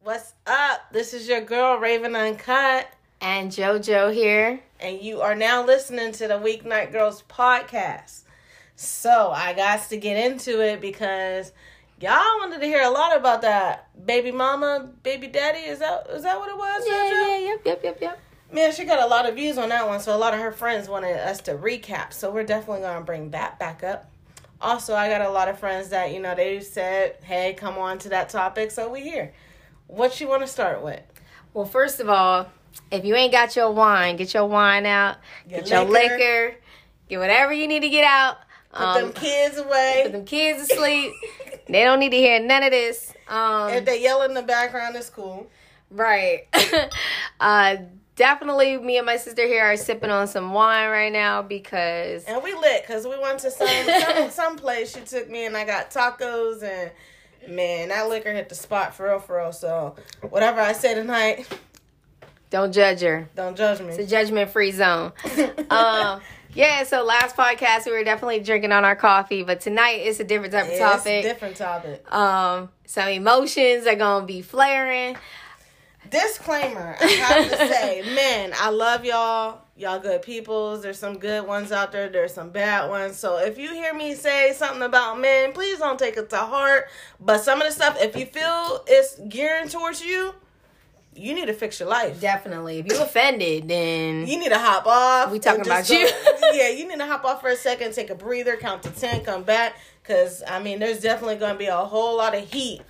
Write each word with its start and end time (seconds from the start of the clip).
What's 0.00 0.34
up? 0.46 0.92
This 0.92 1.12
is 1.12 1.28
your 1.28 1.40
girl 1.40 1.78
Raven 1.78 2.14
Uncut, 2.14 2.88
And 3.20 3.50
JoJo 3.50 4.12
here. 4.14 4.60
and 4.80 5.00
you 5.00 5.20
are 5.20 5.34
now 5.34 5.64
listening 5.64 6.12
to 6.12 6.28
the 6.28 6.34
Weeknight 6.34 6.92
Girls 6.92 7.22
podcast. 7.28 8.22
So 8.76 9.30
I 9.34 9.52
got 9.54 9.88
to 9.88 9.96
get 9.96 10.16
into 10.24 10.60
it 10.62 10.80
because 10.80 11.52
y'all 12.00 12.38
wanted 12.40 12.60
to 12.60 12.66
hear 12.66 12.82
a 12.82 12.90
lot 12.90 13.16
about 13.16 13.42
that 13.42 13.88
baby 14.06 14.30
mama, 14.30 14.90
baby 15.02 15.26
daddy. 15.26 15.60
Is 15.60 15.78
that 15.80 16.06
is 16.10 16.22
that 16.22 16.38
what 16.38 16.48
it 16.50 16.56
was? 16.56 16.84
Yeah, 16.86 16.94
JoJo? 16.94 17.28
yeah, 17.28 17.38
yep, 17.38 17.60
yep, 17.64 17.80
yep, 17.84 17.98
yep. 18.00 18.18
Man, 18.52 18.72
she 18.72 18.84
got 18.84 19.02
a 19.02 19.06
lot 19.06 19.28
of 19.28 19.34
views 19.34 19.58
on 19.58 19.68
that 19.70 19.86
one, 19.86 20.00
so 20.00 20.14
a 20.14 20.18
lot 20.18 20.32
of 20.32 20.40
her 20.40 20.52
friends 20.52 20.88
wanted 20.88 21.16
us 21.16 21.40
to 21.42 21.54
recap. 21.54 22.12
So 22.12 22.30
we're 22.30 22.44
definitely 22.44 22.82
gonna 22.82 23.04
bring 23.04 23.30
that 23.30 23.58
back 23.58 23.82
up. 23.82 24.10
Also, 24.60 24.94
I 24.94 25.08
got 25.08 25.20
a 25.20 25.28
lot 25.30 25.48
of 25.48 25.58
friends 25.58 25.88
that 25.90 26.12
you 26.12 26.20
know 26.20 26.34
they 26.34 26.60
said, 26.60 27.16
"Hey, 27.24 27.54
come 27.54 27.76
on 27.76 27.98
to 27.98 28.08
that 28.10 28.28
topic," 28.28 28.70
so 28.70 28.88
we 28.88 29.00
here. 29.02 29.32
What 29.88 30.20
you 30.20 30.28
want 30.28 30.42
to 30.42 30.48
start 30.48 30.82
with? 30.82 31.00
Well, 31.54 31.64
first 31.66 32.00
of 32.00 32.08
all, 32.08 32.46
if 32.90 33.04
you 33.04 33.14
ain't 33.16 33.32
got 33.32 33.56
your 33.56 33.70
wine, 33.72 34.16
get 34.16 34.32
your 34.32 34.46
wine 34.46 34.86
out. 34.86 35.16
Your 35.48 35.60
Get 35.60 35.70
your 35.70 35.84
liquor. 35.84 36.16
liquor. 36.16 36.54
Get 37.08 37.18
whatever 37.18 37.52
you 37.52 37.66
need 37.68 37.80
to 37.80 37.88
get 37.88 38.04
out. 38.04 38.38
Put 38.72 38.80
Um, 38.82 39.00
them 39.02 39.12
kids 39.12 39.58
away. 39.58 40.00
put 40.04 40.12
them 40.12 40.24
kids 40.24 40.66
to 40.68 40.74
sleep. 40.76 41.12
they 41.68 41.84
don't 41.84 41.98
need 42.00 42.10
to 42.10 42.16
hear 42.16 42.40
none 42.40 42.62
of 42.62 42.70
this. 42.70 43.12
Um, 43.28 43.70
If 43.72 43.84
they 43.84 44.02
yell 44.02 44.22
in 44.22 44.34
the 44.34 44.42
background, 44.42 44.96
it's 44.96 45.08
cool. 45.10 45.46
Right. 45.90 46.46
uh, 47.40 47.76
definitely, 48.16 48.76
me 48.78 48.96
and 48.96 49.06
my 49.06 49.16
sister 49.16 49.46
here 49.46 49.62
are 49.64 49.76
sipping 49.76 50.10
on 50.10 50.26
some 50.26 50.52
wine 50.52 50.90
right 50.90 51.12
now 51.12 51.42
because 51.42 52.24
And 52.24 52.42
we 52.42 52.54
lit 52.54 52.82
because 52.86 53.06
we 53.06 53.18
went 53.18 53.38
to 53.40 53.50
some, 53.50 53.68
some 53.68 54.30
some 54.30 54.56
place. 54.56 54.92
She 54.94 55.00
took 55.00 55.28
me 55.30 55.46
and 55.46 55.56
I 55.56 55.64
got 55.64 55.90
tacos 55.90 56.62
and 56.62 56.90
man, 57.54 57.88
that 57.90 58.08
liquor 58.08 58.32
hit 58.32 58.48
the 58.48 58.54
spot 58.54 58.94
for 58.94 59.06
real, 59.06 59.18
for 59.20 59.36
real. 59.36 59.52
So 59.52 59.94
whatever 60.30 60.60
I 60.60 60.72
say 60.72 60.94
tonight, 60.94 61.46
don't 62.50 62.72
judge 62.72 63.00
her. 63.00 63.28
don't 63.36 63.56
judge 63.56 63.80
me. 63.80 63.88
It's 63.88 63.98
a 63.98 64.06
judgment 64.06 64.50
free 64.50 64.72
zone. 64.72 65.12
um, 65.70 66.20
yeah, 66.54 66.84
so 66.84 67.04
last 67.04 67.36
podcast 67.36 67.84
we 67.86 67.92
were 67.92 68.04
definitely 68.04 68.40
drinking 68.40 68.72
on 68.72 68.84
our 68.84 68.96
coffee, 68.96 69.42
but 69.42 69.60
tonight 69.60 70.00
it's 70.04 70.20
a 70.20 70.24
different 70.24 70.52
type 70.52 70.64
of 70.66 70.70
Yeah, 70.72 70.94
it's 70.94 71.02
a 71.02 71.08
topic. 71.10 71.22
different 71.22 71.56
topic. 71.56 72.12
um, 72.14 72.70
some 72.86 73.08
emotions 73.08 73.86
are 73.86 73.94
gonna 73.96 74.24
be 74.26 74.42
flaring. 74.42 75.16
Disclaimer: 76.10 76.96
I 77.00 77.04
have 77.06 77.50
to 77.50 77.56
say, 77.56 78.02
man, 78.14 78.52
I 78.58 78.70
love 78.70 79.04
y'all. 79.04 79.60
Y'all 79.78 79.98
good 80.00 80.22
peoples. 80.22 80.82
There's 80.82 80.98
some 80.98 81.18
good 81.18 81.46
ones 81.46 81.70
out 81.70 81.92
there. 81.92 82.08
There's 82.08 82.32
some 82.32 82.48
bad 82.50 82.88
ones. 82.88 83.16
So 83.18 83.36
if 83.38 83.58
you 83.58 83.72
hear 83.74 83.92
me 83.92 84.14
say 84.14 84.54
something 84.54 84.82
about 84.82 85.20
men, 85.20 85.52
please 85.52 85.78
don't 85.78 85.98
take 85.98 86.16
it 86.16 86.30
to 86.30 86.38
heart. 86.38 86.86
But 87.20 87.42
some 87.42 87.60
of 87.60 87.66
the 87.66 87.72
stuff, 87.72 87.98
if 88.00 88.16
you 88.16 88.24
feel 88.24 88.82
it's 88.86 89.20
gearing 89.28 89.68
towards 89.68 90.02
you, 90.02 90.34
you 91.14 91.34
need 91.34 91.46
to 91.46 91.52
fix 91.52 91.78
your 91.78 91.90
life. 91.90 92.20
Definitely, 92.22 92.78
if 92.78 92.86
you 92.90 93.00
offended, 93.02 93.68
then 93.68 94.26
You 94.26 94.38
need 94.38 94.48
to 94.48 94.58
hop 94.58 94.86
off. 94.86 95.30
We 95.30 95.38
talking 95.40 95.60
about 95.62 95.88
you. 95.90 96.08
go- 96.08 96.32
yeah, 96.54 96.68
you 96.70 96.88
need 96.88 96.98
to 96.98 97.06
hop 97.06 97.24
off 97.26 97.42
for 97.42 97.48
a 97.48 97.56
second, 97.56 97.92
take 97.92 98.08
a 98.10 98.14
breather, 98.14 98.56
count 98.56 98.82
to 98.84 98.90
10, 98.90 99.24
come 99.24 99.42
back. 99.42 99.76
Because, 100.02 100.42
I 100.46 100.62
mean, 100.62 100.78
there's 100.78 101.00
definitely 101.00 101.36
going 101.36 101.52
to 101.52 101.58
be 101.58 101.66
a 101.66 101.76
whole 101.76 102.16
lot 102.16 102.34
of 102.34 102.50
heat 102.50 102.80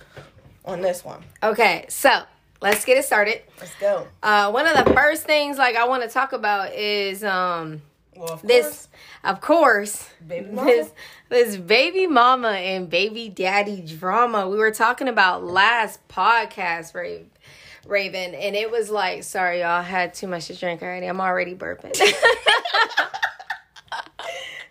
on 0.63 0.81
this 0.81 1.03
one. 1.03 1.21
okay. 1.43 1.85
So 1.89 2.21
let's 2.61 2.85
get 2.85 2.97
it 2.97 3.05
started. 3.05 3.41
Let's 3.59 3.75
go. 3.75 4.07
Uh, 4.23 4.51
one 4.51 4.65
of 4.67 4.85
the 4.85 4.93
first 4.93 5.23
things 5.23 5.57
like 5.57 5.75
I 5.75 5.87
want 5.87 6.03
to 6.03 6.09
talk 6.09 6.33
about 6.33 6.73
is 6.73 7.23
um 7.23 7.81
Well, 8.15 8.33
of 8.33 8.41
this 8.41 8.87
of 9.23 9.41
course 9.41 10.09
Baby 10.25 10.49
this 10.55 10.91
this 11.29 11.57
baby 11.57 12.07
mama 12.07 12.49
and 12.51 12.89
baby 12.89 13.29
daddy 13.29 13.81
drama 13.81 14.47
we 14.47 14.57
were 14.57 14.71
talking 14.71 15.07
about 15.07 15.43
last 15.43 16.05
podcast 16.07 16.93
Raven, 16.93 17.29
Raven 17.85 18.33
and 18.35 18.55
it 18.55 18.69
was 18.71 18.89
like 18.89 19.23
sorry 19.23 19.59
y'all 19.59 19.69
I 19.69 19.81
had 19.81 20.13
too 20.13 20.27
much 20.27 20.47
to 20.47 20.55
drink 20.55 20.81
already 20.81 21.07
I'm 21.07 21.19
already 21.21 21.55
burping 21.55 21.93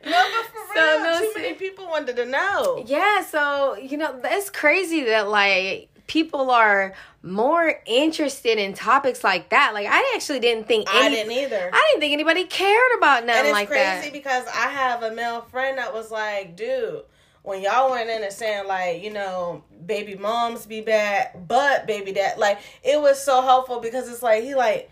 No, 0.05 0.13
but 0.23 0.45
for 0.53 0.75
So, 0.75 0.81
real, 0.95 1.03
no, 1.03 1.19
too 1.21 1.33
many 1.35 1.55
people 1.55 1.87
wanted 1.89 2.15
to 2.17 2.25
know. 2.27 2.85
yeah 2.87 3.23
so 3.23 3.77
you 3.77 3.97
know 3.97 4.19
that's 4.23 4.51
crazy 4.51 5.05
that 5.05 5.29
like 5.29 5.89
people 6.07 6.51
are 6.51 6.95
more 7.23 7.81
interested 7.87 8.59
in 8.59 8.75
topics 8.75 9.25
like 9.25 9.49
that. 9.51 9.73
Like 9.75 9.87
I 9.89 10.13
actually 10.15 10.41
didn't 10.41 10.69
think 10.69 10.89
I 10.89 11.09
didn't 11.09 11.33
either. 11.33 11.71
I 11.73 11.89
didn't 11.91 12.01
think 12.01 12.13
anybody 12.13 12.45
cared 12.45 12.93
about 12.97 13.27
nothing 13.27 13.41
and 13.41 13.49
it's 13.49 13.55
like 13.55 13.69
crazy 13.69 14.11
that. 14.11 14.13
because 14.13 14.47
I 14.47 14.69
have 14.69 15.03
a 15.03 15.11
male 15.13 15.43
friend 15.43 15.79
that 15.79 15.93
was 15.93 16.11
like, 16.11 16.57
dude, 16.57 17.03
when 17.43 17.63
y'all 17.63 17.91
went 17.91 18.11
in 18.11 18.23
and 18.23 18.33
saying 18.33 18.67
like, 18.67 19.03
you 19.03 19.13
know, 19.13 19.65
baby 19.87 20.15
moms 20.15 20.67
be 20.67 20.81
bad, 20.81 21.47
but 21.49 21.87
baby 21.87 22.13
dad, 22.13 22.39
like 22.39 22.59
it 22.83 23.01
was 23.01 23.23
so 23.23 23.43
helpful 23.43 23.81
because 23.81 24.09
it's 24.09 24.23
like 24.23 24.45
he 24.45 24.55
like, 24.55 24.91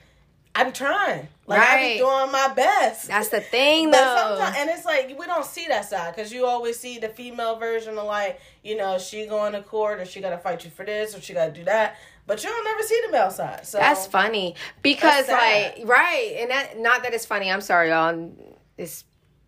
I'm 0.55 0.73
trying, 0.73 1.29
like 1.47 1.61
I 1.61 1.75
Right. 1.77 1.93
be 1.95 1.99
doing 1.99 2.33
my 2.33 2.53
best. 2.55 3.09
that's 3.09 3.29
the 3.29 3.41
thing 3.41 3.91
But 3.91 3.99
though 3.99 4.37
sometimes, 4.39 4.57
and 4.59 4.71
it's 4.71 4.85
like 4.85 5.09
we 5.19 5.27
don't 5.27 5.45
see 5.45 5.67
that 5.69 5.85
side 5.85 6.15
because 6.15 6.33
you 6.33 6.47
always 6.47 6.79
see 6.81 6.99
the 6.99 7.09
female 7.09 7.57
version 7.57 7.99
of 7.99 8.05
like, 8.07 8.41
you 8.63 8.77
know, 8.77 8.99
she 8.99 9.27
going 9.27 9.53
to 9.53 9.63
court 9.63 10.01
or 10.01 10.05
she 10.07 10.21
got 10.21 10.31
to 10.31 10.39
fight 10.39 10.65
you 10.65 10.71
for 10.71 10.85
this 10.85 11.15
or 11.17 11.21
she 11.21 11.35
got 11.35 11.47
to 11.47 11.53
do 11.53 11.65
that, 11.65 11.97
but 12.27 12.43
you 12.43 12.49
don't 12.51 12.65
never 12.65 12.83
see 12.83 13.01
the 13.07 13.13
male 13.13 13.31
side. 13.31 13.67
So 13.67 13.79
That's 13.79 14.07
funny 14.07 14.55
because 14.83 15.27
That's 15.27 15.77
like 15.79 15.87
right, 15.89 16.37
and 16.41 16.51
that 16.51 16.79
not 16.79 17.03
that 17.03 17.13
it's 17.13 17.27
funny. 17.27 17.51
I'm 17.53 17.61
sorry, 17.61 17.91
y'all. 17.91 18.31
It's 18.79 19.05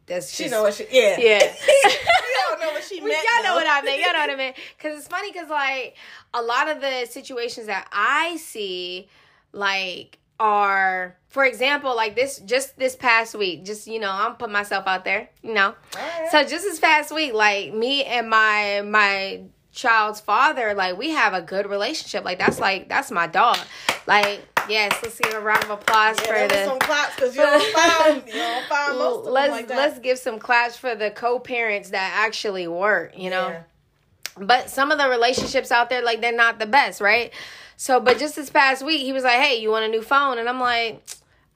that's 0.06 0.30
She 0.32 0.44
just, 0.44 0.52
know 0.52 0.62
what 0.62 0.74
she, 0.74 0.86
yeah, 0.90 1.18
Yeah. 1.18 1.38
y'all 2.50 2.60
know 2.60 2.70
what 2.72 2.84
she 2.84 3.00
meant. 3.00 3.12
y'all 3.12 3.42
know 3.42 3.50
though. 3.50 3.56
what 3.56 3.66
I 3.66 3.82
meant. 3.82 4.00
Y'all 4.00 4.12
know 4.12 4.20
what 4.20 4.30
I 4.30 4.36
meant. 4.36 4.56
Because 4.76 4.98
it's 4.98 5.08
funny 5.08 5.32
because 5.32 5.48
like 5.48 5.96
a 6.34 6.42
lot 6.42 6.68
of 6.68 6.80
the 6.80 7.06
situations 7.06 7.66
that 7.66 7.88
I 7.90 8.36
see, 8.36 9.08
like 9.52 10.18
are 10.38 11.16
for 11.28 11.44
example 11.44 11.97
like 11.97 12.14
this 12.14 12.38
just 12.41 12.78
this 12.78 12.94
past 12.94 13.34
week 13.34 13.64
just 13.64 13.86
you 13.86 13.98
know 13.98 14.10
i'm 14.10 14.34
putting 14.36 14.52
myself 14.52 14.86
out 14.86 15.04
there 15.04 15.28
you 15.42 15.54
know. 15.54 15.74
Alright. 15.94 16.30
so 16.30 16.42
just 16.42 16.64
this 16.64 16.78
past 16.78 17.12
week 17.14 17.32
like 17.32 17.72
me 17.72 18.04
and 18.04 18.28
my 18.28 18.82
my 18.84 19.41
child's 19.72 20.20
father 20.20 20.72
like 20.75 20.96
we 20.96 21.10
have 21.10 21.34
a 21.34 21.42
good 21.42 21.66
relationship. 21.69 22.25
Like 22.25 22.38
that's 22.38 22.58
like 22.58 22.88
that's 22.88 23.10
my 23.10 23.26
dog. 23.26 23.58
Like 24.06 24.41
yes 24.69 24.98
let's 25.02 25.19
give 25.20 25.34
a 25.34 25.41
round 25.41 25.62
of 25.64 25.70
applause 25.70 26.16
Yeah, 26.25 26.48
for 26.48 26.48
the 26.54 26.64
some 26.64 26.78
claps 26.78 27.14
because 27.14 27.36
you 27.36 27.42
don't 27.42 27.75
find 27.75 28.22
you 28.26 28.32
don't 28.32 28.64
find 28.66 28.98
most 28.98 29.26
of 29.26 29.32
let's 29.32 29.50
like 29.52 29.69
let's 29.69 29.98
give 29.98 30.19
some 30.19 30.38
claps 30.38 30.76
for 30.78 30.94
the 30.94 31.10
co-parents 31.10 31.91
that 31.91 32.12
actually 32.16 32.66
work 32.66 33.16
you 33.16 33.28
know. 33.30 33.48
Yeah. 33.48 33.62
but 34.38 34.70
some 34.70 34.91
of 34.91 34.98
the 34.98 35.08
relationships 35.08 35.70
out 35.70 35.91
there 35.91 36.02
like 36.02 36.20
they're 36.22 36.32
not 36.32 36.58
the 36.58 36.66
best 36.66 37.00
right 37.00 37.32
so 37.76 38.00
but 38.00 38.19
just 38.19 38.37
this 38.37 38.50
past 38.50 38.84
week 38.84 39.03
he 39.03 39.12
was 39.12 39.25
like 39.25 39.41
hey 39.41 39.56
you 39.60 39.70
want 39.70 39.84
a 39.84 39.88
new 39.88 40.03
phone 40.03 40.38
and 40.38 40.48
i'm 40.48 40.60
like 40.60 41.03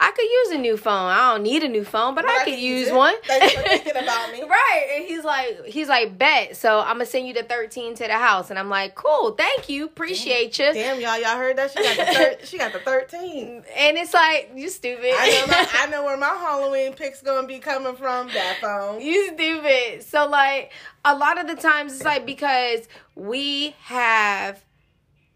i 0.03 0.11
could 0.13 0.23
use 0.25 0.51
a 0.53 0.59
new 0.59 0.77
phone 0.79 1.11
i 1.11 1.33
don't 1.33 1.43
need 1.43 1.63
a 1.63 1.69
new 1.69 1.85
phone 1.85 2.15
but, 2.15 2.25
i, 2.27 2.45
could 2.45 2.59
use 2.59 2.89
it. 2.89 2.95
one 2.95 3.15
Thanks 3.25 3.55
for 3.55 3.63
thinking 3.63 3.97
about 4.03 4.33
me. 4.33 4.43
right 4.43 4.95
and 4.97 5.05
he's 5.07 5.25
like 5.25 5.65
he's 5.67 5.89
like 5.89 6.17
bet 6.19 6.57
so 6.57 6.81
i'm 6.81 6.95
gonna 6.95 7.07
send 7.07 7.27
you 7.29 7.35
the 7.35 7.43
13 7.43 7.95
to 7.97 8.07
the 8.07 8.15
house 8.15 8.49
and 8.51 8.59
i'm 8.59 8.69
like 8.71 8.95
cool 8.95 9.33
thank 9.33 9.69
you 9.69 9.85
appreciate 9.87 10.59
you 10.59 10.73
Damn, 10.73 11.01
y'all, 11.01 11.19
y'all 11.19 11.37
heard 11.37 11.57
that? 11.57 11.71
She 11.71 11.83
got 11.83 11.97
the 11.97 12.15
thir- 12.15 12.37
she 12.47 12.59
got 12.59 12.73
the 12.73 12.79
thirteen. 12.81 13.63
and 13.77 13.97
it's 13.99 14.15
like 14.15 14.51
you 14.55 14.69
stupid 14.71 15.13
I 15.19 15.31
know, 15.41 15.47
my, 15.49 15.69
I 15.75 15.87
know 15.89 16.05
where 16.05 16.17
my 16.17 16.29
Halloween 16.29 16.95
pick's 16.95 17.21
gonna 17.23 17.47
be 17.47 17.59
coming 17.59 17.95
from. 17.97 18.29
That 18.29 18.59
phone. 18.61 19.01
You 19.03 19.27
stupid. 19.35 20.03
So 20.03 20.27
like 20.29 20.73
a 21.05 21.15
lot 21.17 21.39
of 21.39 21.47
the 21.47 21.57
times 21.57 21.93
it's 21.95 22.05
like 22.05 22.25
because 22.25 22.89
we 23.15 23.75
have 23.83 24.63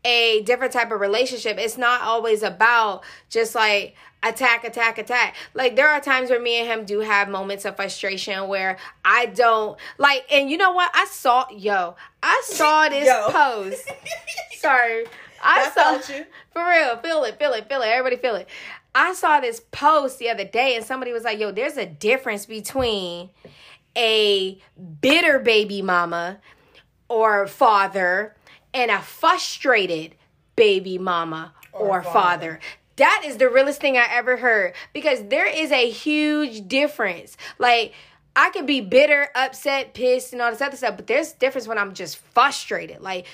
a 0.04 0.42
different 0.42 0.72
type 0.72 0.92
of 0.92 1.00
relationship. 1.00 1.58
It's 1.58 1.78
not 1.78 2.02
always 2.02 2.42
about 2.42 3.04
just 3.30 3.54
like 3.54 3.96
attack, 4.22 4.64
attack, 4.64 4.98
attack. 4.98 5.34
Like 5.54 5.76
there 5.76 5.88
are 5.88 6.00
times 6.00 6.30
where 6.30 6.40
me 6.40 6.56
and 6.56 6.68
him 6.68 6.84
do 6.84 7.00
have 7.00 7.28
moments 7.28 7.64
of 7.64 7.76
frustration 7.76 8.48
where 8.48 8.78
I 9.04 9.26
don't 9.26 9.78
like 9.98 10.24
and 10.30 10.50
you 10.50 10.56
know 10.56 10.72
what? 10.72 10.90
I 10.94 11.06
saw 11.06 11.46
yo, 11.50 11.96
I 12.22 12.42
saw 12.46 12.88
this 12.88 13.06
Yo. 13.06 13.30
post. 13.30 13.90
Sorry. 14.58 15.06
I 15.42 15.66
I 15.66 15.70
saw 15.70 16.14
you. 16.14 16.24
for 16.52 16.66
real. 16.66 16.96
Feel 16.98 17.24
it, 17.24 17.38
feel 17.38 17.52
it, 17.52 17.68
feel 17.68 17.82
it. 17.82 17.88
Everybody 17.88 18.16
feel 18.16 18.36
it. 18.36 18.48
I 18.94 19.12
saw 19.12 19.40
this 19.40 19.60
post 19.72 20.18
the 20.18 20.30
other 20.30 20.44
day 20.44 20.76
and 20.76 20.84
somebody 20.84 21.12
was 21.12 21.24
like, 21.24 21.38
yo, 21.38 21.50
there's 21.50 21.76
a 21.76 21.84
difference 21.86 22.46
between 22.46 23.30
a 23.96 24.58
bitter 25.00 25.38
baby 25.38 25.82
mama 25.82 26.40
or 27.08 27.46
father 27.46 28.34
and 28.74 28.90
a 28.90 29.00
frustrated 29.00 30.16
baby 30.56 30.98
mama 30.98 31.54
or, 31.72 32.00
Or 32.00 32.02
father. 32.02 32.12
father. 32.12 32.60
That 32.96 33.22
is 33.24 33.38
the 33.38 33.48
realest 33.48 33.80
thing 33.80 33.96
I 33.96 34.06
ever 34.10 34.36
heard 34.36 34.74
because 34.92 35.24
there 35.28 35.46
is 35.46 35.72
a 35.72 35.90
huge 35.90 36.68
difference. 36.68 37.36
Like, 37.58 37.92
I 38.36 38.50
could 38.50 38.66
be 38.66 38.80
bitter, 38.80 39.28
upset, 39.34 39.94
pissed, 39.94 40.32
and 40.32 40.42
all 40.42 40.50
this 40.50 40.60
other 40.60 40.76
stuff, 40.76 40.96
but 40.96 41.06
there's 41.06 41.32
difference 41.32 41.66
when 41.66 41.78
I'm 41.78 41.94
just 41.94 42.16
frustrated. 42.18 43.00
Like, 43.00 43.26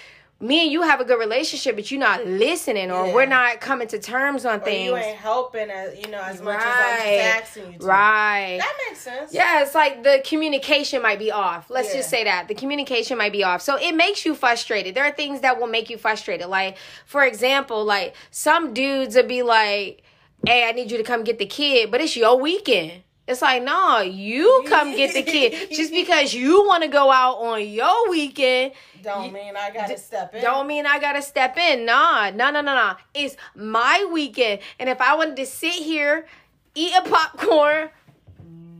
me 0.42 0.62
and 0.62 0.72
you 0.72 0.80
have 0.82 1.00
a 1.00 1.04
good 1.04 1.18
relationship, 1.18 1.76
but 1.76 1.90
you're 1.90 2.00
not 2.00 2.26
listening, 2.26 2.90
or 2.90 3.06
Yeah. 3.06 3.14
we're 3.14 3.26
not 3.26 3.60
coming 3.60 3.86
to 3.88 3.98
terms 3.98 4.46
on 4.46 4.60
Or 4.60 4.64
things. 4.64 4.86
you 4.86 4.96
ain't 4.96 5.18
helping 5.18 5.68
as 5.70 5.98
you 5.98 6.10
know 6.10 6.20
as 6.22 6.40
much 6.40 6.58
as 6.58 6.64
I'm 6.64 6.98
Right. 6.98 7.18
just 7.18 7.42
asking 7.42 7.72
you 7.74 7.78
to. 7.78 7.86
Right. 7.86 8.56
That 8.58 8.74
makes 8.88 9.00
sense. 9.00 9.34
Yeah, 9.34 9.60
it's 9.62 9.74
like 9.74 10.02
the 10.02 10.22
communication 10.24 11.02
might 11.02 11.18
be 11.18 11.30
off. 11.30 11.66
Let's 11.68 11.90
Yeah. 11.90 11.96
just 11.98 12.08
say 12.08 12.24
that. 12.24 12.48
The 12.48 12.54
communication 12.54 13.18
might 13.18 13.32
be 13.32 13.44
off. 13.44 13.60
So 13.60 13.76
it 13.76 13.92
makes 13.94 14.24
you 14.24 14.34
frustrated. 14.34 14.94
There 14.94 15.04
are 15.04 15.10
things 15.10 15.42
that 15.42 15.60
will 15.60 15.66
make 15.66 15.90
you 15.90 15.98
frustrated. 15.98 16.46
Like, 16.48 16.76
for 17.04 17.22
example, 17.24 17.84
like 17.84 18.14
some 18.30 18.72
dudes 18.72 19.16
would 19.16 19.28
be 19.28 19.42
like, 19.42 20.02
Hey, 20.46 20.66
I 20.66 20.72
need 20.72 20.90
you 20.90 20.96
to 20.96 21.04
come 21.04 21.22
get 21.22 21.38
the 21.38 21.44
kid, 21.44 21.90
but 21.90 22.00
it's 22.00 22.16
your 22.16 22.38
weekend. 22.38 23.02
It's 23.26 23.42
like, 23.42 23.62
no, 23.62 24.00
you 24.00 24.64
come 24.66 24.96
get 24.96 25.14
the 25.14 25.22
kid. 25.22 25.70
Just 25.72 25.92
because 25.92 26.34
you 26.34 26.66
want 26.66 26.82
to 26.82 26.88
go 26.88 27.10
out 27.12 27.36
on 27.36 27.66
your 27.66 28.10
weekend 28.10 28.72
Don't 29.02 29.32
mean 29.32 29.56
I 29.56 29.70
gotta 29.70 29.98
step 29.98 30.34
in. 30.34 30.42
don't 30.42 30.66
mean 30.66 30.84
I 30.84 30.98
gotta 30.98 31.22
step 31.22 31.56
in. 31.56 31.86
Nah, 31.86 32.30
no, 32.30 32.50
no, 32.50 32.60
no, 32.60 32.74
no. 32.74 32.94
It's 33.14 33.36
my 33.54 34.08
weekend. 34.12 34.60
And 34.80 34.88
if 34.88 35.00
I 35.00 35.14
wanted 35.14 35.36
to 35.36 35.46
sit 35.46 35.74
here, 35.74 36.26
eat 36.74 36.92
a 36.96 37.02
popcorn, 37.08 37.90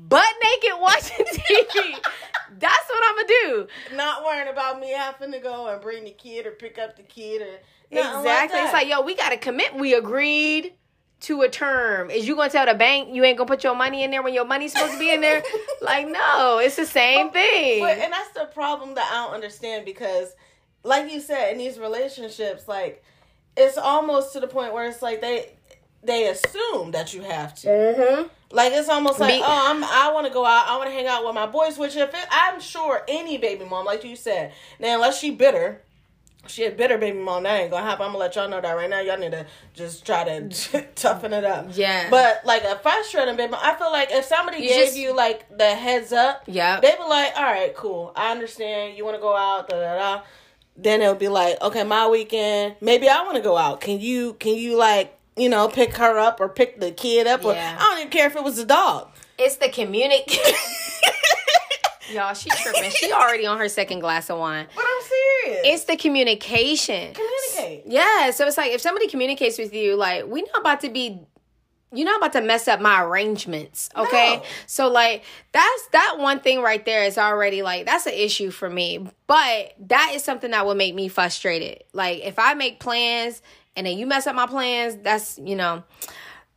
butt 0.09 0.25
naked 0.43 0.81
watching 0.81 1.27
TV, 1.27 1.99
that's 2.59 2.89
what 2.89 3.03
I'm 3.09 3.17
gonna 3.17 3.29
do. 3.29 3.67
not 3.95 4.25
worrying 4.25 4.49
about 4.49 4.81
me 4.81 4.91
having 4.91 5.31
to 5.33 5.39
go 5.39 5.69
and 5.69 5.81
bring 5.81 6.05
the 6.05 6.11
kid 6.11 6.47
or 6.47 6.53
pick 6.53 6.79
up 6.79 6.97
the 6.97 7.03
kid 7.03 7.43
or 7.43 7.59
exactly. 7.91 8.59
that. 8.59 8.65
it's 8.65 8.73
like, 8.73 8.89
yo, 8.89 9.01
we 9.03 9.15
gotta 9.15 9.37
commit. 9.37 9.75
We 9.77 9.95
agreed 9.95 10.75
to 11.21 11.43
a 11.43 11.49
term. 11.49 12.11
Is 12.11 12.27
you 12.27 12.37
gonna 12.37 12.51
tell 12.51 12.67
the 12.67 12.75
bank 12.75 13.15
you 13.15 13.25
ain't 13.25 13.37
gonna 13.39 13.49
put 13.49 13.63
your 13.63 13.75
money 13.75 14.03
in 14.03 14.11
there 14.11 14.23
when 14.23 14.35
your 14.35 14.45
money's 14.45 14.73
supposed 14.73 14.95
to 14.95 14.99
be 14.99 15.13
in 15.13 15.21
there? 15.21 15.43
like, 15.83 16.09
no, 16.09 16.59
it's 16.59 16.77
the 16.77 16.87
same 16.87 17.31
thing. 17.31 17.81
But 17.83 17.99
and 17.99 18.13
that's 18.13 18.31
the 18.31 18.47
problem 18.47 18.95
that 18.95 19.11
I 19.13 19.27
don't 19.27 19.35
understand 19.35 19.85
because, 19.85 20.35
like 20.83 21.11
you 21.11 21.21
said, 21.21 21.53
in 21.53 21.59
these 21.59 21.79
relationships, 21.79 22.67
like 22.69 23.05
it's 23.57 23.77
almost 23.79 24.33
to 24.33 24.41
the 24.41 24.49
point 24.49 24.73
where 24.73 24.89
it's 24.89 25.03
like 25.03 25.21
they 25.21 25.53
they 26.03 26.29
assume 26.29 26.93
that 26.93 27.13
you 27.13 27.23
have 27.23 27.55
to. 27.57 27.69
mm-hmm. 27.69 28.27
Like 28.53 28.73
it's 28.73 28.89
almost 28.89 29.21
like, 29.21 29.35
Me- 29.35 29.43
oh, 29.45 29.71
I'm 29.71 29.85
I 29.85 30.11
want 30.13 30.27
to 30.27 30.33
go 30.33 30.45
out, 30.45 30.67
I 30.67 30.77
want 30.77 30.89
to 30.89 30.95
hang 30.95 31.07
out 31.07 31.25
with 31.25 31.35
my 31.35 31.47
boys. 31.47 31.79
Which 31.79 31.97
if 31.97 32.13
it, 32.13 32.27
I'm 32.31 32.61
sure 32.61 33.03
any 33.07 33.39
baby 33.39 33.65
mom, 33.65 33.85
like 33.85 34.05
you 34.05 34.17
said, 34.17 34.53
now 34.79 34.95
unless 34.95 35.21
she 35.21 35.31
bitter. 35.31 35.83
She 36.47 36.65
a 36.65 36.71
bitter 36.71 36.97
baby 36.97 37.19
mom. 37.19 37.43
That 37.43 37.61
ain't 37.61 37.71
gonna 37.71 37.85
happen. 37.85 38.07
I'm 38.07 38.13
gonna 38.13 38.19
let 38.19 38.35
y'all 38.35 38.49
know 38.49 38.61
that 38.61 38.73
right 38.73 38.89
now. 38.89 39.01
Y'all 39.01 39.19
need 39.19 39.33
to 39.33 39.47
just 39.75 40.07
try 40.07 40.25
to 40.25 40.49
toughen 40.95 41.33
it 41.35 41.45
up. 41.45 41.69
Yeah. 41.73 42.09
But 42.11 42.41
like 42.45 42.65
a 42.65 42.77
frustrating 42.79 43.37
baby 43.37 43.51
mom, 43.53 43.61
I 43.63 43.75
feel 43.75 43.93
like 43.93 44.11
if 44.11 44.25
somebody 44.25 44.59
Yes. 44.65 44.91
give 44.95 44.97
you 45.03 45.15
like 45.15 45.57
the 45.57 45.75
heads 45.75 46.13
up, 46.13 46.43
yeah, 46.47 46.81
they 46.81 46.93
be 46.97 47.03
like, 47.09 47.37
all 47.37 47.43
right, 47.45 47.75
cool. 47.77 48.13
I 48.17 48.33
understand. 48.33 48.97
You 48.97 49.05
want 49.05 49.17
to 49.17 49.21
go 49.21 49.37
out, 49.37 49.69
da 49.69 49.77
da 49.81 49.99
da. 49.99 50.23
Then 50.77 51.03
it'll 51.03 51.15
be 51.15 51.29
like, 51.29 51.61
okay, 51.61 51.85
my 51.85 52.09
weekend. 52.09 52.77
Maybe 52.81 53.09
I 53.09 53.23
want 53.23 53.37
to 53.37 53.43
go 53.43 53.57
out. 53.59 53.83
Can 53.83 54.01
you? 54.01 54.33
Can 54.35 54.55
you 54.55 54.77
like, 54.79 55.17
you 55.37 55.51
know, 55.51 55.69
pick 55.69 55.95
her 55.97 56.19
up 56.19 56.41
or 56.41 56.49
pick 56.49 56.81
the 56.81 56.91
kid 56.91 57.27
up? 57.27 57.45
Or 57.45 57.53
Yeah. 57.53 57.77
I 57.79 57.83
don't 57.83 57.99
even 58.01 58.11
care 58.11 58.27
if 58.27 58.35
it 58.37 58.43
was 58.43 58.59
a 58.59 58.65
dog. 58.65 59.09
It's 59.39 59.57
the 59.57 59.69
communication. 59.69 60.55
Y'all, 62.13 62.35
she 62.35 62.51
tripping. 62.51 62.91
She 62.91 63.13
already 63.13 63.47
on 63.47 63.59
her 63.59 63.69
second 63.69 64.01
glass 64.01 64.31
of 64.31 64.39
wine. 64.39 64.67
But 64.75 64.85
I'm 64.87 65.03
serious. 65.03 65.61
It's 65.65 65.85
the 65.85 65.97
communication. 65.97 67.15
communicate. 67.15 67.85
Yeah, 67.87 68.31
so 68.31 68.47
it's 68.47 68.57
like 68.57 68.73
if 68.73 68.81
somebody 68.81 69.09
communicates 69.09 69.59
with 69.59 69.73
you, 69.75 69.97
like 69.97 70.27
we're 70.27 70.45
not 70.45 70.61
about 70.61 70.81
to 70.83 70.89
be 70.89 71.21
you're 71.93 72.07
not 72.07 72.19
about 72.19 72.33
to 72.35 72.41
mess 72.41 72.69
up 72.69 72.81
my 72.81 73.03
arrangements, 73.03 73.91
okay? 73.97 74.37
No. 74.37 74.43
So 74.67 74.89
like 74.89 75.25
that's 75.53 75.87
that 75.89 76.17
one 76.19 76.41
thing 76.41 76.63
right 76.63 76.85
there 76.85 77.05
is 77.05 77.19
already 77.19 77.63
like 77.63 77.87
that's 77.87 78.07
an 78.07 78.15
issue 78.15 78.51
for 78.51 78.71
me. 78.71 79.09
But 79.27 79.75
that 79.89 80.13
is 80.15 80.23
something 80.23 80.53
that 80.53 80.67
would 80.67 80.77
make 80.77 80.95
me 80.95 81.09
frustrated. 81.09 81.85
Like 81.93 82.21
if 82.21 82.39
I 82.39 82.55
make 82.55 82.79
plans 82.81 83.43
and 83.75 83.87
then 83.87 83.99
you 83.99 84.07
mess 84.07 84.27
up 84.27 84.37
my 84.37 84.47
plans, 84.47 84.97
that's 85.03 85.39
you 85.43 85.57
know. 85.57 85.83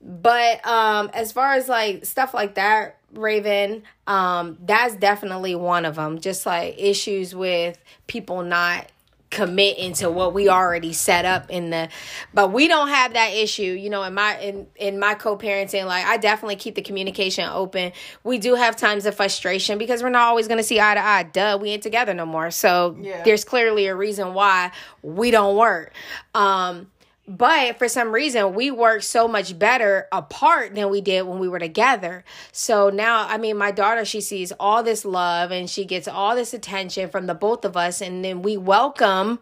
But 0.02 0.66
um 0.68 1.10
as 1.14 1.32
far 1.32 1.54
as 1.54 1.68
like 1.68 2.06
stuff 2.06 2.34
like 2.34 2.56
that, 2.56 3.00
Raven, 3.14 3.84
um 4.08 4.58
that's 4.62 4.96
definitely 4.96 5.56
one 5.56 5.86
of 5.86 5.96
them. 5.96 6.20
Just 6.20 6.46
like 6.46 6.76
issues 6.78 7.34
with 7.36 7.78
people 8.08 8.44
not 8.44 8.88
committing 9.30 9.94
to 9.94 10.12
what 10.12 10.32
we 10.32 10.48
already 10.48 10.94
set 10.94 11.26
up 11.26 11.50
in 11.50 11.72
the 11.72 11.90
but 12.36 12.54
we 12.54 12.68
don't 12.68 12.90
have 12.90 13.14
that 13.14 13.34
issue 13.34 13.64
you 13.64 13.90
know 13.90 14.04
in 14.04 14.14
my 14.14 14.38
in 14.38 14.68
in 14.76 15.00
my 15.00 15.16
co-parenting 15.16 15.88
like 15.88 16.06
i 16.06 16.18
definitely 16.18 16.56
keep 16.56 16.76
the 16.76 16.84
communication 16.84 17.44
open 17.52 17.92
we 18.24 18.38
do 18.38 18.54
have 18.54 18.76
times 18.76 19.08
of 19.08 19.16
frustration 19.16 19.80
because 19.80 20.04
we're 20.04 20.10
not 20.10 20.28
always 20.28 20.48
going 20.48 20.60
to 20.60 20.64
see 20.64 20.80
eye 20.80 20.94
to 20.94 21.04
eye 21.04 21.24
duh 21.24 21.58
we 21.60 21.72
ain't 21.72 21.82
together 21.82 22.14
no 22.14 22.28
more 22.28 22.52
so 22.52 22.96
Yeah. 23.02 23.24
there's 23.24 23.44
clearly 23.44 23.88
a 23.88 23.96
reason 23.96 24.36
why 24.36 24.72
we 25.02 25.32
don't 25.32 25.58
work 25.58 25.94
um 26.36 26.92
but 27.28 27.78
for 27.78 27.88
some 27.88 28.12
reason 28.12 28.54
we 28.54 28.70
work 28.72 29.02
so 29.04 29.28
much 29.28 29.58
better 29.58 30.08
apart 30.12 30.76
than 30.76 30.90
we 30.90 31.02
did 31.02 31.24
when 31.24 31.40
we 31.40 31.48
were 31.48 31.60
together. 31.60 32.24
So 32.52 32.90
now 32.90 33.28
i 33.28 33.38
mean 33.38 33.58
my 33.58 33.72
daughter 33.72 34.06
she 34.06 34.22
sees 34.22 34.52
all 34.60 34.84
this 34.84 35.06
love 35.06 35.52
and 35.52 35.70
she 35.70 35.86
gets 35.86 36.08
all 36.08 36.36
this 36.36 36.54
attention 36.54 37.10
from 37.10 37.28
the 37.28 37.34
both 37.34 37.66
of 37.66 37.78
us. 37.78 38.02
And 38.02 38.24
then 38.24 38.42
we 38.42 38.58
welcome 38.58 39.40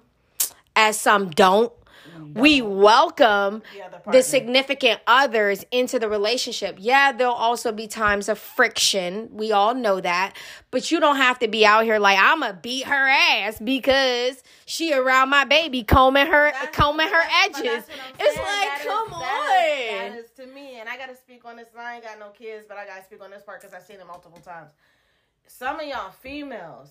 as 0.75 0.99
some 0.99 1.29
don't 1.29 1.73
we 2.21 2.61
welcome 2.61 3.61
The 4.05 4.11
the 4.11 4.23
significant 4.23 4.99
others 5.07 5.65
into 5.71 5.99
the 5.99 6.07
relationship. 6.09 6.77
Yeah, 6.79 7.11
there'll 7.11 7.33
also 7.33 7.71
be 7.71 7.87
times 7.87 8.29
of 8.29 8.37
friction. 8.39 9.29
We 9.31 9.51
all 9.51 9.73
know 9.75 9.99
that. 10.01 10.35
But 10.71 10.91
you 10.91 10.99
don't 10.99 11.17
have 11.17 11.39
to 11.39 11.47
be 11.47 11.65
out 11.65 11.83
here 11.83 11.99
like 11.99 12.17
I'ma 12.19 12.53
beat 12.53 12.85
her 12.85 13.07
ass 13.09 13.59
because 13.59 14.41
she 14.65 14.93
around 14.93 15.29
my 15.29 15.43
baby 15.45 15.83
combing 15.83 16.27
her 16.27 16.51
That's- 16.51 16.75
combing 16.75 17.07
her 17.07 17.23
edges. 17.45 17.59
I'm 17.65 17.73
It's 18.19 18.35
saying. 18.35 18.47
like, 18.47 18.67
That 18.69 18.77
is- 18.79 18.85
come 18.85 19.09
that 19.09 19.15
is- 19.17 19.91
on. 20.03 20.11
that 20.11 20.19
is 20.19 20.31
to 20.37 20.45
me, 20.47 20.79
and 20.79 20.87
I 20.89 20.97
gotta 20.97 21.15
speak 21.15 21.43
on 21.45 21.55
this. 21.57 21.67
I 21.77 21.95
ain't 21.95 22.03
got 22.03 22.19
no 22.19 22.29
kids, 22.29 22.65
but 22.67 22.77
I 22.77 22.85
gotta 22.85 23.03
speak 23.03 23.21
on 23.23 23.31
this 23.31 23.43
part 23.43 23.61
because 23.61 23.73
I've 23.73 23.83
seen 23.83 23.99
it 23.99 24.07
multiple 24.07 24.39
times. 24.39 24.69
Some 25.47 25.79
of 25.79 25.85
y'all 25.85 26.11
females, 26.11 26.89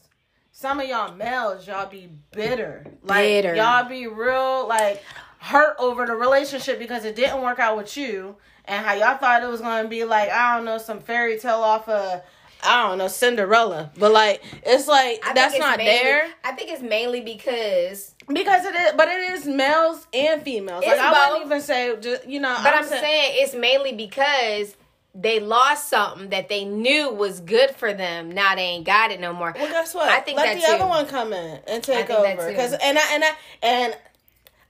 some 0.52 0.80
of 0.80 0.88
y'all 0.88 1.14
males, 1.14 1.66
y'all 1.66 1.88
be 1.88 2.08
bitter. 2.32 2.84
Like 3.02 3.24
Bitter. 3.24 3.54
y'all 3.54 3.88
be 3.88 4.06
real 4.06 4.66
like 4.68 5.02
hurt 5.38 5.76
over 5.78 6.04
the 6.06 6.14
relationship 6.14 6.78
because 6.78 7.04
it 7.04 7.16
didn't 7.16 7.40
work 7.42 7.58
out 7.58 7.76
with 7.76 7.96
you, 7.96 8.36
and 8.66 8.84
how 8.84 8.92
y'all 8.94 9.16
thought 9.18 9.42
it 9.42 9.48
was 9.48 9.60
gonna 9.60 9.88
be 9.88 10.04
like 10.04 10.28
I 10.30 10.56
don't 10.56 10.64
know 10.64 10.78
some 10.78 11.00
fairy 11.00 11.38
tale 11.38 11.60
off 11.62 11.88
of. 11.88 12.22
I 12.62 12.86
don't 12.88 12.98
know 12.98 13.08
Cinderella, 13.08 13.90
but 13.96 14.12
like 14.12 14.42
it's 14.64 14.86
like 14.86 15.22
I 15.26 15.32
that's 15.32 15.54
it's 15.54 15.60
not 15.60 15.78
mainly- 15.78 15.94
there. 16.02 16.28
I 16.44 16.52
think 16.52 16.70
it's 16.70 16.82
mainly 16.82 17.22
because 17.22 18.14
Because 18.28 18.66
it 18.66 18.74
is, 18.74 18.92
but 18.98 19.08
it 19.08 19.32
is 19.32 19.46
males 19.46 20.06
and 20.12 20.42
females. 20.42 20.84
Like 20.86 20.98
I 20.98 21.10
both. 21.10 21.30
wouldn't 21.32 21.46
even 21.46 21.60
say, 21.62 21.96
just 22.00 22.28
you 22.28 22.38
know. 22.38 22.54
But 22.62 22.74
I'm, 22.74 22.84
saying, 22.84 23.36
it's 23.42 23.54
mainly 23.54 23.92
because 23.94 24.76
they 25.14 25.40
lost 25.40 25.88
something 25.88 26.28
that 26.30 26.48
they 26.48 26.64
knew 26.64 27.10
was 27.10 27.40
good 27.40 27.70
for 27.70 27.92
them. 27.92 28.30
Now 28.30 28.54
they 28.54 28.62
ain't 28.62 28.86
got 28.86 29.10
it 29.10 29.20
no 29.20 29.32
more. 29.32 29.52
Well, 29.56 29.70
guess 29.70 29.94
what? 29.94 30.08
I 30.08 30.20
think 30.20 30.38
Let 30.38 30.54
the 30.54 30.66
too. 30.66 30.72
other 30.72 30.86
one 30.86 31.06
come 31.06 31.32
in 31.32 31.60
and 31.66 31.82
take 31.82 32.10
over. 32.10 32.48
Because 32.48 32.72
and 32.72 32.98
I 32.98 33.14
and 33.14 33.24
I 33.24 33.30
and 33.62 33.96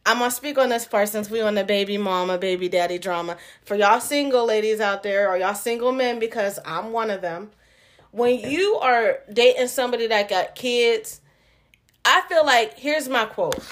I'm 0.06 0.18
gonna 0.18 0.30
speak 0.30 0.56
on 0.56 0.70
this 0.70 0.86
part 0.86 1.08
since 1.10 1.28
we 1.28 1.40
on 1.42 1.54
the 1.54 1.64
baby 1.64 1.98
mama, 1.98 2.38
baby 2.38 2.68
daddy 2.68 2.98
drama. 2.98 3.36
For 3.64 3.74
y'all 3.74 4.00
single 4.00 4.46
ladies 4.46 4.80
out 4.80 5.02
there 5.02 5.30
or 5.30 5.36
y'all 5.36 5.54
single 5.54 5.92
men, 5.92 6.18
because 6.18 6.58
I'm 6.64 6.92
one 6.92 7.10
of 7.10 7.20
them. 7.20 7.50
When 8.10 8.40
you 8.40 8.76
are 8.76 9.18
dating 9.32 9.68
somebody 9.68 10.06
that 10.08 10.28
got 10.28 10.56
kids, 10.56 11.20
I 12.04 12.22
feel 12.28 12.44
like 12.44 12.78
here's 12.78 13.08
my 13.08 13.26
quote. 13.26 13.62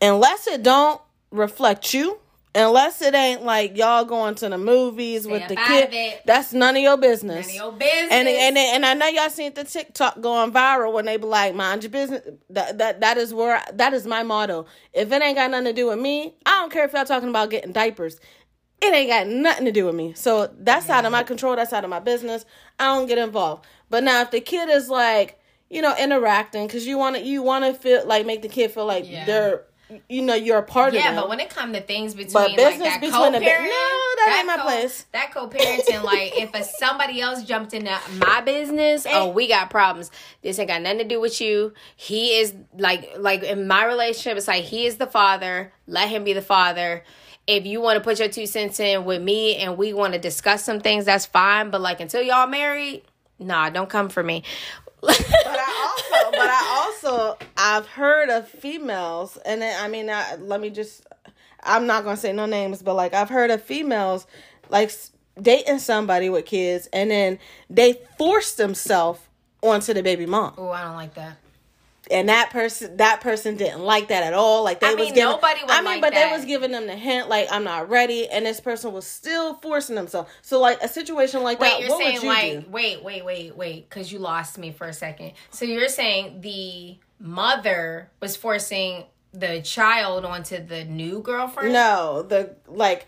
Unless 0.00 0.46
it 0.46 0.62
don't 0.62 1.00
reflect 1.30 1.92
you, 1.92 2.18
unless 2.54 3.00
it 3.02 3.14
ain't 3.14 3.44
like 3.44 3.76
y'all 3.76 4.04
going 4.04 4.34
to 4.36 4.48
the 4.48 4.58
movies 4.58 5.26
with 5.26 5.46
the 5.48 5.56
kid, 5.56 6.18
that's 6.24 6.52
none 6.52 6.76
of 6.76 6.82
your 6.82 6.96
business. 6.96 7.46
None 7.46 7.56
of 7.56 7.62
your 7.62 7.72
business. 7.72 8.08
And 8.10 8.28
and 8.28 8.58
and 8.58 8.86
I 8.86 8.94
know 8.94 9.06
y'all 9.06 9.30
seen 9.30 9.54
the 9.54 9.64
TikTok 9.64 10.20
going 10.20 10.52
viral 10.52 10.92
when 10.92 11.04
they 11.04 11.16
be 11.16 11.26
like, 11.26 11.54
"Mind 11.54 11.82
your 11.82 11.90
business." 11.90 12.22
That 12.50 12.78
that 12.78 13.00
that 13.00 13.16
is 13.18 13.32
where 13.32 13.62
that 13.72 13.92
is 13.92 14.06
my 14.06 14.22
motto. 14.22 14.66
If 14.92 15.12
it 15.12 15.22
ain't 15.22 15.36
got 15.36 15.50
nothing 15.50 15.66
to 15.66 15.72
do 15.72 15.86
with 15.86 15.98
me, 15.98 16.34
I 16.46 16.60
don't 16.60 16.72
care 16.72 16.84
if 16.84 16.92
y'all 16.92 17.04
talking 17.04 17.28
about 17.28 17.50
getting 17.50 17.72
diapers. 17.72 18.18
It 18.82 18.94
ain't 18.94 19.10
got 19.10 19.26
nothing 19.26 19.66
to 19.66 19.72
do 19.72 19.84
with 19.86 19.94
me. 19.94 20.14
So 20.14 20.50
that's 20.58 20.88
out 20.88 21.04
of 21.04 21.12
my 21.12 21.22
control. 21.22 21.54
That's 21.54 21.72
out 21.72 21.84
of 21.84 21.90
my 21.90 22.00
business. 22.00 22.46
I 22.78 22.86
don't 22.86 23.06
get 23.06 23.18
involved. 23.18 23.66
But 23.90 24.04
now 24.04 24.22
if 24.22 24.30
the 24.30 24.40
kid 24.40 24.70
is 24.70 24.88
like, 24.88 25.38
you 25.68 25.82
know, 25.82 25.94
interacting 25.98 26.66
because 26.66 26.86
you 26.86 26.96
want 26.96 27.16
to 27.16 27.22
you 27.22 27.42
want 27.42 27.64
to 27.66 27.74
feel 27.78 28.06
like 28.06 28.24
make 28.24 28.40
the 28.40 28.48
kid 28.48 28.70
feel 28.70 28.86
like 28.86 29.04
Yeah. 29.06 29.26
they're 29.26 29.64
you 30.08 30.22
know 30.22 30.34
you're 30.34 30.58
a 30.58 30.62
part 30.62 30.94
of 30.94 30.94
Yeah, 30.94 31.14
but 31.14 31.28
when 31.28 31.40
it 31.40 31.50
comes 31.50 31.74
to 31.76 31.82
things 31.82 32.14
between 32.14 32.32
But 32.32 32.50
like 32.50 32.56
business 32.56 32.88
that 32.88 33.00
between 33.00 33.32
the 33.32 33.40
No, 33.40 33.46
that 33.46 34.36
ain't 34.38 34.46
my 34.46 34.58
place. 34.58 35.06
That 35.12 35.32
co-parenting, 35.32 36.02
like 36.02 36.38
if 36.38 36.54
a, 36.54 36.62
somebody 36.64 37.20
else 37.20 37.42
jumped 37.44 37.74
into 37.74 37.98
my 38.16 38.40
business, 38.40 39.06
oh, 39.08 39.30
we 39.30 39.48
got 39.48 39.70
problems. 39.70 40.10
This 40.42 40.58
ain't 40.58 40.68
got 40.68 40.82
nothing 40.82 40.98
to 40.98 41.04
do 41.04 41.20
with 41.20 41.40
you. 41.40 41.72
He 41.96 42.38
is 42.38 42.54
like, 42.76 43.12
like 43.18 43.42
in 43.42 43.66
my 43.66 43.84
relationship, 43.84 44.36
it's 44.36 44.48
like 44.48 44.64
he 44.64 44.86
is 44.86 44.96
the 44.96 45.06
father. 45.06 45.72
Let 45.86 46.08
him 46.08 46.24
be 46.24 46.32
the 46.32 46.42
father. 46.42 47.04
If 47.46 47.66
you 47.66 47.80
want 47.80 47.96
to 47.96 48.04
put 48.04 48.18
your 48.18 48.28
two 48.28 48.46
cents 48.46 48.78
in 48.78 49.04
with 49.04 49.20
me 49.20 49.56
and 49.56 49.76
we 49.76 49.92
want 49.92 50.12
to 50.12 50.18
discuss 50.18 50.64
some 50.64 50.80
things, 50.80 51.04
that's 51.04 51.26
fine. 51.26 51.70
But 51.70 51.80
like 51.80 52.00
until 52.00 52.22
y'all 52.22 52.46
married, 52.46 53.02
nah, 53.40 53.70
don't 53.70 53.88
come 53.88 54.08
for 54.08 54.22
me. 54.22 54.44
But 55.00 55.16
I 55.18 55.92
also, 55.92 56.30
but 56.30 56.50
I 56.50 56.86
also, 56.86 57.38
I've 57.56 57.86
heard 57.86 58.28
of 58.28 58.48
females, 58.48 59.38
and 59.44 59.62
then 59.62 59.82
I 59.82 59.88
mean, 59.88 60.10
I, 60.10 60.36
let 60.36 60.60
me 60.60 60.70
just, 60.70 61.06
I'm 61.62 61.86
not 61.86 62.04
gonna 62.04 62.16
say 62.16 62.32
no 62.32 62.46
names, 62.46 62.82
but 62.82 62.94
like 62.94 63.14
I've 63.14 63.30
heard 63.30 63.50
of 63.50 63.62
females, 63.62 64.26
like 64.68 64.92
dating 65.40 65.78
somebody 65.78 66.28
with 66.28 66.46
kids, 66.46 66.88
and 66.92 67.10
then 67.10 67.38
they 67.68 68.00
force 68.18 68.54
themselves 68.54 69.20
onto 69.62 69.94
the 69.94 70.02
baby 70.02 70.26
mom. 70.26 70.54
Oh, 70.56 70.70
I 70.70 70.84
don't 70.84 70.96
like 70.96 71.14
that 71.14 71.36
and 72.10 72.28
that 72.28 72.50
person 72.50 72.96
that 72.98 73.20
person 73.20 73.56
didn't 73.56 73.80
like 73.80 74.08
that 74.08 74.22
at 74.22 74.34
all. 74.34 74.64
Like 74.64 74.80
they 74.80 74.88
I 74.88 74.90
mean, 74.90 74.98
was 74.98 75.08
giving, 75.08 75.24
nobody 75.24 75.60
I 75.68 75.76
mean, 75.80 75.84
like 75.84 76.00
but 76.00 76.14
that. 76.14 76.30
they 76.30 76.36
was 76.36 76.44
giving 76.44 76.72
them 76.72 76.86
the 76.86 76.96
hint, 76.96 77.28
like 77.28 77.48
I'm 77.50 77.64
not 77.64 77.88
ready, 77.88 78.28
and 78.28 78.44
this 78.46 78.60
person 78.60 78.92
was 78.92 79.06
still 79.06 79.54
forcing 79.54 79.94
themselves. 79.96 80.30
So 80.42 80.60
like 80.60 80.82
a 80.82 80.88
situation 80.88 81.42
like 81.42 81.60
wait, 81.60 81.70
that, 81.70 81.80
you're 81.80 81.90
what 81.90 81.98
saying 81.98 82.14
would 82.16 82.22
you 82.22 82.28
like 82.28 82.64
do? 82.64 82.70
wait, 82.70 83.04
wait, 83.04 83.24
wait, 83.24 83.56
wait, 83.56 83.88
because 83.88 84.12
you 84.12 84.18
lost 84.18 84.58
me 84.58 84.72
for 84.72 84.86
a 84.86 84.92
second. 84.92 85.32
So 85.50 85.64
you're 85.64 85.88
saying 85.88 86.40
the 86.40 86.98
mother 87.18 88.10
was 88.20 88.36
forcing 88.36 89.04
the 89.32 89.60
child 89.62 90.24
onto 90.24 90.64
the 90.64 90.84
new 90.84 91.20
girlfriend? 91.22 91.72
No, 91.72 92.22
the 92.22 92.56
like 92.66 93.06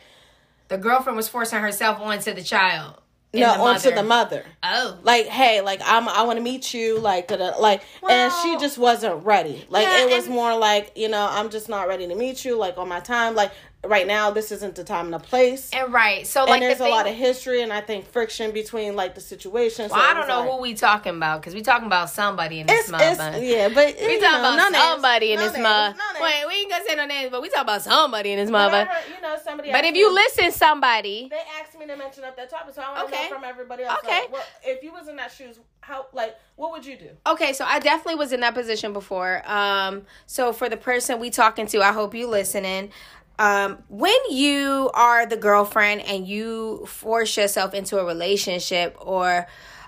The 0.68 0.78
girlfriend 0.78 1.16
was 1.16 1.28
forcing 1.28 1.58
herself 1.60 1.98
onto 2.00 2.32
the 2.32 2.42
child. 2.42 3.01
No 3.40 3.54
the 3.54 3.60
onto 3.60 3.90
the 3.94 4.02
mother. 4.02 4.44
Oh. 4.62 4.98
Like 5.02 5.26
hey, 5.26 5.60
like 5.60 5.80
I'm 5.84 6.08
I 6.08 6.22
want 6.22 6.36
to 6.36 6.42
meet 6.42 6.74
you, 6.74 6.98
like 6.98 7.28
da-da, 7.28 7.58
like, 7.58 7.82
and 8.08 8.32
she 8.42 8.56
just 8.58 8.78
wasn't 8.78 9.24
ready. 9.24 9.64
Like 9.68 9.86
Yeah, 9.86 10.06
it 10.06 10.10
was 10.10 10.28
more 10.28 10.56
like 10.56 10.92
you 10.96 11.08
know 11.08 11.26
I'm 11.30 11.50
just 11.50 11.68
not 11.68 11.88
ready 11.88 12.06
to 12.08 12.14
meet 12.14 12.44
you. 12.44 12.56
Like 12.56 12.76
on 12.78 12.88
my 12.88 13.00
time, 13.00 13.34
like 13.34 13.52
right 13.84 14.06
now 14.06 14.30
this 14.30 14.52
isn't 14.52 14.76
the 14.76 14.84
time 14.84 15.06
and 15.06 15.14
the 15.14 15.18
place. 15.18 15.70
And 15.72 15.92
right. 15.92 16.26
So 16.26 16.44
like 16.44 16.54
and 16.54 16.62
there's 16.62 16.78
the 16.78 16.86
a 16.86 16.88
lot 16.88 17.08
of 17.08 17.14
history 17.14 17.62
and 17.62 17.72
I 17.72 17.80
think 17.80 18.06
friction 18.06 18.52
between 18.52 18.94
like 18.94 19.14
the 19.14 19.20
situation. 19.20 19.88
So 19.88 19.94
I 19.96 20.14
don't 20.14 20.28
know 20.28 20.40
like- 20.42 20.50
who 20.50 20.60
we 20.60 20.74
talking 20.74 21.16
about 21.16 21.40
because 21.40 21.54
we 21.54 21.62
talking 21.62 21.86
about 21.86 22.10
somebody 22.10 22.60
in 22.60 22.66
this 22.66 22.88
month. 22.88 23.02
yeah, 23.42 23.68
but 23.68 23.96
We 23.96 24.20
talking 24.20 24.20
know, 24.20 24.38
about 24.38 24.56
no 24.56 24.68
names, 24.68 24.84
somebody 24.84 25.32
in 25.32 25.38
this 25.38 25.56
no. 25.56 25.94
Wait, 26.20 26.44
we 26.46 26.54
ain't 26.54 26.70
gonna 26.70 26.84
say 26.86 26.94
no 26.94 27.06
names, 27.06 27.30
but 27.30 27.42
we 27.42 27.48
talking 27.48 27.62
about 27.62 27.82
somebody 27.82 28.32
in 28.32 28.38
this. 28.38 28.50
Whatever, 28.50 28.90
you 29.14 29.20
know, 29.20 29.36
somebody. 29.42 29.72
But 29.72 29.84
if 29.84 29.96
you 29.96 30.08
me- 30.10 30.14
listen, 30.14 30.52
somebody. 30.52 31.28
they 31.30 31.42
asked 31.60 31.78
me 31.78 31.86
to 31.86 31.96
mention 31.96 32.24
up 32.24 32.36
that 32.36 32.50
topic, 32.50 32.74
so 32.74 32.82
I 32.82 32.92
want 32.92 33.08
to 33.08 33.14
Okay. 33.14 33.28
know 33.30 33.34
from 33.34 33.44
everybody 33.44 33.82
else. 33.84 33.98
Okay. 34.04 34.20
like, 34.22 34.32
well, 34.32 34.44
if 34.62 34.82
you 34.84 34.92
was 34.92 35.08
in 35.08 35.16
that 35.16 35.32
shoes, 35.32 35.58
how 35.80 36.06
like 36.12 36.36
what 36.56 36.70
would 36.70 36.86
you 36.86 36.96
do? 36.96 37.08
Okay, 37.26 37.52
so 37.52 37.64
I 37.64 37.80
definitely 37.80 38.14
was 38.14 38.32
in 38.32 38.40
that 38.40 38.54
position 38.54 38.92
before. 38.92 39.42
Um, 39.46 40.02
so 40.26 40.52
for 40.52 40.68
the 40.68 40.76
person 40.76 41.18
we 41.18 41.30
talking 41.30 41.66
to, 41.68 41.82
I 41.82 41.92
hope 41.92 42.14
you 42.14 42.28
listening. 42.28 42.90
Um, 43.38 43.82
when 43.88 44.16
you 44.30 44.90
are 44.94 45.26
the 45.26 45.36
girlfriend 45.36 46.02
and 46.02 46.26
you 46.26 46.84
force 46.86 47.36
yourself 47.36 47.74
into 47.74 47.98
a 47.98 48.04
relationship, 48.04 48.96
or 49.00 49.46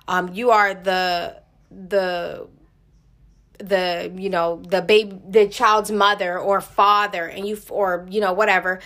um, 0.08 0.32
you 0.32 0.50
are 0.50 0.74
the 0.74 1.40
the 1.70 2.48
the 3.58 4.12
you 4.16 4.28
know 4.30 4.60
the 4.68 4.82
baby 4.82 5.18
the 5.28 5.46
child's 5.48 5.90
mother 5.90 6.38
or 6.38 6.60
father 6.60 7.26
and 7.26 7.46
you 7.46 7.58
or 7.70 8.06
you 8.10 8.20
know 8.20 8.32
whatever 8.32 8.80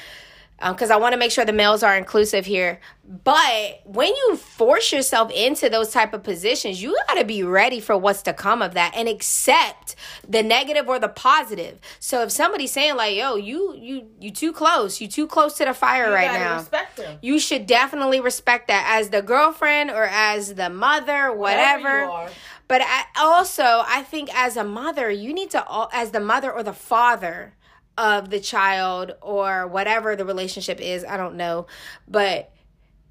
Um, 0.60 0.74
because 0.74 0.90
I 0.90 0.96
want 0.96 1.12
to 1.12 1.18
make 1.18 1.30
sure 1.30 1.44
the 1.44 1.52
males 1.52 1.84
are 1.84 1.96
inclusive 1.96 2.44
here. 2.44 2.80
But 3.04 3.80
when 3.84 4.08
you 4.08 4.36
force 4.36 4.92
yourself 4.92 5.30
into 5.30 5.70
those 5.70 5.90
type 5.90 6.12
of 6.12 6.24
positions, 6.24 6.82
you 6.82 6.98
got 7.06 7.14
to 7.14 7.24
be 7.24 7.42
ready 7.42 7.80
for 7.80 7.96
what's 7.96 8.22
to 8.22 8.32
come 8.32 8.60
of 8.60 8.74
that 8.74 8.92
and 8.96 9.08
accept 9.08 9.94
the 10.28 10.42
negative 10.42 10.88
or 10.88 10.98
the 10.98 11.08
positive. 11.08 11.78
So 12.00 12.22
if 12.22 12.32
somebody's 12.32 12.72
saying 12.72 12.96
like, 12.96 13.16
"Yo, 13.16 13.36
you 13.36 13.74
you 13.76 14.08
you 14.20 14.30
too 14.30 14.52
close, 14.52 15.00
you 15.00 15.06
too 15.06 15.26
close 15.26 15.54
to 15.58 15.64
the 15.64 15.74
fire 15.74 16.08
You 16.08 16.14
right 16.14 16.32
now," 16.32 16.56
you 17.22 17.38
should 17.38 17.66
definitely 17.66 18.20
respect 18.20 18.68
that 18.68 18.84
as 18.98 19.10
the 19.10 19.22
girlfriend 19.22 19.90
or 19.90 20.04
as 20.04 20.54
the 20.54 20.68
mother, 20.68 21.32
whatever. 21.32 22.06
But 22.66 22.82
I, 22.84 23.04
also, 23.16 23.64
I 23.86 24.02
think 24.02 24.28
as 24.34 24.58
a 24.58 24.64
mother, 24.64 25.10
you 25.10 25.32
need 25.32 25.50
to, 25.52 25.64
as 25.92 26.10
the 26.10 26.20
mother 26.20 26.52
or 26.52 26.62
the 26.62 26.74
father 26.74 27.54
of 27.98 28.30
the 28.30 28.40
child 28.40 29.12
or 29.20 29.66
whatever 29.66 30.16
the 30.16 30.24
relationship 30.24 30.80
is, 30.80 31.04
I 31.04 31.16
don't 31.18 31.36
know, 31.36 31.66
but 32.06 32.52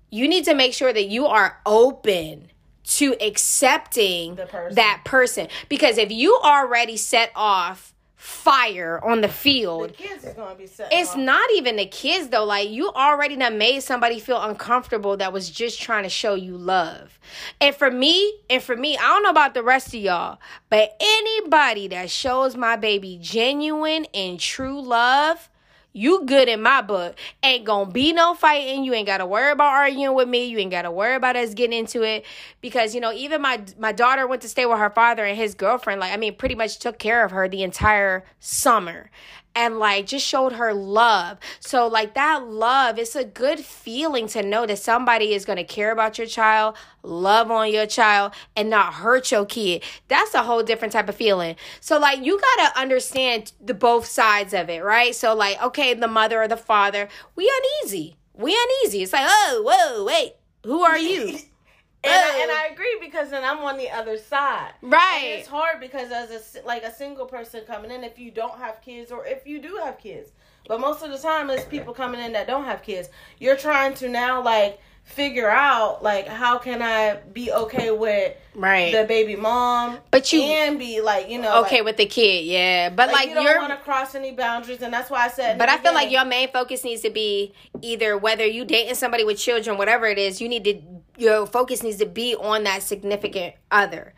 you 0.09 0.27
need 0.27 0.45
to 0.45 0.55
make 0.55 0.73
sure 0.73 0.91
that 0.91 1.07
you 1.09 1.27
are 1.27 1.59
open 1.65 2.49
to 2.85 3.13
accepting 3.21 4.35
The 4.35 4.45
person. 4.45 4.75
that 4.75 5.01
person. 5.03 5.47
Because 5.67 5.97
if 5.97 6.09
you 6.09 6.39
already 6.41 6.95
set 6.95 7.31
off 7.35 7.93
fire 8.17 8.99
on 9.03 9.21
the 9.21 9.27
The 9.27 9.33
field, 9.33 9.93
kids 9.93 10.23
is 10.25 10.33
gonna 10.33 10.55
be 10.55 10.65
set. 10.65 10.89
it's 10.91 11.11
off. 11.11 11.17
not 11.17 11.49
even 11.55 11.75
the 11.75 11.85
kids 11.85 12.29
though. 12.29 12.43
Like 12.45 12.69
you 12.69 12.89
already 12.89 13.35
done 13.35 13.57
made 13.59 13.81
somebody 13.83 14.19
feel 14.19 14.41
uncomfortable 14.41 15.15
that 15.17 15.31
was 15.31 15.49
just 15.51 15.79
trying 15.79 16.03
to 16.03 16.09
show 16.09 16.33
you 16.33 16.57
love. 16.57 17.19
And 17.61 17.75
for 17.75 17.91
me, 17.91 18.33
and 18.49 18.61
for 18.61 18.75
me, 18.75 18.97
I 18.97 19.01
don't 19.01 19.23
know 19.23 19.29
about 19.29 19.53
the 19.53 19.63
rest 19.63 19.89
of 19.89 20.01
y'all, 20.01 20.39
but 20.69 20.95
anybody 20.99 21.87
that 21.89 22.09
shows 22.09 22.55
my 22.57 22.75
baby 22.75 23.19
genuine 23.21 24.05
and 24.13 24.39
true 24.39 24.81
love, 24.81 25.47
you 25.93 26.25
good 26.25 26.47
in 26.47 26.61
my 26.61 26.81
book. 26.81 27.17
Ain't 27.41 27.65
gonna 27.65 27.91
be 27.91 28.13
no 28.13 28.33
fighting. 28.33 28.83
You 28.83 28.93
ain't 28.93 29.07
gotta 29.07 29.25
worry 29.25 29.51
about 29.51 29.73
arguing 29.73 30.13
with 30.13 30.29
me. 30.29 30.45
You 30.45 30.59
ain't 30.59 30.71
gotta 30.71 30.91
worry 30.91 31.15
about 31.15 31.35
us 31.35 31.53
getting 31.53 31.77
into 31.77 32.03
it. 32.03 32.25
Because, 32.61 32.93
you 32.93 33.01
know, 33.01 33.11
even 33.13 33.41
my 33.41 33.63
my 33.79 33.91
daughter 33.91 34.27
went 34.27 34.41
to 34.43 34.49
stay 34.49 34.65
with 34.65 34.77
her 34.77 34.89
father 34.89 35.25
and 35.25 35.37
his 35.37 35.55
girlfriend, 35.55 35.99
like 35.99 36.13
I 36.13 36.17
mean, 36.17 36.35
pretty 36.35 36.55
much 36.55 36.79
took 36.79 36.99
care 36.99 37.25
of 37.25 37.31
her 37.31 37.47
the 37.47 37.63
entire 37.63 38.25
summer 38.39 39.09
and 39.57 39.79
like 39.79 40.05
just 40.05 40.25
showed 40.25 40.53
her 40.53 40.71
love. 40.71 41.39
So 41.59 41.87
like 41.87 42.13
that 42.13 42.47
love, 42.47 42.99
it's 42.99 43.15
a 43.15 43.23
good 43.25 43.59
feeling 43.59 44.27
to 44.27 44.43
know 44.43 44.67
that 44.67 44.77
somebody 44.77 45.33
is 45.33 45.45
going 45.45 45.57
to 45.57 45.63
care 45.63 45.91
about 45.91 46.19
your 46.19 46.27
child, 46.27 46.77
love 47.01 47.49
on 47.49 47.73
your 47.73 47.87
child 47.87 48.33
and 48.55 48.69
not 48.69 48.93
hurt 48.93 49.31
your 49.31 49.47
kid. 49.47 49.81
That's 50.09 50.35
a 50.35 50.43
whole 50.43 50.61
different 50.61 50.93
type 50.93 51.09
of 51.09 51.15
feeling. 51.15 51.55
So 51.81 51.97
like 51.97 52.23
you 52.23 52.39
got 52.39 52.71
to 52.71 52.79
understand 52.79 53.51
the 53.59 53.73
both 53.73 54.05
sides 54.05 54.53
of 54.53 54.69
it, 54.69 54.83
right? 54.83 55.15
So 55.15 55.33
like 55.33 55.59
okay, 55.61 55.95
the 55.95 56.07
mother 56.07 56.39
or 56.39 56.47
the 56.47 56.55
father, 56.55 57.09
we 57.35 57.51
uneasy. 57.81 58.15
We 58.35 58.55
uneasy. 58.83 59.01
It's 59.01 59.13
like, 59.13 59.25
"Oh, 59.27 59.63
whoa, 59.65 60.05
wait. 60.05 60.35
Who 60.63 60.83
are 60.83 60.99
you?" 60.99 61.39
And, 62.03 62.13
I, 62.13 62.41
and 62.41 62.51
oh. 62.51 62.55
I 62.55 62.73
agree 62.73 62.97
because 63.01 63.31
then 63.31 63.43
I'm 63.43 63.59
on 63.59 63.77
the 63.77 63.89
other 63.89 64.17
side. 64.17 64.71
Right. 64.81 65.21
And 65.23 65.39
it's 65.39 65.47
hard 65.47 65.79
because 65.79 66.11
as 66.11 66.55
a 66.55 66.65
like 66.65 66.83
a 66.83 66.93
single 66.93 67.25
person 67.25 67.61
coming 67.65 67.91
in, 67.91 68.03
if 68.03 68.19
you 68.19 68.31
don't 68.31 68.57
have 68.59 68.81
kids 68.81 69.11
or 69.11 69.25
if 69.25 69.47
you 69.47 69.59
do 69.59 69.79
have 69.83 69.97
kids, 69.97 70.31
but 70.67 70.79
most 70.79 71.03
of 71.03 71.11
the 71.11 71.17
time 71.17 71.49
it's 71.49 71.65
people 71.65 71.93
coming 71.93 72.21
in 72.21 72.33
that 72.33 72.47
don't 72.47 72.65
have 72.65 72.83
kids. 72.83 73.09
You're 73.39 73.57
trying 73.57 73.93
to 73.95 74.09
now 74.09 74.43
like 74.43 74.79
figure 75.03 75.49
out 75.49 76.03
like 76.03 76.27
how 76.27 76.57
can 76.57 76.81
I 76.81 77.15
be 77.33 77.51
okay 77.51 77.91
with 77.91 78.35
Right. 78.53 78.91
the 78.91 79.05
baby 79.05 79.35
mom, 79.35 79.99
But 80.11 80.33
you- 80.33 80.41
can 80.41 80.77
be 80.77 80.99
like 81.01 81.29
you 81.29 81.39
know 81.39 81.61
okay 81.61 81.77
like, 81.77 81.85
with 81.85 81.97
the 81.97 82.05
kid, 82.05 82.45
yeah. 82.45 82.89
But 82.89 83.11
like, 83.11 83.29
you 83.29 83.35
don't 83.35 83.61
want 83.61 83.69
to 83.71 83.77
cross 83.77 84.15
any 84.15 84.31
boundaries, 84.31 84.81
and 84.81 84.93
that's 84.93 85.09
why 85.09 85.25
I 85.25 85.29
said. 85.29 85.57
But 85.57 85.69
I 85.69 85.77
feel 85.77 85.93
like 85.93 86.11
your 86.11 86.25
main 86.25 86.49
focus 86.51 86.83
needs 86.83 87.01
to 87.01 87.09
be 87.09 87.53
either 87.81 88.17
whether 88.17 88.45
you 88.45 88.65
dating 88.65 88.95
somebody 88.95 89.23
with 89.23 89.37
children, 89.39 89.77
whatever 89.77 90.07
it 90.07 90.17
is, 90.17 90.41
you 90.41 90.49
need 90.49 90.63
to 90.65 90.81
your 91.17 91.45
focus 91.47 91.83
needs 91.83 91.97
to 91.97 92.05
be 92.05 92.35
on 92.35 92.63
that 92.63 92.83
significant 92.83 93.55
other. 93.71 94.13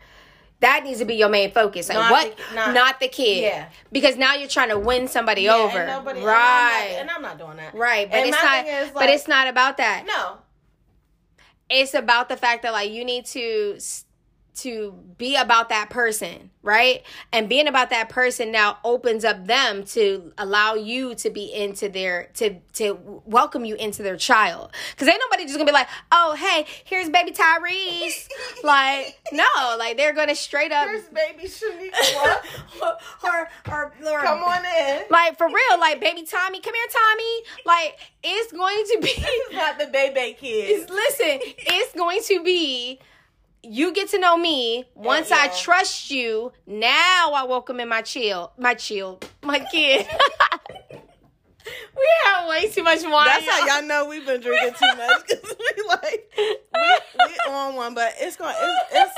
That 0.60 0.84
needs 0.84 0.98
to 0.98 1.06
be 1.06 1.14
your 1.14 1.30
main 1.30 1.50
focus. 1.52 1.88
Like 1.88 1.96
Not 1.98 2.10
what? 2.12 2.36
the- 2.36 2.54
not, 2.54 2.74
not- 2.74 3.00
the 3.00 3.08
kid. 3.08 3.42
Yeah. 3.44 3.68
Because 3.90 4.16
now 4.18 4.34
you're 4.34 4.48
trying 4.48 4.68
to 4.68 4.78
win 4.78 5.08
somebody 5.08 5.42
Yeah, 5.42 5.54
over. 5.54 5.78
and 5.78 5.88
nobody, 5.90 6.20
right. 6.20 6.96
and 6.98 7.10
I'm, 7.10 7.22
not, 7.22 7.32
and 7.32 7.32
I'm 7.32 7.38
not 7.38 7.46
doing 7.46 7.56
that. 7.56 7.74
right. 7.74 8.10
But 8.10 8.16
And 8.18 8.28
it's 8.28 8.42
not 8.42 8.66
is, 8.66 8.90
but 8.90 9.08
it's 9.08 9.26
not 9.26 9.48
about 9.48 9.78
that. 9.78 10.04
no. 10.06 10.38
It's 11.70 11.94
about 11.94 12.28
the 12.28 12.36
fact 12.36 12.62
that 12.64 12.72
like 12.72 12.90
you 12.90 13.04
need 13.04 13.26
to 13.26 13.74
s- 13.76 14.04
to 14.62 14.94
be 15.18 15.36
about 15.36 15.68
that 15.68 15.90
person, 15.90 16.50
right? 16.62 17.02
And 17.32 17.48
being 17.48 17.66
about 17.66 17.90
that 17.90 18.08
person 18.08 18.52
now 18.52 18.78
opens 18.84 19.24
up 19.24 19.46
them 19.46 19.84
to 19.84 20.32
allow 20.38 20.74
you 20.74 21.14
to 21.16 21.30
be 21.30 21.52
into 21.52 21.88
their 21.88 22.28
to 22.34 22.56
to 22.74 23.22
welcome 23.24 23.64
you 23.64 23.74
into 23.76 24.02
their 24.02 24.16
child. 24.16 24.72
Cuz 24.96 25.08
ain't 25.08 25.20
nobody 25.20 25.44
just 25.44 25.54
to 25.66 25.72
be 25.72 25.72
like, 25.72 25.88
"Oh, 26.12 26.34
hey, 26.34 26.66
here's 26.84 27.08
baby 27.10 27.32
Tyrese." 27.32 28.28
like, 28.64 29.18
no, 29.32 29.44
like 29.78 29.96
they're 29.96 30.12
to 30.28 30.34
straight 30.34 30.72
up 30.72 30.86
There's 30.86 31.08
baby 31.08 31.48
Shaniqua. 31.48 32.42
or, 33.24 33.48
or, 33.68 33.92
or 34.06 34.20
Come 34.22 34.42
on 34.42 34.64
in. 34.64 35.02
Like 35.10 35.36
for 35.36 35.46
real, 35.46 35.78
like 35.78 36.00
baby 36.00 36.22
Tommy, 36.22 36.60
come 36.60 36.74
here 36.74 36.86
Tommy. 36.90 37.42
Like 37.64 37.98
it's 38.22 38.52
going 38.52 38.84
to 38.84 38.98
be 39.00 39.56
not 39.56 39.78
the 39.78 39.86
baby 39.86 40.36
kid. 40.38 40.88
Listen, 40.90 41.38
it's 41.42 41.94
going 41.94 42.20
to 42.24 42.42
be 42.42 43.00
you 43.62 43.92
get 43.92 44.08
to 44.10 44.18
know 44.18 44.36
me. 44.36 44.84
Once 44.94 45.30
I 45.30 45.46
yeah. 45.46 45.52
trust 45.58 46.10
you, 46.10 46.52
now 46.66 47.32
I 47.34 47.44
welcome 47.48 47.80
in 47.80 47.88
my 47.88 48.02
chill, 48.02 48.52
my 48.58 48.74
chill, 48.74 49.20
my 49.42 49.58
kid. 49.70 50.06
we 51.96 52.08
have 52.26 52.48
way 52.48 52.68
too 52.70 52.82
much 52.82 53.02
wine. 53.02 53.26
That's 53.26 53.46
how 53.48 53.58
y'all. 53.66 53.78
y'all 53.80 53.86
know 53.86 54.06
we've 54.08 54.26
been 54.26 54.40
drinking 54.40 54.74
too 54.78 54.96
much 54.96 55.26
because 55.28 55.54
we 55.58 55.82
like 55.88 56.30
we, 56.36 56.56
we 57.26 57.52
on 57.52 57.74
one, 57.74 57.94
but 57.94 58.14
it's 58.18 58.36
going. 58.36 58.54
It's, 58.58 58.84
it's 58.92 59.14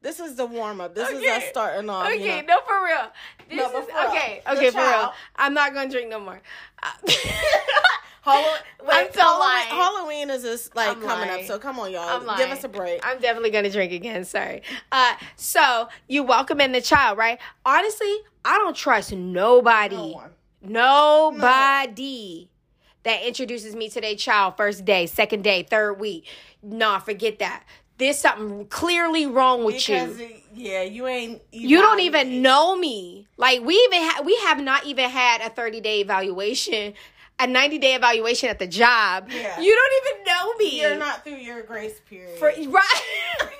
this 0.00 0.20
is 0.20 0.36
the 0.36 0.46
warm 0.46 0.80
up. 0.80 0.94
This 0.94 1.08
is 1.08 1.24
us 1.24 1.44
starting 1.50 1.90
off. 1.90 2.08
you 2.08 2.14
Okay, 2.20 2.42
know. 2.42 2.54
no, 2.56 2.60
for 2.66 2.84
real. 2.84 3.10
This 3.48 3.56
No, 3.58 3.64
is 3.80 3.86
for 3.88 3.92
real. 4.00 4.08
okay. 4.10 4.42
The 4.44 4.52
Okay, 4.52 4.70
for 4.70 4.78
real. 4.78 5.12
I'm 5.36 5.54
not 5.54 5.74
gonna 5.74 5.90
drink 5.90 6.08
no 6.08 6.20
more. 6.20 6.40
Uh, 6.82 6.90
Halloween, 8.32 8.60
I'm 8.90 9.12
so 9.12 9.20
Halloween. 9.20 9.66
Halloween 9.68 10.30
is 10.30 10.42
just 10.42 10.74
like 10.76 10.88
I'm 10.96 11.02
coming 11.02 11.28
lying. 11.28 11.40
up, 11.40 11.46
so 11.46 11.58
come 11.58 11.78
on, 11.80 11.90
y'all, 11.92 12.02
I'm 12.08 12.20
give 12.20 12.26
lying. 12.28 12.52
us 12.52 12.64
a 12.64 12.68
break. 12.68 13.00
I'm 13.04 13.18
definitely 13.20 13.50
gonna 13.50 13.70
drink 13.70 13.92
again. 13.92 14.24
Sorry. 14.24 14.62
Uh, 14.92 15.14
so 15.36 15.88
you 16.08 16.22
welcome 16.22 16.60
in 16.60 16.72
the 16.72 16.80
child, 16.80 17.18
right? 17.18 17.38
Honestly, 17.64 18.12
I 18.44 18.58
don't 18.58 18.76
trust 18.76 19.12
nobody. 19.12 19.96
No 19.96 20.06
one. 20.08 20.30
Nobody 20.60 22.48
that 23.04 23.22
introduces 23.22 23.74
me 23.76 23.88
to 23.90 24.00
their 24.00 24.16
child 24.16 24.56
first 24.56 24.84
day, 24.84 25.06
second 25.06 25.42
day, 25.42 25.62
third 25.62 25.94
week. 26.00 26.26
Nah, 26.62 26.98
forget 26.98 27.38
that. 27.38 27.64
There's 27.98 28.18
something 28.18 28.66
clearly 28.66 29.26
wrong 29.26 29.64
with 29.64 29.74
Because 29.76 30.20
you. 30.20 30.30
yeah, 30.54 30.82
you 30.82 31.06
ain't. 31.06 31.42
You 31.50 31.78
don't 31.78 32.00
even 32.00 32.42
know 32.42 32.76
me. 32.76 33.26
Like 33.36 33.60
we 33.62 33.74
even 33.74 34.02
ha- 34.02 34.22
we 34.24 34.36
have 34.46 34.60
not 34.60 34.84
even 34.86 35.10
had 35.10 35.40
a 35.40 35.50
30 35.50 35.80
day 35.80 36.00
evaluation, 36.00 36.94
a 37.40 37.46
90 37.46 37.78
day 37.78 37.94
evaluation 37.94 38.48
at 38.48 38.58
the 38.58 38.66
job. 38.66 39.28
Yeah. 39.30 39.60
You 39.60 39.74
don't 39.74 40.14
even 40.16 40.24
know 40.24 40.54
me. 40.56 40.80
You're 40.80 40.98
not 40.98 41.24
through 41.24 41.36
your 41.36 41.62
grace 41.62 42.00
period. 42.08 42.38
For, 42.38 42.46
right. 42.48 43.02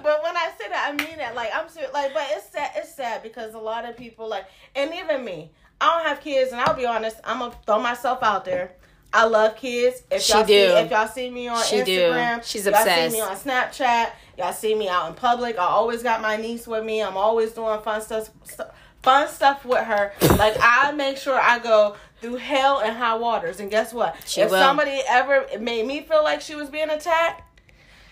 But 0.00 0.22
when 0.22 0.36
I 0.36 0.50
say 0.56 0.68
that, 0.68 0.92
I 0.92 0.96
mean 1.04 1.18
it. 1.18 1.34
Like 1.34 1.50
I'm 1.52 1.68
serious. 1.68 1.92
Like, 1.92 2.14
but 2.14 2.22
it's 2.30 2.50
sad. 2.50 2.70
It's 2.76 2.94
sad 2.94 3.22
because 3.22 3.54
a 3.54 3.58
lot 3.58 3.84
of 3.88 3.96
people 3.96 4.28
like, 4.28 4.44
and 4.76 4.92
even 4.94 5.24
me. 5.24 5.50
I 5.80 5.86
don't 5.98 6.06
have 6.08 6.20
kids, 6.20 6.50
and 6.52 6.60
I'll 6.60 6.74
be 6.74 6.86
honest. 6.86 7.16
I'm 7.24 7.38
gonna 7.40 7.54
throw 7.66 7.80
myself 7.80 8.22
out 8.22 8.44
there. 8.44 8.72
I 9.12 9.24
love 9.24 9.56
kids. 9.56 10.02
If 10.10 10.22
She 10.22 10.32
y'all 10.34 10.42
do. 10.42 10.48
see, 10.52 10.54
if 10.60 10.90
y'all 10.90 11.08
see 11.08 11.30
me 11.30 11.48
on 11.48 11.62
She 11.64 11.82
do. 11.82 11.98
Instagram, 12.00 12.44
She's 12.44 12.64
y'all 12.66 12.74
obsessed. 12.74 13.12
see 13.14 13.20
me 13.20 13.26
on 13.26 13.36
Snapchat. 13.36 14.10
Y'all 14.36 14.52
see 14.52 14.74
me 14.74 14.88
out 14.88 15.08
in 15.08 15.14
public. 15.14 15.56
I 15.58 15.64
always 15.64 16.02
got 16.02 16.20
my 16.20 16.36
niece 16.36 16.66
with 16.66 16.84
me. 16.84 17.02
I'm 17.02 17.16
always 17.16 17.52
doing 17.52 17.80
fun 17.80 18.00
stuff. 18.02 18.30
st- 18.44 18.68
Fun 19.02 19.28
stuff 19.28 19.64
with 19.64 19.84
her. 19.84 20.12
Like 20.36 20.56
I 20.60 20.90
make 20.92 21.16
sure 21.16 21.38
I 21.40 21.60
go 21.60 21.96
through 22.20 22.36
hell 22.36 22.80
and 22.80 22.96
high 22.96 23.16
waters. 23.16 23.60
And 23.60 23.70
guess 23.70 23.92
what? 23.92 24.16
She 24.26 24.40
if 24.40 24.50
will. 24.50 24.58
somebody 24.58 25.00
ever 25.08 25.46
made 25.60 25.86
me 25.86 26.02
feel 26.02 26.22
like 26.22 26.40
she 26.40 26.54
was 26.54 26.68
being 26.70 26.90
attacked, 26.90 27.42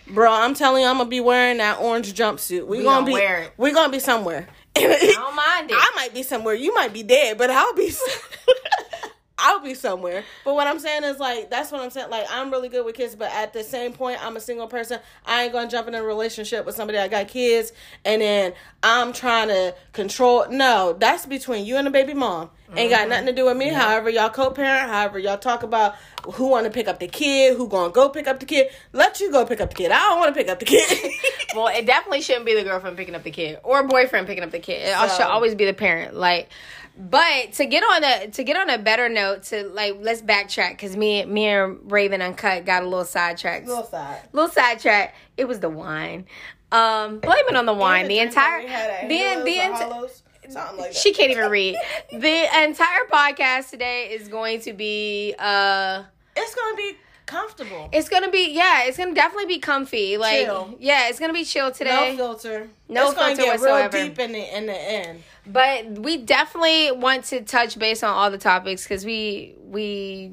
Bro, 0.08 0.32
I'm 0.32 0.54
telling 0.54 0.82
you, 0.82 0.88
I'm 0.88 0.98
gonna 0.98 1.08
be 1.10 1.20
wearing 1.20 1.56
that 1.58 1.80
orange 1.80 2.14
jumpsuit. 2.14 2.66
We, 2.66 2.78
We 2.78 2.84
gonna, 2.84 3.10
gonna 3.10 3.44
be 3.46 3.50
we 3.56 3.72
gonna 3.72 3.90
be 3.90 3.98
somewhere. 3.98 4.46
I 4.76 4.80
don't 4.82 5.34
mind 5.36 5.70
it. 5.70 5.76
I 5.76 5.92
might 5.96 6.14
be 6.14 6.22
somewhere. 6.22 6.54
You 6.54 6.72
might 6.74 6.92
be 6.92 7.02
dead, 7.02 7.38
but 7.38 7.50
I'll 7.50 7.74
be. 7.74 7.90
I'll 9.38 9.60
be 9.60 9.74
somewhere. 9.74 10.24
But 10.44 10.54
what 10.54 10.66
I'm 10.66 10.78
saying 10.78 11.04
is 11.04 11.18
like 11.18 11.50
that's 11.50 11.70
what 11.70 11.80
I'm 11.80 11.90
saying. 11.90 12.08
Like 12.08 12.26
I'm 12.30 12.50
really 12.50 12.68
good 12.68 12.84
with 12.84 12.94
kids, 12.94 13.14
but 13.14 13.30
at 13.32 13.52
the 13.52 13.62
same 13.64 13.92
point, 13.92 14.24
I'm 14.24 14.36
a 14.36 14.40
single 14.40 14.66
person. 14.66 15.00
I 15.26 15.44
ain't 15.44 15.52
gonna 15.52 15.68
jump 15.68 15.88
in 15.88 15.94
a 15.94 16.02
relationship 16.02 16.64
with 16.64 16.74
somebody 16.74 16.98
that 16.98 17.10
got 17.10 17.28
kids, 17.28 17.72
and 18.04 18.22
then 18.22 18.54
I'm 18.82 19.12
trying 19.12 19.48
to 19.48 19.74
control. 19.92 20.46
No, 20.48 20.94
that's 20.98 21.26
between 21.26 21.66
you 21.66 21.76
and 21.76 21.86
the 21.86 21.90
baby 21.90 22.14
mom. 22.14 22.50
Ain't 22.74 22.90
got 22.90 23.08
nothing 23.08 23.26
to 23.26 23.32
do 23.32 23.44
with 23.44 23.56
me. 23.56 23.68
However, 23.68 24.10
y'all 24.10 24.28
co-parent. 24.30 24.90
However, 24.90 25.18
y'all 25.18 25.38
talk 25.38 25.62
about 25.62 25.94
who 26.34 26.48
want 26.48 26.64
to 26.64 26.70
pick 26.72 26.88
up 26.88 26.98
the 26.98 27.06
kid, 27.06 27.56
who 27.56 27.68
gonna 27.68 27.92
go 27.92 28.08
pick 28.08 28.26
up 28.26 28.40
the 28.40 28.46
kid. 28.46 28.68
Let 28.92 29.20
you 29.20 29.30
go 29.30 29.46
pick 29.46 29.60
up 29.60 29.70
the 29.70 29.76
kid. 29.76 29.92
I 29.92 29.98
don't 29.98 30.18
want 30.18 30.34
to 30.34 30.38
pick 30.40 30.48
up 30.50 30.58
the 30.58 30.64
kid. 30.64 31.12
Well, 31.54 31.68
it 31.68 31.86
definitely 31.86 32.20
shouldn't 32.20 32.44
be 32.44 32.54
the 32.54 32.64
girlfriend 32.64 32.98
picking 32.98 33.14
up 33.14 33.22
the 33.22 33.30
kid 33.30 33.60
or 33.62 33.82
boyfriend 33.84 34.26
picking 34.26 34.44
up 34.44 34.50
the 34.50 34.58
kid. 34.58 34.82
It 34.88 34.94
So- 34.94 35.08
should 35.16 35.26
always 35.26 35.54
be 35.54 35.64
the 35.64 35.72
parent. 35.72 36.14
Like, 36.14 36.50
but 36.98 37.52
to 37.54 37.64
get 37.64 37.82
on 37.82 38.04
a 38.04 38.26
to 38.28 38.44
get 38.44 38.58
on 38.58 38.68
a 38.68 38.76
better 38.76 39.08
note, 39.08 39.44
to 39.44 39.66
like 39.68 39.96
let's 40.00 40.20
backtrack 40.20 40.70
because 40.72 40.96
me 40.98 41.24
me 41.24 41.46
and 41.46 41.90
Raven 41.90 42.20
Uncut 42.20 42.66
got 42.66 42.82
a 42.82 42.86
little 42.86 43.06
sidetracked. 43.06 43.66
Little 43.66 43.84
side. 43.84 44.20
little 44.32 44.50
sidetrack. 44.50 45.14
It 45.38 45.46
was 45.48 45.60
the 45.60 45.70
wine. 45.70 46.26
Um, 46.72 47.20
blame 47.20 47.44
it 47.48 47.56
on 47.56 47.64
the 47.64 47.72
wine. 47.72 48.08
The 48.08 48.18
entire 48.18 48.62
the 49.08 49.42
the 49.44 49.60
entire. 49.60 50.08
Something 50.50 50.78
like 50.78 50.92
that. 50.92 50.96
She 50.98 51.12
can't 51.12 51.30
even 51.30 51.50
read. 51.50 51.76
The 52.12 52.64
entire 52.64 53.06
podcast 53.10 53.70
today 53.70 54.08
is 54.10 54.28
going 54.28 54.60
to 54.62 54.72
be 54.72 55.34
uh 55.38 56.04
it's 56.36 56.54
gonna 56.54 56.76
be 56.76 56.96
comfortable. 57.26 57.88
it's 57.92 58.08
gonna 58.08 58.30
be 58.30 58.52
yeah, 58.52 58.84
it's 58.84 58.96
gonna 58.96 59.14
definitely 59.14 59.46
be 59.46 59.58
comfy. 59.58 60.16
Like 60.16 60.46
Chill. 60.46 60.76
yeah, 60.78 61.08
it's 61.08 61.18
gonna 61.18 61.32
be 61.32 61.44
chill 61.44 61.70
today. 61.72 62.12
no 62.12 62.16
filter. 62.16 62.68
No 62.88 63.06
it's 63.06 63.14
gonna 63.14 63.36
filter 63.36 63.42
get 63.42 63.60
whatsoever. 63.60 63.96
real 63.96 64.08
deep 64.08 64.18
in 64.18 64.32
the 64.32 64.56
in 64.56 64.66
the 64.66 64.78
end. 64.78 65.22
But 65.46 65.86
we 65.98 66.18
definitely 66.18 66.92
want 66.92 67.24
to 67.26 67.42
touch 67.42 67.78
base 67.78 68.02
on 68.02 68.10
all 68.10 68.30
the 68.30 68.38
topics 68.38 68.84
because 68.84 69.04
we 69.04 69.54
we 69.60 70.32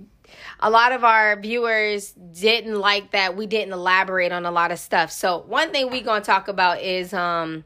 a 0.59 0.69
lot 0.69 0.91
of 0.91 1.03
our 1.03 1.39
viewers 1.39 2.13
didn't 2.33 2.79
like 2.79 3.11
that 3.11 3.35
we 3.35 3.45
didn't 3.45 3.73
elaborate 3.73 4.31
on 4.31 4.45
a 4.45 4.51
lot 4.51 4.71
of 4.71 4.79
stuff. 4.79 5.11
So 5.11 5.43
one 5.47 5.71
thing 5.71 5.91
we 5.91 6.01
gonna 6.01 6.23
talk 6.23 6.47
about 6.47 6.81
is 6.81 7.13
um 7.13 7.63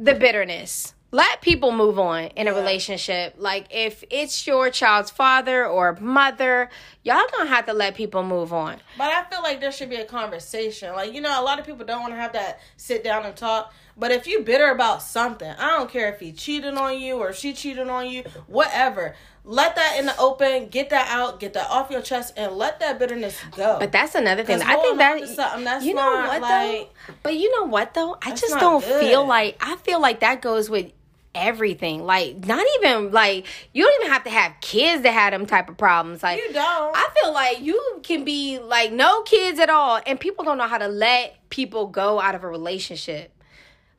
the 0.00 0.14
bitterness. 0.14 0.94
Let 1.12 1.40
people 1.40 1.72
move 1.72 1.98
on 1.98 2.26
in 2.36 2.46
a 2.46 2.52
Yeah. 2.52 2.56
relationship. 2.58 3.34
Like 3.36 3.66
if 3.70 4.04
it's 4.10 4.46
your 4.46 4.70
child's 4.70 5.10
father 5.10 5.66
or 5.66 5.96
mother, 6.00 6.70
y'all 7.02 7.24
gonna 7.36 7.50
have 7.50 7.66
to 7.66 7.72
let 7.72 7.96
people 7.96 8.22
move 8.22 8.52
on. 8.52 8.80
But 8.96 9.08
I 9.12 9.24
feel 9.24 9.42
like 9.42 9.60
there 9.60 9.72
should 9.72 9.90
be 9.90 9.96
a 9.96 10.04
conversation. 10.04 10.94
Like 10.94 11.12
you 11.12 11.20
know, 11.20 11.40
a 11.40 11.42
lot 11.42 11.58
of 11.58 11.66
people 11.66 11.84
don't 11.84 12.00
want 12.02 12.12
to 12.12 12.16
have 12.16 12.32
that 12.34 12.60
sit 12.76 13.02
down 13.02 13.26
and 13.26 13.34
talk. 13.36 13.72
But 14.00 14.12
if 14.12 14.26
you 14.26 14.40
bitter 14.40 14.70
about 14.70 15.02
something, 15.02 15.50
I 15.50 15.76
don't 15.76 15.90
care 15.90 16.10
if 16.10 16.18
he 16.18 16.32
cheated 16.32 16.74
on 16.74 16.98
you 16.98 17.16
or 17.16 17.34
she 17.34 17.52
cheated 17.52 17.86
on 17.88 18.08
you, 18.08 18.24
whatever. 18.46 19.14
Let 19.44 19.76
that 19.76 19.98
in 19.98 20.06
the 20.06 20.16
open. 20.18 20.68
Get 20.68 20.88
that 20.90 21.08
out. 21.10 21.38
Get 21.38 21.52
that 21.52 21.68
off 21.68 21.90
your 21.90 22.00
chest, 22.00 22.34
and 22.36 22.52
let 22.52 22.80
that 22.80 22.98
bitterness 22.98 23.38
go. 23.56 23.76
But 23.78 23.92
that's 23.92 24.14
another 24.14 24.42
thing. 24.42 24.60
I 24.62 24.76
think 24.76 24.98
that 24.98 25.28
something 25.28 25.64
that's 25.64 25.84
you 25.84 25.94
know 25.94 26.02
not, 26.02 26.28
what 26.28 26.40
like- 26.42 26.70
though. 27.06 27.14
But 27.22 27.36
you 27.36 27.58
know 27.58 27.66
what 27.66 27.92
though, 27.94 28.16
I 28.22 28.34
just 28.34 28.58
don't 28.58 28.82
good. 28.82 29.00
feel 29.00 29.26
like 29.26 29.56
I 29.60 29.76
feel 29.76 30.00
like 30.00 30.20
that 30.20 30.40
goes 30.40 30.70
with 30.70 30.92
everything. 31.34 32.04
Like 32.04 32.46
not 32.46 32.64
even 32.78 33.12
like 33.12 33.46
you 33.72 33.84
don't 33.84 34.02
even 34.02 34.12
have 34.12 34.24
to 34.24 34.30
have 34.30 34.54
kids 34.60 35.02
that 35.02 35.12
have 35.12 35.32
them 35.32 35.46
type 35.46 35.68
of 35.68 35.76
problems. 35.76 36.22
Like 36.22 36.38
you 36.38 36.52
don't. 36.52 36.96
I 36.96 37.08
feel 37.20 37.32
like 37.32 37.60
you 37.60 38.00
can 38.02 38.24
be 38.24 38.58
like 38.58 38.92
no 38.92 39.22
kids 39.22 39.58
at 39.58 39.68
all, 39.70 40.00
and 40.06 40.18
people 40.18 40.44
don't 40.44 40.58
know 40.58 40.68
how 40.68 40.78
to 40.78 40.88
let 40.88 41.36
people 41.50 41.86
go 41.86 42.20
out 42.20 42.34
of 42.34 42.44
a 42.44 42.48
relationship. 42.48 43.32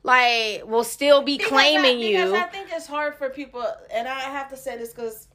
Like, 0.04 0.64
will 0.66 0.84
still 0.84 1.22
be 1.22 1.36
Because 1.38 1.50
claiming 1.52 1.98
I, 1.98 2.08
because 2.12 2.30
you. 2.30 2.36
I 2.36 2.42
think 2.44 2.68
it's 2.72 2.86
hard 2.86 3.14
for 3.14 3.30
people, 3.30 3.64
and 3.92 4.08
I 4.08 4.20
have 4.20 4.50
to 4.50 4.56
say 4.56 4.76
this 4.76 4.92
because 4.92 5.28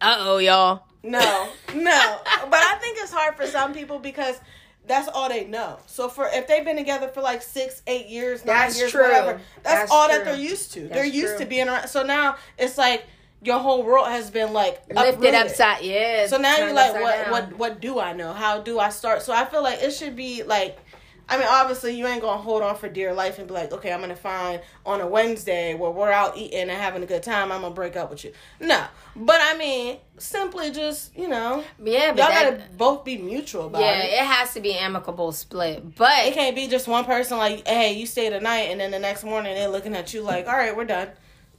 Uh 0.00 0.16
oh, 0.20 0.38
y'all. 0.38 0.82
No, 1.02 1.48
no. 1.74 2.18
but 2.24 2.58
I 2.62 2.78
think 2.80 2.96
it's 3.00 3.12
hard 3.12 3.36
for 3.36 3.46
some 3.46 3.74
people 3.74 3.98
because 3.98 4.40
that's 4.86 5.08
all 5.08 5.28
they 5.28 5.44
know. 5.44 5.78
So 5.86 6.08
for 6.08 6.28
if 6.32 6.46
they've 6.46 6.64
been 6.64 6.76
together 6.76 7.08
for 7.08 7.20
like 7.20 7.42
six, 7.42 7.82
eight 7.86 8.06
years, 8.06 8.44
nine 8.46 8.56
That's 8.56 8.78
years, 8.78 8.90
true. 8.90 9.02
whatever, 9.02 9.40
that's, 9.62 9.80
That's 9.80 9.90
all 9.92 10.08
true. 10.08 10.16
that 10.16 10.24
they're 10.24 10.36
used 10.36 10.72
to. 10.74 10.88
they're 10.88 11.04
used 11.04 11.36
true. 11.36 11.38
to 11.40 11.46
being 11.46 11.68
around. 11.68 11.88
So 11.88 12.02
now 12.02 12.36
it's 12.58 12.78
like 12.78 13.04
your 13.42 13.58
whole 13.58 13.82
world 13.82 14.08
has 14.08 14.30
been 14.30 14.54
like 14.54 14.80
Lifted 14.88 15.14
uprooted. 15.16 15.34
upside, 15.34 15.84
yeah. 15.84 16.26
So 16.26 16.38
now 16.38 16.56
you're 16.56 16.72
like, 16.72 16.94
what, 16.94 17.14
down. 17.24 17.30
what, 17.30 17.52
what 17.58 17.80
do 17.82 18.00
I 18.00 18.14
know? 18.14 18.32
How 18.32 18.60
do 18.62 18.78
I 18.78 18.88
start? 18.88 19.20
So 19.20 19.34
I 19.34 19.44
feel 19.44 19.62
like 19.62 19.82
it 19.82 19.90
should 19.92 20.16
be 20.16 20.42
like, 20.42 20.78
I 21.26 21.38
mean, 21.38 21.46
obviously 21.48 21.94
you 21.94 22.06
ain't 22.06 22.20
gonna 22.20 22.40
hold 22.40 22.62
on 22.62 22.76
for 22.76 22.88
dear 22.88 23.14
life 23.14 23.38
and 23.38 23.48
be 23.48 23.54
like, 23.54 23.72
okay, 23.72 23.92
I'm 23.92 24.00
gonna 24.00 24.14
find 24.14 24.60
on 24.84 25.00
a 25.00 25.06
Wednesday 25.06 25.74
where 25.74 25.90
we're 25.90 26.10
out 26.12 26.36
eating 26.36 26.60
and 26.60 26.70
having 26.70 27.02
a 27.02 27.06
good 27.06 27.22
time. 27.22 27.50
I'm 27.50 27.62
gonna 27.62 27.74
break 27.74 27.96
up 27.96 28.10
with 28.10 28.24
you. 28.24 28.32
No, 28.60 28.84
but 29.16 29.38
I 29.40 29.56
mean, 29.56 29.96
simply 30.18 30.70
just 30.70 31.16
you 31.16 31.26
know, 31.28 31.64
Yeah, 31.82 32.10
but 32.12 32.18
y'all 32.18 32.28
that, 32.28 32.58
gotta 32.58 32.62
both 32.76 33.04
be 33.04 33.16
mutual 33.16 33.66
about 33.66 33.80
it. 33.80 33.84
yeah, 33.86 33.98
it. 34.02 34.12
it 34.22 34.26
has 34.26 34.52
to 34.54 34.60
be 34.60 34.72
an 34.72 34.78
amicable 34.84 35.32
split. 35.32 35.96
But 35.96 36.26
It 36.26 36.34
can't 36.34 36.54
be 36.54 36.68
just 36.68 36.86
one 36.88 37.04
person 37.06 37.38
like, 37.38 37.66
hey, 37.66 37.94
you 37.94 38.04
stay 38.06 38.28
the 38.28 38.40
night, 38.40 38.68
and 38.70 38.78
then 38.78 38.90
the 38.90 38.98
next 38.98 39.24
morning 39.24 39.54
they're 39.54 39.68
looking 39.68 39.96
at 39.96 40.12
you 40.12 40.20
like, 40.20 40.46
all 40.46 40.52
right, 40.56 40.76
we're 40.76 40.84
done. 40.84 41.08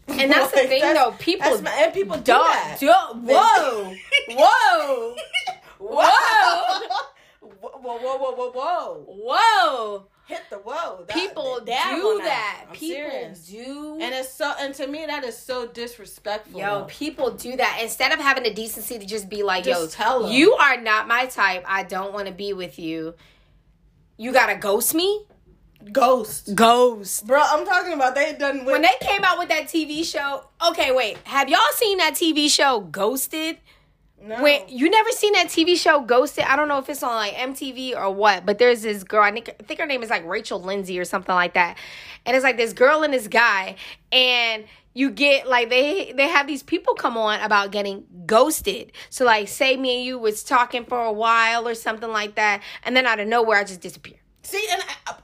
And 0.07 0.31
that's 0.31 0.51
the 0.51 0.57
thing, 0.67 0.81
that's- 0.81 0.95
though. 1.03 1.11
People 1.17 1.49
that's 1.49 1.61
my- 1.63 1.71
and 1.71 1.91
people 1.91 2.17
do 2.17 2.23
Don't, 2.23 2.43
that. 2.45 2.77
do- 2.79 2.87
whoa, 2.87 3.95
whoa, 4.29 5.15
whoa, 5.79 6.87
whoa, 7.81 7.97
whoa, 7.97 8.17
whoa, 8.17 8.31
whoa, 8.31 8.51
whoa, 8.51 9.05
whoa! 9.07 10.07
Hit 10.27 10.41
the 10.49 10.57
whoa! 10.57 11.05
That- 11.07 11.15
People 11.15 11.59
the 11.59 11.65
dab 11.67 11.95
do 11.95 12.17
that. 12.23 12.65
People 12.73 12.95
serious. 12.95 13.47
do. 13.47 13.99
and 14.01 14.13
it's 14.15 14.33
so, 14.33 14.53
and 14.59 14.73
to 14.75 14.87
me, 14.87 15.05
that 15.05 15.23
is 15.23 15.37
so 15.37 15.67
disrespectful. 15.67 16.59
Yo, 16.59 16.85
people 16.85 17.31
do 17.31 17.55
that 17.57 17.79
instead 17.81 18.11
of 18.11 18.19
having 18.19 18.43
the 18.43 18.53
decency 18.53 18.97
to 18.97 19.05
just 19.05 19.29
be 19.29 19.43
like, 19.43 19.63
Just 19.65 19.81
"Yo, 19.81 19.87
tell 20.03 20.25
'em. 20.25 20.31
you 20.31 20.53
are 20.53 20.81
not 20.81 21.07
my 21.07 21.27
type. 21.27 21.63
I 21.67 21.83
don't 21.83 22.11
want 22.13 22.27
to 22.27 22.33
be 22.33 22.53
with 22.53 22.79
you." 22.79 23.13
You 24.17 24.31
gotta 24.31 24.55
ghost 24.55 24.93
me. 24.95 25.25
ghost, 25.91 26.55
Ghost. 26.55 27.27
bro. 27.27 27.39
I'm 27.39 27.63
talking 27.63 27.93
about 27.93 28.15
they 28.15 28.33
done 28.33 28.59
with 28.65 28.71
When 28.73 28.81
they 28.81 28.95
came 29.01 29.23
out 29.23 29.37
with 29.37 29.49
that 29.49 29.65
TV 29.67 30.03
show, 30.03 30.47
okay, 30.69 30.91
wait, 30.91 31.17
have 31.25 31.47
y'all 31.47 31.59
seen 31.75 31.99
that 31.99 32.15
TV 32.15 32.49
show 32.49 32.79
Ghosted? 32.79 33.57
No. 34.25 34.41
When 34.41 34.67
you 34.67 34.89
never 34.89 35.11
seen 35.11 35.33
that 35.33 35.47
TV 35.47 35.77
show 35.77 36.01
Ghosted? 36.01 36.45
I 36.45 36.55
don't 36.55 36.67
know 36.67 36.79
if 36.79 36.89
it's 36.89 37.03
on 37.03 37.15
like 37.15 37.33
MTV 37.35 37.95
or 37.95 38.09
what, 38.11 38.45
but 38.45 38.57
there's 38.57 38.81
this 38.81 39.03
girl. 39.03 39.21
I 39.21 39.31
think, 39.31 39.49
I 39.59 39.63
think 39.63 39.79
her 39.79 39.85
name 39.85 40.01
is 40.01 40.09
like 40.09 40.25
Rachel 40.25 40.59
Lindsay 40.59 40.99
or 40.99 41.05
something 41.05 41.35
like 41.35 41.53
that. 41.53 41.77
And 42.25 42.35
it's 42.35 42.43
like 42.43 42.57
this 42.57 42.73
girl 42.73 43.03
and 43.03 43.13
this 43.13 43.27
guy, 43.27 43.75
and 44.11 44.65
you 44.95 45.11
get 45.11 45.47
like 45.47 45.69
they 45.69 46.11
they 46.13 46.27
have 46.27 46.47
these 46.47 46.63
people 46.63 46.95
come 46.95 47.17
on 47.17 47.39
about 47.41 47.71
getting 47.71 48.05
ghosted. 48.25 48.93
So 49.11 49.25
like, 49.25 49.47
say 49.47 49.77
me 49.77 49.97
and 49.97 50.05
you 50.05 50.17
was 50.17 50.43
talking 50.43 50.85
for 50.85 50.99
a 50.99 51.13
while 51.13 51.67
or 51.67 51.75
something 51.75 52.09
like 52.09 52.35
that, 52.35 52.63
and 52.83 52.97
then 52.97 53.05
out 53.05 53.19
of 53.19 53.27
nowhere 53.27 53.59
I 53.59 53.63
just 53.63 53.81
disappear. 53.81 54.17
see, 54.41 54.65
and 54.71 54.81
I, 55.05 55.15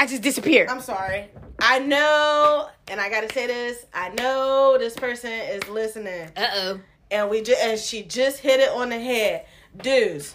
I 0.00 0.06
just 0.06 0.22
disappear. 0.22 0.66
I'm 0.68 0.80
sorry. 0.80 1.30
I 1.60 1.78
know, 1.78 2.68
and 2.88 3.00
I 3.00 3.08
gotta 3.08 3.32
say 3.32 3.46
this. 3.46 3.86
I 3.94 4.10
know 4.10 4.76
this 4.78 4.94
person 4.96 5.30
is 5.30 5.66
listening. 5.68 6.30
Uh 6.36 6.46
oh. 6.52 6.80
And 7.14 7.30
we 7.30 7.42
just 7.42 7.62
and 7.62 7.78
she 7.78 8.02
just 8.02 8.38
hit 8.38 8.60
it 8.60 8.70
on 8.70 8.88
the 8.88 8.98
head, 8.98 9.46
dudes, 9.76 10.34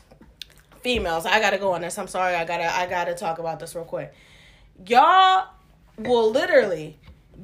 females. 0.82 1.26
I 1.26 1.40
gotta 1.40 1.58
go 1.58 1.74
on 1.74 1.82
this. 1.82 1.98
I'm 1.98 2.08
sorry. 2.08 2.36
I 2.36 2.46
gotta 2.46 2.74
I 2.74 2.88
gotta 2.88 3.14
talk 3.14 3.38
about 3.38 3.60
this 3.60 3.76
real 3.76 3.84
quick. 3.84 4.14
Y'all 4.88 5.50
will 5.98 6.32
literally 6.32 6.98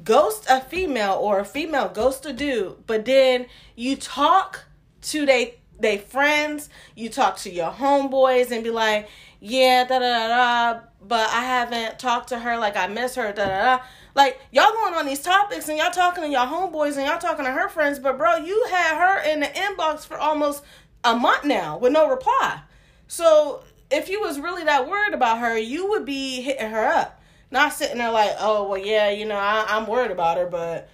ghost 0.04 0.46
a 0.50 0.62
female 0.62 1.20
or 1.22 1.40
a 1.40 1.46
female 1.46 1.90
ghost 1.90 2.26
a 2.26 2.32
dude, 2.32 2.88
but 2.88 3.04
then 3.04 3.48
you 3.76 3.98
talk 3.98 4.66
to 5.02 5.26
they 5.26 5.56
they 5.78 5.98
friends, 5.98 6.70
you 6.96 7.10
talk 7.10 7.36
to 7.40 7.52
your 7.52 7.72
homeboys 7.72 8.52
and 8.52 8.64
be 8.64 8.70
like, 8.70 9.10
yeah, 9.46 9.86
da 9.86 10.00
da 10.00 10.28
da 10.28 10.80
but 11.08 11.30
I 11.30 11.44
haven't 11.44 12.00
talked 12.00 12.30
to 12.30 12.40
her 12.40 12.58
like 12.58 12.76
I 12.76 12.88
miss 12.88 13.16
her, 13.16 13.32
da 13.32 13.46
da 13.46 13.78
da. 13.78 13.84
Like 14.16 14.40
y'all 14.52 14.72
going 14.72 14.96
on 14.96 15.06
these 15.06 15.22
topics 15.22 15.70
and 15.70 15.78
y'all 15.78 15.92
talking 15.92 16.24
to 16.24 16.30
y'all 16.30 16.48
homeboys 16.48 16.98
and 16.98 17.06
y'all 17.06 17.20
talking 17.20 17.46
to 17.46 17.52
her 17.52 17.70
friends, 17.70 18.00
but 18.00 18.18
bro, 18.18 18.38
you 18.38 18.66
had 18.72 18.98
her 18.98 19.32
in 19.32 19.42
the 19.42 19.48
inbox 19.48 20.06
for 20.06 20.18
almost 20.18 20.64
a 21.04 21.16
month 21.16 21.44
now 21.46 21.78
with 21.78 21.92
no 21.92 22.10
reply. 22.10 22.60
So 23.08 23.64
if 23.92 24.10
you 24.10 24.20
was 24.22 24.40
really 24.40 24.64
that 24.64 24.90
worried 24.90 25.14
about 25.14 25.40
her, 25.40 25.58
you 25.58 25.90
would 25.90 26.06
be 26.06 26.42
hitting 26.42 26.72
her 26.72 26.86
up, 26.86 27.22
not 27.52 27.74
sitting 27.74 28.00
there 28.00 28.12
like, 28.12 28.32
oh 28.40 28.68
well, 28.70 28.80
yeah, 28.80 29.12
you 29.12 29.26
know, 29.26 29.38
I, 29.38 29.66
I'm 29.68 29.86
worried 29.86 30.12
about 30.12 30.38
her, 30.38 30.48
but 30.48 30.90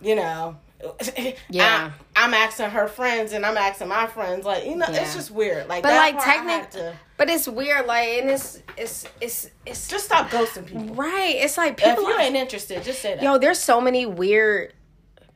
you 0.00 0.14
know, 0.14 0.56
Yeah. 1.48 1.92
I, 2.24 2.26
am 2.26 2.34
asking 2.34 2.70
her 2.70 2.88
friends 2.88 3.32
and 3.32 3.44
I'm 3.44 3.56
asking 3.56 3.88
my 3.88 4.06
friends, 4.06 4.44
like 4.44 4.64
you 4.64 4.76
know, 4.76 4.86
Yeah. 4.90 5.02
it's 5.02 5.14
just 5.14 5.30
weird. 5.30 5.68
Like, 5.68 5.82
But 5.82 5.94
like 5.94 6.22
technically, 6.22 6.92
but 7.16 7.28
it's 7.28 7.46
weird. 7.46 7.86
Like, 7.86 8.08
and 8.08 8.30
it's 8.30 8.62
it's 8.76 9.06
it's 9.20 9.50
it's 9.66 9.88
just 9.88 10.06
stop 10.06 10.30
ghosting 10.30 10.66
people. 10.66 10.94
right. 10.94 11.36
It's 11.36 11.56
like 11.56 11.78
If 11.80 11.96
people. 11.96 12.04
you 12.10 12.18
ain't 12.18 12.36
interested, 12.36 12.82
just 12.82 13.00
say 13.02 13.14
that. 13.14 13.22
Yo, 13.22 13.38
there's 13.38 13.58
so 13.60 13.80
many 13.80 14.06
weird 14.06 14.72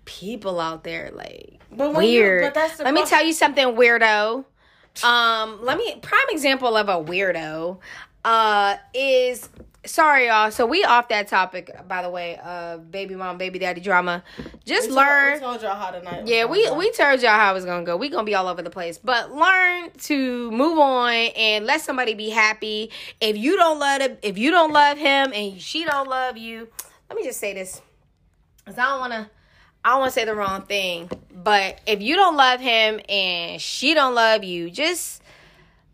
people 0.04 0.58
out 0.60 0.84
there. 0.84 1.10
Like 1.12 1.60
But 1.70 1.94
when 1.94 2.06
you- 2.06 2.20
weird. 2.22 2.42
but 2.42 2.54
that's 2.54 2.76
the 2.78 2.84
let 2.84 2.94
me 2.94 3.04
tell 3.04 3.24
you 3.24 3.32
something, 3.32 3.66
weirdo. 3.76 4.44
Um, 5.04 5.64
let 5.64 5.78
me 5.78 5.96
prime 6.02 6.26
example 6.30 6.76
of 6.76 6.88
a 6.88 6.94
weirdo. 6.94 7.78
Uh, 8.24 8.76
is 8.94 9.48
sorry 9.88 10.26
y'all. 10.26 10.50
So 10.50 10.66
we 10.66 10.84
off 10.84 11.08
that 11.08 11.28
topic. 11.28 11.70
By 11.88 12.02
the 12.02 12.10
way, 12.10 12.38
uh, 12.42 12.78
baby 12.78 13.14
mom, 13.14 13.38
baby 13.38 13.58
daddy 13.58 13.80
drama. 13.80 14.22
Just 14.64 14.88
we 14.88 14.94
learn. 14.94 15.40
Told, 15.40 15.54
we 15.54 15.58
told 15.58 15.62
y'all 15.62 15.80
how 15.80 15.90
tonight. 15.90 16.26
Yeah, 16.26 16.44
we 16.44 16.70
we 16.72 16.90
told 16.92 17.20
y'all 17.22 17.32
how 17.32 17.50
it 17.50 17.54
was 17.54 17.64
gonna 17.64 17.84
go. 17.84 17.96
We 17.96 18.08
gonna 18.08 18.24
be 18.24 18.34
all 18.34 18.46
over 18.46 18.62
the 18.62 18.70
place, 18.70 18.98
but 18.98 19.32
learn 19.32 19.90
to 20.02 20.50
move 20.50 20.78
on 20.78 21.12
and 21.12 21.66
let 21.66 21.80
somebody 21.80 22.14
be 22.14 22.30
happy. 22.30 22.90
If 23.20 23.36
you 23.36 23.56
don't 23.56 23.78
love 23.78 24.00
it, 24.02 24.18
if 24.22 24.38
you 24.38 24.50
don't 24.50 24.72
love 24.72 24.98
him 24.98 25.32
and 25.32 25.60
she 25.60 25.84
don't 25.84 26.08
love 26.08 26.36
you, 26.36 26.68
let 27.08 27.16
me 27.16 27.24
just 27.24 27.40
say 27.40 27.54
this, 27.54 27.80
cause 28.66 28.78
I 28.78 28.84
don't 28.84 29.00
wanna, 29.00 29.30
I 29.84 29.90
don't 29.90 30.00
wanna 30.00 30.12
say 30.12 30.24
the 30.24 30.34
wrong 30.34 30.62
thing. 30.62 31.10
But 31.32 31.80
if 31.86 32.02
you 32.02 32.16
don't 32.16 32.36
love 32.36 32.60
him 32.60 33.00
and 33.08 33.60
she 33.60 33.94
don't 33.94 34.14
love 34.14 34.44
you, 34.44 34.70
just 34.70 35.22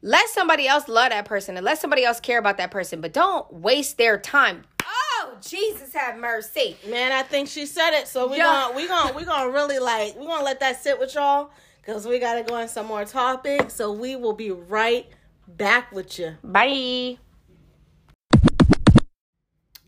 let 0.06 0.28
somebody 0.28 0.68
else 0.68 0.86
love 0.86 1.08
that 1.10 1.24
person 1.24 1.56
and 1.56 1.64
let 1.64 1.78
somebody 1.78 2.04
else 2.04 2.20
care 2.20 2.38
about 2.38 2.58
that 2.58 2.70
person. 2.70 3.00
But 3.00 3.14
don't 3.14 3.50
waste 3.50 3.96
their 3.96 4.18
time. 4.18 4.64
Oh 4.86 5.34
Jesus, 5.40 5.94
have 5.94 6.18
mercy. 6.18 6.76
Man, 6.86 7.10
I 7.10 7.22
think 7.22 7.48
she 7.48 7.64
said 7.64 7.92
it. 7.98 8.06
So 8.06 8.28
we 8.28 8.36
Yeah. 8.36 8.44
gonna 8.44 8.76
we 8.76 8.86
gonna 8.86 9.14
we 9.14 9.24
gonna 9.24 9.50
really 9.50 9.78
like 9.78 10.14
we 10.18 10.26
gonna 10.26 10.44
let 10.44 10.60
that 10.60 10.82
sit 10.82 11.00
with 11.00 11.14
y'all 11.14 11.50
because 11.80 12.06
we 12.06 12.18
gotta 12.18 12.42
go 12.42 12.54
on 12.56 12.68
some 12.68 12.84
more 12.84 13.06
topics. 13.06 13.72
So 13.74 13.92
we 13.92 14.14
will 14.14 14.34
be 14.34 14.50
right 14.50 15.06
back 15.48 15.90
with 15.90 16.18
you. 16.18 16.36
Bye. 16.44 17.16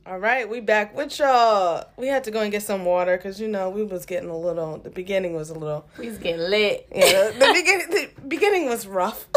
All 0.07 0.19
right, 0.21 0.49
we 0.49 0.61
back 0.61 0.97
with 0.97 1.19
y'all. 1.19 1.85
We 1.97 2.07
had 2.07 2.23
to 2.25 2.31
go 2.31 2.41
and 2.41 2.53
get 2.53 2.63
some 2.63 2.85
water 2.85 3.17
because 3.19 3.39
you 3.41 3.49
know 3.49 3.69
we 3.69 3.83
was 3.83 4.07
getting 4.07 4.31
a 4.31 4.39
little. 4.39 4.79
The 4.79 4.89
beginning 4.89 5.35
was 5.35 5.51
a 5.51 5.55
little. 5.55 5.87
We 5.99 6.09
was 6.09 6.17
getting 6.17 6.41
lit. 6.49 6.89
Yeah, 6.95 7.33
the, 7.33 7.39
the 7.39 7.53
beginning 7.53 7.91
the 7.91 8.11
beginning 8.29 8.67
was 8.67 8.87
rough. 8.87 9.27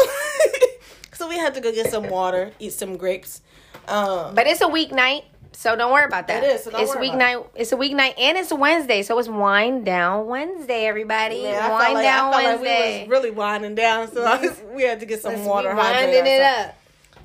so 1.20 1.28
we 1.28 1.36
had 1.38 1.54
to 1.54 1.60
go 1.60 1.70
get 1.72 1.90
some 1.90 2.08
water, 2.08 2.50
eat 2.58 2.72
some 2.72 2.96
grapes. 2.96 3.42
Um, 3.86 4.34
But 4.34 4.46
it's 4.46 4.60
a 4.60 4.66
weeknight, 4.66 5.24
so 5.52 5.76
don't 5.76 5.92
worry 5.92 6.04
about 6.06 6.26
that. 6.28 6.42
It 6.42 6.46
is, 6.56 6.64
so 6.64 6.70
don't 6.70 6.80
it's 6.82 6.94
worry 6.94 7.08
a 7.08 7.14
about 7.14 7.20
weeknight. 7.20 7.46
It's 7.54 7.72
a 7.72 7.76
weeknight, 7.76 8.14
and 8.18 8.36
it's 8.38 8.50
a 8.50 8.56
Wednesday, 8.56 9.02
so 9.02 9.18
it's 9.18 9.28
wind 9.28 9.84
down 9.84 10.26
Wednesday, 10.26 10.86
everybody. 10.86 11.42
felt 11.42 11.72
wind 11.80 11.94
like, 11.94 12.04
down 12.04 12.28
I 12.28 12.32
felt 12.32 12.32
like 12.32 12.44
Wednesday. 12.46 12.92
we 12.94 13.00
was 13.00 13.08
really 13.10 13.30
winding 13.30 13.74
down, 13.74 14.10
so 14.12 14.22
was- 14.22 14.60
we 14.74 14.82
had 14.82 15.00
to 15.00 15.06
get 15.06 15.20
some 15.22 15.34
Let's 15.34 15.46
water. 15.46 15.74
winding 15.74 16.26
it 16.26 16.40
up. 16.42 16.76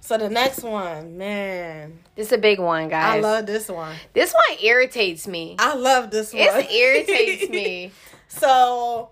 So 0.01 0.17
the 0.19 0.29
next 0.29 0.61
one, 0.61 1.17
man, 1.17 1.97
This 2.15 2.27
is 2.27 2.33
a 2.33 2.37
big 2.37 2.59
one, 2.59 2.89
guys. 2.89 3.15
I 3.17 3.19
love 3.27 3.47
this 3.47 3.67
one. 3.69 3.95
this 4.13 4.31
one 4.33 4.57
irritates 4.61 5.27
me. 5.27 5.55
I 5.57 5.73
love 5.73 6.11
this 6.11 6.31
one. 6.31 6.41
It 6.43 6.69
irritates 6.71 7.49
me. 7.49 7.91
So, 8.27 9.09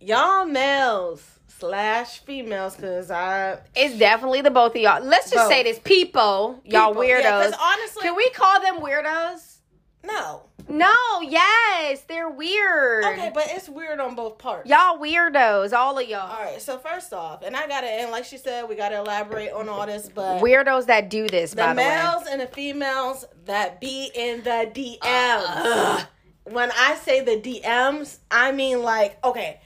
y'all 0.00 0.44
males 0.44 1.33
slash 1.68 2.18
females, 2.20 2.76
because 2.76 3.10
I 3.10 3.58
It's 3.74 3.98
definitely 3.98 4.42
the 4.42 4.50
both 4.50 4.72
of 4.76 4.80
y'all. 4.82 5.02
Let's 5.02 5.30
just 5.30 5.44
Both. 5.44 5.48
say 5.50 5.62
this: 5.62 5.78
people, 5.78 6.60
y'all 6.64 6.88
People, 6.88 7.02
weirdos. 7.02 7.50
yeah, 7.50 7.56
honestly- 7.58 8.02
can 8.02 8.14
we 8.16 8.28
call 8.30 8.60
them 8.60 8.76
weirdos? 8.80 9.58
no. 10.02 10.42
No. 10.66 10.94
Yes, 11.22 12.00
they're 12.08 12.28
weird. 12.30 13.04
Okay, 13.04 13.30
but 13.34 13.44
it's 13.50 13.68
weird 13.68 14.00
on 14.00 14.14
both 14.14 14.38
parts. 14.38 14.68
y'all 14.68 14.98
weirdos, 14.98 15.74
all 15.74 15.98
of 15.98 16.08
y'all. 16.08 16.20
All 16.30 16.42
right. 16.42 16.60
So 16.60 16.78
first 16.78 17.12
off, 17.12 17.42
and 17.42 17.54
I 17.54 17.66
gotta, 17.68 17.86
and 17.86 18.10
like 18.10 18.24
she 18.24 18.38
said, 18.38 18.66
we 18.68 18.74
gotta 18.74 18.96
elaborate 18.98 19.52
on 19.52 19.68
all 19.68 19.84
this, 19.86 20.08
but 20.08 20.40
Weirdos 20.42 20.86
that 20.86 21.10
do 21.10 21.28
this, 21.28 21.50
the 21.50 21.56
by 21.56 21.74
the 21.74 21.80
way. 21.82 21.88
males 21.88 22.22
and 22.30 22.40
the 22.40 22.46
females 22.46 23.26
that 23.44 23.78
be 23.78 24.10
in 24.14 24.42
the 24.42 24.70
DMs. 24.74 26.06
when 26.44 26.70
I 26.72 26.94
say 27.02 27.20
the 27.20 27.36
DMs, 27.40 28.18
I 28.30 28.52
mean 28.52 28.82
like, 28.82 29.18
okay, 29.24 29.60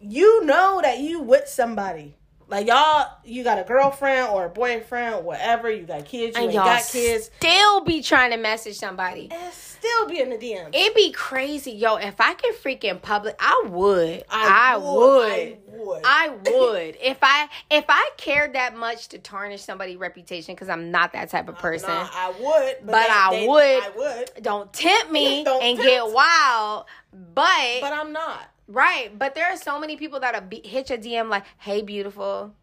you 0.00 0.44
know 0.44 0.80
that 0.82 0.98
you 0.98 1.20
with 1.20 1.48
somebody. 1.48 2.16
Like 2.48 2.66
y'all, 2.66 3.06
you 3.24 3.44
got 3.44 3.60
a 3.60 3.62
girlfriend 3.62 4.30
or 4.30 4.46
a 4.46 4.48
boyfriend, 4.48 5.24
whatever. 5.24 5.70
You 5.70 5.84
got 5.84 6.04
kids, 6.04 6.36
you 6.36 6.42
and 6.42 6.50
ain't 6.50 6.54
y'all 6.54 6.64
got 6.64 6.84
kids, 6.84 7.30
still 7.38 7.82
be 7.84 8.02
trying 8.02 8.32
to 8.32 8.38
message 8.38 8.76
somebody. 8.76 9.28
and 9.30 9.54
still 9.54 10.08
be 10.08 10.18
in 10.20 10.30
the 10.30 10.36
DMs. 10.36 10.74
It'd 10.74 10.96
be 10.96 11.12
crazy, 11.12 11.70
yo. 11.70 11.94
If 11.94 12.20
I 12.20 12.34
could 12.34 12.56
freaking 12.56 13.00
public, 13.00 13.36
I 13.38 13.66
would. 13.68 14.24
I, 14.28 14.76
would. 14.78 15.30
I 15.30 15.56
would. 15.68 16.02
I 16.04 16.28
would. 16.50 16.96
if 17.00 17.18
I 17.22 17.48
if 17.70 17.84
I 17.88 18.10
cared 18.16 18.54
that 18.54 18.74
much 18.76 19.10
to 19.10 19.18
tarnish 19.20 19.62
somebody's 19.62 19.98
reputation, 19.98 20.56
because 20.56 20.68
I'm 20.68 20.90
not 20.90 21.12
that 21.12 21.30
type 21.30 21.48
of 21.48 21.56
person. 21.56 21.90
Nah, 21.90 22.08
I 22.12 22.30
would, 22.30 22.76
But 22.84 22.92
they- 22.94 23.06
I 23.08 23.28
they- 23.30 23.46
would. 23.46 23.62
I 23.84 23.90
would, 24.34 24.42
Don't 24.42 24.72
tempt 24.72 25.12
me 25.12 25.44
Don't 25.44 25.62
and 25.62 25.78
tempt. 25.78 25.88
get 25.88 26.12
wild. 26.12 26.86
But, 27.12 27.80
but 27.80 27.92
I'm 27.92 28.12
not. 28.12 28.40
Right, 28.70 29.16
but 29.18 29.34
there 29.34 29.46
are 29.52 29.56
so 29.56 29.78
many 29.78 29.96
people 29.96 30.20
that'll 30.20 30.40
be, 30.42 30.60
hit 30.64 30.88
your 30.90 30.98
DM 30.98 31.28
like, 31.28 31.44
"Hey, 31.58 31.82
beautiful, 31.82 32.54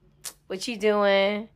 what 0.48 0.68
you 0.68 0.78
doing?" 0.78 1.50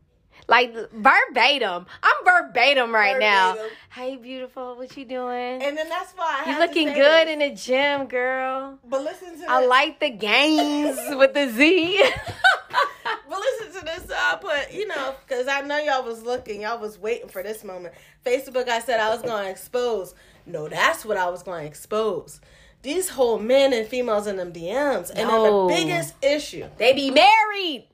Like 0.47 0.73
verbatim. 0.91 1.85
I'm 2.01 2.25
verbatim 2.25 2.93
right 2.93 3.19
now. 3.19 3.55
Hey, 3.91 4.17
beautiful, 4.17 4.75
what 4.75 4.95
you 4.97 5.05
doing? 5.05 5.61
And 5.61 5.77
then 5.77 5.87
that's 5.87 6.13
why 6.13 6.41
I 6.43 6.49
You 6.49 6.53
have 6.55 6.61
to 6.61 6.67
looking 6.67 6.87
good 6.93 7.27
this. 7.27 7.33
in 7.33 7.39
the 7.39 7.49
gym, 7.51 8.07
girl. 8.07 8.79
But 8.83 9.03
listen 9.03 9.33
to 9.33 9.37
this. 9.37 9.47
I 9.47 9.61
this. 9.61 9.69
like 9.69 9.99
the 9.99 10.09
gains 10.09 10.97
with 11.11 11.33
the 11.33 11.47
Z. 11.49 12.03
But 13.29 13.39
listen 13.39 13.79
to 13.79 13.85
this. 13.85 14.05
So 14.09 14.13
I 14.15 14.37
put, 14.41 14.73
you 14.73 14.87
know, 14.87 15.15
because 15.25 15.47
I 15.47 15.61
know 15.61 15.77
y'all 15.77 16.03
was 16.03 16.21
looking, 16.21 16.61
y'all 16.61 16.79
was 16.79 16.99
waiting 16.99 17.29
for 17.29 17.41
this 17.41 17.63
moment. 17.63 17.93
Facebook, 18.25 18.67
I 18.67 18.79
said 18.81 18.99
I 18.99 19.09
was 19.09 19.21
going 19.21 19.45
to 19.45 19.49
expose. 19.49 20.15
No, 20.45 20.67
that's 20.67 21.05
what 21.05 21.15
I 21.15 21.29
was 21.29 21.41
going 21.41 21.61
to 21.61 21.67
expose. 21.67 22.41
These 22.81 23.09
whole 23.09 23.37
men 23.37 23.73
and 23.73 23.87
females 23.87 24.25
in 24.27 24.37
them 24.37 24.51
DMs. 24.51 25.11
And 25.11 25.27
No. 25.29 25.67
then 25.67 25.77
the 25.77 25.83
biggest 25.85 26.13
issue, 26.23 26.67
they 26.77 26.93
be 26.93 27.11
married 27.11 27.87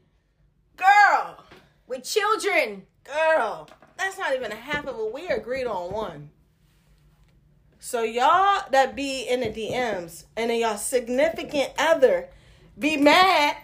girl, 0.76 1.43
with 1.88 2.04
children. 2.04 2.86
girl, 3.04 3.69
that's 3.97 4.17
not 4.17 4.34
even 4.36 4.52
a 4.52 4.56
half 4.56 4.86
of 4.88 4.97
it. 5.00 5.13
We 5.13 5.28
agreed 5.28 5.65
on 5.65 5.91
one. 5.91 6.30
So 7.80 8.04
y'all 8.04 8.63
that 8.71 8.95
be 8.95 9.21
in 9.28 9.39
the 9.41 9.47
DMs 9.47 10.26
and 10.36 10.50
then 10.50 10.60
y'all 10.60 10.78
significant 10.78 11.71
other 11.78 12.30
be 12.78 12.97
mad 12.97 13.56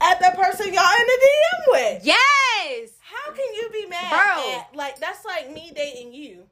at 0.00 0.18
the 0.20 0.36
person 0.36 0.72
y'all 0.72 0.84
in 1.00 1.06
the 1.06 1.26
DM 1.26 1.72
with. 1.72 2.04
Yes. 2.06 2.90
How 3.00 3.32
can 3.32 3.54
you 3.54 3.70
be 3.72 3.86
mad 3.86 4.10
Bro. 4.10 4.52
at 4.58 4.76
like 4.76 4.98
that's 4.98 5.24
like 5.24 5.50
me 5.52 5.72
dating 5.74 6.12
you 6.12 6.44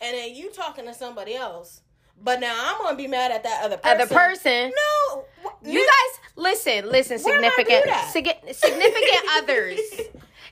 and 0.00 0.16
then 0.16 0.34
you 0.34 0.50
talking 0.50 0.84
to 0.86 0.94
somebody 0.94 1.34
else. 1.34 1.80
But 2.22 2.40
now 2.40 2.54
I'm 2.74 2.78
gonna 2.82 2.96
be 2.96 3.06
mad 3.06 3.30
at 3.30 3.42
that 3.44 3.64
other 3.64 3.76
person. 3.78 4.00
Other 4.00 4.14
person. 4.14 4.72
No, 4.76 5.24
You 5.62 5.78
guys, 5.80 6.20
listen, 6.36 6.88
listen, 6.90 7.18
Where 7.22 7.34
significant, 7.34 7.84
sig- 8.12 8.54
significant 8.54 9.22
others. 9.36 9.78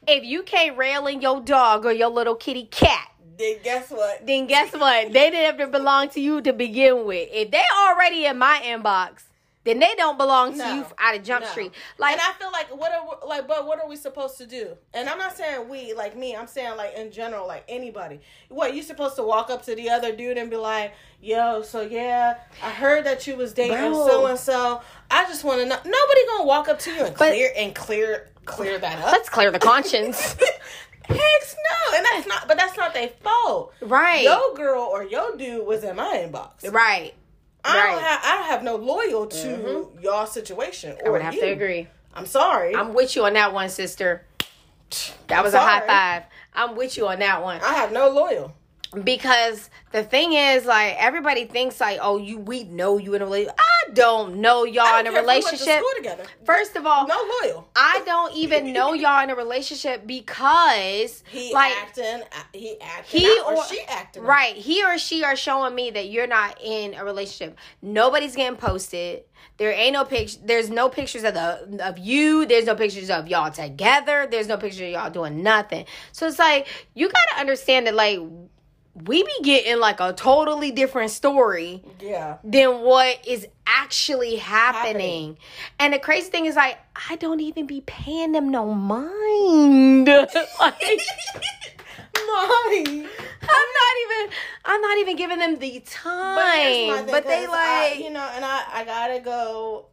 If 0.07 0.24
you 0.24 0.42
can't 0.44 0.76
rail 0.79 1.07
in 1.07 1.20
your 1.20 1.40
dog 1.40 1.85
or 1.85 1.92
your 1.92 2.09
little 2.11 2.37
kitty 2.37 2.64
cat, 2.66 3.09
Then 3.38 3.57
guess 3.64 3.90
what? 3.90 4.24
then 4.26 4.46
guess 4.46 4.72
what? 4.72 5.12
They 5.12 5.31
didn't 5.31 5.44
have 5.46 5.59
to 5.59 5.66
belong 5.66 6.09
to 6.11 6.20
you 6.20 6.40
to 6.42 6.52
begin 6.52 7.05
with. 7.05 7.29
If 7.33 7.50
they 7.50 7.62
already 7.87 8.24
in 8.26 8.38
my 8.38 8.61
inbox, 8.64 9.24
then 9.66 9.79
they 9.81 9.94
don't 9.96 10.16
belong 10.16 10.52
to 10.52 10.59
No. 10.59 10.74
you 10.76 10.87
out 10.98 11.14
of 11.16 11.22
Jump 11.22 11.44
No. 11.44 11.50
Street. 11.50 11.72
Like 11.98 12.12
and 12.12 12.20
I 12.22 12.33
feel 12.38 12.50
like 12.52 12.68
what 12.74 12.92
are 12.92 13.02
we- 13.05 13.29
like, 13.29 13.46
but 13.46 13.66
what 13.66 13.79
are 13.81 13.88
we 13.88 13.96
supposed 13.96 14.38
to 14.38 14.46
do? 14.46 14.76
And 14.94 15.09
I'm 15.09 15.18
not 15.18 15.37
saying 15.37 15.68
we, 15.68 15.92
like 15.92 16.16
me. 16.16 16.35
I'm 16.35 16.46
saying 16.46 16.76
like 16.76 16.94
in 16.94 17.11
general, 17.12 17.46
like 17.46 17.64
anybody. 17.68 18.20
What 18.48 18.74
you 18.74 18.83
supposed 18.83 19.16
to 19.16 19.22
walk 19.22 19.50
up 19.50 19.62
to 19.66 19.74
the 19.74 19.90
other 19.90 20.14
dude 20.16 20.38
and 20.38 20.48
be 20.48 20.57
like, 20.57 20.94
"Yo, 21.20 21.62
so 21.62 21.83
yeah, 21.83 22.38
I 22.62 22.70
heard 22.70 23.05
that 23.05 23.26
you 23.26 23.37
was 23.37 23.52
dating 23.52 23.92
so 23.94 24.26
and 24.26 24.38
so. 24.38 24.81
I 25.11 25.24
just 25.24 25.44
want 25.44 25.61
to 25.61 25.66
know." 25.66 25.76
Nobody 25.85 26.20
gonna 26.29 26.44
walk 26.44 26.68
up 26.68 26.79
to 26.81 26.90
you 26.92 27.05
and 27.05 27.16
But- 27.16 27.31
clear 27.33 27.52
and 27.57 27.74
clear 27.74 28.31
clear 28.44 28.79
that 28.79 28.98
up. 29.00 29.12
let's 29.12 29.29
clear 29.29 29.50
the 29.50 29.59
conscience. 29.59 30.37
Heck 31.09 31.18
no, 31.18 31.96
and 31.96 32.05
that's 32.05 32.26
not. 32.26 32.48
But 32.48 32.57
that's 32.59 32.76
not 32.76 32.92
their 32.94 33.09
fault. 33.22 33.72
right. 33.81 34.22
Your 34.22 34.55
girl 34.55 34.83
or 34.83 35.05
your 35.05 35.37
dude 35.37 35.64
was 35.66 35.85
in 35.85 35.94
my 35.96 36.16
inbox. 36.29 36.72
Right. 36.72 37.14
I 37.66 37.90
don't 37.90 38.02
have. 38.02 38.20
I 38.24 38.42
have 38.48 38.62
no 38.62 38.76
loyal 38.76 39.26
to 39.26 39.46
mm-hmm. 39.46 40.02
y'all 40.02 40.26
situation. 40.26 40.96
I 41.05 41.11
would 41.11 41.22
have 41.22 41.35
you. 41.35 41.40
to 41.42 41.46
agree. 41.52 41.88
I'm 42.14 42.26
sorry. 42.26 42.74
I'm 42.74 42.94
with 42.94 43.14
you 43.14 43.24
on 43.24 43.35
that 43.35 43.52
one, 43.52 43.68
sister. 43.68 44.24
That 45.29 45.42
was 45.44 45.55
a 45.55 45.61
high 45.61 45.87
five. 45.87 46.22
I'm 46.55 46.76
with 46.76 46.96
you 46.96 47.07
on 47.09 47.18
that 47.18 47.42
one. 47.42 47.61
I 47.62 47.74
have 47.74 47.92
no 47.92 48.09
loyal. 48.09 48.55
Because 49.05 49.70
the 49.92 50.03
thing 50.03 50.33
is 50.33 50.64
like 50.66 50.94
everybody 50.99 51.44
thinks 51.44 51.81
like 51.81 51.99
oh 52.03 52.16
you 52.18 52.38
we 52.38 52.64
know 52.64 52.99
you 52.99 53.14
in 53.14 53.22
a 53.22 53.25
relationship 53.25 53.59
i 53.59 53.90
don't 53.92 54.37
know 54.37 54.64
y'all 54.64 54.85
I 54.85 55.01
in 55.01 55.07
a 55.07 55.11
don't 55.12 55.27
care 55.27 55.37
if 55.38 55.44
we 55.44 55.44
went 55.44 55.59
to 55.59 55.64
relationship 55.64 56.29
first 56.44 56.77
of 56.77 56.87
all 56.87 57.07
No 57.07 57.20
loyal. 57.42 57.68
i 57.77 58.03
don't 58.07 58.35
even 58.35 58.72
know 58.72 58.92
y'all 58.92 59.22
in 59.22 59.31
a 59.31 59.35
relationship 59.35 60.07
because 60.07 61.22
He 61.29 61.53
like 61.53 61.72
acting. 61.72 62.05
Uh, 62.22 62.42
he 62.53 62.81
acting. 62.81 63.20
he 63.20 63.27
out, 63.40 63.46
or, 63.46 63.55
or 63.57 63.64
she 63.66 63.81
acting. 63.88 64.22
out. 64.22 64.29
right 64.29 64.55
he 64.57 64.85
or 64.85 64.99
she 64.99 65.25
are 65.25 65.37
showing 65.37 65.75
me 65.75 65.90
that 65.90 66.09
you're 66.09 66.27
not 66.27 66.59
in 66.62 66.94
a 66.94 67.05
relationship 67.05 67.59
nobody's 67.83 68.37
getting 68.37 68.57
posted 68.59 69.22
there 69.59 69.72
ain't 69.72 69.94
no 69.94 70.05
picture 70.05 70.38
there's 70.44 70.70
no 70.70 70.88
pictures 70.88 71.25
of 71.25 71.35
the 71.35 71.79
of 71.85 71.99
you 71.99 72.46
there's 72.46 72.66
no 72.66 72.75
pictures 72.75 73.11
of 73.11 73.29
y'all 73.29 73.51
together 73.51 74.27
there's 74.31 74.49
no 74.49 74.57
picture 74.57 74.85
of 74.85 74.90
y'all 74.90 75.11
doing 75.11 75.42
nothing 75.42 75.85
so 76.12 76.27
it's 76.27 76.38
like 76.38 76.66
you 76.94 77.09
gotta 77.09 77.40
understand 77.40 77.87
that 77.87 77.94
like 77.94 78.20
we 79.05 79.23
be 79.23 79.33
getting 79.43 79.79
like 79.79 80.01
a 80.01 80.13
totally 80.15 80.71
different 80.71 81.11
story 81.11 81.83
Yeah. 82.01 82.39
than 82.43 82.81
what 82.81 83.27
is 83.27 83.47
actually 83.67 84.37
happening. 84.37 84.77
Happening. 85.37 85.39
And 85.79 85.93
the 85.93 85.99
crazy 85.99 86.31
thing 86.31 86.47
is 86.47 86.57
like 86.57 86.79
I 87.11 87.17
don't 87.17 87.41
even 87.41 87.67
be 87.67 87.83
paying 87.83 88.33
them 88.33 88.51
no 88.51 88.73
mind. 88.73 90.07
like 90.61 90.83
Mommy. 92.27 93.07
I'm 93.49 93.69
not 93.79 93.95
even 94.03 94.33
I'm 94.65 94.81
not 94.81 94.99
even 94.99 95.17
giving 95.17 95.39
them 95.39 95.59
the 95.59 95.81
time. 95.81 96.39
thing, 96.65 97.07
But, 97.07 97.25
they 97.25 97.45
'cause 97.47 97.55
I- 97.55 97.91
like 97.91 97.99
you 98.03 98.11
know, 98.11 98.29
and 98.35 98.45
I 98.45 98.65
I 98.73 98.85
gotta 98.85 99.21
go. 99.21 99.87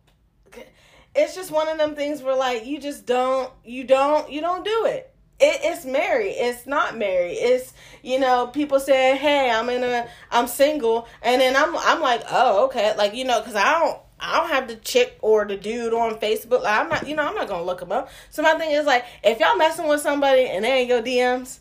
It's 1.16 1.36
just 1.36 1.52
one 1.52 1.68
of 1.68 1.78
them 1.78 1.94
things 1.96 2.24
where 2.24 2.36
like 2.36 2.66
you 2.66 2.80
just 2.80 3.06
don't 3.06 3.52
you 3.63 3.84
don't 3.84 4.32
you 4.32 4.42
don't 4.42 4.66
do 4.66 4.86
it. 4.86 5.12
It, 5.43 5.60
it's 5.63 5.86
married. 5.86 6.36
It's 6.38 6.65
not 6.65 6.97
married. 6.97 7.38
It's 7.38 7.73
you 8.01 8.19
know 8.19 8.47
people 8.47 8.79
say, 8.79 9.17
"Hey, 9.17 9.49
I'm 9.51 9.69
in 9.69 9.84
a, 9.84 10.08
I'm 10.32 10.47
single," 10.47 11.08
and 11.21 11.41
then 11.41 11.56
I'm 11.56 11.75
I'm 11.77 11.99
like, 11.99 12.23
"Oh, 12.32 12.65
okay." 12.65 12.95
Like 12.95 13.13
you 13.13 13.25
know, 13.25 13.41
because 13.41 13.56
I 13.56 13.79
don't 13.79 13.99
I 14.19 14.39
don't 14.39 14.49
have 14.49 14.67
the 14.69 14.77
chick 14.77 15.17
or 15.21 15.45
the 15.45 15.58
dude 15.58 15.93
on 15.93 16.15
Facebook. 16.15 16.63
Like 16.63 16.79
I'm 16.79 16.89
not 16.89 17.08
you 17.08 17.15
know 17.15 17.23
I'm 17.23 17.36
not 17.36 17.49
gonna 17.49 17.65
look 17.65 17.82
them 17.82 17.91
up. 17.91 18.10
So 18.29 18.41
my 18.41 18.53
thing 18.53 18.71
is 18.71 18.86
like, 18.86 19.06
if 19.23 19.39
y'all 19.39 19.58
messing 19.58 19.88
with 19.88 20.01
somebody 20.01 20.45
and 20.45 20.63
they 20.63 20.71
ain't 20.71 20.89
your 20.89 21.01
DMs, 21.01 21.60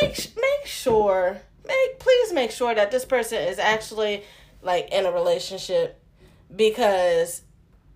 make 0.00 0.16
make 0.36 0.66
sure 0.66 1.40
make 1.66 1.98
please 1.98 2.32
make 2.32 2.52
sure 2.52 2.74
that 2.74 2.92
this 2.92 3.04
person 3.04 3.38
is 3.42 3.58
actually 3.58 4.22
like 4.62 4.90
in 4.92 5.06
a 5.06 5.10
relationship 5.10 6.00
because 6.54 7.42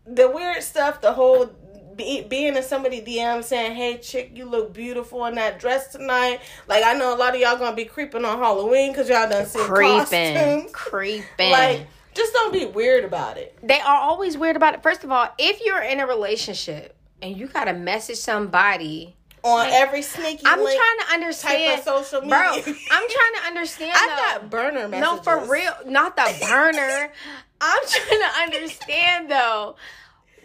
the 0.07 0.31
weird 0.31 0.62
stuff, 0.62 1.01
the 1.01 1.12
whole 1.12 1.51
be, 1.97 2.23
being 2.23 2.57
in 2.57 2.63
somebody 2.63 3.01
DM 3.01 3.43
saying, 3.43 3.75
"Hey, 3.75 3.97
chick, 3.99 4.31
you 4.35 4.45
look 4.45 4.73
beautiful 4.73 5.25
in 5.27 5.35
that 5.37 5.59
dress 5.59 5.89
tonight." 5.93 6.41
Like 6.69 6.85
I 6.85 6.93
know 6.95 7.15
a 7.15 7.17
lot 7.17 7.35
of 7.35 7.41
y'all 7.41 7.57
gonna 7.57 7.75
be 7.77 7.85
creeping 7.87 8.25
on 8.25 8.39
Halloween 8.39 8.93
because 8.93 9.09
y'all 9.09 9.29
done 9.29 9.47
seen 9.47 9.63
creeping. 9.65 9.99
costumes. 10.01 10.71
Creeping. 10.73 11.51
Like, 11.51 11.87
just 12.15 12.33
don't 12.33 12.53
be 12.53 12.67
weird 12.67 13.05
about 13.05 13.37
it. 13.37 13.57
they 13.63 13.81
are 13.81 13.97
always 14.01 14.37
weird 14.39 14.57
about 14.57 14.75
it. 14.75 14.83
First 14.83 15.05
of 15.05 15.11
all, 15.11 15.29
if 15.39 15.61
you're 15.65 15.83
in 15.83 16.01
a 16.01 16.07
relationship 16.07 16.97
and 17.23 17.37
you 17.37 17.47
gotta 17.47 17.73
message 17.73 18.19
somebody 18.19 19.15
On 19.45 19.67
every 19.71 20.03
sneaky 20.03 20.43
I'm 20.45 20.59
trying 20.59 20.99
to 21.07 21.13
understand, 21.13 21.83
type 21.85 21.87
of 21.97 22.05
social 22.05 22.21
media. 22.23 22.37
bro. 22.37 22.53
I'm 22.53 23.09
trying 23.09 23.35
to 23.35 23.47
understand. 23.47 23.93
I 23.95 24.37
got 24.39 24.51
burner 24.51 24.89
messages. 24.89 25.01
No, 25.01 25.23
for 25.23 25.45
real, 25.51 25.73
not 25.87 26.17
the 26.17 26.35
burner. 26.49 27.13
I'm 27.61 27.83
trying 27.87 28.21
to 28.21 28.57
understand 28.57 29.31
though. 29.31 29.77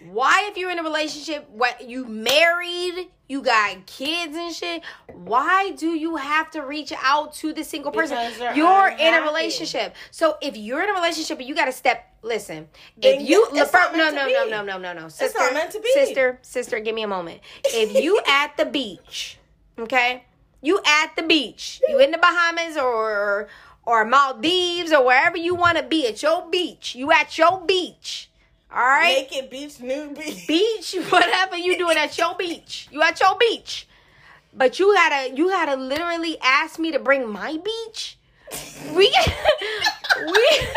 Why, 0.09 0.47
if 0.49 0.57
you're 0.57 0.71
in 0.71 0.79
a 0.79 0.83
relationship, 0.83 1.49
what 1.49 1.87
you 1.87 2.05
married, 2.05 3.09
you 3.27 3.41
got 3.41 3.85
kids 3.85 4.35
and 4.35 4.53
shit, 4.53 4.83
why 5.13 5.71
do 5.71 5.89
you 5.91 6.15
have 6.17 6.51
to 6.51 6.61
reach 6.61 6.91
out 7.01 7.33
to 7.35 7.53
the 7.53 7.63
single 7.63 7.91
person? 7.91 8.17
You're 8.55 8.89
in 8.89 9.13
a 9.13 9.21
relationship. 9.21 9.95
So 10.11 10.37
if 10.41 10.57
you're 10.57 10.81
in 10.83 10.89
a 10.89 10.93
relationship 10.93 11.39
and 11.39 11.47
you 11.47 11.55
got 11.55 11.65
to 11.65 11.71
step, 11.71 12.15
listen. 12.23 12.67
Then 12.97 13.21
if 13.21 13.29
you, 13.29 13.47
it's 13.51 13.71
fir- 13.71 13.95
not 13.95 14.13
no, 14.13 14.27
no, 14.27 14.27
no, 14.27 14.45
no, 14.49 14.63
no, 14.63 14.77
no, 14.77 14.93
no, 15.01 15.07
sister, 15.09 15.39
not 15.39 15.53
meant 15.53 15.71
to 15.71 15.79
be. 15.79 15.91
sister, 15.93 16.39
sister, 16.41 16.79
give 16.79 16.95
me 16.95 17.03
a 17.03 17.07
moment. 17.07 17.41
If 17.65 18.01
you 18.01 18.19
at 18.27 18.57
the 18.57 18.65
beach, 18.65 19.37
okay, 19.79 20.23
you 20.61 20.81
at 20.85 21.15
the 21.15 21.23
beach, 21.23 21.81
you 21.87 21.99
in 21.99 22.11
the 22.11 22.17
Bahamas 22.17 22.77
or 22.77 23.47
or 23.83 24.05
Maldives 24.05 24.91
or 24.91 25.05
wherever 25.05 25.37
you 25.37 25.55
want 25.55 25.77
to 25.77 25.83
be 25.83 26.07
at 26.07 26.21
your 26.21 26.49
beach, 26.49 26.95
you 26.95 27.11
at 27.11 27.37
your 27.37 27.61
beach, 27.65 28.29
all 28.73 28.79
right 28.81 29.27
Naked 29.31 29.49
beach, 29.49 29.79
nude 29.79 30.15
beach. 30.15 30.47
beach, 30.47 30.95
whatever 31.09 31.57
you 31.57 31.77
doing 31.77 31.97
at 31.97 32.17
your 32.17 32.35
beach. 32.35 32.87
You 32.91 33.01
at 33.01 33.19
your 33.19 33.37
beach. 33.37 33.87
But 34.53 34.79
you 34.79 34.93
gotta 34.93 35.35
you 35.35 35.49
gotta 35.49 35.75
literally 35.75 36.37
ask 36.41 36.79
me 36.79 36.91
to 36.91 36.99
bring 36.99 37.27
my 37.29 37.57
beach. 37.63 38.17
We 38.95 39.13
we 40.25 40.49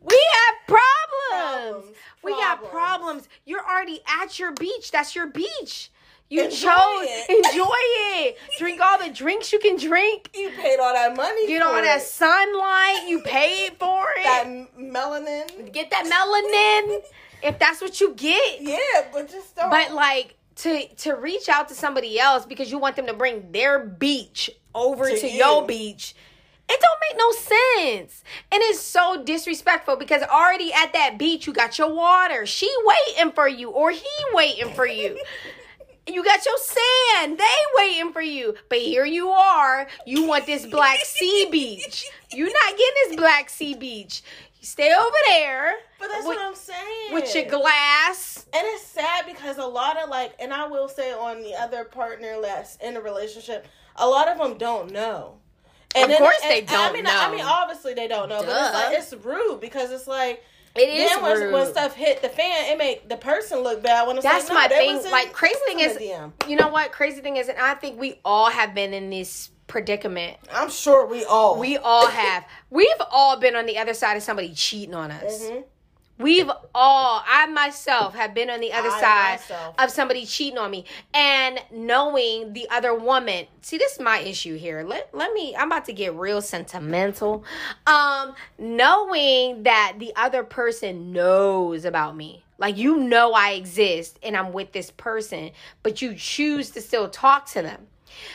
We 0.00 0.18
have 0.32 0.54
problems. 0.66 0.82
Problems. 1.30 1.96
We 2.24 2.32
got 2.32 2.58
Problems. 2.58 2.70
problems. 2.72 3.28
You're 3.44 3.64
already 3.64 4.00
at 4.20 4.38
your 4.38 4.52
beach. 4.52 4.90
That's 4.90 5.14
your 5.14 5.26
beach. 5.28 5.90
You 6.32 6.44
Enjoy 6.44 6.56
chose 6.70 7.02
it. 7.02 7.44
enjoy 7.46 7.66
it. 8.24 8.38
Drink 8.58 8.80
all 8.80 8.96
the 8.98 9.10
drinks 9.10 9.52
you 9.52 9.58
can 9.58 9.76
drink. 9.76 10.30
You 10.34 10.48
paid 10.48 10.78
all 10.80 10.94
that 10.94 11.14
money. 11.14 11.46
Get 11.46 11.60
all 11.60 11.74
that 11.74 12.00
sunlight. 12.00 13.04
You 13.06 13.20
paid 13.20 13.72
for 13.78 14.06
it 14.16 14.24
that 14.24 14.46
melanin. 14.78 15.70
get 15.74 15.90
that 15.90 16.06
melanin 16.06 17.02
if 17.42 17.58
that's 17.58 17.82
what 17.82 18.00
you 18.00 18.14
get. 18.14 18.62
Yeah, 18.62 18.78
but 19.12 19.28
just 19.30 19.54
don't. 19.56 19.68
But 19.68 19.92
like 19.92 20.36
to 20.56 20.86
to 20.88 21.12
reach 21.16 21.50
out 21.50 21.68
to 21.68 21.74
somebody 21.74 22.18
else 22.18 22.46
because 22.46 22.70
you 22.70 22.78
want 22.78 22.96
them 22.96 23.06
to 23.08 23.14
bring 23.14 23.52
their 23.52 23.78
beach 23.84 24.50
over 24.74 25.10
To 25.10 25.18
to, 25.18 25.28
you. 25.28 25.36
your 25.36 25.66
beach. 25.66 26.14
It 26.66 26.80
don't 26.80 27.00
make 27.10 27.18
no 27.18 27.32
sense. 28.00 28.24
And 28.50 28.62
it's 28.62 28.80
so 28.80 29.22
disrespectful 29.22 29.96
because 29.96 30.22
already 30.22 30.72
at 30.72 30.94
that 30.94 31.18
beach 31.18 31.46
you 31.46 31.52
got 31.52 31.76
your 31.78 31.92
water. 31.92 32.46
She 32.46 32.70
waiting 32.84 33.32
for 33.32 33.46
you 33.46 33.68
or 33.68 33.90
he 33.90 34.06
waiting 34.32 34.72
for 34.72 34.86
you. 34.86 35.20
You 36.06 36.24
got 36.24 36.44
your 36.44 36.56
sand. 36.58 37.38
They 37.38 37.44
waiting 37.76 38.12
for 38.12 38.22
you. 38.22 38.54
But 38.68 38.78
here 38.78 39.04
you 39.04 39.28
are. 39.30 39.86
You 40.06 40.26
want 40.26 40.46
this 40.46 40.66
Black 40.66 40.98
Sea 41.04 41.48
beach. 41.52 42.06
You're 42.32 42.48
not 42.48 42.70
getting 42.70 42.94
this 43.08 43.16
Black 43.16 43.48
Sea 43.48 43.74
beach. 43.74 44.22
You 44.60 44.66
stay 44.66 44.92
over 44.92 45.16
there 45.28 45.72
but 45.98 46.08
that's 46.08 46.26
with, 46.26 46.36
what 46.36 46.46
I'm 46.46 46.54
saying. 46.54 47.12
with 47.12 47.34
your 47.34 47.44
glass. 47.46 48.46
and 48.52 48.62
it's 48.64 48.84
sad 48.86 49.26
because 49.26 49.58
a 49.58 49.66
lot 49.66 49.96
of 49.96 50.08
like, 50.08 50.34
and 50.40 50.52
I 50.52 50.66
will 50.66 50.88
say 50.88 51.12
on 51.12 51.42
the 51.42 51.54
other 51.54 51.84
partner 51.84 52.40
that's 52.40 52.76
in 52.76 52.96
a 52.96 53.00
relationship, 53.00 53.66
a 53.96 54.06
lot 54.08 54.28
of 54.28 54.38
them 54.38 54.58
don't 54.58 54.92
know. 54.92 55.38
And 55.94 56.10
Of 56.10 56.18
course 56.18 56.38
and- 56.42 56.50
they 56.50 56.60
don't 56.62 56.90
I 56.90 56.92
mean, 56.92 57.04
know. 57.04 57.10
I 57.12 57.30
mean, 57.30 57.44
obviously 57.44 57.94
they 57.94 58.08
don't 58.08 58.28
know, 58.28 58.40
but 58.42 58.48
it's 58.50 58.74
like 58.74 58.98
it's 58.98 59.24
rude 59.24 59.60
because 59.60 59.90
it's 59.92 60.06
like. 60.06 60.42
It 60.74 60.88
is 60.88 61.10
then 61.10 61.22
when, 61.22 61.40
rude. 61.40 61.52
when 61.52 61.66
stuff 61.66 61.94
hit 61.94 62.22
the 62.22 62.28
fan, 62.30 62.72
it 62.72 62.78
made 62.78 63.08
the 63.08 63.16
person 63.16 63.58
look 63.60 63.82
bad. 63.82 64.06
When 64.06 64.16
it's 64.16 64.24
That's 64.24 64.48
like, 64.48 64.70
my 64.70 64.76
thing. 64.76 65.02
like 65.10 65.32
crazy 65.32 65.58
thing 65.66 65.80
is, 65.80 65.96
in 65.96 65.98
the 65.98 66.04
DM. 66.08 66.48
you 66.48 66.56
know 66.56 66.68
what? 66.68 66.92
Crazy 66.92 67.20
thing 67.20 67.36
is, 67.36 67.48
and 67.48 67.58
I 67.58 67.74
think 67.74 68.00
we 68.00 68.20
all 68.24 68.50
have 68.50 68.74
been 68.74 68.94
in 68.94 69.10
this 69.10 69.50
predicament. 69.66 70.36
I'm 70.52 70.70
sure 70.70 71.06
we 71.06 71.24
all 71.24 71.58
We 71.58 71.76
all 71.78 72.06
have. 72.06 72.46
We've 72.70 72.88
all 73.10 73.38
been 73.38 73.54
on 73.56 73.66
the 73.66 73.78
other 73.78 73.94
side 73.94 74.16
of 74.16 74.22
somebody 74.22 74.54
cheating 74.54 74.94
on 74.94 75.10
us. 75.10 75.42
Mhm. 75.44 75.64
We've 76.18 76.50
all, 76.74 77.24
I 77.26 77.46
myself 77.46 78.14
have 78.14 78.34
been 78.34 78.50
on 78.50 78.60
the 78.60 78.72
other 78.72 78.90
I 78.90 79.00
side 79.00 79.32
myself. 79.40 79.74
of 79.78 79.90
somebody 79.90 80.24
cheating 80.24 80.58
on 80.58 80.70
me 80.70 80.84
and 81.12 81.58
knowing 81.72 82.52
the 82.52 82.68
other 82.70 82.94
woman. 82.94 83.46
See, 83.60 83.78
this 83.78 83.94
is 83.94 84.00
my 84.00 84.18
issue 84.18 84.56
here. 84.56 84.84
Let, 84.86 85.14
let 85.14 85.32
me, 85.32 85.56
I'm 85.56 85.68
about 85.68 85.86
to 85.86 85.92
get 85.92 86.14
real 86.14 86.40
sentimental. 86.40 87.44
Um, 87.86 88.34
knowing 88.58 89.64
that 89.64 89.94
the 89.98 90.12
other 90.14 90.44
person 90.44 91.12
knows 91.12 91.84
about 91.84 92.16
me. 92.16 92.44
Like, 92.58 92.76
you 92.76 92.96
know, 92.96 93.32
I 93.32 93.52
exist 93.52 94.18
and 94.22 94.36
I'm 94.36 94.52
with 94.52 94.72
this 94.72 94.92
person, 94.92 95.50
but 95.82 96.00
you 96.00 96.14
choose 96.14 96.70
to 96.70 96.80
still 96.80 97.08
talk 97.08 97.46
to 97.46 97.62
them. 97.62 97.88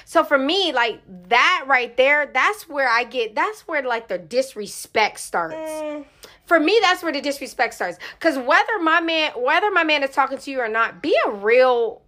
So 0.05 0.23
for 0.23 0.37
me, 0.37 0.73
like 0.73 1.01
that 1.29 1.65
right 1.67 1.95
there, 1.95 2.29
that's 2.33 2.67
where 2.67 2.89
I 2.89 3.03
get. 3.03 3.35
That's 3.35 3.61
where 3.67 3.83
like 3.83 4.07
the 4.07 4.17
disrespect 4.17 5.19
starts. 5.19 5.55
Mm, 5.55 6.05
For 6.47 6.59
me, 6.59 6.79
that's 6.81 7.03
where 7.03 7.11
the 7.11 7.21
disrespect 7.21 7.75
starts. 7.75 7.99
Cause 8.19 8.37
whether 8.37 8.79
my 8.81 9.01
man, 9.01 9.31
whether 9.35 9.69
my 9.69 9.83
man 9.83 10.01
is 10.01 10.11
talking 10.11 10.37
to 10.37 10.51
you 10.51 10.59
or 10.59 10.69
not, 10.69 11.01
be 11.01 11.15
a 11.27 11.31
real 11.31 12.01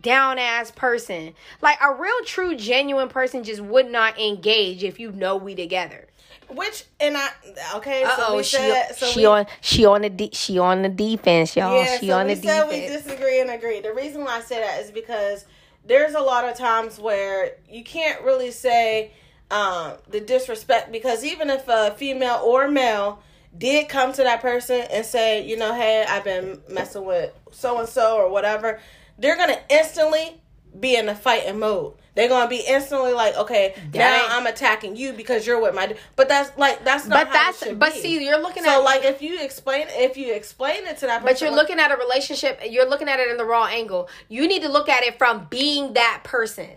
down 0.00 0.38
ass 0.38 0.70
person. 0.70 1.34
Like 1.60 1.78
a 1.80 1.94
real, 1.94 2.24
true, 2.24 2.56
genuine 2.56 3.08
person 3.08 3.44
just 3.44 3.60
would 3.60 3.90
not 3.90 4.18
engage 4.18 4.84
if 4.84 4.98
you 4.98 5.12
know 5.12 5.36
we 5.36 5.54
together. 5.54 6.06
which 6.48 6.84
and 6.98 7.16
I 7.16 7.28
okay. 7.76 8.04
So 8.16 8.24
oh, 8.28 8.36
we 8.38 8.42
she 8.42 8.56
said 8.56 8.92
so 8.96 9.06
she 9.06 9.20
we, 9.20 9.26
on 9.26 9.46
she 9.60 9.84
on 9.84 10.02
the 10.02 10.10
de- 10.10 10.30
she 10.32 10.58
on 10.58 10.82
the 10.82 10.88
defense, 10.88 11.56
y'all. 11.56 11.76
Yeah, 11.76 11.98
she 11.98 12.08
so 12.08 12.18
on 12.18 12.26
we 12.26 12.34
the 12.34 12.42
said 12.42 12.68
we 12.68 12.80
disagree 12.80 13.40
and 13.40 13.50
agree. 13.50 13.80
The 13.80 13.92
reason 13.92 14.24
why 14.24 14.38
I 14.38 14.40
say 14.40 14.60
that 14.60 14.80
is 14.80 14.90
because 14.90 15.44
there's 15.84 16.14
a 16.14 16.20
lot 16.20 16.44
of 16.44 16.56
times 16.56 16.98
where 16.98 17.56
you 17.68 17.84
can't 17.84 18.22
really 18.22 18.50
say 18.50 19.12
um, 19.50 19.92
the 20.08 20.20
disrespect 20.20 20.92
because 20.92 21.24
even 21.24 21.50
if 21.50 21.66
a 21.68 21.92
female 21.92 22.40
or 22.44 22.68
male 22.68 23.22
did 23.56 23.88
come 23.88 24.12
to 24.12 24.22
that 24.22 24.40
person 24.40 24.82
and 24.90 25.04
say, 25.04 25.46
you 25.46 25.56
know, 25.56 25.74
hey, 25.74 26.04
I've 26.08 26.24
been 26.24 26.60
messing 26.68 27.04
with 27.04 27.32
so 27.50 27.78
and 27.78 27.88
so 27.88 28.16
or 28.16 28.30
whatever, 28.30 28.80
they're 29.18 29.36
gonna 29.36 29.58
instantly 29.68 30.40
be 30.78 30.96
in 30.96 31.06
the 31.06 31.14
fighting 31.14 31.58
mode. 31.58 31.94
They're 32.14 32.28
gonna 32.28 32.48
be 32.48 32.62
instantly 32.66 33.12
like, 33.12 33.36
okay, 33.36 33.74
now 33.94 34.26
I'm 34.30 34.46
attacking 34.46 34.96
you 34.96 35.12
because 35.12 35.46
you're 35.46 35.60
with 35.60 35.74
my. 35.74 35.86
d- 35.86 35.94
But 36.16 36.28
that's 36.28 36.56
like 36.58 36.84
that's 36.84 37.06
not. 37.06 37.26
but 37.26 37.28
how 37.28 37.50
it 37.50 37.60
that's 37.60 37.72
but 37.78 37.94
be. 37.94 38.00
see, 38.00 38.24
you're 38.24 38.40
looking 38.42 38.64
So 38.64 38.70
at 38.80 38.84
like 38.84 39.04
if 39.04 39.22
you 39.22 39.40
explain 39.40 39.86
if 39.90 40.16
you 40.16 40.34
explain 40.34 40.84
it 40.86 40.98
to 40.98 41.06
that 41.06 41.22
person, 41.22 41.24
But 41.24 41.40
you're 41.40 41.50
like, 41.50 41.58
looking 41.60 41.78
at 41.78 41.92
a 41.92 41.96
relationship, 41.96 42.60
you're 42.68 42.88
looking 42.88 43.08
at 43.08 43.20
it 43.20 43.30
in 43.30 43.36
the 43.36 43.44
wrong 43.44 43.68
angle. 43.70 44.08
You 44.28 44.48
need 44.48 44.62
to 44.62 44.68
look 44.68 44.88
at 44.88 45.04
it 45.04 45.16
from 45.16 45.46
being 45.48 45.92
that 45.94 46.22
person. 46.24 46.70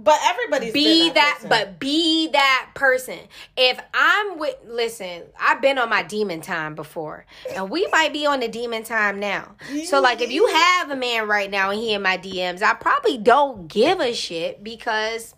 But 0.00 0.16
everybody's 0.22 0.72
Be 0.72 1.10
that, 1.10 1.34
person. 1.34 1.48
but 1.48 1.80
be 1.80 2.28
that 2.28 2.70
person. 2.74 3.18
If 3.56 3.80
I'm 3.92 4.38
with, 4.38 4.54
listen, 4.64 5.24
I've 5.40 5.60
been 5.60 5.76
on 5.76 5.90
my 5.90 6.04
demon 6.04 6.40
time 6.40 6.76
before, 6.76 7.26
and 7.52 7.68
we 7.68 7.84
might 7.88 8.12
be 8.12 8.24
on 8.24 8.38
the 8.38 8.46
demon 8.46 8.84
time 8.84 9.18
now. 9.18 9.56
So, 9.86 10.00
like, 10.00 10.20
if 10.20 10.30
you 10.30 10.46
have 10.46 10.90
a 10.90 10.96
man 10.96 11.26
right 11.26 11.50
now 11.50 11.70
and 11.70 11.80
he 11.80 11.94
in 11.94 12.02
my 12.02 12.16
DMs, 12.16 12.62
I 12.62 12.74
probably 12.74 13.18
don't 13.18 13.66
give 13.66 13.98
a 13.98 14.14
shit 14.14 14.62
because 14.62 15.34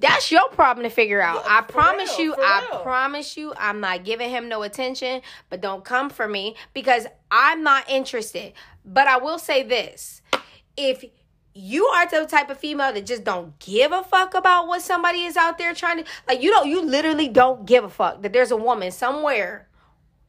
that's 0.00 0.30
your 0.32 0.48
problem 0.50 0.82
to 0.82 0.90
figure 0.90 1.20
out. 1.20 1.42
Yeah, 1.46 1.58
I 1.58 1.60
promise 1.62 2.18
real, 2.18 2.26
you, 2.26 2.34
I 2.36 2.68
real. 2.70 2.80
promise 2.80 3.36
you, 3.36 3.54
I'm 3.56 3.80
not 3.80 4.04
giving 4.04 4.28
him 4.28 4.48
no 4.48 4.62
attention, 4.64 5.22
but 5.50 5.60
don't 5.60 5.84
come 5.84 6.10
for 6.10 6.26
me 6.26 6.56
because 6.74 7.06
I'm 7.30 7.62
not 7.62 7.88
interested. 7.88 8.54
But 8.84 9.06
I 9.06 9.18
will 9.18 9.38
say 9.38 9.62
this 9.62 10.20
if 10.76 11.04
you 11.58 11.86
are 11.86 12.08
the 12.08 12.24
type 12.26 12.50
of 12.50 12.58
female 12.58 12.92
that 12.92 13.04
just 13.04 13.24
don't 13.24 13.58
give 13.58 13.90
a 13.92 14.02
fuck 14.04 14.34
about 14.34 14.68
what 14.68 14.80
somebody 14.80 15.24
is 15.24 15.36
out 15.36 15.58
there 15.58 15.74
trying 15.74 15.98
to 15.98 16.04
like 16.28 16.40
you 16.42 16.50
don't 16.50 16.68
you 16.68 16.80
literally 16.82 17.28
don't 17.28 17.66
give 17.66 17.84
a 17.84 17.88
fuck 17.88 18.22
that 18.22 18.32
there's 18.32 18.50
a 18.50 18.56
woman 18.56 18.90
somewhere 18.90 19.68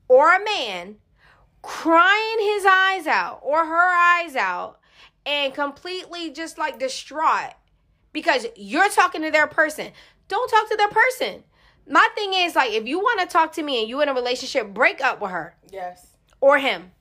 or 0.07 0.33
a 0.33 0.43
man 0.43 0.95
crying 1.61 2.39
his 2.39 2.65
eyes 2.65 3.07
out 3.07 3.39
or 3.43 3.65
her 3.65 3.95
eyes 3.95 4.35
out 4.35 4.79
and 5.25 5.53
completely 5.53 6.31
just 6.31 6.57
like 6.57 6.79
distraught 6.79 7.53
because 8.11 8.47
you're 8.55 8.89
talking 8.89 9.21
to 9.21 9.31
their 9.31 9.47
person. 9.47 9.91
Don't 10.27 10.49
talk 10.49 10.69
to 10.69 10.77
their 10.77 10.89
person. 10.89 11.43
My 11.87 12.07
thing 12.15 12.33
is 12.33 12.55
like 12.55 12.71
if 12.71 12.87
you 12.87 12.99
want 12.99 13.21
to 13.21 13.27
talk 13.27 13.53
to 13.53 13.63
me 13.63 13.81
and 13.81 13.89
you 13.89 14.01
in 14.01 14.09
a 14.09 14.13
relationship, 14.13 14.73
break 14.73 15.01
up 15.01 15.21
with 15.21 15.31
her 15.31 15.55
yes, 15.71 16.17
or 16.41 16.57
him. 16.59 16.91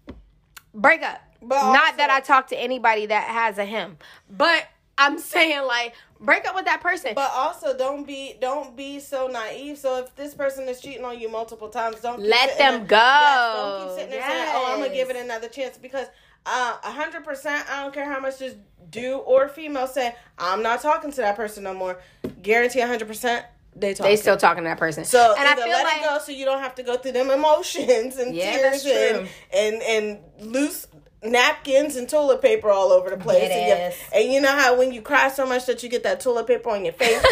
Break 0.75 1.03
up. 1.03 1.21
But 1.41 1.73
Not 1.73 1.97
that 1.99 2.11
I 2.11 2.21
talk 2.21 2.49
to 2.49 2.57
anybody 2.57 3.07
that 3.07 3.25
has 3.25 3.59
a 3.59 3.65
him, 3.65 3.97
but 4.31 4.67
I'm 4.97 5.19
saying 5.35 5.65
like 5.67 5.95
break 6.21 6.45
up 6.49 6.55
with 6.57 6.65
that 6.65 6.81
person. 6.81 7.13
but 7.15 7.31
also 7.33 7.77
don't 7.77 8.05
be 8.07 8.35
don't 8.41 8.77
be 8.77 8.99
so 8.99 9.29
naive. 9.29 9.79
So 9.79 9.99
if 9.99 10.15
this 10.17 10.35
person 10.35 10.69
is 10.69 10.81
cheating 10.81 11.05
on 11.05 11.19
you 11.19 11.31
multiple 11.31 11.69
times, 11.69 12.01
don't 12.01 12.21
Let 12.21 12.59
them 12.59 12.87
go. 12.87 12.97
Yes, 12.97 13.57
don't 13.57 13.89
keep 13.89 13.97
sitting 13.97 14.11
there 14.11 14.29
saying, 14.29 14.49
"Oh, 14.53 14.73
I'm 14.73 14.81
gonna 14.81 14.93
give 14.93 15.11
it 15.11 15.17
another 15.17 15.49
chance," 15.49 15.79
because 15.79 16.09
uh, 16.47 16.77
a 16.83 16.91
hundred 16.91 17.25
percent, 17.25 17.71
I 17.71 17.83
don't 17.83 17.95
care 17.95 18.11
how 18.11 18.21
much 18.21 18.39
this 18.39 18.55
dude 18.91 19.21
or 19.27 19.49
female 19.49 19.87
say, 19.87 20.15
I'm 20.39 20.63
not 20.63 20.81
talking 20.81 21.11
to 21.11 21.17
that 21.19 21.37
person 21.37 21.65
no 21.65 21.75
more. 21.75 22.01
Guarantee 22.43 22.81
a 22.81 22.87
hundred 22.87 23.07
percent, 23.07 23.45
they 23.77 23.93
talk. 23.95 24.07
they 24.07 24.17
still 24.17 24.37
talking 24.37 24.65
to 24.65 24.69
that 24.69 24.79
person. 24.79 25.05
So 25.05 25.35
and 25.39 25.47
I 25.47 25.55
feel 25.55 25.69
let 25.69 25.85
like 25.85 25.99
it 25.99 26.05
go 26.05 26.19
so 26.19 26.33
you 26.33 26.45
don't 26.45 26.61
have 26.61 26.75
to 26.77 26.83
go 26.83 26.97
through 26.97 27.13
them 27.13 27.31
emotions 27.39 28.17
and 28.17 28.35
Yeah, 28.35 28.53
tears 28.53 28.87
and, 28.87 29.29
and 29.53 29.83
and 29.83 30.19
loose 30.53 30.87
napkins 31.23 31.97
and 31.97 32.09
toilet 32.09 32.43
paper 32.43 32.71
all 32.71 32.93
over 32.93 33.11
the 33.11 33.17
place. 33.17 33.51
And 33.51 33.69
you, 33.69 34.19
and 34.21 34.33
you 34.33 34.41
know 34.41 34.53
how 34.53 34.79
when 34.79 34.93
you 34.93 35.03
cry 35.03 35.29
so 35.29 35.47
much 35.47 35.67
that 35.67 35.83
you 35.83 35.89
get 35.89 36.03
that 36.05 36.21
toilet 36.21 36.47
paper 36.47 36.71
on 36.71 36.85
your 36.85 36.95
face? 36.95 37.23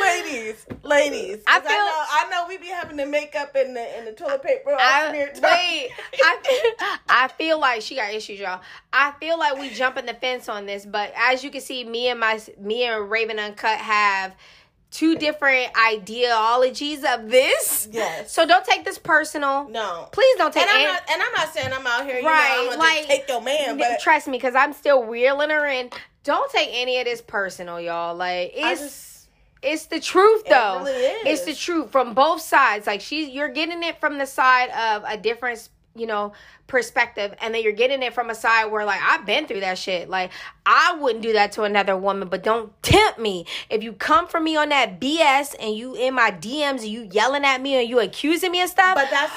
ladies, 0.00 0.66
ladies. 0.82 1.42
I 1.46 1.56
I, 1.56 1.60
feel- 1.60 1.70
know 1.70 2.04
I 2.10 2.28
know 2.30 2.46
we 2.48 2.58
be 2.58 2.66
having 2.68 2.96
the 2.96 3.06
makeup 3.06 3.54
and 3.54 3.76
the 3.76 3.80
and 3.80 4.06
the 4.06 4.12
toilet 4.12 4.42
paper 4.42 4.72
all 4.72 4.78
I, 4.80 5.10
wait, 5.12 5.90
I, 6.22 6.98
I 7.08 7.28
feel 7.28 7.58
like 7.58 7.82
she 7.82 7.96
got 7.96 8.12
issues, 8.12 8.38
y'all. 8.40 8.60
I 8.92 9.12
feel 9.20 9.38
like 9.38 9.58
we 9.58 9.70
jumping 9.70 10.06
the 10.06 10.14
fence 10.14 10.48
on 10.48 10.66
this, 10.66 10.84
but 10.86 11.12
as 11.16 11.42
you 11.44 11.50
can 11.50 11.60
see, 11.60 11.84
me 11.84 12.08
and 12.08 12.20
my 12.20 12.40
me 12.60 12.84
and 12.84 13.10
Raven 13.10 13.38
Uncut 13.38 13.78
have 13.78 14.34
two 14.92 15.16
different 15.16 15.72
ideologies 15.76 17.02
of 17.02 17.28
this. 17.30 17.88
Yes. 17.90 18.30
So 18.30 18.46
don't 18.46 18.64
take 18.64 18.84
this 18.84 18.98
personal. 18.98 19.68
No. 19.68 20.08
Please 20.12 20.36
don't 20.36 20.52
take 20.52 20.62
And 20.62 20.70
I'm 20.70 20.82
not 20.84 21.02
and 21.10 21.22
I'm 21.22 21.32
not 21.32 21.52
saying 21.52 21.72
I'm 21.72 21.86
out 21.86 22.04
here, 22.04 22.20
you 22.20 22.26
Right, 22.26 22.68
know, 22.70 22.76
like, 22.78 23.06
take 23.06 23.28
your 23.28 23.40
man, 23.40 23.78
but 23.78 23.98
trust 24.00 24.28
me, 24.28 24.36
because 24.38 24.54
I'm 24.54 24.72
still 24.72 25.02
reeling 25.04 25.50
her 25.50 25.66
in. 25.66 25.90
Don't 26.24 26.50
take 26.52 26.68
any 26.72 26.98
of 26.98 27.06
this 27.06 27.20
personal, 27.20 27.80
y'all. 27.80 28.14
Like 28.14 28.52
it's 28.54 28.80
just 28.80 29.28
it's 29.62 29.86
the 29.86 29.98
truth 30.00 30.44
though. 30.48 30.82
really 30.84 30.92
is. 30.92 31.40
It's 31.40 31.44
the 31.46 31.54
truth 31.54 31.90
from 31.90 32.14
both 32.14 32.40
sides. 32.42 32.86
Like 32.86 33.00
she's 33.00 33.28
you're 33.28 33.48
getting 33.48 33.82
it 33.82 33.98
from 33.98 34.18
the 34.18 34.26
side 34.26 34.70
of 34.70 35.04
a 35.06 35.16
different, 35.16 35.68
you 35.94 36.06
know, 36.06 36.32
perspective, 36.66 37.34
and 37.40 37.54
then 37.54 37.62
you're 37.62 37.72
getting 37.72 38.02
it 38.02 38.14
from 38.14 38.30
a 38.30 38.34
side 38.34 38.66
where 38.66 38.84
like 38.84 39.00
I've 39.02 39.26
been 39.26 39.46
through 39.46 39.60
that 39.60 39.78
shit. 39.78 40.08
Like 40.08 40.30
I 40.64 40.96
wouldn't 41.00 41.22
do 41.22 41.32
that 41.34 41.52
to 41.52 41.62
another 41.62 41.96
woman, 41.96 42.28
but 42.28 42.42
don't 42.42 42.80
tempt 42.82 43.18
me. 43.18 43.46
If 43.70 43.82
you 43.82 43.92
come 43.92 44.26
for 44.26 44.40
me 44.40 44.56
on 44.56 44.70
that 44.70 45.00
BS 45.00 45.54
and 45.60 45.76
you 45.76 45.94
in 45.94 46.14
my 46.14 46.30
DMs 46.30 46.80
and 46.80 46.88
you 46.88 47.08
yelling 47.12 47.44
at 47.44 47.60
me 47.60 47.74
and 47.76 47.88
you 47.88 48.00
accusing 48.00 48.52
me 48.52 48.60
and 48.60 48.70
stuff, 48.70 48.94
but 48.94 49.08
that's 49.10 49.32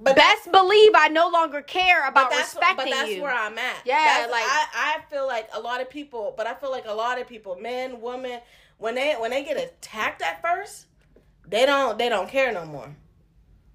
but 0.00 0.16
best 0.16 0.50
believe 0.50 0.92
I 0.94 1.08
no 1.08 1.28
longer 1.28 1.62
care 1.62 2.06
about 2.06 2.28
but 2.28 2.36
that's, 2.36 2.54
respecting 2.54 2.76
but 2.76 2.90
that's 2.90 3.10
you. 3.10 3.22
where 3.22 3.34
I'm 3.34 3.56
at. 3.56 3.76
Yeah, 3.84 3.96
That's- 3.96 4.30
like- 4.30 4.44
I, 4.44 4.66
I 4.74 5.10
feel 5.10 5.26
like 5.26 5.48
a 5.54 5.60
lot 5.60 5.80
of 5.80 5.88
people, 5.88 6.34
but 6.36 6.46
I 6.46 6.54
feel 6.54 6.70
like 6.70 6.84
a 6.86 6.92
lot 6.92 7.20
of 7.20 7.26
people, 7.28 7.56
men, 7.56 8.00
women, 8.00 8.40
when 8.78 8.94
they 8.96 9.14
when 9.14 9.30
they 9.30 9.44
get 9.44 9.56
attacked 9.56 10.20
at 10.20 10.42
first, 10.42 10.86
they 11.48 11.64
don't 11.64 11.96
they 11.96 12.08
don't 12.08 12.28
care 12.28 12.52
no 12.52 12.66
more. 12.66 12.94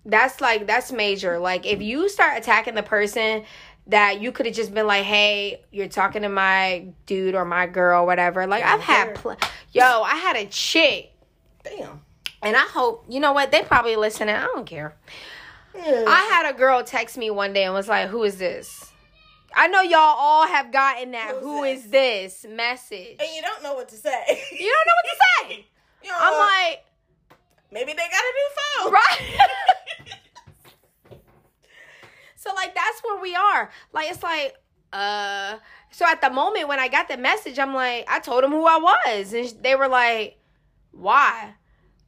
That's 0.05 0.41
like 0.41 0.67
that's 0.67 0.91
major. 0.91 1.39
Like 1.39 1.65
if 1.65 1.81
you 1.81 2.09
start 2.09 2.37
attacking 2.37 2.75
the 2.75 2.83
person 2.83 3.43
that 3.87 4.21
you 4.21 4.31
could 4.31 4.45
have 4.45 4.55
just 4.55 4.73
been 4.73 4.87
like, 4.87 5.03
"Hey, 5.03 5.61
you're 5.71 5.87
talking 5.87 6.21
to 6.21 6.29
my 6.29 6.87
dude 7.05 7.35
or 7.35 7.45
my 7.45 7.67
girl, 7.67 8.05
whatever." 8.05 8.45
Like 8.47 8.63
I've 8.63 8.81
had, 8.81 9.15
pl- 9.15 9.37
yo, 9.71 9.83
I 10.03 10.15
had 10.15 10.35
a 10.35 10.45
chick, 10.45 11.11
Damn. 11.63 12.01
and 12.41 12.55
I 12.55 12.61
hope 12.61 13.05
you 13.09 13.19
know 13.19 13.33
what 13.33 13.51
they 13.51 13.61
probably 13.63 13.95
listening. 13.95 14.35
I 14.35 14.45
don't 14.45 14.65
care. 14.65 14.95
I 15.75 16.27
had 16.31 16.53
a 16.53 16.57
girl 16.57 16.83
text 16.83 17.17
me 17.17 17.29
one 17.29 17.53
day 17.53 17.63
and 17.63 17.73
was 17.73 17.87
like, 17.87 18.09
"Who 18.09 18.23
is 18.23 18.37
this?" 18.37 18.85
I 19.55 19.67
know 19.67 19.81
y'all 19.81 19.97
all 19.99 20.45
have 20.47 20.71
gotten 20.71 21.11
that 21.11 21.31
Who's 21.39 21.43
"Who 21.43 21.61
this? 21.63 21.83
is 21.85 21.91
this?" 22.43 22.45
message. 22.51 23.15
and 23.19 23.29
you 23.35 23.41
don't 23.41 23.63
know 23.63 23.73
what 23.73 23.89
to 23.89 23.95
say. 23.95 24.23
You 24.51 24.71
don't 24.71 24.87
know 24.87 24.93
what 24.95 25.05
to 25.05 25.17
say. 25.55 25.65
You 26.01 26.09
know, 26.11 26.15
I'm 26.17 26.37
like, 26.71 26.85
maybe 27.71 27.93
they 27.93 27.97
got 27.97 28.23
a 28.23 28.33
new 28.35 28.49
phone. 28.57 28.93
right. 28.93 29.39
so 32.35 32.53
like 32.55 32.75
that's 32.75 33.01
where 33.03 33.21
we 33.21 33.35
are. 33.35 33.69
Like 33.93 34.09
it's 34.11 34.23
like 34.23 34.55
uh 34.93 35.57
so 35.91 36.05
at 36.05 36.21
the 36.21 36.29
moment 36.29 36.67
when 36.67 36.79
I 36.79 36.87
got 36.87 37.07
the 37.07 37.17
message, 37.17 37.59
I'm 37.59 37.73
like 37.73 38.05
I 38.07 38.19
told 38.19 38.43
them 38.43 38.51
who 38.51 38.65
I 38.65 38.77
was 38.77 39.33
and 39.33 39.63
they 39.63 39.75
were 39.75 39.87
like, 39.87 40.37
"Why?" 40.91 41.53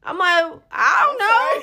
I'm 0.04 0.18
like, 0.18 0.60
"I 0.70 1.06
don't 1.06 1.18
know." 1.18 1.62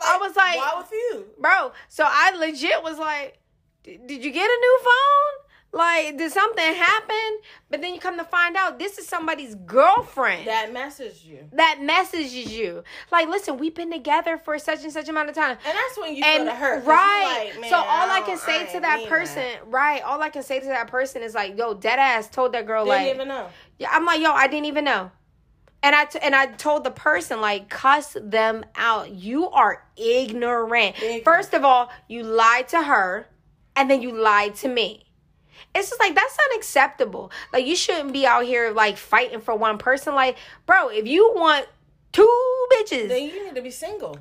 I 0.06 0.16
was 0.18 0.36
like- 0.36 0.56
why 0.56 0.74
with 0.78 0.90
you? 0.92 1.26
Bro, 1.40 1.72
so 1.88 2.04
I 2.06 2.36
legit 2.36 2.82
was 2.82 2.98
like, 2.98 3.38
"Did 3.82 4.06
did 4.06 4.24
you 4.24 4.30
get 4.30 4.44
a 4.48 4.58
new 4.60 4.78
phone?" 4.82 5.49
Like, 5.72 6.18
did 6.18 6.32
something 6.32 6.74
happen? 6.74 7.38
But 7.70 7.80
then 7.80 7.94
you 7.94 8.00
come 8.00 8.18
to 8.18 8.24
find 8.24 8.56
out 8.56 8.80
this 8.80 8.98
is 8.98 9.06
somebody's 9.06 9.54
girlfriend 9.54 10.48
That 10.48 10.72
messaged 10.74 11.24
you, 11.24 11.48
that 11.52 11.78
messages 11.80 12.52
you. 12.52 12.82
Like, 13.12 13.28
listen, 13.28 13.56
we've 13.56 13.74
been 13.74 13.92
together 13.92 14.36
for 14.36 14.58
such 14.58 14.82
and 14.82 14.92
such 14.92 15.08
amount 15.08 15.28
of 15.28 15.36
time. 15.36 15.56
and 15.64 15.76
that's 15.78 15.96
when 15.96 16.16
you 16.16 16.24
And 16.24 16.48
feel 16.48 16.56
hurt. 16.56 16.84
right, 16.84 17.52
like, 17.60 17.70
so 17.70 17.76
all 17.76 18.10
I, 18.10 18.18
can 18.20 18.30
don't- 18.30 18.38
say 18.40 18.66
to 18.72 18.80
that 18.80 19.06
person, 19.08 19.44
right? 19.66 20.02
All 20.02 20.20
I 20.20 20.28
can 20.30 20.42
say 20.42 20.58
to 20.58 20.66
that 20.66 20.88
person 20.88 21.22
is 21.22 21.34
like, 21.36 21.56
"Yo, 21.56 21.74
dead 21.74 22.00
ass 22.00 22.28
told 22.28 22.52
that 22.54 22.66
girl 22.66 22.84
Didn't 22.84 23.04
like, 23.06 23.14
even 23.14 23.28
know. 23.28 23.46
yeah." 23.78 23.90
I'm 23.92 24.04
like, 24.04 24.20
"Yo, 24.20 24.32
I 24.32 24.48
didn't 24.48 24.66
even 24.66 24.84
know," 24.84 25.12
and 25.84 25.94
I 25.94 26.04
t- 26.06 26.18
and 26.20 26.34
I 26.34 26.46
told 26.46 26.82
the 26.82 26.90
person 26.90 27.40
like, 27.40 27.68
"Cuss 27.68 28.16
them 28.20 28.64
out. 28.74 29.10
You 29.10 29.48
are 29.50 29.86
ignorant. 29.96 30.96
Ignorant. 31.00 31.24
First 31.24 31.54
of 31.54 31.64
all, 31.64 31.90
you 32.08 32.24
lied 32.24 32.66
to 32.68 32.82
her, 32.82 33.28
and 33.76 33.88
then 33.88 34.02
you 34.02 34.10
lied 34.12 34.56
to 34.56 34.68
me." 34.68 35.06
It's 35.74 35.88
just 35.88 36.00
like 36.00 36.14
that's 36.14 36.36
unacceptable. 36.52 37.30
Like 37.52 37.66
you 37.66 37.76
shouldn't 37.76 38.12
be 38.12 38.26
out 38.26 38.44
here 38.44 38.72
like 38.72 38.96
fighting 38.96 39.40
for 39.40 39.54
one 39.54 39.78
person. 39.78 40.14
Like, 40.14 40.36
bro, 40.66 40.88
if 40.88 41.06
you 41.06 41.32
want 41.34 41.66
two 42.12 42.66
bitches, 42.72 43.08
Then 43.08 43.22
you 43.24 43.44
need 43.46 43.54
to 43.54 43.62
be 43.62 43.70
single. 43.70 44.18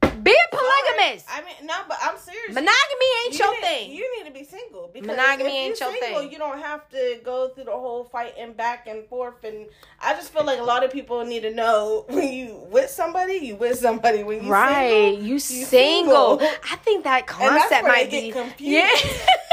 be 0.00 0.36
polygamous. 0.52 1.24
I 1.28 1.40
mean, 1.42 1.66
no, 1.66 1.74
but 1.88 1.96
I'm 2.02 2.16
serious. 2.16 2.54
Monogamy 2.54 3.06
ain't 3.24 3.32
you 3.38 3.44
your 3.44 3.52
need, 3.54 3.60
thing. 3.62 3.92
You 3.92 4.16
need 4.18 4.26
to 4.28 4.32
be 4.38 4.44
single 4.44 4.90
because 4.92 5.08
Monogamy 5.08 5.48
if 5.50 5.54
ain't 5.70 5.80
your 5.80 5.92
single, 5.92 6.20
thing. 6.20 6.30
You 6.32 6.38
don't 6.38 6.60
have 6.60 6.88
to 6.90 7.18
go 7.24 7.48
through 7.48 7.64
the 7.64 7.72
whole 7.72 8.04
fighting 8.04 8.52
back 8.52 8.86
and 8.86 9.04
forth. 9.08 9.42
And 9.42 9.66
I 10.00 10.14
just 10.14 10.32
feel 10.32 10.44
like 10.44 10.60
a 10.60 10.64
lot 10.64 10.84
of 10.84 10.92
people 10.92 11.24
need 11.24 11.40
to 11.42 11.52
know 11.52 12.04
when 12.08 12.32
you 12.32 12.64
with 12.70 12.90
somebody, 12.90 13.34
you 13.34 13.56
with 13.56 13.78
somebody. 13.78 14.22
When 14.22 14.44
you 14.44 14.50
right, 14.52 15.14
single, 15.14 15.24
you 15.26 15.38
single. 15.40 16.40
I 16.70 16.76
think 16.76 17.02
that 17.04 17.20
And 17.20 17.26
concept 17.26 17.82
might 17.88 18.08
be 18.08 18.30
confused. 18.30 18.60
Yeah. 18.60 18.88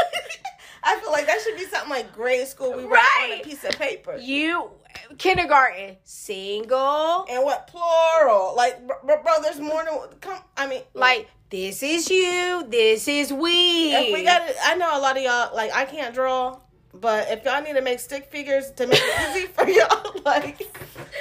I 0.90 1.00
feel 1.00 1.12
like 1.12 1.28
that 1.28 1.40
should 1.42 1.56
be 1.58 1.66
something 1.66 1.90
like 1.90 2.14
grade 2.14 2.48
school. 2.48 2.76
We 2.76 2.84
write 2.86 3.06
on 3.24 3.40
a 3.40 3.44
piece 3.44 3.64
of 3.64 3.72
paper. 3.72 4.18
you 4.18 4.72
kindergarten 5.18 5.98
single. 6.04 7.26
and 7.30 7.44
what 7.44 7.68
plural? 7.68 8.56
Like, 8.56 8.86
bro, 8.88 8.98
bro, 9.06 9.22
bro, 9.22 9.34
there's 9.42 9.60
more 9.60 9.84
than 9.84 10.20
come. 10.20 10.40
I 10.58 10.68
mean, 10.68 10.82
Like 10.94 11.30
this 11.50 11.84
is 11.84 12.10
you. 12.10 12.66
This 12.68 13.08
is 13.08 13.32
we. 13.32 13.94
if 13.94 14.14
we 14.14 14.24
got 14.24 14.42
I 14.64 14.76
know 14.76 14.98
a 14.98 15.02
lot 15.02 15.18
of 15.18 15.24
y'all 15.24 15.56
like 15.56 15.72
I 15.74 15.86
can't 15.86 16.14
draw, 16.14 16.60
but 17.02 17.28
if 17.30 17.44
y'all 17.46 17.62
need 17.62 17.74
to 17.74 17.82
make 17.82 18.00
stick 18.00 18.30
figures 18.32 18.72
to 18.72 18.88
make 18.88 19.00
it 19.02 19.36
easy 19.38 19.48
for 19.48 19.68
y'all, 19.68 20.22
like 20.26 20.62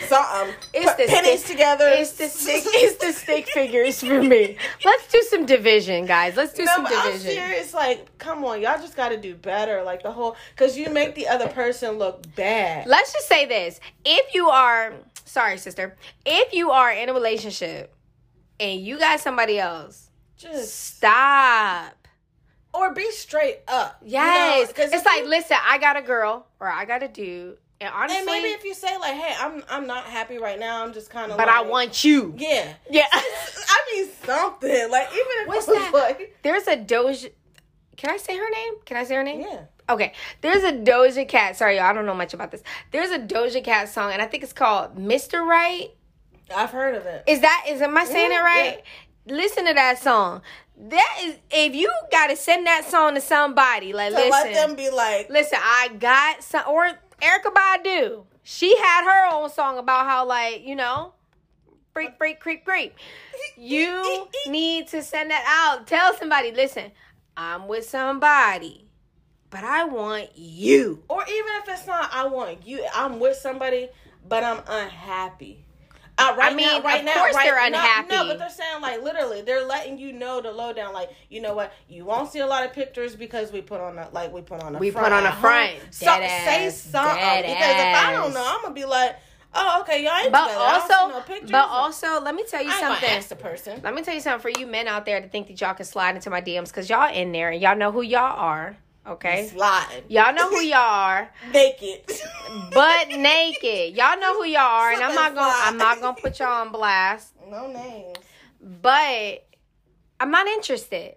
something, 0.07 0.55
It's 0.74 0.87
put 0.87 0.97
the 0.99 1.07
pennies 1.07 1.45
stick- 1.45 1.53
together. 1.57 1.89
It's 1.89 2.12
the 2.12 2.29
stick. 2.29 2.62
It's 2.66 2.97
the 3.05 3.12
stick 3.12 3.47
figures 3.49 4.01
for 4.01 4.22
me. 4.22 4.57
Let's 4.85 5.09
do 5.12 5.20
some 5.29 5.47
division, 5.47 6.07
guys. 6.07 6.37
Let's 6.37 6.53
do 6.55 6.64
no, 6.64 6.74
some 6.74 6.85
but 6.85 6.93
I'm 6.95 7.12
division. 7.12 7.31
serious. 7.33 7.74
Like, 7.74 8.18
come 8.18 8.45
on, 8.45 8.61
y'all 8.62 8.79
just 8.81 8.97
got 8.97 9.11
to 9.11 9.16
do 9.16 9.35
better. 9.35 9.83
Like 9.83 10.03
the 10.03 10.12
whole, 10.12 10.37
because 10.55 10.76
you 10.79 10.91
make 10.91 11.14
the 11.14 11.29
other 11.29 11.49
person 11.49 11.99
look 11.99 12.22
bad. 12.35 12.87
Let's 12.87 13.12
just 13.12 13.29
say 13.29 13.47
this: 13.47 13.81
if 14.05 14.35
you 14.35 14.49
are, 14.49 14.93
sorry, 15.24 15.59
sister, 15.59 15.97
if 16.24 16.53
you 16.53 16.70
are 16.70 16.91
in 16.93 17.09
a 17.09 17.12
relationship 17.14 17.95
and 18.61 18.81
you 18.81 18.99
got 18.99 19.20
somebody 19.20 19.59
else, 19.59 20.11
Just 20.37 20.97
stop. 20.97 21.95
Or 22.79 22.93
be 22.95 23.11
straight 23.11 23.61
up. 23.68 23.99
you 24.05 24.18
know? 24.18 24.64
It's 24.66 25.05
like, 25.05 25.22
you- 25.22 25.29
listen, 25.29 25.57
I 25.66 25.79
got 25.79 25.97
a 25.97 26.03
girl 26.03 26.47
or 26.61 26.68
I 26.68 26.85
got 26.85 27.03
a 27.03 27.09
dude, 27.09 27.59
and 27.81 27.93
honestly, 27.95 28.16
and 28.18 28.26
maybe 28.26 28.49
if 28.49 28.64
you 28.64 28.74
say 28.74 28.97
like, 28.99 29.14
hey, 29.14 29.35
I'm 29.39 29.62
I'm 29.68 29.87
not 29.87 30.05
happy 30.05 30.39
right 30.39 30.59
now. 30.59 30.83
I'm 30.85 30.93
just 30.93 31.11
kind 31.11 31.31
of. 31.31 31.39
but 31.39 31.49
I 31.49 31.62
want 31.62 32.03
you. 32.05 32.35
Yeah. 32.37 32.72
Yeah. 32.91 33.07
I 33.12 33.81
mean 33.95 34.09
something. 34.24 34.91
Like 34.91 35.09
even 35.12 35.26
if 35.43 35.49
What's 35.49 35.66
that? 35.66 35.91
like 35.95 36.37
There's 36.43 36.66
a 36.66 36.76
Doja. 36.76 37.31
Can 37.97 38.11
I 38.11 38.16
say 38.16 38.37
her 38.37 38.51
name? 38.51 38.74
Can 38.85 38.97
I 38.97 39.05
say 39.05 39.14
her 39.16 39.22
name? 39.24 39.41
Yeah. 39.43 39.61
Okay. 39.91 40.12
There's 40.41 40.62
a 40.64 40.72
Doja 40.72 41.26
Cat. 41.29 41.57
Sorry, 41.57 41.76
y'all, 41.76 41.85
I 41.87 41.93
don't 41.93 42.05
know 42.07 42.14
much 42.14 42.35
about 42.35 42.51
this. 42.51 42.62
There's 42.93 43.11
a 43.11 43.18
Doja 43.18 43.62
Cat 43.64 43.89
song, 43.89 44.12
and 44.12 44.20
I 44.22 44.26
think 44.26 44.43
it's 44.43 44.53
called 44.53 44.97
Mr. 44.97 45.45
Right. 45.45 45.91
I've 46.55 46.70
heard 46.70 46.95
of 46.95 47.07
it. 47.07 47.24
Is 47.26 47.41
that 47.41 47.64
is 47.68 47.81
am 47.81 47.97
I 47.97 48.05
saying 48.05 48.31
Yeah, 48.31 48.41
it 48.41 48.43
right? 48.43 48.83
Listen 49.26 49.66
to 49.66 49.74
that 49.74 49.99
song. 50.03 50.43
That 50.81 51.18
is 51.24 51.37
if 51.51 51.74
you 51.74 51.93
gotta 52.12 52.37
send 52.37 52.66
that 52.66 52.85
song 52.89 53.14
to 53.16 53.20
somebody, 53.20 53.93
like 53.93 54.12
to 54.12 54.16
listen, 54.16 54.31
let 54.31 54.55
them 54.55 54.76
be 54.76 54.91
like 54.91 55.29
listen, 55.29 55.59
I 55.61 55.89
got 55.99 56.43
some 56.43 56.62
or 56.68 56.91
Erykah 57.20 57.53
Badu. 57.53 58.24
She 58.45 58.76
had 58.79 59.05
her 59.05 59.35
own 59.35 59.51
song 59.51 59.76
about 59.79 60.07
how 60.07 60.24
like, 60.26 60.62
you 60.64 60.76
know, 60.76 61.12
freak, 61.93 62.16
freak, 62.16 62.39
creep, 62.41 62.64
creep. 62.64 62.95
You 63.57 64.29
need 64.49 64.89
to 64.89 65.03
send 65.03 65.31
that 65.31 65.45
out. 65.47 65.87
Tell 65.87 66.14
somebody, 66.14 66.53
listen, 66.53 66.93
I'm 67.37 67.66
with 67.66 67.85
somebody, 67.89 68.87
but 69.51 69.64
I 69.64 69.85
want 69.85 70.31
you. 70.37 71.03
or 71.09 71.22
even 71.22 71.53
if 71.62 71.68
it's 71.68 71.87
not 71.87 72.11
I 72.12 72.26
want 72.26 72.66
you 72.66 72.87
I'm 72.95 73.18
with 73.18 73.37
somebody 73.37 73.89
but 74.29 74.45
I'm 74.45 74.62
unhappy. 74.68 75.64
Uh, 76.18 76.34
right 76.36 76.52
I 76.52 76.54
mean, 76.56 76.66
now, 76.66 76.82
right 76.82 76.98
of 77.00 77.04
now, 77.06 77.14
course 77.14 77.34
right, 77.36 77.44
they're 77.44 77.70
no- 77.70 77.78
unhappy. 77.78 78.08
No, 78.14 78.26
but 78.26 78.38
they're 78.40 78.50
saying 78.50 78.82
like 78.82 79.02
literally, 79.02 79.40
they're 79.42 79.64
letting 79.64 79.98
you 79.98 80.12
know 80.12 80.40
the 80.40 80.50
lowdown. 80.50 80.92
Like, 80.92 81.10
you 81.30 81.40
know 81.40 81.54
what? 81.54 81.72
You 81.88 82.04
won't 82.04 82.30
see 82.32 82.40
a 82.40 82.46
lot 82.46 82.64
of 82.66 82.72
pictures 82.72 83.14
because 83.14 83.52
we 83.52 83.60
put 83.60 83.80
on 83.80 83.96
a 83.98 84.08
like 84.10 84.32
we 84.32 84.42
put 84.42 84.60
on 84.62 84.74
a 84.74 84.78
We 84.78 84.90
front 84.90 85.06
put 85.06 85.12
on 85.12 85.24
a 85.26 85.32
front. 85.36 85.76
So, 85.90 86.06
Dead 86.06 86.44
say 86.44 86.70
something 86.70 87.14
because 87.42 87.74
if 87.76 87.96
I 87.96 88.12
don't 88.12 88.34
know, 88.34 88.44
I'm 88.46 88.62
gonna 88.62 88.74
be 88.74 88.84
like, 88.84 89.16
oh, 89.54 89.80
okay, 89.82 90.02
y'all 90.04 90.16
ain't 90.16 90.32
But 90.32 90.46
together. 90.48 90.60
I 90.60 90.78
don't 90.78 90.88
see 90.88 90.94
also, 90.94 91.14
no 91.18 91.20
pictures. 91.24 91.50
but 91.52 91.68
also, 91.68 92.20
let 92.20 92.34
me 92.34 92.44
tell 92.50 92.64
you 92.64 92.72
something. 92.72 93.08
ask 93.10 93.28
the 93.28 93.36
person. 93.36 93.80
Let 93.84 93.94
me 93.94 94.02
tell 94.02 94.14
you 94.14 94.20
something 94.20 94.52
for 94.52 94.58
you 94.58 94.66
men 94.66 94.88
out 94.88 95.06
there 95.06 95.20
to 95.20 95.28
think 95.28 95.46
that 95.46 95.60
y'all 95.60 95.74
can 95.74 95.86
slide 95.86 96.16
into 96.16 96.30
my 96.30 96.40
DMs 96.40 96.66
because 96.68 96.90
y'all 96.90 97.12
in 97.12 97.30
there 97.32 97.50
and 97.50 97.62
y'all 97.62 97.76
know 97.76 97.92
who 97.92 98.02
y'all 98.02 98.36
are. 98.38 98.76
Okay. 99.09 99.48
Slide. 99.48 100.04
Y'all 100.09 100.34
know 100.34 100.50
who 100.50 100.61
y'all 100.61 100.78
are. 100.78 101.30
naked. 101.52 102.00
Butt 102.72 103.09
naked. 103.09 103.96
Y'all 103.96 104.18
know 104.20 104.34
who 104.34 104.44
y'all 104.44 104.61
are, 104.61 104.92
and 104.92 105.02
I'm 105.02 105.14
not 105.14 105.34
gonna 105.34 105.54
I'm 105.56 105.78
not 105.78 106.00
gonna 106.00 106.16
put 106.20 106.38
y'all 106.38 106.61
on 106.61 106.72
blast. 106.72 107.32
no 107.48 107.72
names. 107.72 108.18
But 108.61 109.46
I'm 110.20 110.30
not 110.30 110.46
interested. 110.46 111.14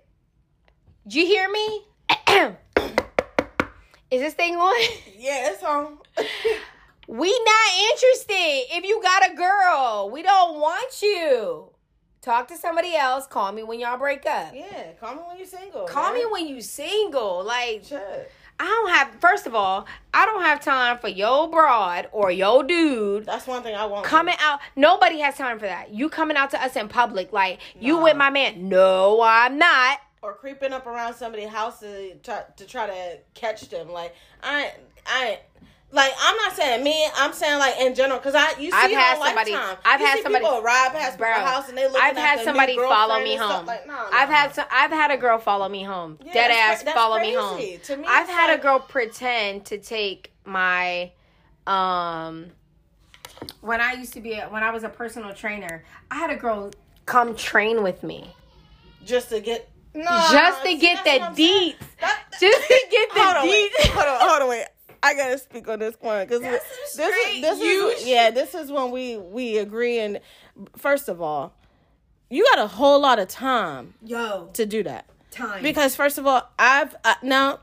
You 1.10 1.26
hear 1.26 1.52
me? 1.52 1.82
Is 4.12 4.22
this 4.22 4.34
thing 4.36 4.56
on? 4.56 4.74
Yeah, 5.18 5.52
it's 5.52 5.64
on. 5.64 5.98
We 7.08 7.28
not 7.30 7.92
interested. 7.92 8.78
If 8.78 8.86
you 8.86 9.02
got 9.04 9.34
a 9.34 9.36
girl, 9.36 10.10
we 10.14 10.22
don't 10.22 10.62
want 10.62 11.02
you. 11.02 11.71
Talk 12.22 12.48
to 12.50 12.58
somebody 12.58 12.96
else. 12.96 13.26
Call 13.26 13.52
me 13.52 13.64
when 13.64 13.80
y'all 13.80 13.98
break 13.98 14.26
up. 14.28 14.54
yeah, 14.54 14.92
call 15.00 15.16
me 15.16 15.22
when 15.28 15.38
you're 15.38 15.48
single. 15.48 15.86
Call 15.86 16.14
me 16.14 16.24
when 16.30 16.48
you 16.48 16.62
single. 16.62 17.44
Like 17.44 17.84
Shit. 17.86 18.32
I 18.60 18.66
don't 18.66 18.90
have. 18.92 19.20
First 19.20 19.48
of 19.48 19.56
all, 19.56 19.88
I 20.14 20.28
don't 20.28 20.44
have 20.44 20.60
time 20.60 21.00
for 21.00 21.08
your 21.08 21.50
broad 21.50 22.08
or 22.12 22.30
your 22.32 22.64
dude 22.64 23.26
That's 23.26 23.48
one 23.48 23.64
thing 23.64 23.74
I 23.76 23.88
want. 23.88 24.06
coming 24.06 24.36
out. 24.40 24.60
Nobody 24.76 25.18
has 25.22 25.36
time 25.36 25.58
for 25.58 25.66
that. 25.66 25.92
You 25.96 26.10
coming 26.10 26.38
out 26.38 26.52
to 26.52 26.64
us 26.64 26.76
in 26.76 26.88
public 26.88 27.34
like 27.34 27.60
you 27.80 27.98
with 27.98 28.16
my 28.16 28.30
man? 28.30 28.70
No, 28.70 29.20
I'm 29.24 29.58
not. 29.58 29.98
or 30.22 30.36
creeping 30.36 30.74
up 30.74 30.86
around 30.86 31.16
somebody's 31.16 31.50
house 31.50 31.80
to 31.80 32.14
try 32.22 32.44
to 32.58 32.66
try 32.68 32.86
to 32.86 33.18
catch 33.34 33.68
them. 33.70 33.90
Like 33.90 34.14
I, 34.44 34.74
I, 35.08 35.40
like 35.94 36.14
I'm 36.22 36.36
not 36.38 36.56
saying 36.56 36.84
me. 36.84 37.08
I'm 37.16 37.34
saying 37.34 37.60
like 37.60 37.80
in 37.80 37.94
general 37.96 38.18
because 38.20 38.36
I 38.36 38.52
you 38.60 38.72
see 38.72 38.78
I've 38.78 38.92
had 38.92 39.18
somebody- 39.18 39.52
Lifetime. 39.52 39.78
I've 39.86 40.00
You 40.00 40.06
had 40.06 40.24
somebody- 40.24 40.46
people 40.46 40.62
ride 40.62 40.90
past 40.94 41.18
Bro, 41.18 41.34
people's 41.34 41.50
house 41.50 41.70
and 41.70 41.78
they 41.78 41.86
looking 41.88 42.02
I've 42.02 42.16
had 42.18 42.40
somebody 42.44 42.76
follow 42.78 43.22
me 43.24 43.36
home. 43.36 43.66
Like, 43.66 43.86
no, 43.88 43.94
no, 43.94 44.08
I've 44.14 44.30
had 44.30 44.48
no. 44.48 44.54
some, 44.54 44.66
I've 44.72 44.92
had 44.92 45.12
a 45.12 45.18
girl 45.18 45.38
follow 45.38 45.68
me 45.70 45.84
home. 45.84 46.18
Yeah, 46.26 46.34
Dead 46.34 46.52
ass 46.52 46.84
cra- 46.84 46.94
follow 46.94 47.20
me 47.20 47.34
home. 47.34 47.58
Me, 47.58 47.80
I've 48.08 48.28
had 48.30 48.48
like- 48.50 48.60
a 48.60 48.62
girl 48.62 48.80
pretend 48.80 49.66
to 49.66 49.78
take 49.78 50.32
my 50.46 51.12
um 51.68 52.52
when 53.62 53.82
I 53.82 53.94
used 53.94 54.14
to 54.14 54.22
be 54.22 54.34
a, 54.34 54.46
when 54.50 54.64
I 54.64 54.72
was 54.72 54.84
a 54.84 54.90
personal 54.90 55.34
trainer. 55.34 55.84
I 56.10 56.16
had 56.16 56.30
a 56.30 56.36
girl 56.36 56.72
come 57.06 57.36
train 57.36 57.82
with 57.84 58.04
me 58.04 58.34
just 59.06 59.30
to 59.30 59.40
get 59.40 59.68
no, 59.94 60.04
just 60.32 60.64
to 60.64 60.76
get 60.78 61.04
the 61.04 61.20
deets. 61.42 61.76
That- 62.00 62.20
Just 62.40 62.68
to 62.68 62.82
get 62.90 63.14
the 63.14 63.20
hold 63.24 63.36
on, 63.38 63.48
wait. 63.50 63.72
deets. 63.74 63.88
hold 63.90 64.08
on, 64.08 64.20
hold 64.30 64.42
on, 64.44 64.50
wait. 64.50 64.66
I 65.04 65.14
gotta 65.16 65.38
speak 65.38 65.68
on 65.68 65.80
this 65.80 65.96
point 65.96 66.30
because 66.30 66.42
That's 66.42 66.96
this 66.96 67.16
is 67.36 67.42
this 67.42 67.60
is 67.60 68.08
yeah 68.08 68.30
this 68.30 68.54
is 68.54 68.72
when 68.72 68.92
we 68.92 69.18
we 69.18 69.58
agree 69.58 70.00
and 70.00 70.20
first 70.78 71.10
of 71.10 71.22
all, 71.22 71.54
you 72.30 72.44
got 72.54 72.60
a 72.60 72.68
whole 72.68 73.00
lot 73.00 73.20
of 73.20 73.28
time 73.28 73.94
Yo, 74.04 74.50
to 74.54 74.66
do 74.66 74.84
that. 74.84 75.06
time. 75.32 75.64
Because 75.64 75.96
first 75.96 76.18
of 76.18 76.28
all, 76.28 76.48
I've 76.60 76.96
uh, 77.04 77.16
now 77.24 77.60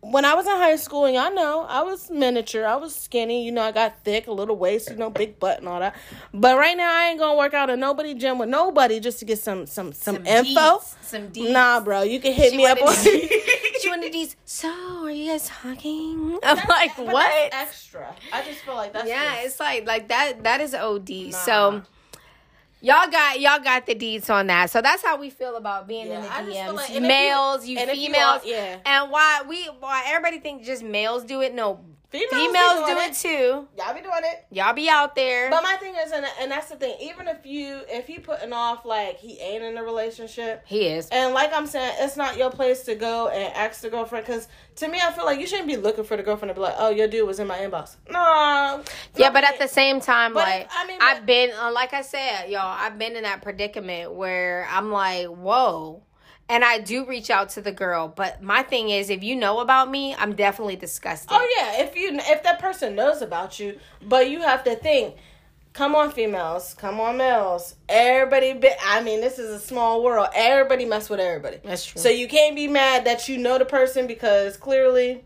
when 0.00 0.24
I 0.24 0.34
was 0.34 0.46
in 0.46 0.52
high 0.52 0.76
school, 0.76 1.06
and 1.06 1.14
y'all 1.14 1.34
know 1.34 1.66
I 1.68 1.82
was 1.82 2.08
miniature, 2.10 2.64
I 2.64 2.76
was 2.76 2.94
skinny. 2.94 3.44
You 3.44 3.52
know, 3.52 3.62
I 3.62 3.72
got 3.72 4.04
thick, 4.04 4.28
a 4.28 4.32
little 4.32 4.56
waist, 4.56 4.90
you 4.90 4.96
know, 4.96 5.10
big 5.10 5.40
butt 5.40 5.58
and 5.58 5.68
all 5.68 5.80
that. 5.80 5.96
But 6.32 6.56
right 6.56 6.76
now, 6.76 6.88
I 6.94 7.08
ain't 7.08 7.18
gonna 7.18 7.36
work 7.36 7.52
out 7.52 7.68
in 7.68 7.80
nobody 7.80 8.14
gym 8.14 8.38
with 8.38 8.48
nobody 8.48 9.00
just 9.00 9.18
to 9.18 9.24
get 9.24 9.40
some 9.40 9.66
some 9.66 9.92
some, 9.92 10.24
info. 10.24 10.60
deets, 10.60 10.94
some 11.02 11.28
deets. 11.28 11.50
Nah, 11.52 11.80
bro, 11.80 12.02
you 12.02 12.20
can 12.20 12.32
hit 12.32 12.52
She 12.52 12.56
me 12.56 12.66
up 12.66 12.78
on. 12.80 12.94
wanted- 13.90 14.02
she 14.04 14.08
wanted 14.08 14.12
these. 14.12 14.36
So, 14.44 14.68
are 15.04 15.10
you 15.10 15.30
guys 15.32 15.48
talking? 15.48 16.38
I'm 16.42 16.56
like, 16.68 16.96
But 16.96 17.06
what? 17.06 17.50
That's 17.50 17.70
extra. 17.70 18.14
I 18.32 18.42
just 18.42 18.60
feel 18.60 18.74
like 18.74 18.92
that's 18.92 19.08
Yeah, 19.08 19.34
just- 19.34 19.46
it's 19.46 19.60
like 19.60 19.86
like 19.86 20.08
that. 20.08 20.44
That 20.44 20.60
is 20.60 20.74
OD. 20.74 21.32
So 21.32 21.82
y'all 22.80 23.08
got 23.10 23.40
y'all 23.40 23.58
got 23.58 23.86
the 23.86 23.94
deeds 23.94 24.30
on 24.30 24.46
that. 24.48 24.70
So 24.70 24.80
that's 24.80 25.02
how 25.02 25.16
we 25.18 25.30
feel 25.30 25.56
about 25.56 25.88
being 25.88 26.06
in 26.10 26.22
the 26.22 26.28
DMs. 26.28 26.74
like- 26.74 26.90
you- 26.94 27.00
males, 27.00 27.66
you, 27.66 27.78
you 27.78 27.86
females, 27.86 28.42
are- 28.44 28.46
yeah. 28.46 28.76
And 28.84 29.10
why 29.10 29.42
we 29.48 29.64
why 29.80 30.04
everybody 30.06 30.38
think 30.38 30.62
just 30.64 30.82
males 30.82 31.24
do 31.24 31.40
it? 31.40 31.54
No, 31.54 31.80
females, 32.10 32.30
females, 32.32 32.86
do 32.86 32.94
doing 32.94 33.10
it 33.10 33.14
too. 33.14 33.68
Y'all 33.76 33.94
be 33.94 34.00
doing 34.00 34.22
it. 34.22 34.46
Y'all 34.50 34.72
be 34.72 34.88
out 34.88 35.14
there. 35.14 35.50
But 35.50 35.62
my 35.62 35.76
thing 35.76 35.94
is, 35.94 36.10
and, 36.12 36.24
and 36.40 36.50
that's 36.50 36.68
the 36.68 36.76
thing. 36.76 36.96
Even 37.00 37.28
if 37.28 37.44
you 37.44 37.80
if 37.88 38.06
he 38.06 38.18
putting 38.18 38.52
off 38.52 38.84
like 38.84 39.18
he 39.18 39.38
ain't 39.40 39.62
in 39.62 39.76
a 39.76 39.82
relationship, 39.82 40.62
he 40.66 40.86
is. 40.86 41.08
And 41.10 41.34
like 41.34 41.52
I'm 41.52 41.66
saying, 41.66 41.96
it's 41.98 42.16
not 42.16 42.36
your 42.36 42.50
place 42.50 42.82
to 42.84 42.94
go 42.94 43.28
and 43.28 43.52
ask 43.54 43.82
the 43.82 43.90
girlfriend 43.90 44.26
because 44.26 44.48
to 44.76 44.88
me, 44.88 45.00
I 45.02 45.12
feel 45.12 45.24
like 45.24 45.40
you 45.40 45.46
shouldn't 45.46 45.68
be 45.68 45.76
looking 45.76 46.04
for 46.04 46.16
the 46.16 46.22
girlfriend 46.22 46.50
to 46.50 46.54
be 46.54 46.60
like, 46.60 46.76
"Oh, 46.78 46.90
your 46.90 47.08
dude 47.08 47.26
was 47.26 47.40
in 47.40 47.46
my 47.46 47.58
inbox." 47.58 47.96
No. 48.08 48.82
Yeah, 49.16 49.30
but 49.30 49.44
at 49.44 49.58
the 49.58 49.68
same 49.68 50.00
time, 50.00 50.32
But 50.32 50.46
like 50.46 50.70
I 50.74 50.86
mean, 50.86 50.98
I've 51.00 51.26
been, 51.26 51.50
uh, 51.52 51.72
like 51.72 51.92
I 51.92 52.02
said, 52.02 52.46
y'all, 52.48 52.60
I've 52.62 52.98
been 52.98 53.16
in 53.16 53.24
that 53.24 53.42
predicament 53.42 54.12
where 54.14 54.66
I'm 54.70 54.90
like, 54.90 55.26
whoa. 55.26 56.02
And 56.48 56.64
I 56.64 56.78
do 56.78 57.04
reach 57.06 57.30
out 57.30 57.50
to 57.50 57.60
the 57.60 57.72
girl. 57.72 58.08
But 58.08 58.42
my 58.42 58.62
thing 58.62 58.90
is, 58.90 59.10
if 59.10 59.22
you 59.22 59.36
know 59.36 59.60
about 59.60 59.90
me, 59.90 60.14
I'm 60.14 60.34
definitely 60.34 60.76
disgusted. 60.76 61.28
Oh 61.32 61.54
yeah, 61.58 61.82
if 61.84 61.96
you 61.96 62.10
if 62.14 62.42
that 62.42 62.58
person 62.58 62.94
knows 62.94 63.22
about 63.22 63.58
you, 63.60 63.78
but 64.02 64.30
you 64.30 64.40
have 64.42 64.64
to 64.64 64.74
think. 64.76 65.16
Come 65.74 65.94
on, 65.94 66.10
females. 66.10 66.74
Come 66.74 66.98
on, 66.98 67.18
males. 67.18 67.76
Everybody, 67.88 68.52
be, 68.54 68.68
I 68.84 69.00
mean, 69.00 69.20
this 69.20 69.38
is 69.38 69.50
a 69.50 69.60
small 69.60 70.02
world. 70.02 70.28
Everybody 70.34 70.84
mess 70.86 71.08
with 71.08 71.20
everybody. 71.20 71.58
That's 71.62 71.84
true. 71.86 72.00
So 72.00 72.08
you 72.08 72.26
can't 72.26 72.56
be 72.56 72.66
mad 72.66 73.04
that 73.04 73.28
you 73.28 73.38
know 73.38 73.58
the 73.58 73.64
person 73.64 74.08
because 74.08 74.56
clearly, 74.56 75.22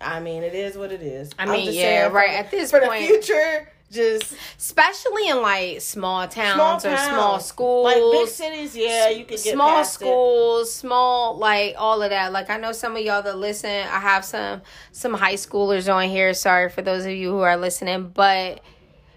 I 0.00 0.20
mean, 0.20 0.44
it 0.44 0.54
is 0.54 0.76
what 0.76 0.92
it 0.92 1.02
is. 1.02 1.30
I 1.36 1.44
I'm 1.44 1.50
mean, 1.50 1.64
just 1.66 1.78
yeah, 1.78 2.02
saying 2.02 2.12
right, 2.12 2.30
at 2.30 2.50
this 2.52 2.70
for 2.70 2.80
point- 2.80 3.00
the 3.00 3.06
future, 3.08 3.72
just 3.90 4.34
Especially 4.58 5.28
in 5.28 5.40
like 5.42 5.80
small 5.80 6.26
towns 6.26 6.54
small 6.54 6.76
or 6.76 6.80
towns. 6.80 7.08
small 7.08 7.40
schools. 7.40 7.84
like 7.84 7.96
big 8.12 8.28
cities. 8.28 8.76
Yeah, 8.76 9.08
you 9.08 9.24
can 9.24 9.36
get 9.36 9.54
small 9.54 9.68
past 9.68 9.92
it. 9.92 9.94
schools, 10.04 10.74
small 10.74 11.36
like 11.36 11.74
all 11.78 12.02
of 12.02 12.10
that. 12.10 12.32
Like 12.32 12.50
I 12.50 12.56
know 12.56 12.72
some 12.72 12.96
of 12.96 13.02
y'all 13.02 13.22
that 13.22 13.38
listen. 13.38 13.70
I 13.70 14.00
have 14.00 14.24
some 14.24 14.62
some 14.92 15.14
high 15.14 15.34
schoolers 15.34 15.92
on 15.92 16.08
here. 16.08 16.34
Sorry 16.34 16.68
for 16.68 16.82
those 16.82 17.04
of 17.04 17.12
you 17.12 17.30
who 17.30 17.40
are 17.40 17.56
listening, 17.56 18.08
but 18.08 18.60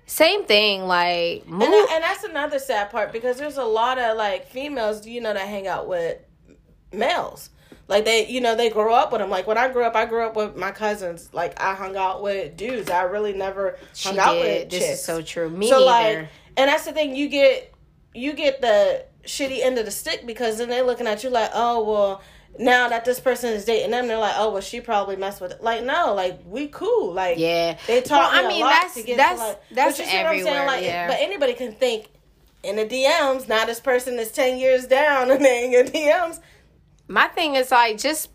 same 0.06 0.46
thing. 0.46 0.86
Like 0.86 1.48
move. 1.48 1.62
And, 1.64 1.74
that, 1.74 1.90
and 1.94 2.04
that's 2.04 2.24
another 2.24 2.60
sad 2.60 2.92
part 2.92 3.12
because 3.12 3.38
there's 3.38 3.58
a 3.58 3.64
lot 3.64 3.98
of 3.98 4.18
like 4.18 4.48
females, 4.48 5.06
you 5.06 5.22
know, 5.22 5.34
that 5.34 5.48
hang 5.48 5.68
out 5.68 5.88
with 5.88 6.18
males. 6.94 7.50
Like 7.90 8.06
they, 8.06 8.28
you 8.28 8.40
know, 8.40 8.56
they 8.56 8.70
grow 8.70 8.94
up 8.94 9.12
with 9.12 9.20
them. 9.20 9.30
Like 9.32 9.48
when 9.48 9.58
I 9.58 9.68
grew 9.68 9.84
up, 9.84 9.96
I 9.96 10.06
grew 10.06 10.24
up 10.24 10.36
with 10.36 10.56
my 10.56 10.70
cousins. 10.72 11.30
Like 11.34 11.60
I 11.62 11.74
hung 11.74 11.98
out 11.98 12.22
with 12.22 12.56
dudes. 12.56 12.90
I 12.90 13.02
really 13.02 13.34
never 13.34 13.78
she 13.94 14.10
hung 14.10 14.20
out 14.20 14.36
with 14.36 14.70
This 14.70 14.80
chicks. 14.80 15.00
is 15.00 15.04
so 15.04 15.22
true. 15.24 15.50
Me 15.50 15.68
so 15.68 15.84
neither. 15.84 16.20
like, 16.22 16.30
and 16.56 16.70
that's 16.70 16.86
the 16.86 16.94
thing. 16.94 17.16
You 17.16 17.28
get, 17.28 17.74
you 18.14 18.34
get 18.34 18.62
the 18.62 19.06
shitty 19.26 19.62
end 19.64 19.78
of 19.80 19.86
the 19.86 19.92
stick 19.92 20.26
because 20.26 20.60
then 20.60 20.70
they're 20.70 20.84
looking 20.86 21.08
at 21.08 21.24
you 21.24 21.30
like, 21.30 21.50
oh 21.54 21.84
well. 21.84 22.22
Now 22.58 22.90
that 22.90 23.06
this 23.06 23.20
person 23.20 23.54
is 23.54 23.64
dating 23.64 23.92
them, 23.92 24.08
they're 24.08 24.18
like, 24.18 24.34
"Oh, 24.36 24.52
well, 24.52 24.62
she 24.62 24.82
probably 24.82 25.16
messed 25.16 25.40
with." 25.40 25.52
It. 25.52 25.64
Like, 25.64 25.84
no, 25.84 26.16
like 26.16 26.40
we 26.46 26.68
cool. 26.68 27.14
Like, 27.14 27.38
Yeah. 27.38 27.78
they 27.86 28.02
talk. 28.02 28.32
Well, 28.34 28.46
I 28.46 28.48
mean, 28.50 28.66
that's- 28.66 28.96
to 28.96 29.04
get 29.04 29.18
that's- 29.18 29.40
to 29.40 29.46
like. 29.50 29.62
that's 29.72 29.98
but 29.98 30.04
you 30.06 30.12
see 30.12 30.18
what 30.18 30.26
I'm 30.26 30.32
saying? 30.34 30.48
everywhere, 30.48 30.66
Like, 30.68 30.84
yeah. 30.84 31.08
but 31.08 31.18
anybody 31.22 31.54
can 31.54 31.74
think 31.74 32.08
in 32.64 32.76
the 32.76 32.86
DMs. 32.86 33.48
Now 33.48 33.66
this 33.66 33.80
person 33.80 34.18
is 34.18 34.32
ten 34.32 34.58
years 34.58 34.88
down 34.88 35.30
and 35.32 35.46
they 35.46 35.64
in 35.64 35.72
your 35.72 35.84
DMs. 35.86 36.40
My 37.10 37.28
thing 37.28 37.56
is 37.56 37.72
like 37.72 37.98
just 37.98 38.30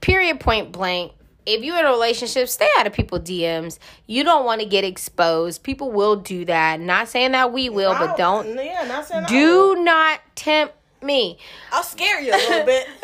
period 0.00 0.40
point 0.40 0.72
blank. 0.72 1.12
If 1.46 1.62
you're 1.62 1.78
in 1.78 1.86
a 1.86 1.90
relationship 1.90 2.48
stay 2.48 2.68
out 2.78 2.86
of 2.86 2.92
people 2.92 3.18
dms 3.18 3.78
you 4.06 4.22
don't 4.22 4.44
want 4.44 4.60
to 4.60 4.66
get 4.66 4.84
exposed. 4.84 5.62
People 5.62 5.90
will 5.90 6.16
do 6.16 6.44
that. 6.46 6.80
Not 6.80 7.08
saying 7.08 7.32
that 7.32 7.52
we 7.52 7.68
will 7.68 7.94
but 7.94 8.16
don't. 8.16 8.48
Yeah, 8.54 8.84
not 8.86 9.06
saying 9.06 9.26
do 9.28 9.76
not 9.76 10.20
tempt 10.34 10.74
me 11.02 11.38
I'll 11.72 11.82
scare 11.82 12.20
you 12.20 12.32
a 12.32 12.36
little 12.36 12.66
bit. 12.66 12.86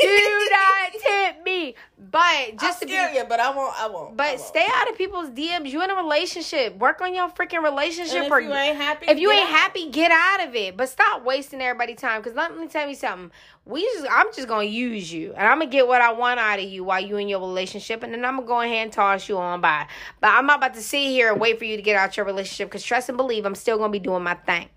do 0.00 0.48
not 0.50 0.92
tempt 1.02 1.44
me 1.44 1.74
but 2.12 2.18
I'll 2.20 2.56
just 2.60 2.80
to 2.80 2.86
be 2.86 2.92
scare 2.92 3.14
you, 3.14 3.24
but 3.26 3.40
I 3.40 3.50
won't. 3.56 3.74
I 3.80 3.86
won't. 3.88 4.12
I 4.12 4.14
but 4.14 4.26
won't. 4.26 4.40
stay 4.40 4.66
out 4.74 4.90
of 4.90 4.98
people's 4.98 5.30
DMs. 5.30 5.70
You 5.70 5.82
in 5.82 5.90
a 5.90 5.94
relationship. 5.94 6.76
Work 6.76 7.00
on 7.00 7.14
your 7.14 7.30
freaking 7.30 7.62
relationship. 7.62 8.16
And 8.16 8.26
if 8.26 8.32
or 8.32 8.40
you 8.40 8.52
ain't 8.52 8.76
happy, 8.76 9.06
if 9.08 9.18
you 9.18 9.28
get 9.30 9.38
ain't 9.38 9.48
out. 9.48 9.58
happy, 9.58 9.90
get 9.90 10.10
out 10.12 10.46
of 10.46 10.54
it. 10.54 10.76
But 10.76 10.90
stop 10.90 11.24
wasting 11.24 11.62
everybody's 11.62 11.96
time. 11.96 12.22
Cause 12.22 12.34
let 12.34 12.54
me 12.54 12.66
tell 12.68 12.86
you 12.86 12.94
something. 12.94 13.30
We 13.64 13.82
just 13.82 14.06
I'm 14.10 14.26
just 14.34 14.46
gonna 14.46 14.64
use 14.64 15.10
you, 15.10 15.32
and 15.32 15.46
I'm 15.46 15.60
gonna 15.60 15.70
get 15.70 15.88
what 15.88 16.02
I 16.02 16.12
want 16.12 16.38
out 16.38 16.58
of 16.58 16.66
you 16.66 16.84
while 16.84 17.00
you 17.00 17.16
in 17.16 17.28
your 17.28 17.40
relationship, 17.40 18.02
and 18.02 18.12
then 18.12 18.24
I'm 18.26 18.36
gonna 18.36 18.46
go 18.46 18.60
ahead 18.60 18.82
and 18.82 18.92
toss 18.92 19.28
you 19.28 19.38
on 19.38 19.62
by. 19.62 19.86
But 20.20 20.30
I'm 20.30 20.44
not 20.46 20.58
about 20.58 20.74
to 20.74 20.82
sit 20.82 21.06
here 21.06 21.32
and 21.32 21.40
wait 21.40 21.58
for 21.58 21.64
you 21.64 21.76
to 21.76 21.82
get 21.82 21.96
out 21.96 22.16
your 22.18 22.26
relationship. 22.26 22.70
Cause 22.70 22.82
trust 22.82 23.08
and 23.08 23.16
believe, 23.16 23.46
I'm 23.46 23.54
still 23.54 23.78
gonna 23.78 23.90
be 23.90 24.00
doing 24.00 24.22
my 24.22 24.34
thing. 24.34 24.68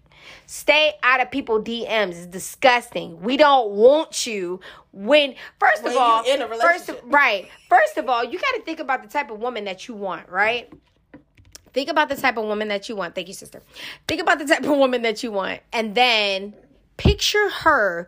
Stay 0.46 0.94
out 1.04 1.22
of 1.22 1.32
people 1.32 1.62
DMs. 1.62 2.12
It's 2.12 2.26
disgusting. 2.28 3.22
We 3.22 3.38
don't 3.38 3.72
want 3.72 4.26
you 4.28 4.60
when 4.92 5.36
first 5.60 5.84
When 5.84 5.94
of 5.94 5.98
all, 5.98 6.24
in 6.24 6.42
a 6.42 6.48
first 6.48 6.62
relationship. 6.62 7.04
right. 7.06 7.50
First 7.70 7.98
of 7.98 8.10
all, 8.10 8.24
you 8.24 8.40
got 8.40 8.52
to 8.56 8.62
think 8.62 8.80
about 8.80 9.04
the 9.04 9.10
type 9.10 9.32
of 9.32 9.40
woman 9.40 9.66
that 9.66 9.88
you 9.88 9.96
want, 9.96 10.30
right? 10.30 10.72
Think 11.74 11.90
about 11.90 12.10
the 12.10 12.16
type 12.16 12.38
of 12.38 12.46
woman 12.46 12.70
that 12.70 12.88
you 12.88 12.96
want. 12.96 13.16
Thank 13.16 13.28
you, 13.28 13.34
sister. 13.34 13.62
Think 14.08 14.22
about 14.22 14.40
the 14.40 14.46
type 14.46 14.64
of 14.64 14.70
woman 14.70 15.02
that 15.02 15.24
you 15.24 15.32
want, 15.32 15.62
and 15.74 15.94
then 15.94 16.54
picture 16.98 17.50
her 17.50 18.08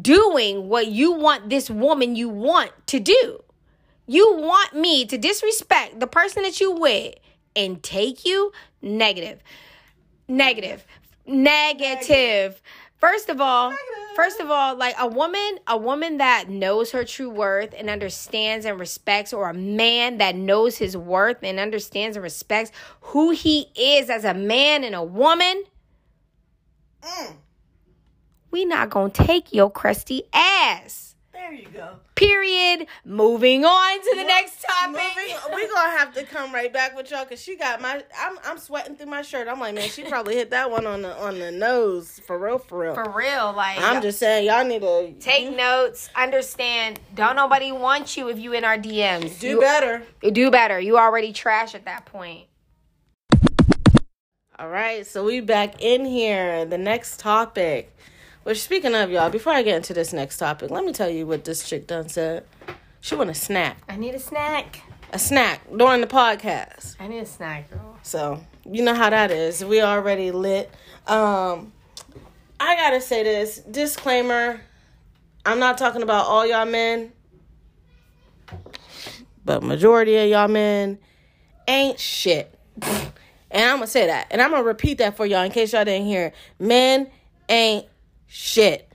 doing 0.00 0.68
what 0.68 0.86
you 0.88 1.12
want 1.12 1.50
this 1.50 1.68
woman 1.68 2.14
you 2.14 2.28
want 2.28 2.70
to 2.88 3.00
do. 3.00 3.42
You 4.06 4.36
want 4.36 4.74
me 4.74 5.06
to 5.06 5.16
disrespect 5.16 5.98
the 5.98 6.06
person 6.06 6.42
that 6.42 6.60
you 6.60 6.72
with 6.72 7.14
and 7.56 7.82
take 7.82 8.24
you 8.24 8.52
negative. 8.82 9.40
Negative. 10.28 10.84
Negative. 11.26 12.60
First 12.96 13.28
of 13.28 13.40
all, 13.40 13.74
first 14.16 14.40
of 14.40 14.50
all, 14.50 14.76
like 14.76 14.94
a 14.98 15.06
woman, 15.06 15.58
a 15.66 15.76
woman 15.76 16.18
that 16.18 16.48
knows 16.48 16.92
her 16.92 17.04
true 17.04 17.28
worth 17.28 17.74
and 17.76 17.90
understands 17.90 18.64
and 18.64 18.78
respects, 18.80 19.32
or 19.32 19.50
a 19.50 19.54
man 19.54 20.18
that 20.18 20.34
knows 20.36 20.78
his 20.78 20.96
worth 20.96 21.38
and 21.42 21.58
understands 21.58 22.16
and 22.16 22.22
respects 22.22 22.70
who 23.00 23.30
he 23.30 23.68
is 23.76 24.08
as 24.08 24.24
a 24.24 24.34
man 24.34 24.84
and 24.84 24.94
a 24.94 25.02
woman, 25.02 25.64
Mm, 27.04 27.36
we 28.50 28.64
not 28.64 28.88
gonna 28.88 29.10
take 29.10 29.52
your 29.52 29.70
crusty 29.70 30.22
ass. 30.32 31.13
There 31.44 31.52
you 31.54 31.68
go. 31.68 31.96
Period. 32.14 32.86
Moving 33.04 33.64
on 33.64 34.00
to 34.00 34.16
the 34.16 34.24
next 34.24 34.62
topic. 34.62 34.92
Moving, 35.16 35.36
we 35.54 35.68
gonna 35.68 35.90
have 35.90 36.14
to 36.14 36.24
come 36.24 36.54
right 36.54 36.72
back 36.72 36.96
with 36.96 37.10
y'all 37.10 37.24
because 37.24 37.42
she 37.42 37.56
got 37.56 37.80
my. 37.82 38.02
I'm 38.18 38.38
I'm 38.44 38.58
sweating 38.58 38.96
through 38.96 39.06
my 39.06 39.22
shirt. 39.22 39.46
I'm 39.48 39.60
like, 39.60 39.74
man, 39.74 39.88
she 39.88 40.04
probably 40.04 40.36
hit 40.36 40.50
that 40.50 40.70
one 40.70 40.86
on 40.86 41.02
the 41.02 41.14
on 41.18 41.38
the 41.38 41.52
nose 41.52 42.20
for 42.26 42.38
real, 42.38 42.58
for 42.58 42.78
real. 42.78 42.94
For 42.94 43.10
real, 43.10 43.52
like 43.54 43.80
I'm 43.80 44.00
just 44.00 44.18
saying, 44.18 44.46
y'all 44.46 44.64
need 44.64 44.80
to 44.82 45.12
take 45.20 45.54
notes. 45.54 46.08
Understand. 46.16 47.00
Don't 47.14 47.36
nobody 47.36 47.72
want 47.72 48.16
you 48.16 48.28
if 48.28 48.38
you 48.38 48.52
in 48.54 48.64
our 48.64 48.78
DMs. 48.78 49.38
do 49.38 49.48
You- 49.48 49.60
better. 49.60 50.02
Do 50.22 50.50
better. 50.50 50.80
You 50.80 50.98
already 50.98 51.32
trash 51.32 51.74
at 51.74 51.84
that 51.84 52.06
point. 52.06 52.46
All 54.56 54.68
right, 54.68 55.04
so 55.04 55.24
we 55.24 55.40
back 55.40 55.82
in 55.82 56.04
here. 56.04 56.64
The 56.64 56.78
next 56.78 57.18
topic. 57.18 57.90
Which 58.44 58.62
speaking 58.62 58.94
of 58.94 59.10
y'all, 59.10 59.30
before 59.30 59.54
I 59.54 59.62
get 59.62 59.76
into 59.76 59.94
this 59.94 60.12
next 60.12 60.36
topic, 60.36 60.70
let 60.70 60.84
me 60.84 60.92
tell 60.92 61.08
you 61.08 61.26
what 61.26 61.44
this 61.46 61.66
chick 61.66 61.86
done 61.86 62.10
said. 62.10 62.44
She 63.00 63.14
want 63.14 63.30
a 63.30 63.34
snack, 63.34 63.78
I 63.88 63.96
need 63.96 64.14
a 64.14 64.18
snack. 64.18 64.82
a 65.12 65.18
snack 65.18 65.62
during 65.74 66.02
the 66.02 66.06
podcast. 66.06 66.96
I 67.00 67.08
need 67.08 67.20
a 67.20 67.26
snack, 67.26 67.70
girl. 67.70 67.98
So 68.02 68.44
you 68.70 68.82
know 68.84 68.94
how 68.94 69.08
that 69.08 69.30
is. 69.30 69.64
We 69.64 69.80
already 69.80 70.30
lit. 70.30 70.70
Um, 71.06 71.72
I 72.60 72.76
gotta 72.76 73.00
say 73.00 73.22
this 73.22 73.58
disclaimer. 73.60 74.60
I'm 75.46 75.58
not 75.58 75.78
talking 75.78 76.02
about 76.02 76.26
all 76.26 76.46
y'all 76.46 76.66
men, 76.66 77.12
but 79.44 79.62
majority 79.62 80.16
of 80.16 80.28
y'all 80.28 80.48
men 80.48 80.98
ain't 81.66 81.98
shit. 81.98 82.58
And 83.50 83.64
I'm 83.64 83.76
gonna 83.76 83.86
say 83.86 84.06
that, 84.06 84.26
and 84.30 84.42
I'm 84.42 84.50
gonna 84.50 84.64
repeat 84.64 84.98
that 84.98 85.16
for 85.16 85.24
y'all 85.24 85.44
in 85.44 85.50
case 85.50 85.72
y'all 85.72 85.84
didn't 85.84 86.06
hear. 86.06 86.32
Men 86.58 87.10
ain't 87.48 87.86
shit. 88.34 88.88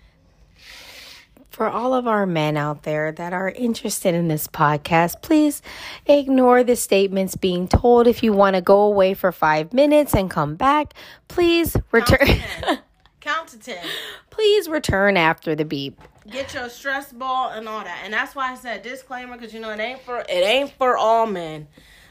For 1.50 1.68
all 1.68 1.94
of 1.94 2.08
our 2.08 2.26
men 2.26 2.56
out 2.56 2.84
there 2.84 3.12
that 3.14 3.34
are 3.34 3.50
interested 3.50 4.14
in 4.14 4.28
this 4.28 4.48
podcast, 4.48 5.22
please 5.22 5.62
ignore 6.06 6.64
the 6.64 6.76
statements 6.76 7.36
being 7.36 7.68
told. 7.68 8.08
If 8.08 8.24
you 8.24 8.32
want 8.32 8.56
to 8.56 8.62
go 8.62 8.82
away 8.82 9.14
for 9.14 9.32
five 9.32 9.74
minutes 9.74 10.14
and 10.14 10.30
come 10.30 10.56
back, 10.56 10.94
please 11.28 11.76
return. 11.92 12.28
Count 13.20 13.50
to 13.50 13.60
ten. 13.60 13.86
please 14.30 14.70
return 14.70 15.18
after 15.18 15.54
the 15.56 15.66
beep. 15.66 16.00
Get 16.30 16.54
your 16.54 16.70
stress 16.70 17.12
ball 17.12 17.50
and 17.50 17.68
all 17.68 17.84
that, 17.84 18.02
and 18.06 18.14
that's 18.14 18.36
why 18.36 18.52
I 18.52 18.56
said 18.56 18.82
disclaimer 18.82 19.36
because 19.36 19.54
you 19.54 19.60
know 19.60 19.72
it 19.72 19.80
ain't 19.80 20.02
for 20.02 20.20
it 20.20 20.30
ain't 20.30 20.72
for 20.72 20.98
all 20.98 21.26
men. 21.26 21.68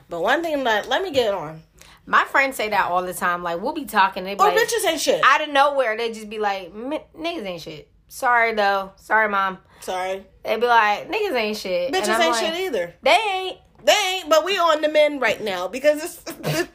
But 0.09 0.23
one 0.23 0.43
thing 0.43 0.65
that 0.65 0.89
let 0.89 1.03
me 1.03 1.11
get 1.11 1.35
on. 1.35 1.63
My 2.07 2.25
friends 2.25 2.57
say 2.57 2.71
that 2.71 2.91
all 2.91 3.03
the 3.03 3.13
time. 3.13 3.43
Like 3.43 3.61
we'll 3.61 3.75
be 3.75 3.85
talking, 3.85 4.25
they 4.25 4.35
be 4.35 4.41
Oh, 4.41 4.45
like, 4.47 4.57
bitches 4.57 4.87
ain't 4.89 5.01
shit. 5.01 5.23
out 5.23 5.43
of 5.43 5.51
nowhere, 5.51 5.97
they 5.97 6.11
just 6.13 6.31
be 6.31 6.39
like, 6.39 6.73
"M- 6.75 6.93
"Niggas 7.19 7.45
ain't 7.45 7.61
shit." 7.63 7.91
Sorry 8.09 8.55
though, 8.55 8.93
sorry 8.97 9.29
mom. 9.29 9.59
Sorry, 9.81 10.25
They 10.43 10.57
be 10.57 10.67
like, 10.67 11.11
"Niggas 11.11 11.35
ain't 11.35 11.57
shit." 11.57 11.93
bitches 11.93 12.19
ain't 12.19 12.33
like, 12.33 12.45
shit 12.45 12.55
either. 12.61 12.95
They 13.03 13.11
ain't. 13.35 13.59
They 13.85 13.93
ain't. 14.15 14.29
But 14.31 14.45
we 14.45 14.57
on 14.59 14.81
the 14.81 14.89
men 14.89 15.21
right 15.21 15.43
now 15.43 15.69
because 15.69 16.01
this 16.01 16.15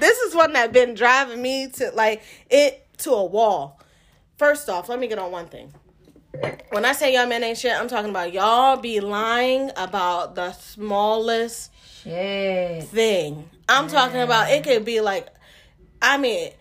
this 0.00 0.18
is 0.18 0.34
one 0.34 0.52
that 0.54 0.72
been 0.72 0.94
driving 0.94 1.40
me 1.40 1.68
to 1.74 1.90
like 1.94 2.22
it 2.50 2.86
to 2.98 3.12
a 3.12 3.24
wall. 3.24 3.80
First 4.36 4.68
off, 4.68 4.88
let 4.88 4.98
me 4.98 5.06
get 5.06 5.18
on 5.18 5.30
one 5.30 5.46
thing. 5.46 5.72
When 6.70 6.84
I 6.84 6.92
say 6.92 7.14
y'all 7.14 7.26
men 7.26 7.42
ain't 7.44 7.58
shit, 7.58 7.72
I'm 7.78 7.88
talking 7.88 8.10
about 8.10 8.32
y'all 8.32 8.76
be 8.76 9.00
lying 9.00 9.70
about 9.76 10.34
the 10.34 10.52
smallest 10.52 11.69
Shit. 12.02 12.84
thing. 12.84 13.48
I'm 13.68 13.88
talking 13.88 14.20
about 14.20 14.50
it 14.50 14.64
could 14.64 14.84
be 14.84 15.00
like, 15.00 15.28
I 16.02 16.16
mean, 16.16 16.52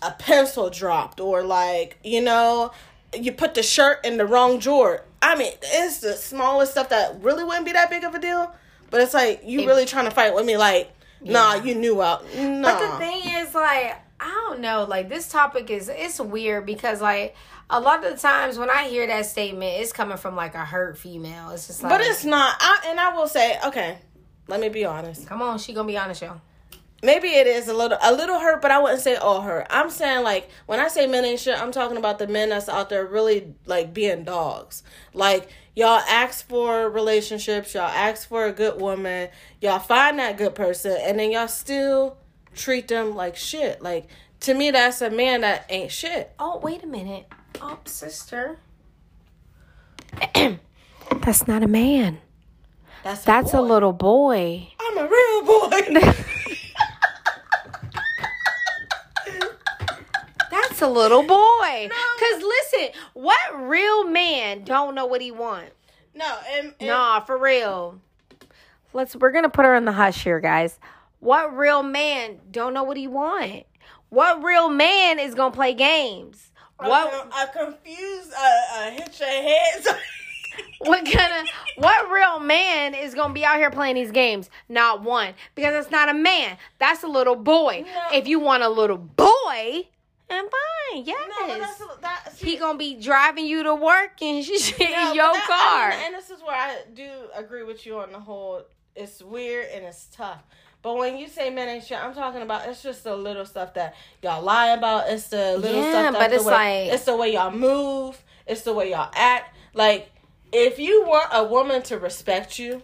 a 0.00 0.12
pencil 0.12 0.70
dropped 0.70 1.20
or 1.20 1.42
like, 1.42 1.98
you 2.02 2.20
know, 2.20 2.72
you 3.18 3.32
put 3.32 3.54
the 3.54 3.62
shirt 3.62 4.04
in 4.04 4.16
the 4.16 4.26
wrong 4.26 4.58
drawer. 4.58 5.04
I 5.20 5.36
mean, 5.36 5.52
it's 5.62 5.98
the 5.98 6.14
smallest 6.14 6.72
stuff 6.72 6.88
that 6.88 7.22
really 7.22 7.44
wouldn't 7.44 7.66
be 7.66 7.72
that 7.72 7.90
big 7.90 8.04
of 8.04 8.14
a 8.14 8.18
deal. 8.18 8.54
But 8.90 9.00
it's 9.00 9.14
like 9.14 9.42
you 9.44 9.66
really 9.66 9.86
trying 9.86 10.04
to 10.04 10.10
fight 10.10 10.34
with 10.34 10.44
me, 10.44 10.56
like, 10.56 10.92
nah, 11.22 11.54
you 11.54 11.74
knew 11.74 12.02
out. 12.02 12.24
Nah. 12.36 12.62
But 12.62 12.80
the 12.80 12.98
thing 12.98 13.22
is, 13.24 13.54
like, 13.54 13.96
I 14.20 14.46
don't 14.48 14.60
know. 14.60 14.84
Like 14.84 15.08
this 15.08 15.28
topic 15.28 15.70
is 15.70 15.88
it's 15.88 16.20
weird 16.20 16.64
because 16.64 17.00
like 17.00 17.34
a 17.68 17.80
lot 17.80 18.04
of 18.04 18.12
the 18.12 18.18
times 18.18 18.58
when 18.58 18.70
I 18.70 18.88
hear 18.88 19.06
that 19.06 19.26
statement, 19.26 19.80
it's 19.80 19.92
coming 19.92 20.16
from 20.16 20.36
like 20.36 20.54
a 20.54 20.64
hurt 20.64 20.96
female. 20.96 21.50
It's 21.50 21.66
just 21.66 21.82
like, 21.82 21.90
but 21.90 22.00
it's 22.00 22.24
not. 22.24 22.54
I, 22.60 22.84
and 22.88 23.00
I 23.00 23.16
will 23.16 23.26
say, 23.26 23.58
okay, 23.66 23.98
let 24.48 24.60
me 24.60 24.68
be 24.68 24.84
honest. 24.84 25.26
come 25.26 25.42
on, 25.42 25.58
she 25.58 25.72
gonna 25.72 25.86
be 25.86 25.96
honest, 25.96 26.22
y'all. 26.22 26.40
Maybe 27.04 27.28
it 27.28 27.48
is 27.48 27.66
a 27.66 27.74
little 27.74 27.98
a 28.00 28.12
little 28.12 28.38
hurt, 28.38 28.62
but 28.62 28.70
I 28.70 28.78
wouldn't 28.80 29.00
say 29.00 29.16
all 29.16 29.40
hurt. 29.40 29.66
I'm 29.70 29.90
saying 29.90 30.22
like 30.22 30.48
when 30.66 30.78
I 30.78 30.88
say 30.88 31.06
men 31.06 31.24
ain't 31.24 31.40
shit, 31.40 31.60
I'm 31.60 31.72
talking 31.72 31.96
about 31.96 32.18
the 32.18 32.28
men 32.28 32.50
that's 32.50 32.68
out 32.68 32.90
there 32.90 33.04
really 33.04 33.54
like 33.66 33.92
being 33.92 34.22
dogs. 34.22 34.84
Like 35.12 35.48
y'all 35.74 36.00
ask 36.08 36.46
for 36.46 36.88
relationships, 36.88 37.74
y'all 37.74 37.82
ask 37.82 38.28
for 38.28 38.46
a 38.46 38.52
good 38.52 38.80
woman, 38.80 39.30
y'all 39.60 39.80
find 39.80 40.18
that 40.20 40.36
good 40.36 40.54
person, 40.54 40.96
and 41.00 41.18
then 41.18 41.32
y'all 41.32 41.48
still 41.48 42.18
treat 42.54 42.86
them 42.86 43.16
like 43.16 43.34
shit. 43.34 43.82
Like 43.82 44.08
to 44.40 44.54
me, 44.54 44.70
that's 44.70 45.00
a 45.02 45.10
man 45.10 45.40
that 45.40 45.66
ain't 45.68 45.90
shit. 45.90 46.32
Oh, 46.38 46.58
wait 46.58 46.84
a 46.84 46.86
minute. 46.86 47.26
Oh, 47.60 47.78
sister. 47.84 48.58
That's 51.20 51.46
not 51.46 51.62
a 51.62 51.68
man. 51.68 52.18
That's 53.02 53.24
That's 53.24 53.52
a 53.52 53.60
little 53.60 53.92
boy. 53.92 54.68
I'm 54.80 54.98
a 54.98 55.08
real 55.08 55.42
boy. 55.44 55.70
That's 60.50 60.82
a 60.82 60.88
little 60.88 61.22
boy. 61.22 61.88
Cause 62.20 62.42
listen, 62.42 62.88
what 63.14 63.68
real 63.68 64.04
man 64.04 64.62
don't 64.64 64.94
know 64.94 65.06
what 65.06 65.20
he 65.20 65.32
want? 65.32 65.70
no, 66.14 66.38
and, 66.50 66.74
and 66.78 66.88
Nah, 66.88 67.20
for 67.20 67.36
real. 67.38 67.98
Let's 68.92 69.16
we're 69.16 69.32
gonna 69.32 69.48
put 69.48 69.64
her 69.64 69.74
in 69.74 69.84
the 69.84 69.92
hush 69.92 70.22
here, 70.22 70.40
guys. 70.40 70.78
What 71.20 71.56
real 71.56 71.82
man 71.82 72.38
don't 72.50 72.74
know 72.74 72.84
what 72.84 72.96
he 72.96 73.08
want? 73.08 73.64
What 74.10 74.44
real 74.44 74.68
man 74.68 75.18
is 75.18 75.34
gonna 75.34 75.54
play 75.54 75.74
games? 75.74 76.52
What 76.76 77.30
I 77.32 77.46
confused. 77.46 78.32
Uh, 78.36 78.60
uh, 78.74 78.90
hit 78.90 79.18
your 79.18 79.28
head. 79.28 79.84
what 80.78 81.04
kind 81.04 81.32
of 81.42 81.48
what 81.76 82.10
real 82.10 82.40
man 82.40 82.94
is 82.94 83.14
gonna 83.14 83.34
be 83.34 83.44
out 83.44 83.56
here 83.58 83.70
playing 83.70 83.94
these 83.96 84.10
games? 84.10 84.50
Not 84.68 85.02
one, 85.02 85.34
because 85.54 85.74
it's 85.84 85.90
not 85.90 86.08
a 86.08 86.14
man. 86.14 86.56
That's 86.78 87.02
a 87.02 87.08
little 87.08 87.36
boy. 87.36 87.84
No. 87.86 88.16
If 88.18 88.26
you 88.28 88.40
want 88.40 88.62
a 88.62 88.68
little 88.68 88.98
boy, 88.98 89.88
I'm 90.30 90.44
fine, 90.44 91.04
yes. 91.04 91.28
no, 91.80 91.86
that. 92.00 92.32
See, 92.34 92.50
he 92.52 92.56
gonna 92.56 92.78
be 92.78 92.94
driving 93.00 93.46
you 93.46 93.62
to 93.64 93.74
work 93.74 94.20
and 94.22 94.44
shit 94.44 94.80
in 94.80 94.90
no, 94.90 95.06
but 95.08 95.14
your 95.14 95.32
that- 95.32 95.46
car. 95.46 95.90
and, 95.90 96.02
and 96.06 96.14
this 96.14 96.30
is 96.30 96.42
where 96.42 96.56
I 96.56 96.78
do 96.94 97.08
agree 97.34 97.62
with 97.64 97.84
you 97.86 97.98
on 98.00 98.12
the 98.12 98.20
whole. 98.20 98.62
It's 98.94 99.22
weird 99.22 99.68
and 99.72 99.84
it's 99.84 100.06
tough. 100.14 100.42
But 100.82 100.96
when 100.96 101.16
you 101.16 101.28
say 101.28 101.48
men 101.48 101.68
ain't 101.68 101.84
shit, 101.84 101.96
I'm 102.02 102.12
talking 102.12 102.42
about 102.42 102.68
it's 102.68 102.82
just 102.82 103.04
the 103.04 103.14
little 103.16 103.46
stuff 103.46 103.72
that 103.74 103.94
y'all 104.20 104.42
lie 104.42 104.68
about. 104.70 105.08
It's 105.08 105.28
the 105.28 105.56
little 105.56 105.80
Yeah, 105.80 105.90
stuff. 105.90 106.12
That 106.14 106.18
but 106.18 106.28
the 106.30 106.36
it's 106.36 106.44
way, 106.44 106.84
like- 106.86 106.94
it's 106.94 107.04
the 107.04 107.16
way 107.16 107.32
y'all 107.34 107.52
move. 107.52 108.20
It's 108.46 108.62
the 108.62 108.72
way 108.74 108.90
y'all 108.90 109.10
act. 109.14 109.54
Like 109.74 110.10
if 110.52 110.78
you 110.78 111.04
want 111.04 111.28
a 111.32 111.44
woman 111.44 111.82
to 111.84 111.98
respect 111.98 112.58
you, 112.58 112.82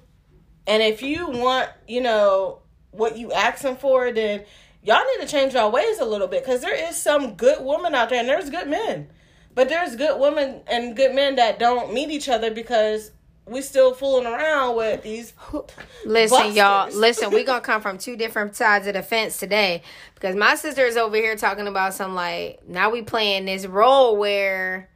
and 0.66 0.82
if 0.82 1.02
you 1.02 1.28
want, 1.28 1.70
you 1.86 2.00
know, 2.00 2.60
what 2.90 3.16
you 3.16 3.32
asking 3.32 3.76
for, 3.76 4.10
then 4.12 4.44
y'all 4.82 5.04
need 5.04 5.26
to 5.26 5.30
change 5.30 5.54
your 5.54 5.70
ways 5.70 5.98
a 5.98 6.04
little 6.04 6.26
bit 6.26 6.44
because 6.44 6.60
there 6.60 6.74
is 6.74 6.96
some 6.96 7.34
good 7.34 7.64
women 7.64 7.94
out 7.94 8.10
there 8.10 8.20
and 8.20 8.28
there's 8.28 8.50
good 8.50 8.68
men. 8.68 9.08
But 9.54 9.68
there's 9.68 9.96
good 9.96 10.20
women 10.20 10.60
and 10.66 10.96
good 10.96 11.14
men 11.14 11.36
that 11.36 11.58
don't 11.58 11.92
meet 11.92 12.10
each 12.10 12.28
other 12.28 12.50
because 12.50 13.10
we 13.46 13.62
still 13.62 13.94
fooling 13.94 14.26
around 14.26 14.76
with 14.76 15.02
these. 15.02 15.32
Listen, 16.04 16.52
y'all. 16.52 16.92
Listen, 16.92 17.30
we're 17.30 17.44
gonna 17.44 17.60
come 17.62 17.80
from 17.80 17.98
two 17.98 18.16
different 18.16 18.54
sides 18.54 18.86
of 18.86 18.94
the 18.94 19.02
fence 19.02 19.38
today 19.38 19.82
because 20.14 20.36
my 20.36 20.54
sister 20.54 20.84
is 20.84 20.96
over 20.96 21.16
here 21.16 21.34
talking 21.34 21.66
about 21.66 21.94
some 21.94 22.14
like 22.14 22.60
now 22.68 22.90
we 22.90 23.02
playing 23.02 23.46
this 23.46 23.66
role 23.66 24.16
where 24.16 24.90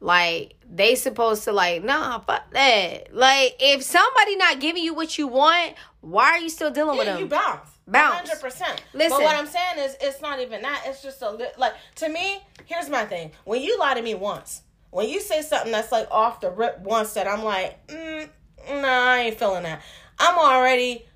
like 0.00 0.54
they 0.70 0.94
supposed 0.94 1.44
to 1.44 1.52
like 1.52 1.82
nah 1.82 2.18
fuck 2.20 2.52
that. 2.52 3.14
Like 3.14 3.56
if 3.60 3.82
somebody 3.82 4.36
not 4.36 4.60
giving 4.60 4.82
you 4.82 4.94
what 4.94 5.18
you 5.18 5.26
want, 5.26 5.74
why 6.00 6.30
are 6.30 6.38
you 6.38 6.48
still 6.48 6.70
dealing 6.70 6.96
with 6.96 7.06
them? 7.06 7.18
you 7.18 7.26
bounce. 7.26 7.70
Bounce. 7.86 8.14
Hundred 8.28 8.40
percent. 8.40 8.82
Listen. 8.92 9.18
But 9.18 9.24
what 9.24 9.36
I'm 9.36 9.46
saying 9.46 9.78
is, 9.78 9.96
it's 10.00 10.20
not 10.20 10.40
even 10.40 10.62
that. 10.62 10.82
It's 10.86 11.02
just 11.02 11.22
a 11.22 11.30
li- 11.30 11.46
like 11.56 11.74
to 11.96 12.08
me. 12.08 12.42
Here's 12.66 12.90
my 12.90 13.04
thing. 13.06 13.32
When 13.44 13.62
you 13.62 13.78
lie 13.78 13.94
to 13.94 14.02
me 14.02 14.14
once, 14.14 14.62
when 14.90 15.08
you 15.08 15.20
say 15.20 15.42
something 15.42 15.72
that's 15.72 15.90
like 15.90 16.06
off 16.10 16.40
the 16.40 16.50
rip 16.50 16.80
once, 16.80 17.14
that 17.14 17.26
I'm 17.26 17.42
like, 17.42 17.86
mm, 17.88 18.28
nah, 18.70 18.86
I 18.86 19.18
ain't 19.20 19.38
feeling 19.38 19.62
that. 19.62 19.82
I'm 20.18 20.38
already. 20.38 21.06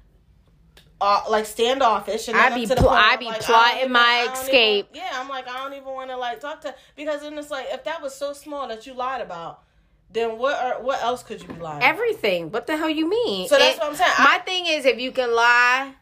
Uh, 1.05 1.21
like 1.29 1.47
standoffish, 1.47 2.29
and 2.29 2.37
I 2.37 2.55
be 2.55 2.65
pl- 2.65 2.89
I 2.89 3.17
be 3.17 3.25
like, 3.25 3.41
plotting 3.41 3.81
even- 3.81 3.93
my 3.93 4.29
I 4.31 4.33
escape. 4.35 4.87
Even, 4.93 5.03
yeah, 5.05 5.11
I'm 5.21 5.29
like, 5.29 5.49
I 5.49 5.59
don't 5.59 5.73
even 5.73 5.93
want 5.93 6.11
to 6.11 6.17
like 6.17 6.39
talk 6.39 6.61
to 6.61 6.73
because 6.95 7.23
then 7.23 7.37
it's 7.37 7.51
like 7.51 7.67
if 7.71 7.83
that 7.85 8.01
was 8.01 8.15
so 8.15 8.33
small 8.33 8.69
that 8.69 8.87
you 8.87 8.95
lied 8.95 9.21
about, 9.21 9.65
then 10.13 10.39
what 10.39 10.57
are 10.63 10.81
what 10.81 11.03
else 11.03 11.25
could 11.25 11.43
you 11.43 11.49
be 11.49 11.55
lying? 11.55 11.79
about? 11.79 11.89
Everything. 11.89 12.53
What 12.53 12.69
the 12.69 12.77
hell 12.77 12.89
you 12.89 13.11
mean? 13.11 13.49
So 13.49 13.59
that's 13.59 13.73
And 13.73 13.81
what 13.81 13.91
I'm 13.91 13.97
saying. 13.97 14.11
My 14.21 14.37
I- 14.37 14.45
thing 14.45 14.67
is, 14.67 14.85
if 14.85 15.01
you 15.01 15.11
can 15.11 15.35
lie, 15.35 15.95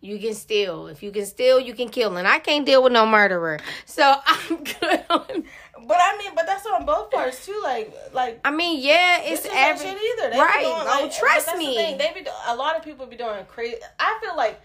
you 0.00 0.18
can 0.18 0.34
steal. 0.34 0.88
If 0.88 1.00
you 1.04 1.12
can 1.12 1.24
steal, 1.24 1.60
you 1.60 1.74
can 1.74 1.88
kill. 1.88 2.16
And 2.16 2.26
I 2.26 2.40
can't 2.40 2.66
deal 2.66 2.82
with 2.82 2.92
no 2.92 3.06
murderer. 3.06 3.60
So 3.86 4.02
I'm 4.26 4.64
good 4.64 5.04
on. 5.10 5.44
But 5.88 5.96
I 6.02 6.18
mean, 6.18 6.32
but 6.34 6.44
that's 6.44 6.66
on 6.66 6.84
both 6.84 7.10
parts 7.10 7.46
too. 7.46 7.58
Like, 7.64 7.92
like 8.12 8.40
I 8.44 8.50
mean, 8.50 8.80
yeah, 8.82 9.22
it's 9.22 9.48
every 9.50 9.86
shit 9.86 9.96
either. 9.96 10.30
They 10.30 10.38
right. 10.38 10.62
Doing, 10.62 10.74
like, 10.74 11.04
but 11.04 11.12
trust 11.12 11.46
that's 11.46 11.58
the 11.58 11.64
me. 11.64 11.74
thing. 11.74 11.96
They 11.96 12.12
be 12.14 12.28
a 12.46 12.54
lot 12.54 12.76
of 12.76 12.84
people 12.84 13.06
be 13.06 13.16
doing 13.16 13.42
crazy. 13.46 13.76
I 13.98 14.18
feel 14.22 14.36
like 14.36 14.60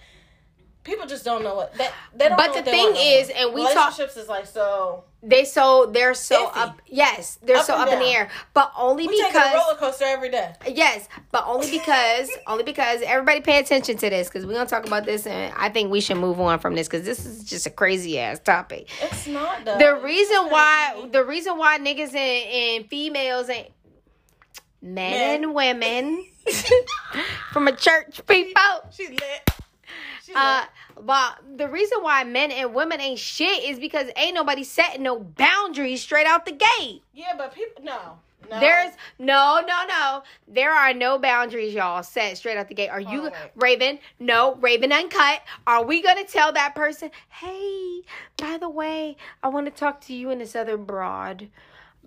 people 0.84 1.05
just 1.07 1.23
don't 1.25 1.43
know 1.43 1.55
what 1.55 1.73
they, 1.75 1.88
they 2.15 2.27
don't. 2.29 2.38
But 2.38 2.53
the 2.53 2.63
thing 2.63 2.93
is, 2.95 3.29
and 3.29 3.53
we 3.53 3.61
talk- 3.63 3.75
relationships 3.97 4.17
is 4.17 4.27
like 4.27 4.45
so. 4.45 5.03
They 5.25 5.45
so 5.45 5.86
they're 5.86 6.13
so 6.15 6.47
Iffy. 6.49 6.57
up. 6.57 6.81
Yes, 6.86 7.39
they're 7.41 7.55
Up 7.55 7.63
so 7.65 7.75
up 7.75 7.88
in 7.88 7.99
the 7.99 8.05
air. 8.05 8.29
But 8.53 8.73
only 8.77 9.07
We 9.07 9.23
because 9.25 9.53
roller 9.53 9.79
coaster 9.79 10.03
every 10.03 10.29
day. 10.29 10.53
yes, 10.67 11.07
but 11.31 11.45
only 11.47 11.71
because 11.79 12.29
only 12.45 12.63
because 12.65 13.01
everybody 13.03 13.39
pay 13.39 13.59
attention 13.59 13.95
to 13.97 14.09
this 14.09 14.27
because 14.27 14.45
we're 14.45 14.51
gonna 14.53 14.65
talk 14.69 14.86
about 14.86 15.05
this 15.05 15.25
and 15.25 15.53
I 15.55 15.69
think 15.69 15.91
we 15.91 16.01
should 16.01 16.17
move 16.17 16.41
on 16.41 16.59
from 16.59 16.75
this 16.75 16.89
because 16.89 17.05
this 17.05 17.25
is 17.25 17.45
just 17.45 17.65
a 17.65 17.69
crazy 17.69 18.19
ass 18.19 18.39
topic. 18.39 18.89
It's 19.01 19.25
not 19.25 19.63
though. 19.63 19.77
the 19.77 19.95
reason 20.03 20.49
why 20.49 21.07
the 21.09 21.23
reason 21.23 21.57
why 21.57 21.79
niggas 21.79 22.13
and, 22.13 22.81
and 22.81 22.89
females 22.89 23.47
and 23.47 23.65
men, 24.81 25.11
Men. 25.11 25.43
and 25.45 25.55
women 25.55 26.25
from 27.53 27.69
a 27.69 27.75
church 27.75 28.19
people 28.27 28.61
she 28.91 29.07
lit. 29.07 29.49
Uh 30.36 30.65
but 31.01 31.39
the 31.57 31.67
reason 31.67 31.99
why 32.01 32.23
men 32.23 32.51
and 32.51 32.73
women 32.73 33.01
ain't 33.01 33.19
shit 33.19 33.63
is 33.63 33.79
because 33.79 34.07
ain't 34.15 34.36
nobody 34.36 34.63
setting 34.63 35.03
no 35.03 35.19
boundaries 35.19 36.01
straight 36.01 36.27
out 36.27 36.45
the 36.45 36.51
gate. 36.51 37.01
Yeah, 37.13 37.34
but 37.38 37.53
people 37.53 37.84
no. 37.84 38.19
no. 38.49 38.59
there's 38.59 38.93
no 39.19 39.61
no 39.67 39.86
no. 39.88 40.23
There 40.47 40.71
are 40.71 40.93
no 40.93 41.17
boundaries 41.17 41.73
y'all 41.73 42.03
set 42.03 42.38
straight 42.38 42.57
out 42.57 42.67
the 42.67 42.75
gate. 42.75 42.89
Are 42.89 43.01
you 43.01 43.31
raven? 43.55 43.99
No 44.19 44.55
raven 44.55 44.91
uncut. 44.91 45.41
Are 45.65 45.84
we 45.84 46.01
gonna 46.01 46.25
tell 46.25 46.53
that 46.53 46.75
person 46.75 47.11
hey 47.29 48.01
by 48.38 48.57
the 48.57 48.69
way 48.69 49.15
i 49.41 49.47
want 49.47 49.65
to 49.65 49.71
talk 49.71 50.01
to 50.01 50.13
you 50.13 50.29
and 50.29 50.41
this 50.41 50.55
other 50.55 50.77
broad 50.77 51.47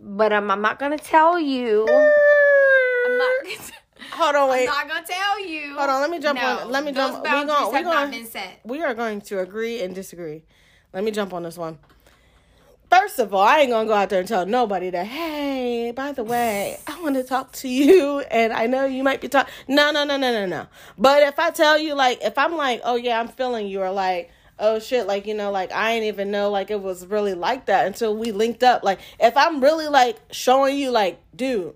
but 0.01 0.33
um, 0.33 0.51
i'm 0.51 0.61
not 0.61 0.79
gonna 0.79 0.99
tell 0.99 1.39
you. 1.39 1.87
I'm 1.89 3.19
not, 3.19 3.73
Hold 4.13 4.37
on, 4.37 4.51
wait. 4.51 4.69
I'm 4.69 4.89
not 4.89 4.89
gonna 4.89 5.07
tell 5.07 5.47
you 5.47 5.75
Hold 5.75 5.91
on, 5.91 6.01
let 6.01 6.11
me 6.11 6.19
jump 6.19 6.41
No, 6.41 6.59
on. 6.59 6.71
Let 6.71 6.85
me 6.85 6.93
jump. 6.93 7.23
We 7.23 7.31
going. 7.31 7.73
We 7.73 7.83
going. 7.83 8.11
been 8.11 8.27
set 8.27 8.61
we 8.65 8.83
are 8.83 8.95
going 8.95 9.21
to 9.23 9.41
agree 9.41 9.83
and 9.83 9.95
disagree. 9.95 10.43
Let 10.93 11.05
me 11.05 11.11
jump 11.11 11.33
on 11.33 11.43
this 11.43 11.57
one. 11.57 11.79
First 12.91 13.19
of 13.19 13.35
all, 13.35 13.43
I 13.43 13.61
ain't 13.61 13.71
gonna 13.71 13.89
go 13.89 13.95
out 13.95 14.11
there 14.11 14.21
and 14.21 14.29
tell 14.29 14.47
nobody 14.47 14.91
that, 14.91 15.07
hey, 15.07 15.93
by 15.95 16.13
the 16.13 16.23
way, 16.23 16.79
I 16.87 17.01
want 17.03 17.17
to 17.17 17.25
talk 17.25 17.51
to 17.53 17.69
you, 17.69 18.21
and 18.31 18.53
I 18.53 18.67
know 18.67 18.85
you 18.85 19.03
might 19.03 19.21
be 19.21 19.29
talking. 19.29 19.53
No, 19.67 19.91
no, 19.91 20.05
no, 20.05 20.17
no, 20.17 20.33
no, 20.33 20.47
no. 20.47 20.67
But 20.97 21.25
if 21.25 21.39
I 21.39 21.51
tell 21.51 21.79
you, 21.79 21.95
like, 21.95 22.23
if 22.23 22.39
I'm 22.39 22.57
like, 22.57 22.81
oh 22.85 22.95
yeah, 22.95 23.19
I'm 23.19 23.29
feeling 23.29 23.67
you, 23.67 23.83
or 23.83 23.91
like, 23.91 24.31
oh 24.59 24.79
shit, 24.79 25.07
like 25.07 25.27
you 25.27 25.35
know, 25.35 25.51
like 25.51 25.73
I 25.73 25.93
ain't 25.93 26.05
even 26.05 26.31
know 26.31 26.51
like 26.51 26.71
it 26.71 26.81
was 26.81 27.07
really 27.07 27.35
like 27.35 27.67
that 27.67 27.87
until 27.89 28.17
we 28.17 28.31
linked 28.31 28.63
up. 28.63 28.85
Like, 28.85 29.01
if 29.19 29.37
I'm 29.37 29.61
really 29.61 29.89
like 29.89 30.19
showing 30.31 30.77
you, 30.79 30.91
like, 30.93 31.21
dude, 31.35 31.75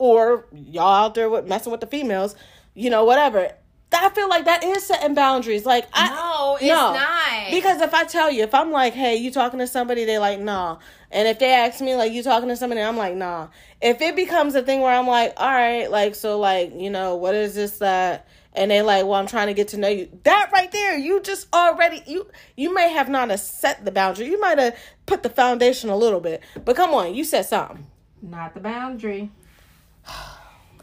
or 0.00 0.46
y'all 0.50 1.04
out 1.04 1.14
there 1.14 1.28
with 1.28 1.46
messing 1.46 1.70
with 1.70 1.82
the 1.82 1.86
females, 1.86 2.34
you 2.74 2.88
know, 2.88 3.04
whatever. 3.04 3.52
I 3.92 4.08
feel 4.10 4.30
like 4.30 4.46
that 4.46 4.64
is 4.64 4.86
setting 4.86 5.14
boundaries. 5.14 5.66
Like, 5.66 5.86
I 5.92 6.08
No, 6.08 6.56
it's 6.56 6.68
not. 6.68 7.50
because 7.50 7.82
if 7.82 7.92
I 7.92 8.04
tell 8.04 8.30
you, 8.30 8.42
if 8.42 8.54
I'm 8.54 8.72
like, 8.72 8.94
hey, 8.94 9.16
you 9.16 9.30
talking 9.30 9.58
to 9.58 9.66
somebody, 9.66 10.06
they 10.06 10.18
like, 10.18 10.40
nah. 10.40 10.78
And 11.10 11.28
if 11.28 11.38
they 11.38 11.52
ask 11.52 11.82
me, 11.82 11.94
like, 11.96 12.12
you 12.12 12.22
talking 12.22 12.48
to 12.48 12.56
somebody, 12.56 12.80
I'm 12.80 12.96
like, 12.96 13.14
nah. 13.14 13.48
If 13.82 14.00
it 14.00 14.16
becomes 14.16 14.54
a 14.54 14.62
thing 14.62 14.80
where 14.80 14.94
I'm 14.94 15.06
like, 15.06 15.34
all 15.36 15.50
right, 15.50 15.90
like, 15.90 16.14
so, 16.14 16.38
like, 16.38 16.72
you 16.74 16.88
know, 16.88 17.16
what 17.16 17.34
is 17.34 17.54
this 17.54 17.78
that? 17.78 18.26
And 18.54 18.70
they 18.70 18.80
like, 18.80 19.04
well, 19.04 19.14
I'm 19.14 19.26
trying 19.26 19.48
to 19.48 19.54
get 19.54 19.68
to 19.68 19.76
know 19.76 19.88
you. 19.88 20.08
That 20.22 20.50
right 20.50 20.72
there, 20.72 20.96
you 20.96 21.20
just 21.20 21.46
already 21.54 22.02
you 22.06 22.26
you 22.56 22.74
may 22.74 22.88
have 22.92 23.08
not 23.08 23.30
have 23.30 23.38
set 23.38 23.84
the 23.84 23.92
boundary. 23.92 24.26
You 24.26 24.40
might 24.40 24.58
have 24.58 24.76
put 25.06 25.22
the 25.22 25.28
foundation 25.28 25.88
a 25.90 25.96
little 25.96 26.18
bit, 26.20 26.42
but 26.64 26.74
come 26.74 26.90
on, 26.94 27.14
you 27.14 27.22
said 27.22 27.42
something. 27.42 27.86
not 28.22 28.54
the 28.54 28.60
boundary 28.60 29.30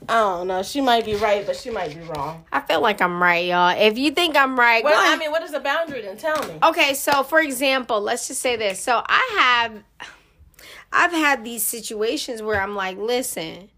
I 0.10 0.14
don't 0.20 0.48
know. 0.48 0.64
She 0.64 0.80
might 0.80 1.04
be 1.06 1.16
right, 1.16 1.46
but 1.46 1.56
she 1.56 1.70
might 1.70 1.94
be 1.94 2.02
wrong. 2.02 2.46
I 2.52 2.62
feel 2.62 2.82
like 2.82 3.02
I'm 3.02 3.22
right, 3.22 3.46
y'all. 3.46 3.76
If 3.78 3.98
you 3.98 4.12
think 4.12 4.38
I'm 4.38 4.58
right, 4.58 4.84
Well, 4.84 4.94
I 4.96 5.18
mean, 5.18 5.32
what 5.32 5.44
is 5.44 5.52
the 5.52 5.60
boundary? 5.60 6.02
Then 6.02 6.18
tell 6.18 6.42
me. 6.48 6.60
Okay, 6.64 6.94
so 6.94 7.24
for 7.24 7.40
example, 7.40 8.00
let's 8.00 8.28
just 8.28 8.42
say 8.42 8.56
this. 8.56 8.80
So 8.80 9.02
I 9.06 9.38
have 9.40 9.84
I've 10.94 11.12
had 11.12 11.44
these 11.44 11.66
situations 11.66 12.42
where 12.42 12.62
I'm 12.62 12.76
like, 12.76 12.98
listen. 12.98 13.70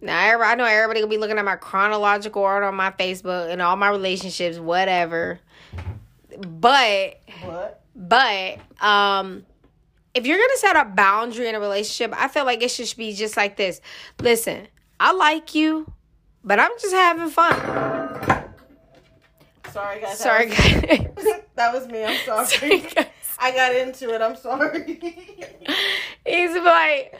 Now 0.00 0.40
I 0.42 0.54
know 0.54 0.64
everybody 0.64 1.00
will 1.00 1.08
be 1.08 1.18
looking 1.18 1.38
at 1.38 1.44
my 1.44 1.56
chronological 1.56 2.42
order 2.42 2.66
on 2.66 2.74
my 2.74 2.90
Facebook 2.90 3.50
and 3.50 3.62
all 3.62 3.76
my 3.76 3.88
relationships, 3.88 4.58
whatever. 4.58 5.40
But 6.38 7.20
What? 7.42 7.80
but 7.96 8.58
um 8.80 9.46
if 10.14 10.26
you're 10.26 10.38
gonna 10.38 10.56
set 10.56 10.76
a 10.76 10.84
boundary 10.84 11.48
in 11.48 11.54
a 11.54 11.60
relationship, 11.60 12.14
I 12.16 12.28
feel 12.28 12.44
like 12.44 12.62
it 12.62 12.70
should 12.70 12.96
be 12.96 13.12
just 13.12 13.36
like 13.36 13.56
this. 13.56 13.80
Listen, 14.20 14.68
I 15.00 15.12
like 15.12 15.54
you, 15.54 15.92
but 16.42 16.60
I'm 16.60 16.70
just 16.80 16.94
having 16.94 17.28
fun. 17.28 18.44
Sorry, 19.72 20.00
guys. 20.00 20.18
Sorry, 20.18 20.46
guys. 20.46 21.16
that 21.56 21.74
was 21.74 21.88
me. 21.88 22.04
I'm 22.04 22.16
sorry. 22.24 22.46
Sorry. 22.46 23.06
I 23.40 23.50
got 23.50 23.74
into 23.74 24.14
it. 24.14 24.22
I'm 24.22 24.36
sorry. 24.36 25.00
He's 26.24 26.54
like, 26.54 27.18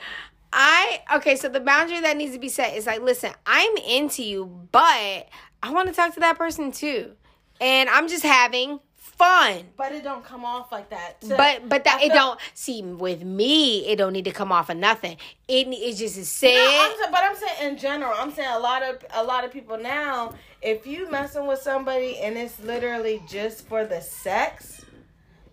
I 0.53 1.01
okay. 1.15 1.35
So 1.35 1.49
the 1.49 1.59
boundary 1.59 1.99
that 1.99 2.15
needs 2.15 2.33
to 2.33 2.39
be 2.39 2.47
set 2.47 2.77
is 2.77 2.85
like, 2.85 3.01
listen, 3.01 3.31
I'm 3.45 3.75
into 3.77 4.23
you, 4.23 4.67
but 4.71 5.27
I 5.61 5.71
want 5.71 5.89
to 5.89 5.93
talk 5.93 6.13
to 6.13 6.21
that 6.21 6.37
person 6.37 6.71
too, 6.71 7.11
and 7.59 7.89
I'm 7.89 8.07
just 8.07 8.23
having 8.23 8.79
fun. 9.17 9.63
but 9.77 9.91
it 9.91 10.03
don't 10.03 10.23
come 10.23 10.43
off 10.45 10.71
like 10.71 10.89
that. 10.89 11.21
To- 11.21 11.35
But 11.35 11.67
but 11.69 11.83
that 11.85 11.95
I 12.01 12.05
it 12.05 12.07
feel- 12.09 12.15
don't 12.15 12.39
see 12.53 12.81
with 12.81 13.23
me. 13.23 13.87
It 13.87 13.95
don't 13.97 14.13
need 14.13 14.25
to 14.25 14.31
come 14.31 14.51
off 14.51 14.69
of 14.69 14.77
nothing. 14.77 15.17
It 15.47 15.67
it 15.69 15.95
just 15.95 16.17
is 16.17 16.29
said. 16.29 16.53
No, 16.53 16.93
I'm 17.05 17.11
but 17.11 17.23
I'm 17.23 17.35
saying 17.35 17.71
in 17.71 17.77
general. 17.77 18.13
I'm 18.15 18.31
saying 18.33 18.49
a 18.51 18.59
lot 18.59 18.83
of 18.83 19.03
a 19.13 19.23
lot 19.23 19.43
of 19.43 19.51
people 19.51 19.77
now. 19.77 20.33
If 20.61 20.87
you 20.87 21.09
messing 21.11 21.45
with 21.47 21.59
somebody 21.61 22.17
and 22.17 22.37
it's 22.37 22.59
literally 22.59 23.21
just 23.27 23.67
for 23.67 23.85
the 23.85 24.01
sex, 24.01 24.81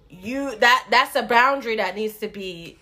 you 0.08 0.56
that 0.56 0.86
that's 0.90 1.14
a 1.16 1.22
boundary 1.22 1.76
that 1.76 1.94
needs 1.94 2.16
to 2.18 2.28
be. 2.28 2.78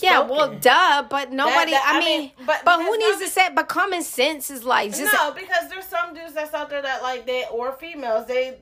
yeah, 0.00 0.24
spoken. 0.24 0.36
well, 0.36 0.54
duh. 0.58 1.04
But 1.08 1.32
nobody. 1.32 1.72
that- 1.72 1.84
I, 1.86 1.96
I 1.96 1.98
mean, 2.00 2.20
mean, 2.20 2.30
but, 2.46 2.62
but 2.64 2.80
who 2.82 2.96
needs 2.96 3.18
to 3.20 3.28
say? 3.28 3.48
But 3.54 3.68
common 3.68 4.02
sense 4.02 4.50
is 4.50 4.64
like 4.64 4.90
just 4.90 5.12
no, 5.12 5.32
because 5.32 5.68
there's 5.68 5.84
some 5.86 6.14
dudes 6.14 6.32
that's 6.34 6.54
out 6.54 6.70
there 6.70 6.82
that 6.82 7.02
like 7.02 7.26
they 7.26 7.44
or 7.50 7.72
females 7.72 8.26
they 8.26 8.58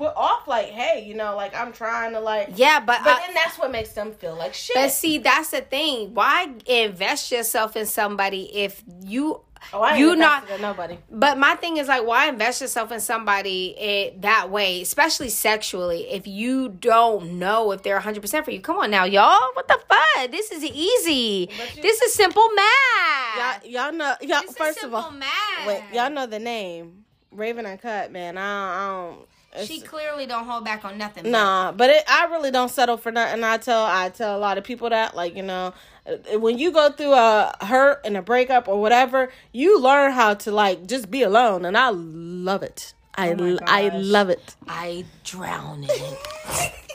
put 0.00 0.16
off 0.16 0.48
like, 0.48 0.68
hey, 0.68 1.04
you 1.06 1.14
know, 1.14 1.36
like 1.36 1.54
I'm 1.54 1.72
trying 1.72 2.12
to 2.14 2.20
like. 2.20 2.50
yeah, 2.56 2.80
but 2.80 3.00
But 3.04 3.16
I- 3.20 3.26
then 3.26 3.34
that's 3.34 3.58
what 3.58 3.70
makes 3.70 3.92
them 3.92 4.12
feel 4.12 4.34
like 4.34 4.54
shit. 4.54 4.74
But 4.74 4.90
see, 4.90 5.18
that's 5.18 5.50
the 5.50 5.60
thing. 5.60 6.14
Why 6.14 6.48
invest 6.66 7.30
yourself 7.30 7.76
in 7.76 7.84
somebody 7.86 8.44
if 8.64 8.82
you 9.02 9.42
oh, 9.74 9.80
I 9.82 9.90
ain't 9.90 9.98
you 9.98 10.12
invested 10.14 10.50
not? 10.52 10.60
nobody. 10.62 10.96
But 11.10 11.36
my 11.36 11.54
thing 11.56 11.76
is 11.76 11.86
like, 11.88 12.06
why 12.06 12.28
invest 12.28 12.62
yourself 12.62 12.90
in 12.92 13.00
somebody 13.00 13.74
it, 13.78 14.22
that 14.22 14.50
way, 14.50 14.80
especially 14.80 15.28
sexually, 15.28 16.10
if 16.10 16.26
you 16.26 16.70
don't 16.70 17.38
know 17.38 17.70
if 17.72 17.82
they're 17.82 17.96
100 17.96 18.22
percent 18.22 18.44
for 18.46 18.52
you? 18.52 18.60
Come 18.62 18.78
on 18.78 18.90
now, 18.90 19.04
y'all. 19.04 19.38
What 19.52 19.68
the 19.68 19.78
fuck? 19.86 20.30
This 20.30 20.50
is 20.50 20.64
easy. 20.64 21.50
You- 21.76 21.82
this 21.82 22.00
is 22.00 22.14
simple 22.14 22.48
math. 22.54 23.62
Y'all, 23.64 23.70
y'all 23.70 23.92
know. 23.92 24.14
Y'all 24.22 24.40
This 24.40 24.50
is 24.52 24.56
first 24.56 24.82
of 24.82 24.94
all, 24.94 25.10
math. 25.10 25.66
wait, 25.66 25.82
y'all 25.92 26.10
know 26.10 26.26
the 26.26 26.38
name 26.38 27.04
Raven 27.30 27.64
Uncut, 27.66 28.10
man. 28.10 28.36
I 28.38 28.40
don't. 28.40 28.76
I 28.76 28.88
don't 28.88 29.12
it's- 29.22 29.26
She 29.64 29.80
clearly 29.80 30.26
don't 30.26 30.44
hold 30.44 30.64
back 30.64 30.84
on 30.84 30.96
nothing. 30.96 31.30
Nah, 31.30 31.72
but 31.72 31.90
it, 31.90 32.04
I 32.08 32.26
really 32.26 32.52
don't 32.52 32.68
settle 32.70 32.96
for 32.96 33.10
nothing. 33.10 33.42
I 33.42 33.56
tell 33.56 33.84
I 33.84 34.08
tell 34.10 34.36
a 34.36 34.38
lot 34.38 34.58
of 34.58 34.64
people 34.64 34.90
that 34.90 35.16
like 35.16 35.34
you 35.34 35.42
know 35.42 35.74
uh, 36.06 36.38
when 36.38 36.58
you 36.58 36.70
go 36.70 36.90
through 36.90 37.12
a 37.14 37.52
hurt 37.60 38.00
and 38.04 38.16
a 38.16 38.22
breakup 38.22 38.68
or 38.68 38.80
whatever, 38.80 39.30
you 39.52 39.80
learn 39.80 40.12
how 40.12 40.34
to 40.34 40.52
like 40.52 40.86
just 40.86 41.10
be 41.10 41.22
alone, 41.22 41.64
and 41.64 41.76
I 41.76 41.90
love 41.90 42.62
it. 42.62 42.94
I 43.16 43.34
my 43.34 43.58
I 43.66 43.88
love 43.88 44.30
it. 44.30 44.54
I 44.68 45.04
drown 45.24 45.82
in 45.84 45.90
it. 45.90 46.72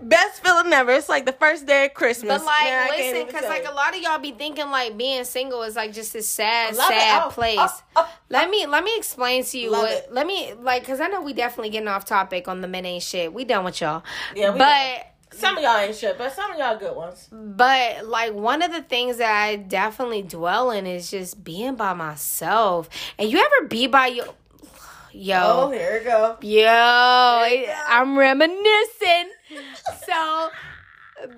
Best 0.00 0.42
feeling 0.44 0.70
ever. 0.72 0.90
It's 0.92 1.08
like 1.08 1.24
the 1.24 1.32
first 1.32 1.64
day 1.66 1.86
of 1.86 1.94
Christmas. 1.94 2.38
But 2.38 2.44
like, 2.44 2.64
Man, 2.64 2.88
listen, 2.90 3.26
because 3.26 3.44
like 3.44 3.66
a 3.66 3.72
lot 3.72 3.96
of 3.96 4.02
y'all 4.02 4.18
be 4.18 4.32
thinking 4.32 4.70
like 4.70 4.96
being 4.98 5.24
single 5.24 5.62
is 5.62 5.74
like 5.74 5.92
just 5.94 6.12
this 6.12 6.28
sad, 6.28 6.76
Love 6.76 6.90
it. 6.90 6.94
sad 6.94 7.22
Oh, 7.24 7.30
place. 7.30 7.58
Oh, 7.58 7.80
oh, 7.96 8.04
oh, 8.06 8.18
let 8.28 8.50
me 8.50 8.66
let 8.66 8.84
me 8.84 8.92
explain 8.98 9.42
to 9.44 9.58
you 9.58 9.70
Love 9.70 9.82
what. 9.84 9.92
it. 9.92 10.12
Let 10.12 10.26
me 10.26 10.52
like, 10.60 10.86
cause 10.86 11.00
I 11.00 11.06
know 11.08 11.22
we 11.22 11.32
definitely 11.32 11.70
getting 11.70 11.88
off 11.88 12.04
topic 12.04 12.46
on 12.46 12.60
the 12.60 12.68
men 12.68 12.84
ain't 12.84 13.02
shit. 13.02 13.32
We 13.32 13.44
done 13.44 13.64
with 13.64 13.80
y'all. 13.80 14.02
Yeah, 14.34 14.52
we 14.52 14.58
but 14.58 15.12
some 15.32 15.56
of 15.56 15.62
y'all 15.62 15.78
ain't 15.78 15.94
shit, 15.96 16.18
but 16.18 16.30
some 16.32 16.50
of 16.52 16.58
y'all 16.58 16.78
good 16.78 16.94
ones. 16.94 17.28
but 17.32 18.04
like 18.06 18.34
one 18.34 18.60
of 18.60 18.72
the 18.72 18.82
things 18.82 19.16
that 19.16 19.32
I 19.32 19.56
definitely 19.56 20.22
dwell 20.22 20.70
in 20.72 20.86
is 20.86 21.10
just 21.10 21.42
being 21.42 21.74
by 21.74 21.94
myself. 21.94 22.90
And 23.18 23.30
you 23.30 23.38
ever 23.38 23.66
be 23.66 23.86
by 23.86 24.08
your 24.08 24.26
yo. 25.12 25.40
Oh, 25.42 25.70
here 25.70 25.98
we 25.98 26.04
go. 26.04 26.36
Yo, 26.42 27.44
you 27.46 27.66
go. 27.66 27.74
I'm 27.88 28.18
reminiscing. 28.18 29.30
So, 30.06 30.50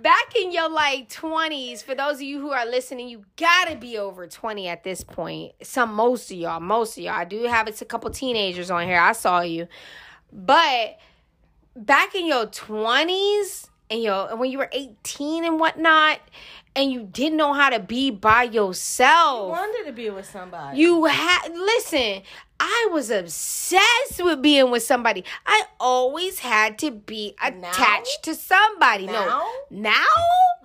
back 0.00 0.34
in 0.36 0.52
your 0.52 0.68
like 0.68 1.08
20s, 1.08 1.82
for 1.82 1.94
those 1.94 2.16
of 2.16 2.22
you 2.22 2.40
who 2.40 2.50
are 2.50 2.66
listening, 2.66 3.08
you 3.08 3.24
gotta 3.36 3.76
be 3.76 3.98
over 3.98 4.26
20 4.26 4.68
at 4.68 4.84
this 4.84 5.02
point. 5.02 5.52
Some, 5.62 5.94
most 5.94 6.30
of 6.30 6.36
y'all, 6.36 6.60
most 6.60 6.98
of 6.98 7.04
y'all. 7.04 7.14
I 7.14 7.24
do 7.24 7.44
have 7.44 7.68
it's 7.68 7.82
a 7.82 7.86
couple 7.86 8.10
teenagers 8.10 8.70
on 8.70 8.86
here. 8.86 8.98
I 8.98 9.12
saw 9.12 9.40
you. 9.40 9.68
But 10.32 10.98
back 11.76 12.14
in 12.14 12.26
your 12.26 12.46
20s 12.46 13.68
and 13.90 14.02
your 14.02 14.36
when 14.36 14.50
you 14.50 14.58
were 14.58 14.68
18 14.72 15.44
and 15.44 15.58
whatnot, 15.60 16.20
and 16.76 16.92
you 16.92 17.02
didn't 17.02 17.36
know 17.36 17.52
how 17.52 17.70
to 17.70 17.80
be 17.80 18.10
by 18.10 18.44
yourself. 18.44 19.50
Wanted 19.50 19.86
to 19.86 19.92
be 19.92 20.10
with 20.10 20.28
somebody. 20.28 20.78
You 20.78 21.06
had 21.06 21.48
listen. 21.52 22.22
I 22.60 22.88
was 22.92 23.10
obsessed 23.10 24.22
with 24.22 24.42
being 24.42 24.70
with 24.70 24.82
somebody. 24.82 25.24
I 25.46 25.64
always 25.78 26.40
had 26.40 26.78
to 26.78 26.90
be 26.90 27.34
attached 27.42 28.22
to 28.24 28.34
somebody. 28.34 29.06
Now? 29.06 29.46
No, 29.70 29.82
now 29.92 30.04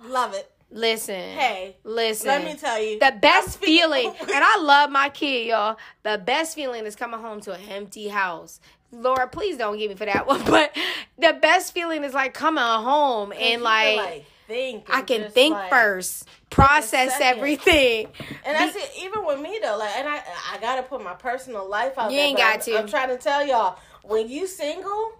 love 0.08 0.34
it. 0.34 0.50
listen. 0.70 1.14
Hey, 1.14 1.76
listen. 1.84 2.28
let 2.28 2.44
me 2.44 2.54
tell 2.54 2.80
you, 2.80 2.98
the 2.98 3.14
best 3.20 3.58
feeling, 3.62 4.06
and 4.20 4.30
I 4.32 4.58
love 4.60 4.90
my 4.90 5.08
kid, 5.08 5.46
y'all. 5.46 5.76
The 6.02 6.18
best 6.24 6.54
feeling 6.54 6.86
is 6.86 6.96
coming 6.96 7.20
home 7.20 7.40
to 7.42 7.52
an 7.52 7.60
empty 7.70 8.08
house. 8.08 8.60
Laura, 8.92 9.26
please 9.28 9.56
don't 9.56 9.76
get 9.76 9.88
me 9.90 9.96
for 9.96 10.06
that 10.06 10.26
one. 10.26 10.42
But 10.44 10.76
the 11.18 11.36
best 11.40 11.72
feeling 11.74 12.04
is 12.04 12.14
like 12.14 12.34
coming 12.34 12.62
home 12.62 13.32
and 13.38 13.62
like, 13.62 14.24
think. 14.46 14.86
I 14.88 15.02
can 15.02 15.30
think 15.30 15.54
like- 15.54 15.70
first, 15.70 16.28
process 16.50 17.18
everything. 17.20 18.08
And 18.44 18.54
that's 18.56 18.76
it. 18.76 18.90
Even 19.02 19.24
with 19.24 19.40
me 19.40 19.58
though, 19.62 19.76
like, 19.78 19.96
and 19.96 20.08
I, 20.08 20.22
I 20.52 20.58
gotta 20.60 20.82
put 20.82 21.02
my 21.02 21.14
personal 21.14 21.68
life 21.68 21.98
out 21.98 22.10
You 22.10 22.18
there. 22.18 22.26
ain't 22.26 22.38
got 22.38 22.54
I'm, 22.54 22.60
to. 22.62 22.78
I'm 22.78 22.88
trying 22.88 23.08
to 23.08 23.18
tell 23.18 23.46
y'all, 23.46 23.78
when 24.02 24.28
you 24.28 24.46
single, 24.46 25.12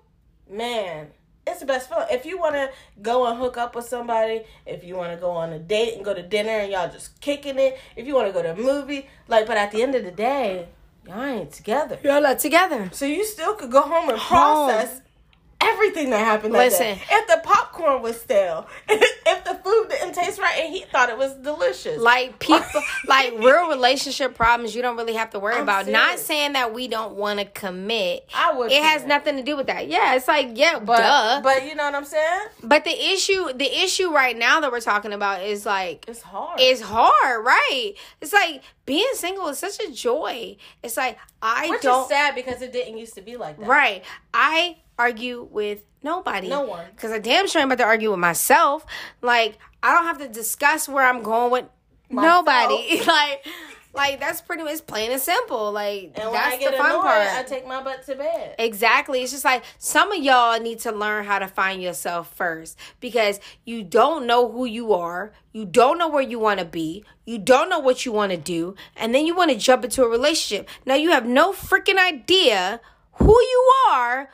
man, 0.51 1.09
it's 1.47 1.61
the 1.61 1.67
best 1.67 1.89
feeling. 1.89 2.07
If 2.11 2.25
you 2.25 2.39
want 2.39 2.55
to 2.55 2.71
go 3.03 3.27
and 3.27 3.39
hook 3.39 3.57
up 3.59 3.75
with 3.75 3.85
somebody, 3.87 4.43
if 4.67 4.83
you 4.85 4.97
want 4.97 5.13
to 5.13 5.19
go 5.19 5.31
on 5.31 5.53
a 5.53 5.59
date 5.59 5.95
and 5.95 6.05
go 6.05 6.15
to 6.15 6.23
dinner 6.23 6.51
and 6.51 6.73
y'all 6.73 6.91
just 6.91 7.21
kicking 7.21 7.59
it, 7.59 7.79
if 7.97 8.07
you 8.07 8.15
want 8.15 8.29
to 8.29 8.33
go 8.33 8.43
to 8.43 8.53
a 8.53 8.57
movie, 8.57 9.09
like, 9.29 9.47
but 9.47 9.57
at 9.57 9.71
the 9.71 9.83
end 9.83 9.95
of 9.95 10.05
the 10.05 10.11
day, 10.11 10.69
y'all 11.07 11.23
ain't 11.23 11.53
together. 11.53 11.99
Y'all 12.03 12.23
not 12.23 12.39
together. 12.39 12.89
So 12.93 13.05
you 13.05 13.25
still 13.27 13.55
could 13.57 13.71
go 13.71 13.83
home 13.83 14.09
and 14.09 14.19
Home. 14.19 14.71
process 14.71 15.01
everything 15.73 16.11
that 16.11 16.19
happened 16.19 16.55
that 16.55 16.59
Listen. 16.59 16.97
day. 16.97 17.03
If 17.11 17.27
the 17.29 17.41
popcorn 17.43 18.03
was 18.03 18.21
stale, 18.21 18.67
if 18.89 19.45
the 19.45 19.55
food 19.55 19.89
didn't 19.91 20.15
taste 20.15 20.39
right 20.39 20.59
and 20.61 20.73
he 20.75 20.85
thought 20.85 21.09
it 21.09 21.19
was 21.19 21.35
delicious. 21.35 22.01
Like 22.01 22.39
people, 22.39 22.83
like 23.07 23.33
real 23.39 23.69
relationship 23.69 24.35
problems, 24.35 24.75
you 24.75 24.83
don't 24.83 24.97
really 24.97 25.15
have 25.15 25.31
to 25.31 25.39
worry 25.39 25.57
I'm 25.57 25.63
about. 25.63 25.87
Not 25.87 26.19
saying 26.19 26.53
that 26.55 26.73
we 26.75 26.89
don't 26.89 27.15
want 27.17 27.39
to 27.41 27.45
commit. 27.45 28.29
I 28.35 28.53
would 28.55 28.71
It 28.71 28.83
has 28.83 29.03
commit. 29.03 29.09
nothing 29.09 29.37
to 29.37 29.43
do 29.43 29.57
with 29.57 29.67
that. 29.69 29.89
Yeah, 29.89 30.15
it's 30.15 30.29
like 30.29 30.51
yeah, 30.55 30.79
but, 30.79 30.99
duh. 30.99 31.41
But, 31.43 31.67
you 31.67 31.75
know 31.75 31.85
what 31.85 31.95
I'm 31.95 32.05
saying? 32.05 32.41
But 32.63 32.85
the 32.85 33.13
issue, 33.13 33.53
the 33.53 33.83
issue 33.85 34.11
right 34.13 34.37
now 34.37 34.61
that 34.61 34.71
we're 34.71 34.81
talking 34.81 35.13
about 35.13 35.43
is 35.43 35.65
like 35.67 36.05
It's 36.09 36.23
hard. 36.23 36.61
it's 36.61 36.81
hard, 36.81 37.45
right? 37.45 37.95
It's 38.21 38.33
like 38.33 38.63
being 38.87 39.07
single 39.15 39.49
is 39.49 39.59
such 39.59 39.81
a 39.81 39.91
joy. 39.91 40.57
It's 40.83 40.97
like 40.97 41.19
I 41.43 41.69
Which 41.71 41.83
don't 41.83 42.03
is 42.03 42.09
sad 42.09 42.35
because 42.35 42.61
it 42.63 42.73
didn't 42.73 42.99
used 42.99 43.15
to 43.15 43.23
be 43.23 43.37
like 43.37 43.59
that. 43.59 43.67
Right. 43.67 44.05
I 44.33 44.77
argue 44.99 45.49
with 45.51 45.83
nobody. 46.03 46.49
No 46.49 46.63
one. 46.63 46.87
Because 46.95 47.13
I 47.13 47.19
damn 47.19 47.47
sure 47.49 47.63
I'm 47.63 47.69
about 47.71 47.83
to 47.83 47.89
argue 47.89 48.11
with 48.11 48.21
myself. 48.21 48.85
Like, 49.23 49.59
I 49.83 49.93
don't 49.95 50.05
have 50.05 50.19
to 50.19 50.29
discuss 50.29 50.89
where 50.89 51.05
I'm 51.05 51.23
going 51.23 51.51
with 51.53 51.65
Myself. 52.11 52.47
nobody. 52.47 53.03
like, 53.07 53.47
like 53.95 54.21
that's 54.21 54.41
pretty 54.41 54.63
much 54.65 54.87
plain 54.87 55.11
and 55.13 55.21
simple. 55.21 55.71
Like, 55.73 56.13
And 56.17 56.25
when 56.25 56.33
that's 56.33 56.55
I 56.57 56.59
get 56.59 56.73
the 56.73 56.77
fun 56.79 56.91
annoyed, 56.91 57.03
part. 57.03 57.29
I 57.29 57.43
take 57.45 57.67
my 57.67 57.83
butt 57.83 58.05
to 58.07 58.15
bed. 58.17 58.55
Exactly. 58.59 59.23
It's 59.23 59.33
just 59.33 59.45
like 59.45 59.63
some 59.79 60.11
of 60.13 60.23
y'all 60.23 60.61
need 60.61 60.81
to 60.81 60.93
learn 60.93 61.25
how 61.25 61.39
to 61.39 61.47
find 61.49 61.83
yourself 61.83 62.35
first 62.35 62.79
because 63.01 63.41
you 63.65 63.83
don't 63.83 64.27
know 64.27 64.51
who 64.51 64.65
you 64.65 64.93
are. 64.95 65.33
You 65.53 65.65
don't 65.65 65.99
know 65.99 66.09
where 66.09 66.23
you 66.23 66.39
want 66.39 66.59
to 66.61 66.67
be. 66.67 67.05
You 67.25 67.39
don't 67.39 67.69
know 67.69 67.79
what 67.79 68.05
you 68.05 68.13
want 68.13 68.33
to 68.33 68.39
do. 68.39 68.75
And 68.97 69.15
then 69.15 69.27
you 69.27 69.35
want 69.37 69.51
to 69.53 69.57
jump 69.57 69.85
into 69.85 70.03
a 70.05 70.09
relationship. 70.09 70.69
Now 70.85 70.95
you 70.95 71.11
have 71.11 71.27
no 71.27 71.53
freaking 71.53 71.99
idea 71.99 72.81
who 73.15 73.33
you 73.41 73.73
are 73.91 74.29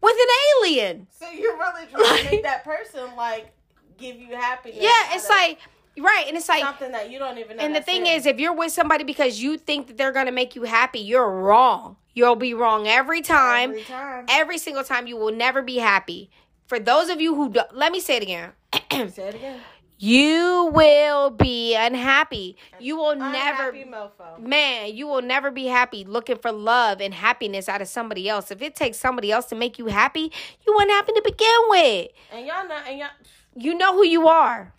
with 0.00 0.14
an 0.14 0.28
alien. 0.62 1.06
So 1.10 1.30
you're 1.30 1.56
really 1.56 1.86
trying 1.86 2.24
to 2.24 2.30
make 2.30 2.42
that 2.42 2.64
person 2.64 3.14
like 3.16 3.52
give 3.96 4.16
you 4.16 4.34
happiness. 4.34 4.78
Yeah, 4.80 5.14
it's 5.14 5.28
like 5.28 5.58
right, 5.98 6.24
and 6.28 6.36
it's 6.36 6.48
like 6.48 6.62
something 6.62 6.92
that 6.92 7.10
you 7.10 7.18
don't 7.18 7.38
even 7.38 7.56
know. 7.56 7.62
and 7.62 7.74
the 7.74 7.82
thing 7.82 8.06
is, 8.06 8.26
if 8.26 8.38
you're 8.38 8.54
with 8.54 8.72
somebody 8.72 9.04
because 9.04 9.40
you 9.42 9.58
think 9.58 9.88
that 9.88 9.96
they're 9.96 10.12
gonna 10.12 10.32
make 10.32 10.54
you 10.54 10.62
happy, 10.62 11.00
you're 11.00 11.30
wrong. 11.30 11.96
You'll 12.14 12.36
be 12.36 12.54
wrong 12.54 12.88
every 12.88 13.22
time. 13.22 13.70
every 13.70 13.84
time. 13.84 14.26
Every 14.28 14.58
single 14.58 14.84
time, 14.84 15.06
you 15.06 15.16
will 15.16 15.32
never 15.32 15.62
be 15.62 15.76
happy. 15.76 16.30
For 16.66 16.78
those 16.78 17.08
of 17.08 17.20
you 17.20 17.34
who 17.34 17.50
do, 17.50 17.60
let 17.72 17.92
me 17.92 18.00
say 18.00 18.16
it 18.16 18.22
again. 18.22 18.52
Say 19.10 19.28
it 19.28 19.34
again. 19.36 19.60
You 19.98 20.70
will 20.72 21.30
be 21.30 21.74
unhappy. 21.74 22.56
You 22.78 22.96
will 22.96 23.16
never 23.16 23.70
Unhappy 23.70 23.84
mofo. 23.84 24.38
man, 24.38 24.94
you 24.94 25.06
will 25.06 25.22
never 25.22 25.50
be 25.50 25.66
happy 25.66 26.04
looking 26.04 26.38
for 26.38 26.52
love 26.52 27.00
and 27.00 27.12
happiness 27.12 27.68
out 27.68 27.82
of 27.82 27.88
somebody 27.88 28.28
else. 28.28 28.50
If 28.50 28.62
it 28.62 28.74
takes 28.76 28.98
somebody 28.98 29.32
else 29.32 29.46
to 29.46 29.56
make 29.56 29.78
you 29.78 29.86
happy, 29.86 30.30
you 30.66 30.74
weren't 30.76 30.90
happy 30.90 31.12
to 31.12 31.22
begin 31.24 31.60
with. 31.68 32.08
And 32.32 32.46
y'all 32.46 32.68
know, 32.68 32.78
and 32.86 32.98
y'all, 32.98 33.08
You 33.56 33.74
know 33.74 33.94
who 33.94 34.04
you 34.06 34.28
are. 34.28 34.72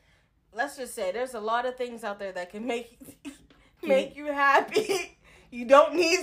let's 0.53 0.77
just 0.77 0.95
say 0.95 1.11
there's 1.11 1.33
a 1.33 1.39
lot 1.39 1.65
of 1.65 1.75
things 1.75 2.03
out 2.03 2.17
there 2.19 2.31
that 2.31 2.49
can 2.51 2.65
make 2.65 2.97
make 3.83 4.15
you 4.15 4.27
happy. 4.27 5.17
You 5.51 5.65
don't 5.65 5.95
need. 5.95 6.19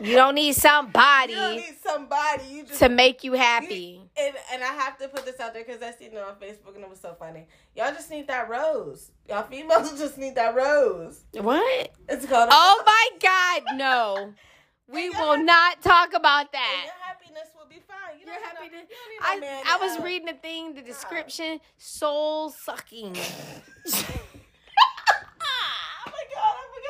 You 0.00 0.16
don't 0.16 0.34
need 0.34 0.54
somebody 0.54 1.32
you 1.34 1.38
don't 1.38 1.56
need 1.56 1.76
somebody. 1.84 2.42
You 2.50 2.62
just 2.64 2.78
to 2.80 2.88
make 2.88 3.22
you 3.22 3.34
happy. 3.34 4.00
And 4.18 4.34
and 4.52 4.62
I 4.62 4.68
have 4.68 4.96
to 4.98 5.08
put 5.08 5.24
this 5.26 5.38
out 5.40 5.52
there 5.54 5.62
because 5.64 5.82
I 5.82 5.92
seen 5.92 6.12
it 6.12 6.18
on 6.18 6.34
Facebook 6.36 6.74
and 6.74 6.82
it 6.84 6.88
was 6.90 7.00
so 7.00 7.14
funny. 7.18 7.46
Y'all 7.76 7.92
just 7.92 8.10
need 8.10 8.26
that 8.28 8.48
rose. 8.48 9.10
Y'all 9.28 9.42
females 9.42 9.92
just 9.98 10.16
need 10.18 10.34
that 10.36 10.54
rose. 10.54 11.20
What? 11.34 11.90
It's 12.08 12.24
called. 12.26 12.48
Oh 12.50 12.82
my 12.86 13.08
God, 13.20 13.76
no. 13.76 14.32
We 14.92 15.08
will 15.08 15.36
your- 15.36 15.44
not 15.44 15.80
talk 15.82 16.14
about 16.14 16.50
that. 16.50 16.82
your 16.84 16.94
happiness 17.06 17.50
will 17.56 17.68
be 17.68 17.80
fine. 17.86 18.18
You 18.18 18.26
Your 18.26 18.34
need 18.34 18.40
no- 18.40 18.48
happiness- 18.48 18.88
you 18.90 19.40
no 19.40 19.46
I, 19.46 19.62
I 19.68 19.76
was 19.86 20.00
reading 20.04 20.26
the 20.26 20.32
thing, 20.32 20.74
the 20.74 20.82
description, 20.82 21.60
soul 21.78 22.50
sucking. 22.50 23.16
oh 23.16 24.04
my 26.06 26.24
god! 26.34 26.56
Oh 26.56 26.66
my 26.72 26.80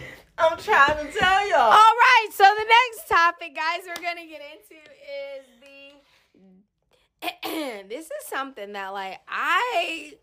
I'm 0.36 0.58
trying 0.58 1.06
to 1.06 1.12
tell 1.18 1.48
y'all. 1.48 1.60
All 1.60 1.70
right, 1.72 2.26
so 2.32 2.42
the 2.44 2.64
next 2.64 3.08
topic, 3.08 3.54
guys, 3.54 3.80
we're 3.86 3.94
gonna 4.02 4.26
get 4.26 4.42
into 4.52 4.74
is 4.82 5.46
the. 5.60 5.92
this 7.88 8.06
is 8.06 8.26
something 8.26 8.72
that, 8.72 8.88
like, 8.88 9.20
I, 9.28 10.14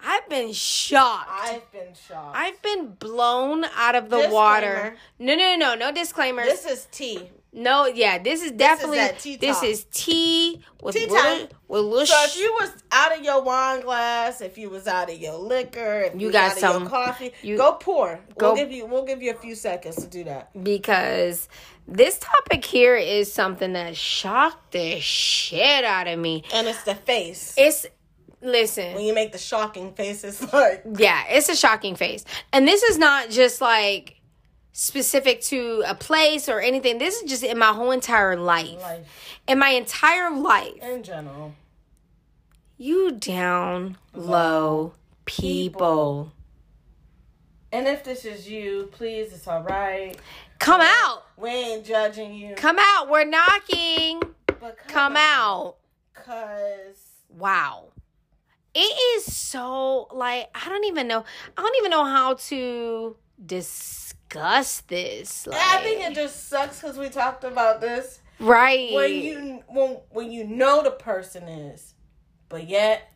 I've 0.00 0.28
been 0.28 0.52
shocked. 0.52 1.30
I've 1.32 1.72
been 1.72 1.94
shocked. 1.94 2.36
I've 2.36 2.60
been 2.62 2.92
blown 2.92 3.64
out 3.76 3.94
of 3.96 4.08
the 4.10 4.18
Disclaimer. 4.18 4.34
water. 4.34 4.96
No, 5.18 5.34
no, 5.34 5.56
no, 5.56 5.74
no 5.74 5.90
disclaimers. 5.92 6.46
this 6.46 6.64
is 6.66 6.86
tea. 6.92 7.30
No, 7.52 7.86
yeah, 7.86 8.18
this 8.18 8.42
is 8.42 8.52
definitely 8.52 8.96
that 8.98 9.18
tea 9.18 9.36
this 9.36 9.62
is 9.62 9.84
tea 9.92 10.62
with 10.82 10.94
Tea 10.94 11.06
little, 11.06 11.48
with 11.68 11.84
little. 11.84 12.06
So 12.06 12.24
if 12.24 12.36
you 12.38 12.50
was 12.60 12.70
out 12.90 13.16
of 13.16 13.22
your 13.24 13.42
wine 13.42 13.80
glass, 13.82 14.40
if 14.40 14.56
you 14.56 14.70
was 14.70 14.86
out 14.88 15.10
of 15.10 15.18
your 15.18 15.34
liquor, 15.36 16.00
if 16.02 16.14
You 16.14 16.28
you, 16.28 16.32
got 16.32 16.52
out 16.52 16.52
of 16.54 16.58
some- 16.58 16.82
your 16.82 16.90
coffee, 16.90 17.32
you- 17.42 17.56
go 17.58 17.72
pour. 17.74 18.20
go- 18.38 18.48
we'll 18.48 18.56
give 18.56 18.72
you 18.72 18.86
we'll 18.86 19.04
give 19.04 19.22
you 19.22 19.30
a 19.32 19.34
few 19.34 19.54
seconds 19.54 19.96
to 19.96 20.06
do 20.06 20.24
that. 20.24 20.50
because 20.64 21.48
this 21.86 22.18
topic 22.18 22.64
here 22.64 22.96
is 22.96 23.32
something 23.32 23.72
that 23.74 23.96
shocked 23.96 24.72
the 24.72 24.98
shit 25.00 25.84
out 25.84 26.06
of 26.08 26.18
me. 26.18 26.44
And 26.54 26.66
it's 26.68 26.82
the 26.84 26.94
face. 26.94 27.54
It's 27.58 27.86
listen. 28.40 28.94
when 28.94 29.04
you 29.04 29.14
make 29.14 29.32
the 29.32 29.38
shocking 29.38 29.92
faces 29.92 30.40
like 30.52 30.84
Yeah, 30.96 31.22
it's 31.28 31.48
a 31.48 31.56
shocking 31.56 31.96
face. 31.96 32.24
And 32.52 32.66
this 32.66 32.82
is 32.82 32.98
not 32.98 33.30
just 33.30 33.60
like 33.60 34.16
specific 34.72 35.40
to 35.42 35.82
a 35.86 35.94
place 35.94 36.48
or 36.48 36.60
anything. 36.60 36.98
This 36.98 37.20
is 37.22 37.30
just 37.30 37.42
in 37.42 37.58
my 37.58 37.72
whole 37.72 37.90
entire 37.90 38.36
life. 38.36 38.80
life 38.80 39.06
In 39.46 39.58
my 39.58 39.70
entire 39.70 40.30
life. 40.30 40.82
in 40.82 41.02
general. 41.02 41.54
You 42.78 43.12
down 43.12 43.98
low 44.14 44.94
people. 45.24 46.32
And 47.70 47.86
if 47.86 48.04
this 48.04 48.24
is 48.24 48.48
you, 48.48 48.88
please, 48.92 49.32
it's 49.32 49.46
all 49.46 49.62
right. 49.62 50.16
Come 50.58 50.80
out. 50.80 51.24
We 51.36 51.50
ain't 51.50 51.84
judging 51.84 52.34
you. 52.34 52.54
Come 52.54 52.78
out. 52.78 53.08
We're 53.08 53.24
knocking. 53.24 54.22
but 54.46 54.76
Come 54.88 55.16
out. 55.16 55.76
Cause 56.14 57.12
Wow. 57.30 57.86
It 58.74 58.78
is 58.78 59.34
so 59.34 60.08
like 60.12 60.48
I 60.54 60.68
don't 60.68 60.84
even 60.84 61.08
know. 61.08 61.24
I 61.56 61.62
don't 61.62 61.76
even 61.78 61.90
know 61.90 62.04
how 62.04 62.34
to 62.34 63.16
discuss 64.32 64.80
this. 64.82 65.46
Like, 65.46 65.60
I 65.60 65.82
think 65.82 66.00
it 66.02 66.14
just 66.14 66.48
sucks 66.48 66.80
because 66.80 66.98
we 66.98 67.08
talked 67.08 67.44
about 67.44 67.80
this. 67.80 68.20
right. 68.38 68.92
When 68.92 69.14
you 69.14 69.62
when 69.68 69.98
when 70.10 70.32
you 70.32 70.44
know 70.44 70.82
the 70.82 70.90
person 70.90 71.48
is, 71.48 71.94
but 72.48 72.68
yet 72.68 73.10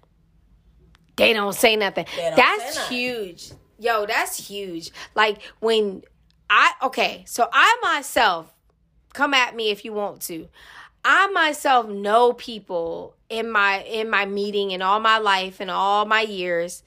they 1.16 1.32
don't 1.32 1.54
say 1.54 1.76
nothing. 1.76 2.06
Don't 2.16 2.36
that's 2.36 2.74
say 2.74 2.80
nothing. 2.80 2.96
huge. 2.96 3.52
Yo, 3.78 4.06
that's 4.06 4.48
huge. 4.48 4.90
Like 5.14 5.42
when 5.60 6.02
I 6.48 6.72
okay, 6.82 7.24
so 7.26 7.48
I 7.52 7.78
myself 7.82 8.52
come 9.12 9.34
at 9.34 9.56
me 9.56 9.70
if 9.70 9.84
you 9.84 9.92
want 9.92 10.22
to. 10.22 10.48
I 11.04 11.28
myself 11.28 11.88
know 11.88 12.32
people 12.32 13.14
in 13.28 13.50
my 13.50 13.82
in 13.82 14.10
my 14.10 14.26
meeting 14.26 14.72
in 14.72 14.82
all 14.82 15.00
my 15.00 15.18
life 15.18 15.60
and 15.60 15.70
all 15.70 16.04
my 16.04 16.22
years 16.22 16.82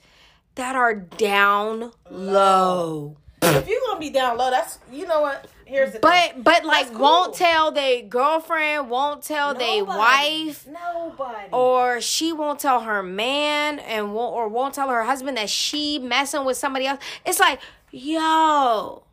that 0.55 0.75
are 0.75 0.93
down 0.93 1.91
low. 2.09 3.17
If 3.41 3.67
you're 3.67 3.79
gonna 3.87 3.99
be 3.99 4.09
down 4.09 4.37
low, 4.37 4.49
that's 4.51 4.79
you 4.91 5.05
know 5.07 5.21
what. 5.21 5.47
Here's 5.65 5.91
the 5.93 5.99
thing. 5.99 6.01
But 6.01 6.43
but 6.43 6.65
like 6.65 6.87
That's 6.87 6.97
won't 6.99 7.35
tell 7.35 7.71
their 7.71 8.01
girlfriend, 8.01 8.89
won't 8.89 9.21
tell 9.21 9.53
their 9.53 9.85
wife, 9.85 10.65
Nobody. 10.67 11.47
or 11.51 12.01
she 12.01 12.33
won't 12.33 12.59
tell 12.59 12.79
her 12.81 13.03
man 13.03 13.77
and 13.77 14.15
won't 14.15 14.33
or 14.33 14.47
won't 14.47 14.73
tell 14.73 14.89
her 14.89 15.03
husband 15.03 15.37
that 15.37 15.47
she 15.49 15.99
messing 15.99 16.43
with 16.43 16.57
somebody 16.57 16.87
else. 16.87 16.99
It's 17.23 17.39
like, 17.39 17.59
yo. 17.91 19.03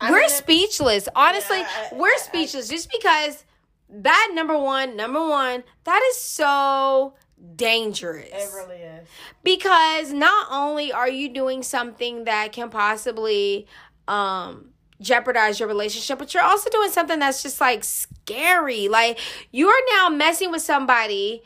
I 0.00 0.10
we're 0.12 0.28
speechless. 0.28 1.08
Honestly, 1.16 1.58
Yeah, 1.60 1.88
I- 1.90 1.94
we're 1.94 2.12
I- 2.12 2.18
speechless 2.18 2.68
just 2.68 2.90
because 2.92 3.44
that 3.88 4.30
number 4.34 4.56
one, 4.58 4.94
number 4.94 5.26
one, 5.26 5.64
that 5.84 6.02
is 6.10 6.20
so 6.20 7.14
dangerous. 7.56 8.28
It 8.32 8.50
really 8.54 8.76
is. 8.76 9.08
because 9.42 10.12
not 10.12 10.48
only 10.50 10.92
are 10.92 11.08
you 11.08 11.28
doing 11.28 11.62
something 11.62 12.24
that 12.24 12.52
can 12.52 12.70
possibly 12.70 13.66
um 14.06 14.70
jeopardize 15.00 15.60
your 15.60 15.68
relationship 15.68 16.18
but 16.18 16.34
you're 16.34 16.42
also 16.42 16.68
doing 16.70 16.90
something 16.90 17.18
that's 17.18 17.42
just 17.42 17.60
like 17.60 17.84
scary. 17.84 18.88
Like 18.88 19.18
you 19.52 19.68
are 19.68 19.82
now 19.94 20.08
messing 20.08 20.50
with 20.50 20.62
somebody 20.62 21.42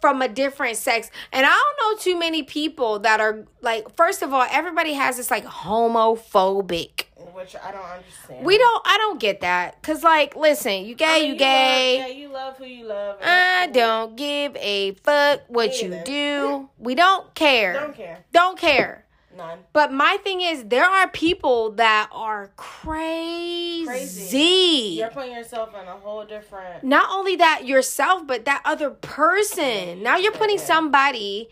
from 0.00 0.20
a 0.22 0.28
different 0.28 0.76
sex. 0.76 1.10
And 1.32 1.46
i 1.46 1.48
don't 1.48 1.76
know 1.96 1.98
too 2.02 2.18
many 2.18 2.42
people 2.42 2.98
that 3.00 3.20
are 3.20 3.44
like 3.62 3.94
first 3.96 4.22
of 4.22 4.32
all 4.32 4.46
everybody 4.50 4.92
has 4.94 5.16
this 5.16 5.30
like 5.30 5.44
homophobic 5.44 7.05
Which 7.32 7.56
I 7.56 7.72
don't 7.72 7.82
understand. 7.84 8.44
we 8.44 8.58
don't 8.58 8.82
i 8.86 8.98
don't 8.98 9.18
get 9.18 9.40
that 9.40 9.80
because 9.80 10.02
like 10.02 10.36
listen 10.36 10.84
you 10.84 10.94
gay 10.94 11.06
I 11.06 11.20
mean, 11.20 11.32
you 11.32 11.38
gay 11.38 11.98
Love, 11.98 12.08
yeah, 12.08 12.14
you 12.14 12.28
love 12.28 12.56
who 12.58 12.64
you 12.66 12.84
love. 12.86 13.18
I 13.22 13.68
don't 13.72 14.16
give 14.16 14.54
a 14.56 14.92
fuck 14.92 15.40
what 15.48 15.80
you 15.80 16.00
do. 16.04 16.68
We 16.78 16.94
don't 16.94 17.34
care. 17.34 17.72
Don't 17.72 17.94
care. 17.94 18.24
Don't 18.32 18.58
care. 18.58 19.06
None. 19.36 19.58
But 19.72 19.92
my 19.92 20.16
thing 20.24 20.40
is, 20.40 20.64
there 20.64 20.84
are 20.86 21.08
people 21.08 21.72
that 21.72 22.08
are 22.12 22.50
crazy. 22.56 23.84
Crazy. 23.86 24.96
You're 24.98 25.10
putting 25.10 25.32
yourself 25.32 25.70
in 25.74 25.86
a 25.86 25.92
whole 25.92 26.24
different. 26.24 26.84
Not 26.84 27.08
only 27.10 27.36
that 27.36 27.66
yourself, 27.66 28.26
but 28.26 28.44
that 28.46 28.62
other 28.64 28.90
person. 28.90 30.02
Now 30.02 30.16
you're 30.16 30.32
putting 30.32 30.56
Yeah. 30.58 30.64
somebody 30.64 31.48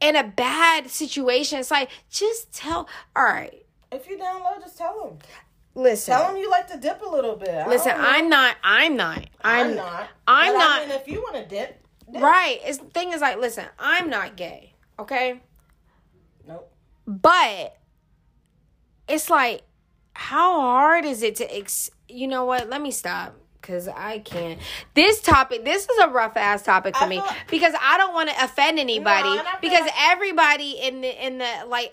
in 0.00 0.16
a 0.16 0.24
bad 0.24 0.90
situation. 0.90 1.58
It's 1.60 1.70
like, 1.70 1.90
just 2.10 2.52
tell. 2.52 2.88
All 3.14 3.24
right, 3.24 3.64
If 3.90 4.08
you 4.08 4.18
down 4.18 4.42
low, 4.42 4.54
just 4.60 4.76
tell 4.78 5.02
them. 5.04 5.18
listen. 5.74 6.14
Tell 6.14 6.28
them 6.28 6.36
you 6.36 6.50
like 6.50 6.68
to 6.68 6.78
dip 6.78 7.00
a 7.02 7.08
little 7.08 7.36
bit. 7.36 7.48
I 7.50 7.66
Listen. 7.68 7.92
I'm 7.96 8.28
not. 8.28 8.56
I'm 8.62 8.96
not. 8.96 9.24
I'm, 9.42 9.70
I'm 9.70 9.76
not. 9.76 10.08
I'm 10.26 10.52
But 10.52 10.58
not. 10.58 10.82
I 10.82 10.86
mean, 10.86 10.96
if 10.96 11.08
you 11.08 11.20
want 11.20 11.36
to 11.36 11.46
dip, 11.46 11.82
dip. 12.12 12.22
Right. 12.22 12.60
It's 12.64 12.78
the 12.78 12.84
thing 12.86 13.12
is 13.12 13.20
like, 13.20 13.38
listen, 13.38 13.64
I'm 13.78 14.10
not 14.10 14.36
gay. 14.36 14.74
Okay. 14.98 15.40
Nope. 16.46 16.70
But 17.06 17.76
it's 19.08 19.30
like, 19.30 19.62
how 20.14 20.60
hard 20.60 21.04
is 21.04 21.22
it 21.22 21.36
to 21.36 21.56
ex? 21.56 21.90
You 22.08 22.28
know 22.28 22.44
what? 22.44 22.68
Let 22.68 22.82
me 22.82 22.90
stop 22.90 23.36
because 23.60 23.86
I 23.88 24.18
can't. 24.18 24.58
This 24.94 25.20
topic, 25.20 25.64
this 25.64 25.88
is 25.88 25.98
a 25.98 26.08
rough 26.08 26.36
ass 26.36 26.62
topic 26.62 26.96
for 26.96 27.04
I 27.04 27.08
me 27.08 27.16
feel- 27.20 27.32
because 27.48 27.74
I 27.80 27.96
don't 27.98 28.12
want 28.14 28.28
to 28.30 28.44
offend 28.44 28.78
anybody 28.78 29.28
feel 29.30 29.44
because 29.62 29.80
like- 29.82 29.92
everybody 30.10 30.72
in 30.72 31.00
the 31.00 31.26
in 31.26 31.38
the 31.38 31.48
like 31.68 31.92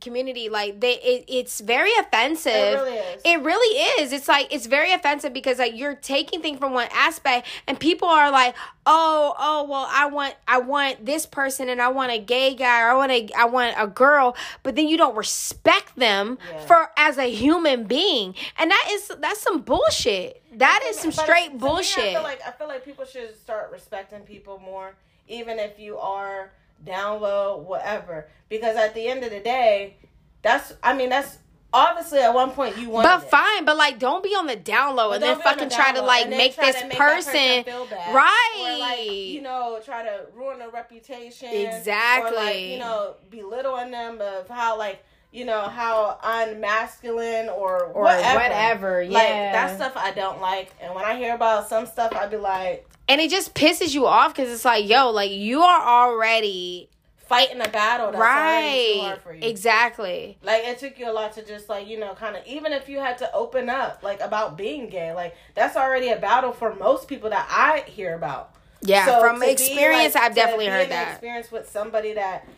community 0.00 0.48
like 0.48 0.80
they 0.80 0.94
it, 0.94 1.24
it's 1.28 1.60
very 1.60 1.90
offensive. 2.00 2.52
It 2.52 2.76
really 2.76 2.96
is. 2.96 3.22
it 3.24 3.42
really 3.42 3.78
is. 4.02 4.12
It's 4.12 4.28
like 4.28 4.52
it's 4.52 4.66
very 4.66 4.92
offensive 4.92 5.32
because 5.32 5.58
like 5.58 5.76
you're 5.76 5.94
taking 5.94 6.40
things 6.42 6.58
from 6.58 6.72
one 6.72 6.88
aspect 6.92 7.46
and 7.66 7.78
people 7.78 8.08
are 8.08 8.30
like 8.30 8.54
oh 8.86 9.34
oh 9.38 9.66
well 9.68 9.86
i 9.90 10.06
want 10.06 10.34
i 10.48 10.58
want 10.58 11.04
this 11.04 11.26
person 11.26 11.68
and 11.68 11.82
i 11.82 11.88
want 11.88 12.10
a 12.10 12.18
gay 12.18 12.54
guy 12.54 12.80
or 12.82 12.88
i 12.88 12.94
want 12.94 13.12
a 13.12 13.28
i 13.36 13.44
want 13.44 13.74
a 13.76 13.86
girl 13.86 14.34
but 14.62 14.74
then 14.74 14.88
you 14.88 14.96
don't 14.96 15.14
respect 15.16 15.94
them 15.96 16.38
Yeah. 16.50 16.60
for 16.66 16.90
as 16.96 17.18
a 17.18 17.30
human 17.30 17.84
being. 17.84 18.34
And 18.58 18.70
that 18.70 18.88
is 18.90 19.12
that's 19.20 19.40
some 19.40 19.60
bullshit. 19.62 20.42
That 20.56 20.82
is 20.88 20.98
some 20.98 21.10
But 21.10 21.20
straight 21.24 21.46
to 21.48 21.52
me, 21.52 21.58
bullshit 21.58 22.04
I 22.04 22.12
feel 22.14 22.22
like 22.22 22.40
I 22.46 22.50
feel 22.52 22.68
like 22.68 22.84
people 22.84 23.04
should 23.04 23.38
start 23.38 23.70
respecting 23.70 24.20
people 24.20 24.58
more, 24.58 24.94
even 25.28 25.58
if 25.58 25.78
you 25.78 25.98
are 25.98 26.50
down 26.84 27.20
low, 27.20 27.58
whatever. 27.58 28.28
Because 28.48 28.76
at 28.76 28.94
the 28.94 29.06
end 29.08 29.24
of 29.24 29.30
the 29.30 29.40
day, 29.40 29.96
that's 30.42 30.72
I 30.82 30.96
mean 30.96 31.10
that's 31.10 31.38
obviously 31.72 32.18
at 32.18 32.34
one 32.34 32.50
point 32.50 32.76
you 32.78 32.90
want. 32.90 33.04
but 33.04 33.30
fine, 33.30 33.64
but 33.64 33.76
like, 33.76 33.98
don't 33.98 34.24
be 34.24 34.30
on 34.30 34.46
the 34.46 34.56
down 34.56 34.96
low 34.96 35.12
and 35.12 35.22
then 35.22 35.38
don't 35.38 35.38
be 35.38 35.48
on 35.48 35.54
the 35.56 35.74
fucking 35.74 35.76
try 35.76 35.92
to 35.92 36.02
like 36.02 36.28
make 36.28 36.56
this 36.56 36.80
to 36.80 36.88
make 36.88 36.98
person, 36.98 37.64
feel 37.64 37.86
bad. 37.86 38.14
right? 38.14 38.56
Or 38.58 38.78
like 38.78 39.10
you 39.12 39.42
know 39.42 39.80
try 39.84 40.02
to 40.02 40.26
ruin 40.34 40.60
a 40.62 40.68
reputation. 40.68 41.48
Or 41.48 41.54
like 41.54 41.76
Exactly. 41.78 42.72
you 42.74 42.78
know 42.80 43.14
belittling 43.30 43.90
them 43.90 44.20
of 44.20 44.48
how 44.48 44.78
like 44.78 45.04
you 45.32 45.44
know 45.44 45.62
how 45.62 46.18
unmasculine 46.24 47.48
or 47.48 47.84
or 47.84 48.02
whatever. 48.04 48.38
whatever. 48.38 49.02
Yeah, 49.02 49.18
Like 49.18 49.28
that 49.28 49.76
stuff 49.76 49.92
I 49.96 50.10
don't 50.12 50.40
like, 50.40 50.72
and 50.80 50.94
when 50.94 51.04
I 51.04 51.16
hear 51.16 51.34
about 51.34 51.68
some 51.68 51.86
stuff, 51.86 52.12
I'd 52.14 52.30
be 52.30 52.36
like 52.36 52.86
and 53.08 53.20
it 53.20 53.28
just 53.28 53.54
pisses 53.54 53.92
you 53.92 54.06
off 54.06 54.34
because 54.34 54.52
it's 54.52 54.64
like, 54.64 54.88
yo, 54.88 55.10
like 55.10 55.32
you 55.32 55.62
are 55.62 55.82
already 55.82 56.88
fighting 57.16 57.60
a 57.60 57.68
battle 57.68 58.10
that's 58.12 58.20
already 58.22 58.94
too 58.94 59.00
right, 59.00 59.06
hard 59.08 59.22
for 59.22 59.34
you. 59.34 59.48
exactly. 59.48 60.38
Like 60.42 60.64
it 60.64 60.78
took 60.78 60.98
you 60.98 61.10
a 61.10 61.12
lot 61.12 61.32
to 61.34 61.44
just 61.44 61.68
like 61.68 61.88
you 61.88 61.98
know 61.98 62.14
kind 62.14 62.36
of 62.36 62.44
even 62.46 62.72
if 62.72 62.88
you 62.88 62.98
had 63.00 63.18
to 63.18 63.32
open 63.32 63.68
up 63.68 64.02
like 64.02 64.20
about 64.20 64.56
being 64.56 64.88
gay, 64.88 65.12
like 65.12 65.34
that's 65.54 65.76
already 65.76 66.10
a 66.10 66.16
battle 66.18 66.52
for 66.52 66.74
most 66.74 67.08
people 67.08 67.30
that 67.30 67.46
I 67.50 67.88
hear 67.88 68.14
about. 68.14 68.54
Yeah, 68.82 69.04
So 69.04 69.20
from 69.20 69.40
to 69.40 69.46
be, 69.46 69.52
experience, 69.52 70.14
like, 70.14 70.24
I've 70.24 70.34
definitely 70.34 70.66
heard 70.68 70.88
that. 70.90 71.12
Experience 71.12 71.52
with 71.52 71.68
somebody 71.68 72.14
that 72.14 72.48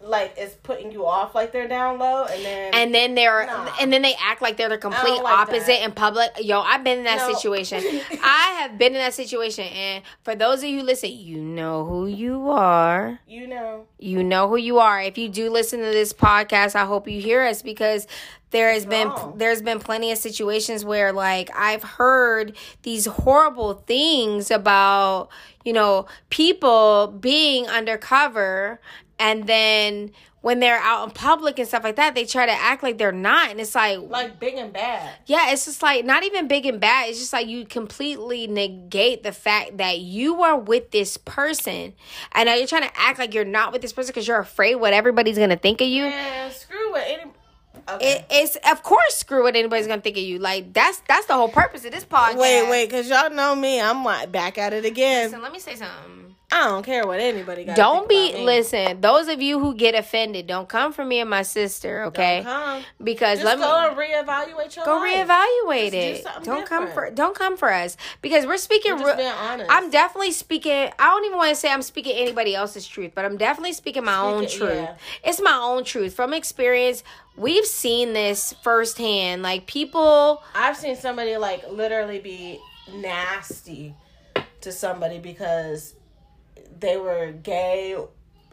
like 0.00 0.36
is 0.38 0.52
putting 0.62 0.92
you 0.92 1.06
off 1.06 1.34
like 1.34 1.52
they're 1.52 1.66
down 1.66 1.98
low, 1.98 2.24
and 2.24 2.44
then 2.44 2.74
and 2.74 2.94
then 2.94 3.14
they're 3.14 3.46
Nah. 3.46 3.68
and 3.80 3.92
then 3.92 4.02
they 4.02 4.14
act 4.22 4.42
like 4.42 4.56
they're 4.56 4.68
the 4.68 4.78
complete 4.78 5.22
like 5.22 5.38
opposite 5.38 5.66
that. 5.66 5.82
in 5.84 5.92
public. 5.92 6.30
Yo, 6.40 6.60
I've 6.60 6.84
been 6.84 6.98
in 6.98 7.04
that 7.04 7.26
No. 7.26 7.32
situation. 7.34 7.78
I 8.22 8.58
have 8.60 8.78
been 8.78 8.92
in 8.92 8.98
that 8.98 9.14
situation, 9.14 9.64
and 9.64 10.04
for 10.22 10.34
those 10.34 10.58
of 10.62 10.68
you 10.68 10.80
who 10.80 10.84
listen, 10.86 11.10
you 11.12 11.38
know 11.38 11.84
who 11.86 12.06
you 12.06 12.50
are. 12.50 13.20
you 13.26 13.46
know 13.46 13.86
You 13.98 14.22
know 14.22 14.48
who 14.48 14.56
you 14.56 14.78
are. 14.78 15.00
If 15.00 15.16
you 15.18 15.28
do 15.28 15.50
listen 15.50 15.80
to 15.80 15.86
this 15.86 16.12
podcast, 16.12 16.76
I 16.76 16.84
hope 16.84 17.08
you 17.08 17.20
hear 17.20 17.42
us 17.42 17.62
because 17.62 18.06
there 18.50 18.72
has 18.72 18.86
been 18.86 19.10
there's 19.36 19.60
been 19.62 19.80
plenty 19.80 20.12
of 20.12 20.18
situations 20.18 20.84
where 20.84 21.12
like 21.12 21.50
I've 21.56 21.82
heard 21.82 22.54
these 22.82 23.06
horrible 23.06 23.74
things 23.86 24.50
about, 24.52 25.28
you 25.64 25.72
know, 25.72 26.06
people 26.30 27.08
being 27.18 27.66
undercover 27.66 28.80
and 29.18 29.46
then 29.46 30.12
when 30.46 30.60
they're 30.60 30.78
out 30.78 31.02
in 31.02 31.10
public 31.10 31.58
and 31.58 31.66
stuff 31.66 31.82
like 31.82 31.96
that, 31.96 32.14
they 32.14 32.24
try 32.24 32.46
to 32.46 32.52
act 32.52 32.80
like 32.80 32.98
they're 32.98 33.10
not 33.10 33.50
and 33.50 33.60
it's 33.60 33.74
like 33.74 33.98
like 34.08 34.38
big 34.38 34.54
and 34.54 34.72
bad. 34.72 35.16
yeah, 35.26 35.50
it's 35.50 35.64
just 35.64 35.82
like 35.82 36.04
not 36.04 36.22
even 36.22 36.46
big 36.46 36.64
and 36.66 36.78
bad. 36.78 37.08
It's 37.08 37.18
just 37.18 37.32
like 37.32 37.48
you 37.48 37.66
completely 37.66 38.46
negate 38.46 39.24
the 39.24 39.32
fact 39.32 39.78
that 39.78 39.98
you 39.98 40.44
are 40.44 40.56
with 40.56 40.92
this 40.92 41.16
person, 41.16 41.94
and 42.30 42.46
now 42.46 42.54
you're 42.54 42.68
trying 42.68 42.88
to 42.88 42.96
act 42.96 43.18
like 43.18 43.34
you're 43.34 43.44
not 43.44 43.72
with 43.72 43.82
this 43.82 43.92
person 43.92 44.12
because 44.12 44.28
you're 44.28 44.38
afraid 44.38 44.76
what 44.76 44.92
everybody's 44.92 45.36
gonna 45.36 45.56
think 45.56 45.80
of 45.80 45.88
you. 45.88 46.04
And 46.04 46.52
screw 46.52 46.92
what 46.92 47.02
any. 47.08 47.32
Okay. 47.88 48.12
It, 48.12 48.26
it's 48.30 48.56
of 48.70 48.84
course 48.84 49.16
screw 49.16 49.42
what 49.42 49.56
anybody's 49.56 49.88
gonna 49.88 50.00
think 50.00 50.16
of 50.16 50.22
you. 50.22 50.38
Like 50.38 50.72
that's 50.72 51.02
that's 51.08 51.26
the 51.26 51.34
whole 51.34 51.48
purpose 51.48 51.84
of 51.84 51.90
this 51.90 52.04
podcast. 52.04 52.36
wait, 52.36 52.70
wait, 52.70 52.86
because 52.86 53.08
y'all 53.08 53.30
know 53.30 53.56
me. 53.56 53.80
I'm 53.80 54.04
like 54.04 54.30
back 54.30 54.58
at 54.58 54.72
it 54.72 54.84
again. 54.84 55.24
Listen, 55.24 55.42
let 55.42 55.50
me 55.50 55.58
say 55.58 55.74
something. 55.74 56.35
I 56.52 56.68
don't 56.68 56.84
care 56.84 57.04
what 57.06 57.18
anybody 57.18 57.64
got. 57.64 57.76
Don't 57.76 58.08
be 58.08 58.32
listen. 58.44 59.00
Those 59.00 59.26
of 59.26 59.42
you 59.42 59.58
who 59.58 59.74
get 59.74 59.96
offended, 59.96 60.46
don't 60.46 60.68
come 60.68 60.92
for 60.92 61.04
me 61.04 61.18
and 61.18 61.28
my 61.28 61.42
sister, 61.42 62.04
okay? 62.04 62.42
Come. 62.44 62.84
Because 63.02 63.40
Just 63.40 63.44
let 63.46 63.58
me 63.58 63.64
go 63.64 63.88
and 63.88 63.96
reevaluate 63.98 64.76
your 64.76 64.84
go 64.84 64.94
life. 64.96 65.26
reevaluate 65.28 65.84
Just 65.90 65.94
it. 65.94 66.22
something 66.22 66.44
Don't 66.44 66.64
come 66.66 66.88
for 66.92 67.10
don't 67.10 67.34
come 67.36 67.56
for 67.56 67.72
us 67.72 67.96
because 68.22 68.46
we're 68.46 68.58
speaking. 68.58 68.92
We're 68.94 69.00
just 69.00 69.16
being 69.18 69.28
honest. 69.32 69.70
I'm 69.70 69.90
definitely 69.90 70.30
speaking. 70.30 70.72
I 70.98 71.06
don't 71.10 71.24
even 71.24 71.36
want 71.36 71.50
to 71.50 71.56
say 71.56 71.70
I'm 71.70 71.82
speaking 71.82 72.14
anybody 72.16 72.54
else's 72.54 72.86
truth, 72.86 73.10
but 73.14 73.24
I'm 73.24 73.36
definitely 73.36 73.72
speaking 73.72 74.04
my 74.04 74.16
own 74.18 74.44
it- 74.44 74.50
truth. 74.50 74.70
yeah. 74.72 74.94
It's 75.24 75.42
my 75.42 75.56
own 75.60 75.82
truth 75.82 76.14
from 76.14 76.32
experience. 76.32 77.02
We've 77.36 77.66
seen 77.66 78.12
this 78.12 78.54
firsthand. 78.62 79.42
Like 79.42 79.66
people, 79.66 80.44
I've 80.54 80.76
seen 80.76 80.94
somebody 80.94 81.36
like 81.38 81.68
literally 81.68 82.20
be 82.20 82.60
nasty 82.94 83.96
to 84.60 84.70
somebody 84.70 85.18
because 85.18 85.94
they 86.80 86.96
were 86.96 87.32
gay 87.32 87.96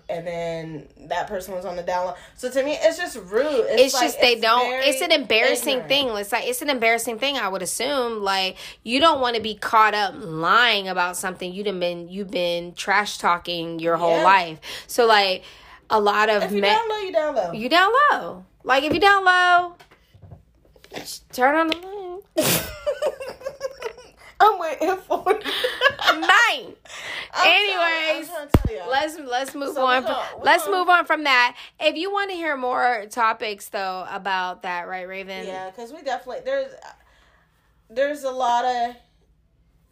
and 0.09 0.27
then 0.27 0.87
that 1.07 1.27
person 1.27 1.55
was 1.55 1.63
on 1.65 1.75
the 1.77 1.81
down 1.81 2.07
low. 2.07 2.15
So 2.35 2.49
to 2.51 2.63
me 2.63 2.77
it's 2.79 2.97
just 2.97 3.15
rude. 3.17 3.45
It's, 3.69 3.81
it's 3.81 3.93
like, 3.93 4.03
just 4.03 4.19
they 4.21 4.33
it's 4.33 4.41
don't. 4.41 4.71
It's 4.83 5.01
an 5.01 5.11
embarrassing 5.11 5.79
ignorant. 5.79 5.89
thing. 5.89 6.07
It's 6.17 6.31
like 6.31 6.45
it's 6.45 6.61
an 6.61 6.69
embarrassing 6.69 7.19
thing. 7.19 7.37
I 7.37 7.47
would 7.47 7.61
assume. 7.61 8.21
Like 8.21 8.57
you 8.83 8.99
don't 8.99 9.21
want 9.21 9.35
to 9.37 9.41
be 9.41 9.55
caught 9.55 9.93
up 9.93 10.13
lying 10.17 10.87
about 10.89 11.15
something 11.17 11.53
you've 11.53 11.65
been 11.79 12.09
you've 12.09 12.31
been 12.31 12.73
trash 12.73 13.17
talking 13.17 13.79
your 13.79 13.95
whole 13.97 14.17
Yeah. 14.17 14.23
life. 14.23 14.59
So 14.87 15.05
like 15.05 15.43
a 15.89 15.99
lot 15.99 16.29
of 16.29 16.43
If 16.43 16.51
you 16.51 16.61
men. 16.61 16.77
down 16.77 16.89
low, 16.89 16.97
you 16.99 17.11
down 17.13 17.35
low. 17.35 17.51
You 17.53 17.69
down 17.69 17.91
low. 18.11 18.45
Like 18.63 18.83
if 18.83 18.93
you 18.93 18.99
down 18.99 19.23
low, 19.25 19.75
turn 21.31 21.55
on 21.55 21.67
the 21.67 21.77
light. 22.35 22.69
I'm 24.43 24.59
waiting 24.59 24.97
for 24.97 25.23
it. 25.27 25.43
Nine. 26.05 26.75
Anyways, 27.45 27.73
sorry, 27.75 28.19
I'm 28.19 28.25
trying 28.25 28.47
to 28.47 28.57
tell 28.67 28.75
y'all. 28.75 28.89
Let's 28.89 29.17
let's 29.19 29.55
move 29.55 29.73
So 29.73 29.85
on. 29.85 30.03
gonna- 30.03 30.15
from, 30.31 30.39
we 30.39 30.45
let's 30.45 30.65
gonna- 30.65 30.77
move 30.77 30.89
on 30.89 31.05
from 31.05 31.23
that. 31.23 31.55
If 31.79 31.95
you 31.95 32.11
want 32.11 32.29
to 32.29 32.35
hear 32.35 32.55
more 32.57 33.05
topics 33.09 33.69
though 33.69 34.05
about 34.11 34.61
that, 34.63 34.87
right, 34.87 35.07
Raven? 35.07 35.47
Yeah, 35.47 35.69
because 35.69 35.91
we 35.91 36.01
definitely 36.01 36.41
there's 36.45 36.71
there's 37.89 38.23
a 38.23 38.31
lot 38.31 38.65
of 38.65 38.95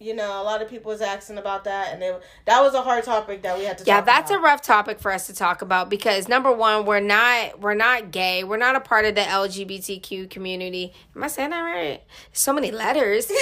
you 0.02 0.16
know 0.16 0.42
a 0.42 0.44
lot 0.44 0.62
of 0.62 0.70
people 0.70 0.92
was 0.92 1.02
asking 1.02 1.38
about 1.38 1.64
that, 1.66 1.94
and 1.94 2.02
they, 2.02 2.16
that 2.46 2.62
was 2.62 2.74
a 2.74 2.82
hard 2.82 3.04
topic 3.04 3.44
that 3.44 3.58
we 3.58 3.66
had 3.66 3.78
to. 3.78 3.84
Yeah, 3.86 4.02
that's 4.02 4.32
a 4.32 4.40
rough 4.40 4.62
topic 4.62 5.00
for 5.00 5.12
us 5.12 5.28
to 5.28 5.34
talk 5.34 5.62
about 5.62 5.90
because 5.90 6.28
number 6.28 6.52
one, 6.52 6.86
we're 6.86 7.00
not 7.00 7.60
we're 7.60 7.76
not 7.76 8.12
gay. 8.12 8.44
We're 8.44 8.58
not 8.58 8.76
a 8.76 8.80
part 8.82 9.06
of 9.06 9.16
the 9.16 9.22
LGBTQ 9.22 10.30
community. 10.30 10.94
Am 11.16 11.24
I 11.24 11.28
saying 11.28 11.52
that 11.52 11.62
right? 11.62 12.04
So 12.34 12.54
many 12.54 12.72
letters. 12.72 13.32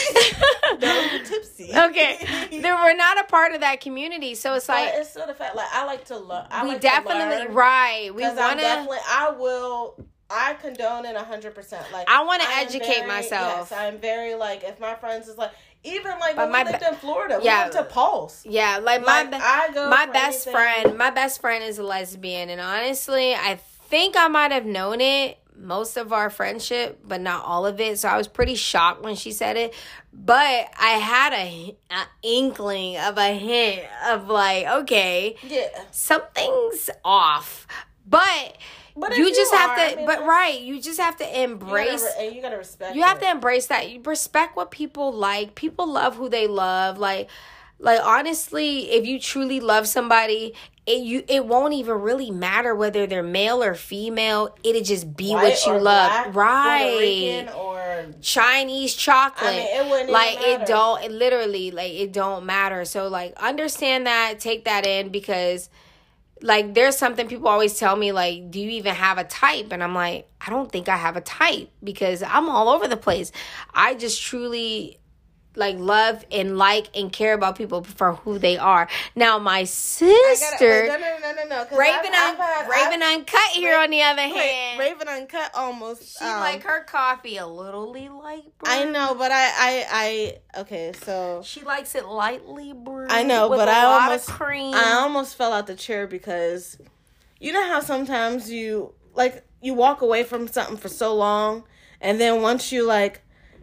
No, 0.80 1.20
tipsy. 1.26 1.72
okay, 1.76 2.18
we're 2.52 2.96
not 2.96 3.20
a 3.20 3.24
part 3.26 3.54
of 3.54 3.62
that 3.62 3.82
community. 3.82 4.36
So 4.36 4.54
it's 4.54 4.68
But 4.68 4.74
like 4.74 4.92
it's 4.94 5.10
still 5.10 5.28
the 5.28 5.34
fact 5.34 5.56
like 5.56 5.68
I 5.74 5.86
like 5.86 6.06
to 6.06 6.18
learn. 6.18 6.46
I 6.50 6.64
we 6.64 6.70
like 6.70 6.82
definitely 6.82 7.24
to 7.24 7.44
learn 7.46 7.54
right. 7.54 8.16
We 8.16 8.24
want 8.24 8.60
to. 8.60 8.66
I 9.10 9.34
will. 9.38 9.96
I 10.30 10.54
condone 10.54 11.06
it 11.06 11.16
hundred 11.18 11.56
percent. 11.56 11.86
Like 11.92 12.08
I 12.10 12.24
wanna 12.24 12.44
educate 12.58 12.98
very- 12.98 13.08
myself. 13.08 13.70
Yes, 13.72 13.72
I'm 13.72 13.98
very 13.98 14.36
like 14.36 14.64
if 14.64 14.80
my 14.80 14.94
friends 14.96 15.28
is 15.28 15.38
like 15.38 15.52
even 15.84 16.12
like 16.20 16.36
when 16.38 16.52
my 16.52 16.64
we 16.64 16.72
lived 16.72 16.84
in 16.84 16.96
Florida, 16.96 17.38
we 17.40 17.46
yeah. 17.46 17.62
went 17.64 17.74
to 17.74 17.84
Pulse. 17.84 18.46
Yeah, 18.46 18.80
like 18.82 19.02
my 19.06 19.22
Like, 19.24 19.32
be- 19.32 19.38
I 19.38 19.70
go 19.74 19.90
my 19.90 20.06
best 20.08 20.48
anything. 20.48 20.54
friend, 20.84 20.98
my 20.98 21.10
best 21.10 21.42
friend 21.42 21.64
is 21.64 21.78
a 21.80 21.84
lesbian, 21.84 22.50
and 22.50 22.60
honestly, 22.62 23.34
I 23.34 23.60
think 23.90 24.16
I 24.18 24.28
might 24.28 24.52
have 24.52 24.66
known 24.66 25.02
it 25.02 25.38
most 25.56 25.98
of 25.98 26.14
our 26.14 26.30
friendship, 26.30 27.00
but 27.06 27.20
not 27.20 27.44
all 27.44 27.66
of 27.66 27.80
it. 27.82 28.00
So 28.00 28.08
I 28.08 28.18
was 28.18 28.28
pretty 28.30 28.56
shocked 28.56 29.02
when 29.04 29.16
she 29.16 29.32
said 29.32 29.58
it, 29.58 29.74
but 30.14 30.70
I 30.80 30.92
had 31.02 31.34
a, 31.34 31.76
a 31.92 32.04
inkling 32.24 32.98
of 32.98 33.18
a 33.18 33.34
hint 33.38 33.82
of 34.08 34.30
like, 34.30 34.66
okay, 34.66 35.36
Yeah, 35.44 35.68
something's 35.92 36.90
off, 37.04 37.68
but. 38.08 38.58
But 39.00 39.16
you 39.16 39.26
you 39.26 39.36
just 39.36 39.54
have 39.54 39.72
are, 39.72 39.76
to, 39.76 39.82
I 39.82 39.96
mean, 39.96 40.06
but 40.06 40.26
right, 40.26 40.60
you 40.60 40.82
just 40.82 41.00
have 41.00 41.16
to 41.18 41.24
you 41.24 41.30
gotta 41.30 41.44
embrace 41.44 42.06
and 42.20 42.36
you 42.36 42.42
gotta 42.42 42.58
respect. 42.58 42.96
you 42.96 43.04
have 43.04 43.18
it. 43.18 43.22
to 43.22 43.32
embrace 43.32 43.68
that. 43.68 43.90
You 43.90 44.02
respect 44.04 44.56
what 44.56 44.72
people 44.72 45.12
like. 45.14 45.56
People 45.56 45.92
love 45.92 46.16
who 46.16 46.30
they 46.30 46.48
love. 46.48 46.98
Like 46.98 47.30
like 47.80 48.02
honestly 48.04 48.92
if 48.92 49.06
you 49.06 49.20
truly 49.20 49.62
love 49.62 49.88
somebody 49.88 50.54
it 50.86 51.04
you 51.04 51.24
it 51.28 51.46
won't 51.46 51.74
even 51.74 52.02
really 52.02 52.32
matter 52.32 52.76
whether 52.76 53.06
they're 53.06 53.24
male 53.24 53.64
or 53.64 53.76
female. 53.76 54.56
It'll 54.64 54.82
just 54.82 55.16
be 55.16 55.32
White 55.32 55.44
what 55.44 55.66
you 55.66 55.74
love. 55.74 56.34
black, 56.34 56.36
right. 56.36 57.48
Or 57.56 58.06
chinese 58.22 58.96
chocolate 58.96 59.50
I 59.50 59.58
mean, 59.58 59.68
it 59.68 59.90
wouldn't 59.90 60.10
like 60.10 60.40
it 60.42 60.66
don't 60.66 61.04
it 61.04 61.12
literally 61.12 61.72
like 61.72 61.94
it 61.94 62.12
don't 62.12 62.46
matter. 62.46 62.86
So 62.86 63.08
like 63.08 63.34
understand 63.38 64.08
that 64.08 64.40
take 64.40 64.66
that 64.66 64.86
in 64.86 65.10
because 65.10 65.70
like 66.42 66.74
there's 66.74 66.98
something 66.98 67.28
people 67.28 67.48
always 67.48 67.78
tell 67.78 67.96
me 67.96 68.12
like 68.12 68.50
do 68.52 68.60
you 68.60 68.70
even 68.72 68.96
have 68.96 69.18
a 69.18 69.24
type? 69.24 69.72
And 69.72 69.84
i'm 69.84 69.96
like 69.96 70.30
i 70.42 70.50
don't 70.50 70.72
think 70.72 70.90
i 70.90 70.98
have 70.98 71.16
a 71.16 71.22
type 71.22 71.70
because 71.84 72.24
i'm 72.24 72.50
all 72.50 72.70
over 72.70 72.88
the 72.88 72.98
place. 72.98 73.32
I 73.74 73.96
just 73.96 74.22
truly 74.22 75.00
like 75.56 75.78
love 75.78 76.24
and 76.32 76.58
like 76.58 76.88
and 76.96 77.12
care 77.12 77.34
about 77.34 77.58
people 77.58 77.84
for 77.84 78.14
who 78.14 78.38
they 78.40 78.58
are. 78.58 78.88
Now 79.16 79.40
my 79.40 79.64
sister 79.66 80.88
no, 80.88 80.98
no, 80.98 81.18
no, 81.22 81.32
no, 81.34 81.44
no. 81.48 81.66
'cause 81.66 81.78
Raven, 81.78 82.12
I've- 82.14 82.40
Un- 82.40 82.48
I've 82.48 82.68
Raven 82.70 83.02
I've- 83.04 83.16
Uncut 83.16 83.50
here 83.54 83.78
on 83.78 83.90
the 83.90 84.02
other 84.02 84.22
Wait, 84.22 84.36
hand. 84.36 84.80
Raven 84.80 85.08
Uncut 85.08 85.52
almost. 85.56 86.18
she 86.20 86.24
um, 86.26 86.40
like 86.40 86.64
her 86.64 86.84
coffee 86.84 87.38
a 87.38 87.48
little 87.48 87.92
light 87.92 88.44
brew. 88.60 88.72
I 88.72 88.86
know, 88.86 89.16
but 89.16 89.32
I, 89.32 89.46
I, 89.48 89.86
I. 90.56 90.60
Okay, 90.62 90.94
so 91.04 91.42
She 91.44 91.62
likes 91.62 91.96
it 91.96 92.06
lightly 92.06 92.74
brewed. 92.74 93.12
I 93.12 93.24
know, 93.24 93.50
but 93.50 93.68
I 93.68 93.84
almost, 93.86 94.28
cream. 94.30 94.74
I 94.76 94.94
almost 94.94 95.36
fell 95.36 95.52
out 95.52 95.68
the 95.68 95.76
chair 95.76 96.08
because, 96.08 96.78
you 97.40 97.52
know 97.54 97.64
how 97.68 97.80
sometimes 97.80 98.52
you 98.52 98.94
like 99.14 99.44
you 99.62 99.74
walk 99.74 100.02
away 100.02 100.24
from 100.24 100.48
something 100.48 100.78
for 100.78 100.90
so 100.90 101.14
long, 101.16 101.64
and 102.00 102.20
then 102.22 102.42
once 102.42 102.72
you 102.72 102.86
like 102.86 103.22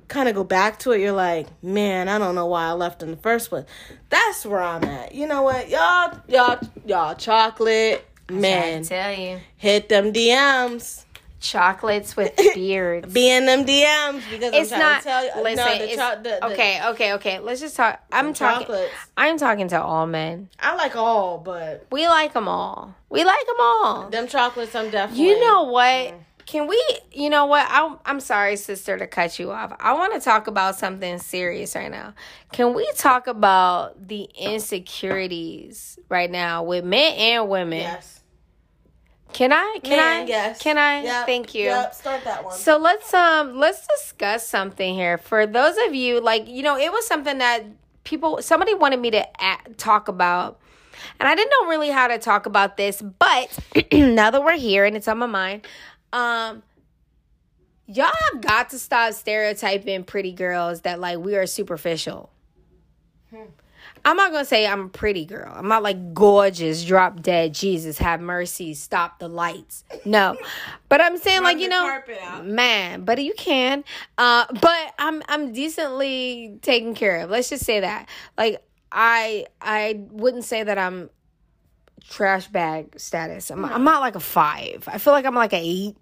kind 0.08 0.28
of 0.28 0.34
go 0.34 0.44
back 0.44 0.78
to 0.80 0.92
it, 0.92 1.00
you're 1.00 1.12
like, 1.12 1.46
man, 1.62 2.08
I 2.08 2.18
don't 2.18 2.34
know 2.34 2.46
why 2.46 2.66
I 2.66 2.72
left 2.72 3.02
in 3.02 3.10
the 3.10 3.16
first 3.16 3.48
place. 3.50 3.64
That's 4.08 4.44
where 4.46 4.62
I'm 4.62 4.84
at. 4.84 5.14
You 5.14 5.26
know 5.26 5.42
what, 5.42 5.68
y'all, 5.68 6.18
y'all, 6.28 6.58
y'all, 6.86 7.14
chocolate 7.14 8.06
man, 8.30 8.82
tell 8.84 9.12
you, 9.12 9.40
hit 9.56 9.88
them 9.88 10.12
DMs. 10.12 11.04
chocolates 11.40 12.16
with 12.16 12.34
beards. 12.54 13.12
Be 13.12 13.30
in 13.30 13.46
them 13.46 13.64
DMs 13.64 14.22
because 14.30 14.52
it's 14.54 14.72
I'm 14.72 14.78
not. 14.78 15.04
you. 15.04 15.42
listen, 15.42 15.64
no, 15.64 15.78
the, 15.86 15.96
cho- 15.96 16.16
the, 16.16 16.22
the 16.22 16.46
okay, 16.52 16.80
okay, 16.90 17.12
okay. 17.14 17.38
Let's 17.38 17.60
just 17.60 17.76
talk. 17.76 18.00
I'm 18.12 18.32
talking. 18.34 18.66
chocolates. 18.66 18.92
I'm 19.16 19.38
talking 19.38 19.68
to 19.68 19.80
all 19.82 20.06
men. 20.06 20.48
I 20.58 20.74
like 20.76 20.96
all, 20.96 21.38
but 21.38 21.86
We 21.92 22.06
like 22.08 22.32
them 22.32 22.48
all. 22.48 22.94
We 23.10 23.24
like 23.24 23.46
them 23.46 23.56
all. 23.60 24.08
them 24.10 24.26
chocolates, 24.28 24.74
I'm 24.74 24.90
definitely. 24.90 25.24
You 25.26 25.40
know 25.40 25.64
what? 25.64 25.84
Mm. 25.84 26.18
Can 26.46 26.68
we? 26.68 26.80
You 27.12 27.28
know 27.28 27.46
what? 27.46 27.66
I, 27.68 27.96
I'm 28.06 28.20
sorry, 28.20 28.56
sister, 28.56 28.96
to 28.96 29.06
cut 29.08 29.38
you 29.38 29.50
off. 29.50 29.76
I 29.80 29.94
want 29.94 30.14
to 30.14 30.20
talk 30.20 30.46
about 30.46 30.76
something 30.76 31.18
serious 31.18 31.74
right 31.74 31.90
now. 31.90 32.14
Can 32.52 32.72
we 32.72 32.88
talk 32.96 33.26
about 33.26 34.06
the 34.06 34.28
insecurities 34.38 35.98
right 36.08 36.30
now 36.30 36.62
with 36.62 36.84
men 36.84 37.14
and 37.14 37.48
women? 37.48 37.80
Yes. 37.80 38.22
Can 39.32 39.52
I? 39.52 39.78
Can 39.82 39.98
Man, 39.98 40.22
I? 40.22 40.26
yes. 40.26 40.62
Can 40.62 40.78
I? 40.78 41.02
Yep, 41.02 41.26
Thank 41.26 41.54
you. 41.54 41.64
Yep, 41.64 41.94
start 41.94 42.24
that 42.24 42.44
one. 42.44 42.54
So 42.54 42.78
let's 42.78 43.12
um 43.12 43.56
let's 43.58 43.86
discuss 43.86 44.46
something 44.46 44.94
here. 44.94 45.18
For 45.18 45.46
those 45.46 45.74
of 45.86 45.94
you 45.94 46.20
like 46.20 46.48
you 46.48 46.62
know, 46.62 46.78
it 46.78 46.92
was 46.92 47.06
something 47.06 47.38
that 47.38 47.64
people 48.04 48.40
somebody 48.40 48.72
wanted 48.72 49.00
me 49.00 49.10
to 49.10 49.26
a 49.40 49.58
talk 49.76 50.08
about. 50.08 50.60
And 51.20 51.28
I 51.28 51.34
didn't 51.34 51.50
know 51.60 51.68
really 51.68 51.90
how 51.90 52.08
to 52.08 52.18
talk 52.18 52.46
about 52.46 52.76
this, 52.76 53.02
but 53.02 53.58
now 53.92 54.30
that 54.30 54.42
we're 54.42 54.56
here 54.56 54.84
and 54.86 54.96
it's 54.96 55.08
on 55.08 55.18
my 55.18 55.26
mind, 55.26 55.66
um 56.16 56.62
y'all 57.86 58.10
have 58.32 58.40
got 58.40 58.70
to 58.70 58.78
stop 58.78 59.12
stereotyping 59.12 60.04
pretty 60.04 60.32
girls 60.32 60.82
that 60.82 60.98
like 61.00 61.18
we 61.18 61.36
are 61.36 61.46
superficial. 61.46 62.30
I'm 64.04 64.16
not 64.16 64.30
gonna 64.30 64.44
say 64.44 64.66
I'm 64.66 64.82
a 64.82 64.88
pretty 64.88 65.24
girl. 65.24 65.52
I'm 65.54 65.66
not 65.66 65.82
like 65.82 66.14
gorgeous, 66.14 66.84
drop 66.84 67.22
dead, 67.22 67.52
Jesus, 67.54 67.98
have 67.98 68.20
mercy, 68.20 68.72
stop 68.74 69.18
the 69.18 69.28
lights. 69.28 69.84
No, 70.04 70.36
but 70.88 71.00
I'm 71.00 71.18
saying 71.18 71.42
like 71.42 71.58
you 71.58 71.68
know, 71.68 72.00
man. 72.44 73.04
But 73.04 73.22
you 73.22 73.34
can. 73.36 73.82
Uh, 74.16 74.46
but 74.60 74.94
I'm 74.98 75.22
I'm 75.28 75.52
decently 75.52 76.58
taken 76.62 76.94
care 76.94 77.20
of. 77.20 77.30
Let's 77.30 77.50
just 77.50 77.64
say 77.64 77.80
that. 77.80 78.08
Like 78.38 78.62
I 78.92 79.46
I 79.60 80.04
wouldn't 80.10 80.44
say 80.44 80.62
that 80.62 80.78
I'm 80.78 81.10
trash 82.08 82.46
bag 82.46 82.98
status. 83.00 83.50
I'm 83.50 83.64
I'm 83.64 83.84
not 83.84 84.00
like 84.00 84.14
a 84.14 84.20
five. 84.20 84.84
I 84.86 84.98
feel 84.98 85.12
like 85.12 85.24
I'm 85.24 85.34
like 85.34 85.52
a 85.52 85.60
eight. 85.60 85.96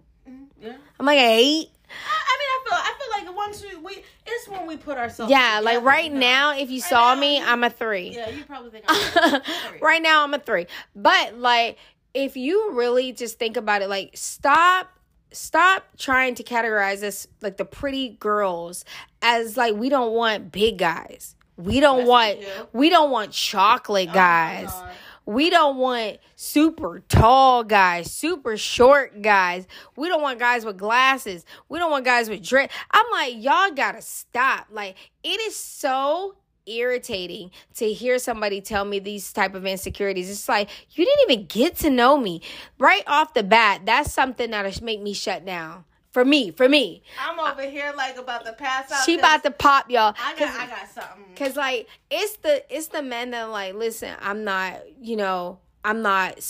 Yeah. 0.65 0.77
I'm 0.99 1.07
like 1.07 1.19
eight. 1.19 1.69
I, 1.91 2.23
I 2.27 2.39
mean, 2.39 2.51
I 2.51 2.61
feel, 2.65 2.79
I 2.79 2.95
feel 2.99 3.27
like 3.29 3.37
once 3.37 3.63
we, 3.63 3.77
we, 3.77 4.05
it's 4.27 4.49
when 4.49 4.67
we 4.67 4.77
put 4.77 4.97
ourselves. 4.99 5.31
Yeah, 5.31 5.61
like 5.63 5.83
right 5.83 6.07
you 6.07 6.15
know. 6.15 6.21
now, 6.21 6.57
if 6.59 6.71
you 6.71 6.81
Right 6.81 6.89
saw 6.89 7.15
now, 7.15 7.21
me, 7.21 7.39
you- 7.39 7.45
I'm 7.45 7.63
a 7.65 7.71
three. 7.71 8.11
Yeah, 8.15 8.31
you 8.31 8.45
probably 8.45 8.71
think 8.71 8.85
I'm 8.89 9.41
three. 9.43 9.79
right 9.81 10.03
now 10.03 10.25
I'm 10.25 10.35
a 10.35 10.39
three. 10.39 10.67
But 10.97 11.39
like 11.39 11.79
if 12.15 12.37
you 12.37 12.73
really 12.73 13.13
just 13.13 13.39
think 13.39 13.57
about 13.57 13.83
it, 13.83 13.89
like 13.89 14.11
stop 14.15 14.89
stop 15.33 15.85
trying 15.99 16.35
to 16.37 16.45
categorize 16.45 17.03
us 17.03 17.27
like 17.43 17.57
the 17.57 17.65
pretty 17.65 18.11
girls 18.21 18.85
as 19.21 19.57
like 19.57 19.75
we 19.75 19.89
don't 19.89 20.13
want 20.13 20.51
big 20.53 20.79
guys. 20.79 21.35
We 21.57 21.79
don't 21.81 22.01
Yes, 22.01 22.09
want 22.09 22.39
we 22.39 22.45
do. 22.45 22.51
Oh 22.61 22.69
we 22.73 22.91
don't 22.91 23.11
want 23.11 23.31
chocolate 23.33 24.09
oh 24.11 24.15
guys. 24.15 24.71
God. 24.73 24.91
We 25.27 25.49
don't 25.51 25.77
want 25.79 26.19
super 26.37 27.03
tall 27.09 27.65
guys, 27.65 28.11
super 28.11 28.57
short 28.57 29.23
guys. 29.23 29.67
We 29.97 30.09
don't 30.09 30.23
want 30.23 30.39
guys 30.39 30.65
with 30.65 30.77
glasses. 30.77 31.45
We 31.69 31.79
don't 31.79 31.91
want 31.91 32.05
guys 32.05 32.29
with 32.29 32.43
dress. 32.43 32.71
I'm 32.91 33.07
like, 33.11 33.43
y'all 33.43 33.71
gotta 33.71 34.03
stop. 34.03 34.67
Like, 34.71 34.97
it 35.23 35.41
is 35.41 35.57
so 35.57 36.37
irritating 36.67 37.51
to 37.75 37.93
hear 37.93 38.19
somebody 38.19 38.61
tell 38.61 38.85
me 38.85 38.99
these 38.99 39.33
type 39.33 39.55
of 39.55 39.67
insecurities. 39.67 40.31
It's 40.31 40.49
like 40.49 40.69
you 40.93 41.05
didn't 41.05 41.31
even 41.31 41.47
get 41.47 41.77
to 41.79 41.91
know 41.91 42.17
me 42.19 42.43
right 42.79 43.03
off 43.07 43.35
the 43.35 43.43
bat. 43.43 43.83
That's 43.85 44.13
something 44.13 44.51
that'll 44.51 44.85
make 44.85 45.01
me 45.01 45.13
shut 45.13 45.45
down. 45.45 45.85
For 46.15 46.25
me, 46.25 46.53
for 46.53 46.69
me, 46.69 47.03
I'm 47.21 47.41
over 47.41 47.69
here 47.69 47.93
like 47.97 48.17
about 48.17 48.47
to 48.47 48.53
pass 48.53 48.91
out. 48.93 49.05
she 49.05 49.19
about 49.19 49.43
to 49.43 49.51
pop 49.51 49.91
y'all. 49.91 50.15
I 50.23 50.39
got, 50.39 50.61
I 50.61 50.67
got 50.69 50.89
something. 50.89 51.35
Cause 51.35 51.57
like 51.57 51.89
it's 52.09 52.37
the 52.37 52.63
it's 52.73 52.87
the 52.87 53.03
men 53.03 53.33
that 53.33 53.51
like 53.51 53.75
listen. 53.75 54.15
I'm 54.23 54.45
not 54.45 54.81
you 55.03 55.17
know 55.17 55.59
I'm 55.85 56.03
not 56.03 56.41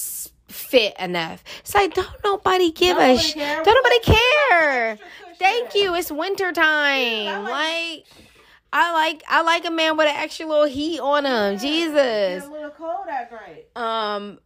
fit 0.49 0.95
enough. 1.01 1.43
It's 1.61 1.75
like 1.75 1.95
don't 1.95 2.07
nobody 2.23 2.73
give 2.73 2.99
Don't 2.99 3.05
a 3.07 3.09
nobody 3.15 3.27
sh- 3.27 3.33
care. 3.33 3.65
don't 3.65 3.75
nobody 3.75 4.19
care. 4.51 4.99
Thank 5.39 5.75
you. 5.75 5.95
It's 5.95 6.13
winter 6.13 6.53
time. 6.53 7.27
I 7.27 7.39
like, 7.39 7.51
like- 7.51 8.05
I 8.75 8.93
like 8.93 9.23
I 9.29 9.41
like 9.43 9.65
a 9.65 9.71
man 9.71 9.97
with 9.97 10.09
an 10.09 10.17
extra 10.17 10.47
little 10.47 10.67
heat 10.67 11.01
on 11.01 11.25
him. 11.25 11.59
Jesus. 11.59 12.45
A 12.45 12.51
little 12.51 12.69
cold 12.69 13.07
that 13.07 13.31
great. 13.31 13.67
Um, 13.77 14.41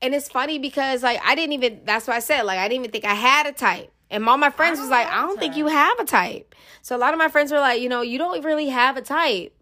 and 0.00 0.14
it's 0.14 0.30
funny 0.30 0.58
because 0.58 1.02
like 1.02 1.20
I 1.22 1.34
didn't 1.34 1.52
even. 1.52 1.80
That's 1.84 2.06
why 2.08 2.16
I 2.16 2.20
said 2.20 2.42
like 2.44 2.58
I 2.58 2.68
didn't 2.68 2.84
even 2.86 2.90
think 2.92 3.04
I 3.04 3.14
had 3.14 3.46
a 3.46 3.52
type. 3.52 3.92
And 4.12 4.28
all 4.28 4.36
my 4.36 4.50
friends 4.50 4.78
was 4.78 4.90
like, 4.90 5.06
I 5.08 5.22
don't 5.22 5.40
think 5.40 5.56
you 5.56 5.66
have 5.66 5.98
a 5.98 6.04
type. 6.04 6.54
So 6.82 6.94
a 6.94 6.98
lot 6.98 7.14
of 7.14 7.18
my 7.18 7.28
friends 7.28 7.50
were 7.50 7.58
like, 7.58 7.80
you 7.80 7.88
know, 7.88 8.02
you 8.02 8.18
don't 8.18 8.44
really 8.44 8.68
have 8.68 8.98
a 8.98 9.02
type, 9.02 9.54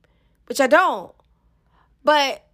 which 0.46 0.60
I 0.60 0.66
don't. 0.66 1.14
But 2.02 2.44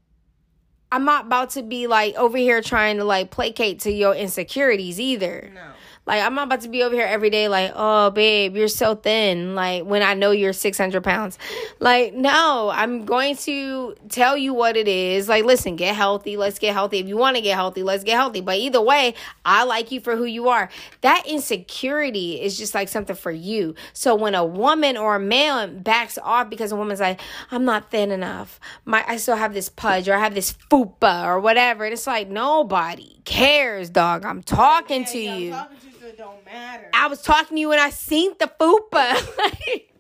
I'm 0.93 1.07
not 1.07 1.27
about 1.27 1.51
to 1.51 1.63
be 1.63 1.87
like 1.87 2.15
over 2.17 2.37
here 2.37 2.61
trying 2.61 2.99
to 2.99 3.05
like 3.05 3.31
placate 3.31 3.81
to 3.81 3.91
your 3.91 4.15
insecurities 4.15 5.01
either. 5.01 5.51
No. 5.55 5.71
Like 6.07 6.23
I'm 6.23 6.35
not 6.35 6.45
about 6.47 6.61
to 6.61 6.69
be 6.69 6.83
over 6.85 6.95
here 6.95 7.07
every 7.07 7.31
day 7.31 7.49
like, 7.49 7.73
oh 7.75 8.11
babe, 8.11 8.57
you're 8.57 8.69
so 8.69 8.95
thin. 8.95 9.55
Like 9.55 9.85
when 9.85 10.03
I 10.03 10.15
know 10.15 10.31
you're 10.31 10.53
600 10.53 11.03
pounds. 11.03 11.39
Like 11.81 12.15
no, 12.15 12.71
I'm 12.73 13.05
going 13.05 13.37
to 13.39 13.97
tell 14.09 14.37
you 14.37 14.55
what 14.55 14.77
it 14.77 14.87
is. 14.87 15.29
Like 15.29 15.45
listen, 15.45 15.77
get 15.77 15.97
healthy. 15.97 16.37
Let's 16.37 16.59
get 16.59 16.75
healthy. 16.75 16.99
If 16.99 17.09
you 17.09 17.17
want 17.17 17.37
to 17.37 17.43
get 17.43 17.55
healthy, 17.55 17.83
let's 17.83 18.05
get 18.05 18.15
healthy. 18.15 18.41
But 18.41 18.59
either 18.59 18.81
way, 18.81 19.15
I 19.45 19.65
like 19.65 19.91
you 19.91 20.01
for 20.01 20.15
who 20.17 20.25
you 20.25 20.49
are. 20.49 20.69
That 21.01 21.25
insecurity 21.27 22.41
is 22.41 22.57
just 22.57 22.75
like 22.75 22.89
something 22.89 23.17
for 23.17 23.33
you. 23.33 23.75
So 23.93 24.15
when 24.15 24.35
a 24.35 24.45
woman 24.45 24.97
or 24.97 25.17
a 25.17 25.21
man 25.21 25.83
backs 25.83 26.19
off 26.23 26.49
because 26.49 26.71
a 26.71 26.77
woman's 26.77 27.01
like, 27.01 27.21
I'm 27.51 27.65
not 27.65 27.91
thin 27.91 28.13
enough. 28.13 28.61
My 28.85 29.05
I 29.07 29.17
still 29.17 29.37
have 29.37 29.55
this 29.55 29.69
pudge 29.69 30.09
or 30.09 30.15
I 30.15 30.21
have 30.21 30.35
this 30.35 30.53
fupa 30.71 31.27
or 31.27 31.41
whatever. 31.41 31.85
And 31.85 31.93
it's 31.93 32.07
like 32.07 32.29
nobody 32.29 33.21
cares, 33.25 33.91
dog. 33.91 34.25
I'm 34.25 34.43
talking 34.43 35.05
to 35.07 35.19
Yeah, 35.19 35.37
you. 35.37 35.53
I'm 35.53 35.67
talking 35.67 35.91
to 35.93 35.96
it 36.07 36.17
don't 36.17 36.45
matter. 36.45 36.89
I 36.95 37.09
was 37.09 37.23
talking 37.23 37.57
to 37.57 37.61
you 37.61 37.69
when 37.69 37.79
I 37.79 37.91
seen 37.91 38.33
the 38.39 38.51
fupa. 38.59 39.83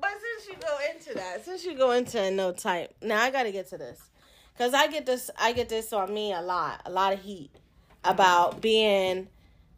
But 0.00 0.10
since 0.20 0.48
you 0.48 0.56
go 0.60 0.76
into 0.92 1.14
that, 1.14 1.44
since 1.44 1.64
you 1.64 1.76
go 1.76 1.92
into 1.92 2.20
a 2.20 2.28
no 2.28 2.50
type, 2.50 2.92
now 3.00 3.22
I 3.22 3.30
got 3.30 3.44
to 3.44 3.52
get 3.52 3.68
to 3.68 3.78
this, 3.78 4.00
cause 4.58 4.74
I 4.74 4.88
get 4.88 5.06
this, 5.06 5.30
I 5.38 5.52
get 5.52 5.68
this 5.68 5.92
on 5.92 6.12
me 6.12 6.32
a 6.32 6.40
lot, 6.42 6.82
a 6.84 6.90
lot 6.90 7.12
of 7.12 7.22
heat 7.22 7.52
about 8.02 8.60
being 8.60 9.28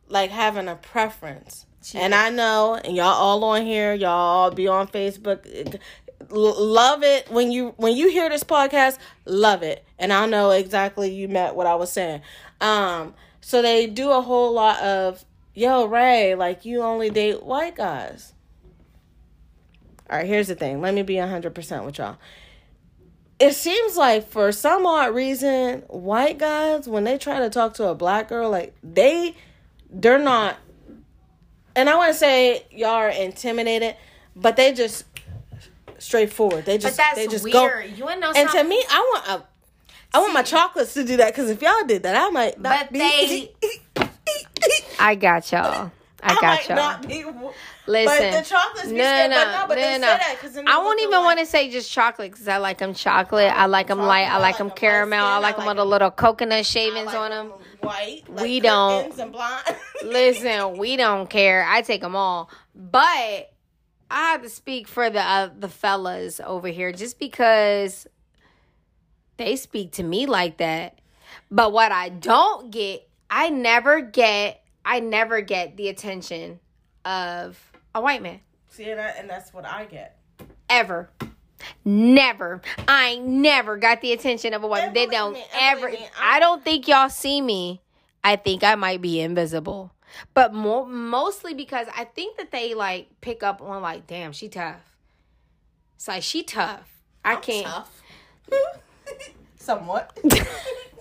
like 0.09 0.31
having 0.31 0.67
a 0.67 0.77
preference, 0.77 1.67
and 1.95 2.15
I 2.15 2.31
know, 2.31 2.81
and 2.83 2.97
y'all 2.97 3.09
all 3.09 3.45
on 3.45 3.67
here, 3.67 3.93
y'all 3.93 4.09
all 4.13 4.51
be 4.51 4.67
on 4.67 4.89
Facebook. 4.89 5.79
Love 6.31 7.03
it 7.03 7.31
when 7.31 7.53
you 7.53 7.75
when 7.77 7.95
you 7.95 8.09
hear 8.09 8.31
this 8.31 8.45
podcast. 8.45 8.97
Love 9.27 9.63
it, 9.63 9.85
and 9.99 10.11
I 10.11 10.25
know 10.25 10.53
exactly 10.53 11.15
you 11.15 11.29
met 11.29 11.55
what 11.55 11.67
I 11.67 11.75
was 11.75 11.93
saying. 11.93 12.23
Um, 12.63 13.13
so 13.43 13.61
they 13.61 13.87
do 13.87 14.11
a 14.11 14.23
whole 14.23 14.55
lot 14.55 14.81
of 14.81 15.23
yo 15.55 15.87
Ray, 15.87 16.35
like 16.35 16.65
you 16.65 16.83
only 16.83 17.11
date 17.11 17.43
white 17.43 17.77
guys. 17.77 18.33
All 20.11 20.19
right, 20.19 20.27
here's 20.27 20.49
the 20.49 20.55
thing. 20.55 20.81
Let 20.81 20.95
me 20.95 21.03
be 21.03 21.15
100% 21.15 21.85
with 21.87 21.99
y'all. 21.99 22.17
It 23.41 23.53
seems 23.55 23.97
like 23.97 24.29
for 24.29 24.53
some 24.53 24.87
odd 24.87 25.15
reason, 25.15 25.81
white 25.89 26.39
guys 26.39 26.87
when 26.89 27.05
they 27.05 27.19
try 27.19 27.41
to 27.41 27.51
talk 27.51 27.75
to 27.75 27.89
a 27.89 27.95
black 27.95 28.29
girl, 28.29 28.51
like 28.51 28.75
they 28.83 29.35
they're 29.91 30.19
not 30.19 30.57
and 31.77 31.89
I 31.91 31.97
want 31.97 32.13
to 32.13 32.19
say 32.19 32.65
y'all 32.71 32.91
are 32.91 33.09
intimidated, 33.09 33.97
but 34.37 34.57
they 34.57 34.73
just 34.73 35.05
straightforward. 35.99 36.65
They 36.65 36.79
just 36.79 37.01
they 37.17 37.27
just 37.27 37.51
go. 37.51 37.79
You 37.81 38.05
know 38.21 38.33
And 38.37 38.49
to 38.51 38.63
me, 38.65 38.83
I 38.89 39.01
want 39.01 39.43
a 39.43 40.17
I 40.17 40.21
want 40.21 40.33
my 40.33 40.43
chocolates 40.43 40.95
to 40.95 41.05
do 41.05 41.17
that 41.17 41.35
cuz 41.35 41.51
if 41.51 41.61
y'all 41.61 41.85
did 41.87 42.05
that, 42.05 42.15
I 42.15 42.31
might 42.31 42.61
not 42.61 42.85
But 42.85 42.93
be 42.93 42.99
they- 43.97 44.04
I 44.99 45.15
got 45.15 45.51
y'all. 45.53 45.91
I 46.23 46.35
got 46.41 46.69
y'all. 46.69 47.07
be. 47.07 47.25
Listen, 47.87 48.31
but 48.31 48.43
the 48.43 48.49
chocolates 48.49 48.89
no, 48.89 49.27
no, 49.29 49.29
but 49.29 49.29
no, 49.29 49.65
but 49.69 49.77
no, 49.77 50.63
no. 50.63 50.63
I 50.67 50.79
won't 50.79 51.01
even 51.03 51.21
want 51.23 51.39
to 51.39 51.45
say 51.47 51.71
just 51.71 51.93
chocolate 51.93 52.33
because 52.33 52.49
I 52.49 52.57
like 52.57 52.79
them 52.79 52.95
chocolate. 52.95 53.53
I 53.53 53.67
like 53.67 53.89
them 53.89 53.99
light. 53.99 54.25
I 54.25 54.39
like 54.39 54.57
them 54.57 54.71
caramel. 54.71 55.25
I 55.25 55.39
like 55.39 55.57
them 55.57 55.67
with 55.67 55.79
a 55.79 55.85
little 55.85 56.11
coconut 56.11 56.65
shavings 56.65 57.13
on 57.13 57.31
them. 57.31 57.53
White. 57.81 58.23
Like 58.29 58.43
We 58.43 58.61
don't. 58.61 59.15
Listen, 60.05 60.79
we 60.79 60.97
don't 60.97 61.29
care. 61.29 61.67
I 61.69 61.83
take 61.83 62.01
them 62.01 62.17
all. 62.17 62.49
But 62.75 63.53
I 64.11 64.31
have 64.33 64.43
to 64.43 64.49
speak 64.49 64.89
for 64.89 65.11
the 65.11 65.21
uh, 65.21 65.51
the 65.59 65.69
fellas 65.69 66.41
over 66.41 66.69
here 66.69 66.91
just 66.91 67.19
because 67.19 68.07
they 69.37 69.57
speak 69.57 69.93
to 69.93 70.03
me 70.03 70.25
like 70.25 70.57
that. 70.57 71.01
But 71.51 71.73
what 71.73 71.93
I 71.93 72.09
don't 72.09 72.71
get, 72.71 73.07
I 73.29 73.51
never 73.51 74.01
get 74.01 74.64
I 74.85 75.01
never 75.01 75.41
get 75.41 75.77
the 75.77 75.89
attention 75.89 76.61
of 77.05 77.59
a 77.95 78.01
white 78.01 78.23
man. 78.23 78.41
See, 78.69 78.91
and, 78.91 79.01
I, 79.01 79.09
and 79.11 79.29
that's 79.31 79.53
what 79.55 79.65
I 79.65 79.85
get. 79.85 80.19
Ever. 80.69 81.11
Never. 81.85 82.61
I 82.89 83.17
never 83.19 83.77
got 83.77 84.01
the 84.01 84.13
attention 84.13 84.53
of 84.55 84.63
a 84.65 84.67
white 84.67 84.93
They 84.93 85.07
don't 85.07 85.35
me, 85.35 85.45
ever 85.59 85.89
me, 85.91 85.99
I 86.19 86.37
I- 86.37 86.41
don't 86.41 86.63
think 86.65 86.89
y'all 86.89 87.09
see 87.09 87.41
me. 87.41 87.81
I 88.23 88.37
think 88.37 88.65
I 88.65 88.75
might 88.75 89.01
be 89.03 89.21
invisible. 89.21 89.93
But 90.33 90.55
more 90.55 90.87
mostly 90.87 91.55
because 91.55 91.87
I 91.95 92.05
think 92.05 92.37
that 92.39 92.51
they 92.53 92.75
like 92.75 93.09
pick 93.21 93.43
up 93.43 93.61
on 93.61 93.83
like, 93.83 94.07
damn, 94.07 94.33
she 94.33 94.49
tough. 94.49 94.81
It's 95.97 96.09
like 96.09 96.23
she 96.23 96.43
tough. 96.43 96.89
I 97.25 97.35
I'm 97.35 97.43
can't 97.43 97.67
Tough. 97.67 98.03
Somewhat. 99.57 100.19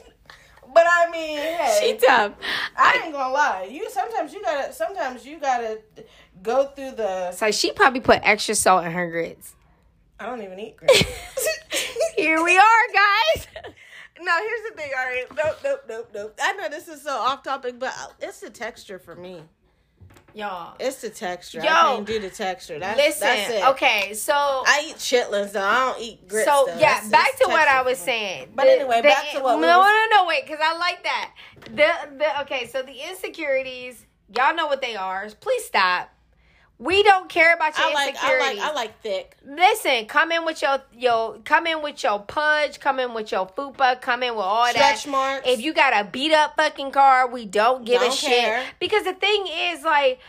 but 0.73 0.85
I 0.87 1.09
mean, 1.11 1.37
hey, 1.37 1.77
she 1.81 2.05
tough. 2.05 2.33
I 2.75 3.01
ain't 3.03 3.13
gonna 3.13 3.33
lie. 3.33 3.67
You 3.69 3.89
sometimes 3.89 4.33
you 4.33 4.41
gotta 4.41 4.73
sometimes 4.73 5.25
you 5.25 5.39
gotta 5.39 5.79
go 6.41 6.65
through 6.67 6.91
the. 6.91 7.35
Like 7.39 7.53
she 7.53 7.71
probably 7.71 7.99
put 7.99 8.19
extra 8.23 8.55
salt 8.55 8.85
in 8.85 8.91
her 8.91 9.09
grits. 9.09 9.55
I 10.19 10.25
don't 10.25 10.41
even 10.41 10.59
eat 10.59 10.77
grits. 10.77 11.03
Here 12.15 12.43
we 12.43 12.57
are, 12.57 12.63
guys. 12.93 13.47
no, 14.21 14.31
here's 14.37 14.69
the 14.69 14.75
thing. 14.75 14.91
All 14.97 15.05
right, 15.05 15.25
nope, 15.35 15.57
nope, 15.63 15.83
nope, 15.87 16.09
nope. 16.13 16.39
I 16.41 16.53
know 16.53 16.69
this 16.69 16.87
is 16.87 17.01
so 17.01 17.11
off 17.11 17.43
topic, 17.43 17.79
but 17.79 17.93
it's 18.19 18.39
the 18.39 18.49
texture 18.49 18.99
for 18.99 19.15
me. 19.15 19.41
Y'all. 20.35 20.75
It's 20.79 21.01
the 21.01 21.09
texture. 21.09 21.59
Yo, 21.59 21.65
I 21.69 21.71
can't 21.95 22.07
do 22.07 22.19
the 22.19 22.29
texture. 22.29 22.79
That's, 22.79 22.97
Listen, 22.97 23.27
that's 23.27 23.49
it. 23.51 23.67
okay, 23.69 24.13
so 24.15 24.33
I 24.33 24.87
eat 24.89 24.95
chitlins 24.95 25.51
though. 25.51 25.61
I 25.61 25.91
don't 25.93 26.01
eat 26.01 26.27
grits. 26.27 26.45
So 26.45 26.65
though. 26.67 26.79
yeah, 26.79 26.97
It's- 26.97 27.09
back 27.09 27.35
to 27.37 27.45
what 27.49 27.67
I 27.67 27.81
was 27.83 27.97
saying. 27.99 28.49
But 28.55 28.67
anyway, 28.67 29.01
back 29.01 29.31
to 29.33 29.41
what 29.41 29.57
we 29.57 29.61
no, 29.61 29.79
was- 29.79 29.87
no, 29.87 30.17
no, 30.17 30.23
no, 30.23 30.27
wait, 30.27 30.45
because 30.45 30.59
I 30.61 30.77
like 30.77 31.03
that. 31.03 31.31
The 31.65 32.17
the 32.17 32.41
okay, 32.41 32.67
so 32.67 32.81
the 32.81 32.95
insecurities, 33.09 34.05
y'all 34.35 34.55
know 34.55 34.67
what 34.67 34.81
they 34.81 34.95
are. 34.95 35.29
Please 35.39 35.65
stop. 35.65 36.09
We 36.83 37.01
don't 37.03 37.29
care 37.29 37.53
about 37.53 37.77
your 37.77 37.87
I 37.87 37.93
like, 37.93 38.07
I 38.07 38.09
insecurities. 38.09 38.59
like, 38.61 38.69
I 38.71 38.73
like 38.73 39.01
thick. 39.01 39.37
Listen, 39.45 40.05
come 40.05 40.31
in 40.33 40.43
with 40.43 40.61
your 40.61 40.79
your 40.97 41.37
come 41.45 41.65
in 41.65 41.81
with 41.81 42.03
your 42.03 42.19
pudge, 42.19 42.79
come 42.81 42.99
in 42.99 43.13
with 43.13 43.31
your 43.31 43.47
fupa, 43.47 44.01
come 44.01 44.21
in 44.21 44.35
with 44.35 44.43
all 44.43 44.65
that. 44.73 45.07
Marks. 45.07 45.47
If 45.47 45.61
you 45.61 45.73
got 45.73 45.93
a 45.93 46.09
beat 46.09 46.33
up 46.33 46.57
fucking 46.57 46.91
car, 46.91 47.27
we 47.29 47.45
don't 47.45 47.85
give 47.85 48.01
a 48.01 48.05
Don't 48.05 48.13
shit. 48.13 48.31
care. 48.31 48.63
Because 48.79 49.05
the 49.05 49.13
thing 49.13 49.45
is, 49.47 49.83
like, 49.83 50.19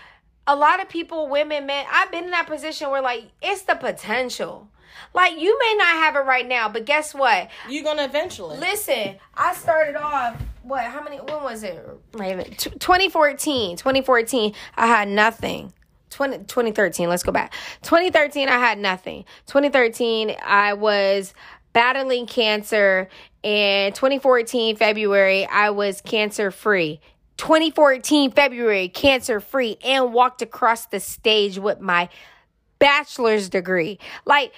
a 0.46 0.54
lot 0.54 0.80
of 0.80 0.88
people, 0.88 1.26
women, 1.28 1.66
men, 1.66 1.86
I've 1.90 2.12
been 2.12 2.24
in 2.24 2.30
that 2.30 2.46
position 2.46 2.90
where 2.90 3.02
like 3.02 3.24
it's 3.42 3.62
the 3.62 3.74
potential. 3.74 4.68
Like 5.12 5.38
you 5.38 5.58
may 5.58 5.74
not 5.76 5.88
have 5.88 6.14
it 6.16 6.20
right 6.20 6.46
now, 6.46 6.68
but 6.68 6.84
guess 6.84 7.14
what? 7.14 7.48
You're 7.68 7.82
gonna 7.84 8.04
eventually. 8.04 8.58
Listen, 8.58 9.16
I 9.36 9.54
started 9.54 9.96
off 9.96 10.40
what? 10.62 10.84
How 10.84 11.02
many? 11.02 11.16
When 11.16 11.42
was 11.42 11.62
it? 11.64 11.84
Wait 12.14 12.32
a 12.32 12.36
minute. 12.36 12.58
Tw- 12.58 12.78
2014. 12.80 13.76
2014. 13.76 14.54
I 14.76 14.86
had 14.86 15.08
nothing. 15.08 15.72
20, 16.14 16.38
2013. 16.38 17.08
Let's 17.08 17.22
go 17.22 17.32
back. 17.32 17.52
2013. 17.82 18.48
I 18.48 18.58
had 18.58 18.78
nothing. 18.78 19.24
2013. 19.46 20.34
I 20.44 20.74
was 20.74 21.34
battling 21.72 22.26
cancer. 22.26 23.08
And 23.42 23.94
2014 23.94 24.76
February, 24.76 25.44
I 25.46 25.70
was 25.70 26.00
cancer 26.00 26.50
free. 26.50 27.00
2014 27.36 28.30
February, 28.30 28.88
cancer 28.88 29.40
free, 29.40 29.76
and 29.84 30.14
walked 30.14 30.40
across 30.40 30.86
the 30.86 31.00
stage 31.00 31.58
with 31.58 31.80
my 31.80 32.08
bachelor's 32.78 33.48
degree. 33.48 33.98
Like 34.24 34.52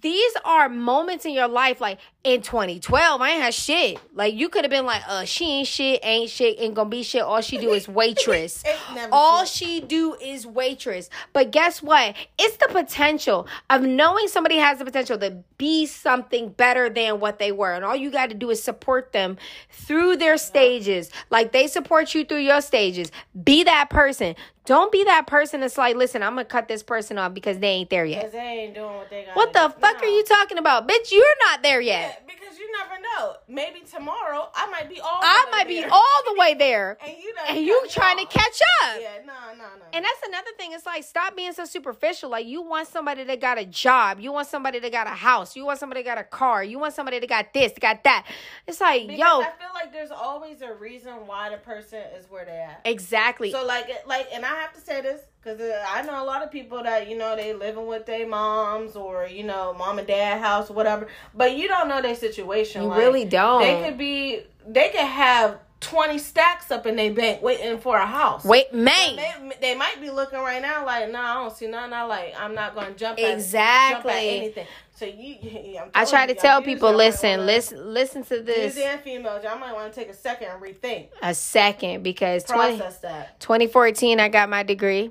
these 0.00 0.32
are 0.44 0.68
moments 0.68 1.24
in 1.24 1.32
your 1.32 1.48
life 1.48 1.80
like 1.80 1.98
in 2.24 2.40
2012 2.40 3.20
i 3.20 3.30
ain't 3.30 3.42
had 3.42 3.54
shit. 3.54 3.98
Like 4.14 4.34
you 4.34 4.48
could 4.48 4.64
have 4.64 4.70
been 4.70 4.86
like 4.86 5.02
uh 5.06 5.24
she 5.24 5.44
ain't 5.44 5.68
shit 5.68 6.00
ain't 6.02 6.30
shit 6.30 6.56
ain't 6.58 6.74
gonna 6.74 6.88
be 6.88 7.02
shit. 7.02 7.22
All 7.22 7.40
she 7.42 7.58
do 7.58 7.72
is 7.72 7.86
waitress. 8.00 8.64
all 9.12 9.44
shit. 9.44 9.68
she 9.68 9.80
do 9.80 10.14
is 10.14 10.46
waitress. 10.46 11.10
But 11.32 11.50
guess 11.50 11.82
what? 11.82 12.16
It's 12.38 12.56
the 12.56 12.68
potential 12.70 13.46
of 13.68 13.82
knowing 13.82 14.28
somebody 14.28 14.56
has 14.56 14.78
the 14.78 14.84
potential 14.84 15.18
to 15.18 15.38
be 15.58 15.86
something 15.86 16.48
better 16.48 16.88
than 16.88 17.20
what 17.20 17.38
they 17.38 17.52
were. 17.52 17.72
And 17.72 17.84
all 17.84 17.96
you 17.96 18.10
got 18.10 18.30
to 18.30 18.34
do 18.34 18.50
is 18.50 18.62
support 18.62 19.12
them 19.12 19.36
through 19.70 20.16
their 20.16 20.38
stages. 20.38 21.10
Like 21.30 21.52
they 21.52 21.66
support 21.66 22.14
you 22.14 22.24
through 22.24 22.38
your 22.38 22.60
stages. 22.60 23.12
Be 23.44 23.64
that 23.64 23.90
person. 23.90 24.34
Don't 24.66 24.90
be 24.90 25.04
that 25.04 25.26
person 25.26 25.60
that's 25.60 25.76
like 25.76 25.94
listen 25.94 26.22
i'm 26.22 26.32
gonna 26.32 26.44
cut 26.46 26.68
this 26.68 26.82
person 26.82 27.18
off 27.18 27.34
because 27.34 27.58
they 27.58 27.68
ain't 27.68 27.90
there 27.90 28.06
yet. 28.06 28.22
Cause 28.22 28.32
they 28.32 28.38
ain't 28.38 28.74
doing 28.74 28.94
what 28.94 29.10
they 29.10 29.24
got. 29.24 29.36
what 29.36 29.52
the 29.52 29.74
fuck 29.78 30.02
are 30.02 30.06
you 30.06 30.24
talking 30.24 30.56
about? 30.56 30.88
Bitch, 30.88 31.12
you're 31.12 31.22
not 31.50 31.62
there 31.62 31.82
yet. 31.82 32.13
Because 32.26 32.58
you 32.58 32.70
never 32.72 33.00
know. 33.00 33.34
Maybe 33.48 33.80
tomorrow 33.80 34.48
I 34.54 34.66
might 34.70 34.88
be 34.88 35.00
all. 35.00 35.20
the 35.20 35.26
I 35.26 35.46
might 35.50 35.68
be 35.68 35.80
there. 35.80 35.90
all 35.90 36.22
the 36.26 36.38
way 36.38 36.54
there. 36.54 36.98
And 37.06 37.16
you 37.18 37.34
And 37.48 37.58
you 37.58 37.86
trying 37.90 38.18
to 38.18 38.26
catch 38.26 38.60
up. 38.82 39.00
Yeah, 39.00 39.18
no, 39.26 39.32
no, 39.52 39.64
no. 39.64 39.84
And 39.92 40.04
that's 40.04 40.28
another 40.28 40.50
thing. 40.58 40.72
It's 40.72 40.86
like 40.86 41.04
stop 41.04 41.36
being 41.36 41.52
so 41.52 41.64
superficial. 41.64 42.30
Like 42.30 42.46
you 42.46 42.62
want 42.62 42.88
somebody 42.88 43.24
that 43.24 43.40
got 43.40 43.58
a 43.58 43.64
job. 43.64 44.20
You 44.20 44.32
want 44.32 44.48
somebody 44.48 44.78
that 44.78 44.92
got 44.92 45.06
a 45.06 45.10
house. 45.10 45.56
You 45.56 45.64
want 45.66 45.78
somebody 45.78 46.02
that 46.02 46.08
got 46.08 46.18
a 46.18 46.24
car. 46.24 46.64
You 46.64 46.78
want 46.78 46.94
somebody 46.94 47.18
that 47.18 47.28
got 47.28 47.52
this, 47.52 47.72
got 47.80 48.04
that. 48.04 48.26
It's 48.66 48.80
like, 48.80 49.02
because 49.02 49.18
yo, 49.18 49.40
I 49.40 49.52
feel 49.58 49.68
like 49.74 49.92
there's 49.92 50.10
always 50.10 50.62
a 50.62 50.72
reason 50.74 51.26
why 51.26 51.50
the 51.50 51.58
person 51.58 52.00
is 52.16 52.30
where 52.30 52.44
they 52.44 52.52
at. 52.56 52.80
exactly. 52.84 53.50
So 53.52 53.64
like, 53.64 53.88
like, 54.06 54.28
and 54.32 54.44
I 54.44 54.54
have 54.60 54.72
to 54.74 54.80
say 54.80 55.00
this 55.00 55.20
because 55.44 55.60
uh, 55.60 55.84
I 55.88 56.02
know 56.02 56.22
a 56.22 56.24
lot 56.24 56.42
of 56.42 56.50
people 56.50 56.82
that 56.82 57.08
you 57.08 57.18
know 57.18 57.36
they 57.36 57.52
living 57.52 57.86
with 57.86 58.06
their 58.06 58.26
moms 58.26 58.96
or 58.96 59.26
you 59.26 59.44
know 59.44 59.74
mom 59.74 59.98
and 59.98 60.08
dad 60.08 60.40
house 60.40 60.70
or 60.70 60.74
whatever, 60.74 61.06
but 61.34 61.56
you 61.56 61.68
don't 61.68 61.88
know 61.88 62.00
their 62.00 62.14
situation. 62.16 62.82
You 62.82 62.88
Like, 62.88 62.98
really 62.98 63.24
don't. 63.24 63.60
They 63.62 63.82
could 63.84 63.98
be, 63.98 64.40
they 64.66 64.88
could 64.88 65.00
have 65.00 65.58
twenty 65.80 66.18
stacks 66.18 66.70
up 66.70 66.86
in 66.86 66.96
their 66.96 67.12
bank 67.12 67.42
waiting 67.42 67.78
for 67.78 67.96
a 67.98 68.06
house. 68.06 68.44
Wait, 68.44 68.72
man. 68.72 69.16
They, 69.16 69.32
they 69.60 69.74
might 69.74 70.00
be 70.00 70.08
looking 70.10 70.38
right 70.38 70.62
now 70.62 70.86
like, 70.86 71.10
no, 71.10 71.20
I 71.20 71.34
don't 71.34 71.54
see 71.54 71.66
nothing. 71.66 71.92
I 71.92 72.04
like, 72.04 72.34
I'm 72.38 72.54
not 72.54 72.74
going 72.74 72.94
to 72.94 72.98
jump 72.98 73.18
at, 73.18 73.34
Exactly. 73.34 74.10
jump 74.10 74.16
at 74.16 74.24
anything. 74.24 74.66
So 74.96 75.04
you, 75.06 75.80
I 75.94 76.06
try 76.06 76.24
to 76.26 76.34
tell 76.34 76.62
people, 76.62 76.90
listen, 76.92 77.30
wanna- 77.30 77.42
listen, 77.42 77.92
listen 77.92 78.22
to 78.24 78.36
Dudes 78.42 78.46
this 78.46 78.78
and 78.78 79.00
females, 79.02 79.44
y'all 79.44 79.58
might 79.58 79.74
want 79.74 79.92
to 79.92 80.00
take 80.00 80.08
a 80.08 80.14
second 80.14 80.48
and 80.48 80.62
rethink, 80.62 81.08
a 81.20 81.34
second 81.34 82.02
because 82.02 82.44
20, 82.44 82.78
2014 82.78 84.20
i 84.20 84.28
got 84.28 84.48
my 84.48 84.62
degree 84.62 85.10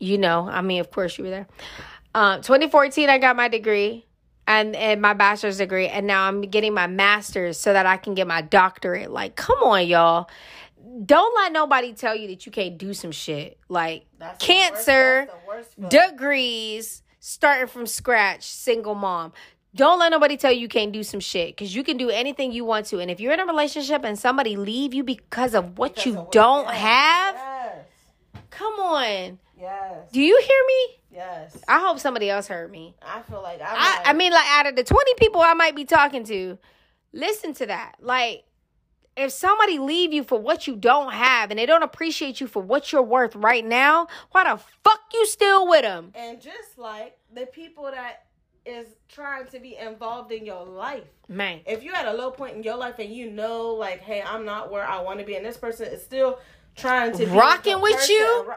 you 0.00 0.18
know 0.18 0.48
i 0.50 0.60
mean 0.62 0.80
of 0.80 0.90
course 0.90 1.16
you 1.18 1.24
were 1.24 1.30
there. 1.30 1.46
Um, 2.14 2.40
2014 2.42 3.08
i 3.08 3.18
got 3.18 3.36
my 3.36 3.46
degree 3.48 4.04
and, 4.48 4.74
and 4.74 5.00
my 5.00 5.12
bachelor's 5.14 5.58
degree 5.58 5.86
and 5.86 6.06
now 6.08 6.26
i'm 6.26 6.40
getting 6.42 6.74
my 6.74 6.88
master's 6.88 7.56
so 7.58 7.72
that 7.72 7.86
i 7.86 7.96
can 7.96 8.14
get 8.14 8.26
my 8.26 8.42
doctorate. 8.42 9.10
Like 9.12 9.36
come 9.36 9.62
on 9.62 9.86
y'all. 9.86 10.28
Don't 11.04 11.34
let 11.36 11.52
nobody 11.52 11.92
tell 11.92 12.16
you 12.16 12.26
that 12.28 12.46
you 12.46 12.50
can't 12.52 12.76
do 12.78 12.92
some 12.94 13.12
shit. 13.12 13.58
Like 13.68 14.06
That's 14.18 14.44
cancer 14.44 15.28
worst- 15.28 15.28
that's 15.28 15.74
the 15.74 15.86
worst 15.86 15.92
feeling. 15.92 16.10
degrees 16.10 17.02
starting 17.20 17.68
from 17.68 17.86
scratch 17.86 18.42
single 18.44 18.94
mom. 18.96 19.32
Don't 19.74 20.00
let 20.00 20.10
nobody 20.10 20.36
tell 20.36 20.50
you 20.50 20.60
you 20.62 20.68
can't 20.68 20.90
do 20.90 21.04
some 21.04 21.20
shit 21.20 21.54
because 21.54 21.76
you 21.76 21.84
can 21.84 21.96
do 21.96 22.10
anything 22.10 22.50
you 22.50 22.64
want 22.64 22.86
to. 22.86 22.98
And 22.98 23.08
if 23.08 23.20
you're 23.20 23.32
in 23.32 23.38
a 23.40 23.46
relationship 23.46 24.02
and 24.04 24.18
somebody 24.18 24.56
leave 24.56 24.94
you 24.94 25.04
because 25.04 25.54
of 25.54 25.78
what 25.78 25.94
Because 25.94 26.06
you 26.06 26.12
of 26.12 26.18
what- 26.24 26.32
don't 26.32 26.66
have. 26.70 27.34
Yes. 27.36 27.76
Come 28.50 28.74
on. 28.80 29.38
Yes. 29.60 30.10
Do 30.12 30.20
you 30.20 30.40
hear 30.42 30.62
me? 30.66 31.00
Yes. 31.12 31.56
I 31.68 31.80
hope 31.80 31.98
somebody 31.98 32.30
else 32.30 32.46
heard 32.46 32.70
me. 32.70 32.94
I 33.02 33.20
feel 33.22 33.42
like 33.42 33.60
I'm 33.60 33.66
I, 33.70 33.96
like, 33.96 34.08
I 34.08 34.12
mean, 34.12 34.32
like, 34.32 34.46
out 34.48 34.66
of 34.66 34.76
the 34.76 34.84
20 34.84 35.14
people 35.14 35.40
I 35.40 35.54
might 35.54 35.76
be 35.76 35.84
talking 35.84 36.24
to, 36.24 36.58
listen 37.12 37.52
to 37.54 37.66
that. 37.66 37.96
Like, 38.00 38.44
if 39.16 39.32
somebody 39.32 39.78
leave 39.78 40.12
you 40.12 40.22
for 40.22 40.38
what 40.40 40.66
you 40.66 40.76
don't 40.76 41.12
have 41.12 41.50
and 41.50 41.58
they 41.58 41.66
don't 41.66 41.82
appreciate 41.82 42.40
you 42.40 42.46
for 42.46 42.62
what 42.62 42.92
you're 42.92 43.02
worth 43.02 43.34
right 43.36 43.64
now, 43.64 44.06
why 44.30 44.44
the 44.44 44.60
fuck 44.82 45.00
you 45.12 45.26
still 45.26 45.68
with 45.68 45.82
them? 45.82 46.12
and 46.14 46.40
just 46.40 46.78
like 46.78 47.18
the 47.34 47.46
people 47.46 47.84
that 47.84 48.24
is 48.64 48.86
trying 49.08 49.46
to 49.46 49.58
be 49.58 49.76
involved 49.76 50.30
in 50.32 50.44
your 50.46 50.64
life. 50.64 51.04
Man. 51.28 51.60
If 51.66 51.82
you're 51.82 51.96
at 51.96 52.06
a 52.06 52.12
low 52.12 52.30
point 52.30 52.56
in 52.56 52.62
your 52.62 52.76
life 52.76 52.98
and 52.98 53.10
you 53.12 53.30
know, 53.30 53.68
like, 53.68 54.00
hey, 54.00 54.22
I'm 54.22 54.44
not 54.44 54.70
where 54.70 54.86
I 54.86 55.00
want 55.00 55.18
to 55.18 55.24
be, 55.24 55.34
and 55.34 55.44
this 55.44 55.56
person 55.56 55.86
is 55.86 56.02
still 56.02 56.38
trying 56.76 57.12
to 57.12 57.18
be 57.18 57.26
Rocking 57.26 57.80
with 57.80 58.08
you? 58.08 58.44
ro- 58.46 58.54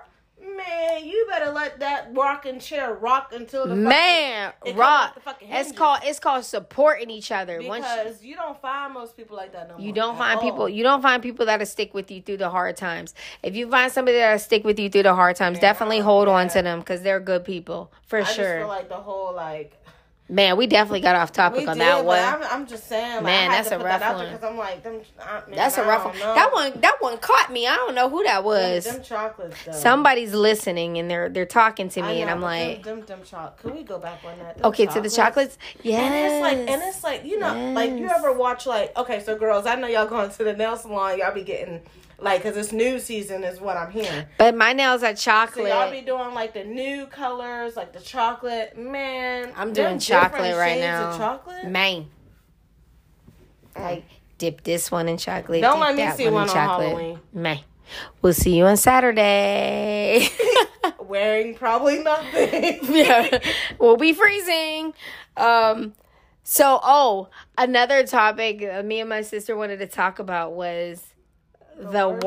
Man, 0.58 1.06
you 1.06 1.26
better 1.30 1.52
let 1.52 1.80
that 1.80 2.10
rocking 2.14 2.60
chair 2.60 2.94
rock 2.94 3.32
until 3.34 3.66
the 3.68 3.76
Man, 3.76 4.52
fucking, 4.60 4.76
rock. 4.78 5.16
the 5.16 5.22
fucking 5.22 5.48
It's 5.52 5.72
called 5.72 6.00
it's 6.04 6.20
called 6.20 6.44
supporting 6.44 7.10
each 7.10 7.32
other. 7.32 7.62
Once 7.64 7.86
you- 7.88 8.04
because 8.04 8.24
you 8.24 8.36
don't 8.36 8.60
find 8.62 8.94
most 8.94 9.16
people 9.16 9.38
like 9.38 9.54
that 9.54 9.70
no 9.70 9.78
more. 9.78 9.86
You 9.86 9.94
don't 9.94 10.18
find 10.18 10.38
all. 10.40 10.44
people. 10.44 10.70
You 10.70 10.84
don't 10.84 11.02
find 11.02 11.24
people 11.24 11.46
that'll 11.46 11.66
stick 11.66 11.94
with 11.94 12.12
you 12.12 12.22
through 12.22 12.38
the 12.38 12.50
hard 12.50 12.76
times. 12.78 13.14
If 13.42 13.56
you 13.56 13.70
find 13.70 13.92
somebody 13.92 14.18
that'll 14.18 14.40
stick 14.40 14.64
with 14.64 14.80
you 14.80 14.90
through 14.90 15.04
the 15.04 15.16
hard 15.16 15.36
times, 15.36 15.60
definitely 15.60 16.00
hold 16.00 16.28
on 16.28 16.50
to 16.50 16.62
them 16.62 16.80
because 16.80 17.02
they're 17.02 17.20
good 17.20 17.46
people 17.46 17.92
for 18.06 18.20
I 18.20 18.24
just 18.24 18.36
sure. 18.36 18.60
feel 18.60 18.68
like 18.68 18.90
the 18.90 18.96
whole 18.96 19.34
like 19.34 19.74
Man, 20.30 20.56
we 20.56 20.68
definitely 20.68 21.02
got 21.02 21.18
off 21.18 21.34
topic 21.34 21.60
we 21.60 21.68
on 21.68 21.78
did, 21.78 21.86
that 21.86 22.06
one. 22.06 22.18
I'm, 22.18 22.42
I'm 22.44 22.66
just 22.66 22.88
saying, 22.88 23.16
like, 23.16 23.24
Man, 23.24 23.52
that's 23.52 23.72
a 23.72 23.78
rough 23.78 24.00
that 24.00 24.16
one. 24.16 24.32
because 24.32 24.44
I'm 24.44 24.58
like, 24.58 24.82
them, 24.82 25.02
I, 25.20 25.42
man, 25.48 25.56
That's 25.58 25.78
a 25.78 25.82
I 25.82 25.88
rough 25.88 26.04
don't 26.04 26.12
one. 26.14 26.20
know. 26.20 26.34
That 26.36 26.54
one. 26.54 26.72
That 26.80 26.96
one 27.02 27.18
caught 27.18 27.52
me. 27.52 27.68
I 27.68 27.76
don't 27.76 27.94
know 27.94 28.10
who 28.10 28.24
that 28.24 28.44
was. 28.44 28.86
Them 28.86 29.04
chocolates, 29.04 29.58
though. 29.66 29.74
Somebody's 29.74 30.34
listening 30.34 30.98
and 30.98 31.12
they're 31.12 31.28
they're 31.28 31.46
talking 31.46 31.90
to 31.90 32.02
me, 32.02 32.22
and 32.22 32.32
I'm 32.32 32.40
like, 32.42 32.84
them, 32.84 33.00
them, 33.00 33.06
them 33.06 33.20
choc- 33.26 33.60
Can 33.62 33.76
we 33.76 33.84
go 33.84 34.00
back 34.00 34.24
on 34.24 34.40
that? 34.40 34.64
Okay, 34.64 34.86
to 34.86 35.02
the 35.02 35.10
chocolates. 35.10 35.58
Yes. 35.84 36.02
And 36.02 36.16
it's 36.16 36.42
like, 36.42 36.70
and 36.70 36.82
it's 36.90 37.04
like, 37.04 37.26
you 37.26 37.38
know, 37.38 37.72
like 37.74 37.92
you 37.92 38.08
ever 38.08 38.32
watch 38.32 38.66
like, 38.66 38.96
okay, 38.98 39.22
so 39.22 39.38
girls, 39.38 39.66
I 39.66 39.76
know 39.76 39.88
y'all 39.88 40.08
going 40.08 40.32
to 40.32 40.44
the 40.44 40.54
nail 40.54 40.78
salon, 40.78 41.20
y'all 41.20 41.34
be 41.34 41.44
getting 41.44 41.82
like, 42.24 42.42
cause 42.42 42.56
it's 42.56 42.72
new 42.72 43.00
season 43.00 43.44
is 43.44 43.60
what 43.60 43.76
I'm 43.76 43.92
hearing. 43.92 44.26
but 44.38 44.56
my 44.56 44.72
nails 44.72 45.04
are 45.04 45.14
chocolate. 45.14 45.68
So 45.68 45.68
y'all 45.68 45.92
be 45.92 46.02
doing 46.02 46.34
like 46.34 46.54
the 46.54 46.64
new 46.64 47.06
colors, 47.08 47.76
like 47.76 47.92
the 47.92 48.00
chocolate. 48.00 48.78
Man, 48.78 49.52
I'm 49.58 49.74
doing 49.74 50.00
chocolate 50.00 50.56
right 50.56 50.80
now. 50.80 51.18
Chocolate. 51.18 51.66
Man. 51.68 52.08
Like 53.76 54.06
dip 54.38 54.64
this 54.64 54.90
one 54.90 55.10
in 55.10 55.18
chocolate. 55.18 55.62
Don't 55.62 55.80
let 55.80 55.96
me 55.96 56.10
see 56.12 56.26
in 56.26 56.34
one 56.34 56.44
on 56.44 56.56
chocolate. 56.56 56.90
Halloween. 56.90 57.20
Man. 57.34 57.60
We'll 58.22 58.34
see 58.34 58.56
you 58.58 58.66
on 58.66 58.78
Saturday. 58.78 60.30
Wearing 61.00 61.56
probably 61.56 62.00
nothing. 62.00 62.80
yeah. 62.84 63.40
We'll 63.80 63.98
be 63.98 64.14
freezing. 64.14 64.94
Um 65.36 65.94
so 66.44 66.80
oh, 66.84 67.30
another 67.58 68.06
topic 68.06 68.64
uh, 68.64 68.82
me 68.84 69.02
and 69.02 69.10
my 69.10 69.22
sister 69.22 69.56
wanted 69.56 69.80
to 69.80 69.88
talk 69.88 70.20
about 70.20 70.54
was 70.54 71.13
the, 71.78 72.10
worst 72.10 72.24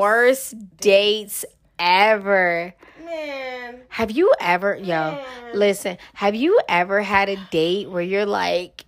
worst 0.53 0.77
dates 0.77 1.45
ever. 1.79 2.73
Man, 3.03 3.81
Have 3.89 4.11
you 4.11 4.33
ever, 4.39 4.75
yo, 4.75 5.23
listen, 5.53 5.97
have 6.13 6.35
you 6.35 6.59
ever 6.67 7.01
had 7.01 7.29
a 7.29 7.37
date 7.51 7.89
where 7.89 8.01
you're 8.01 8.25
like, 8.25 8.85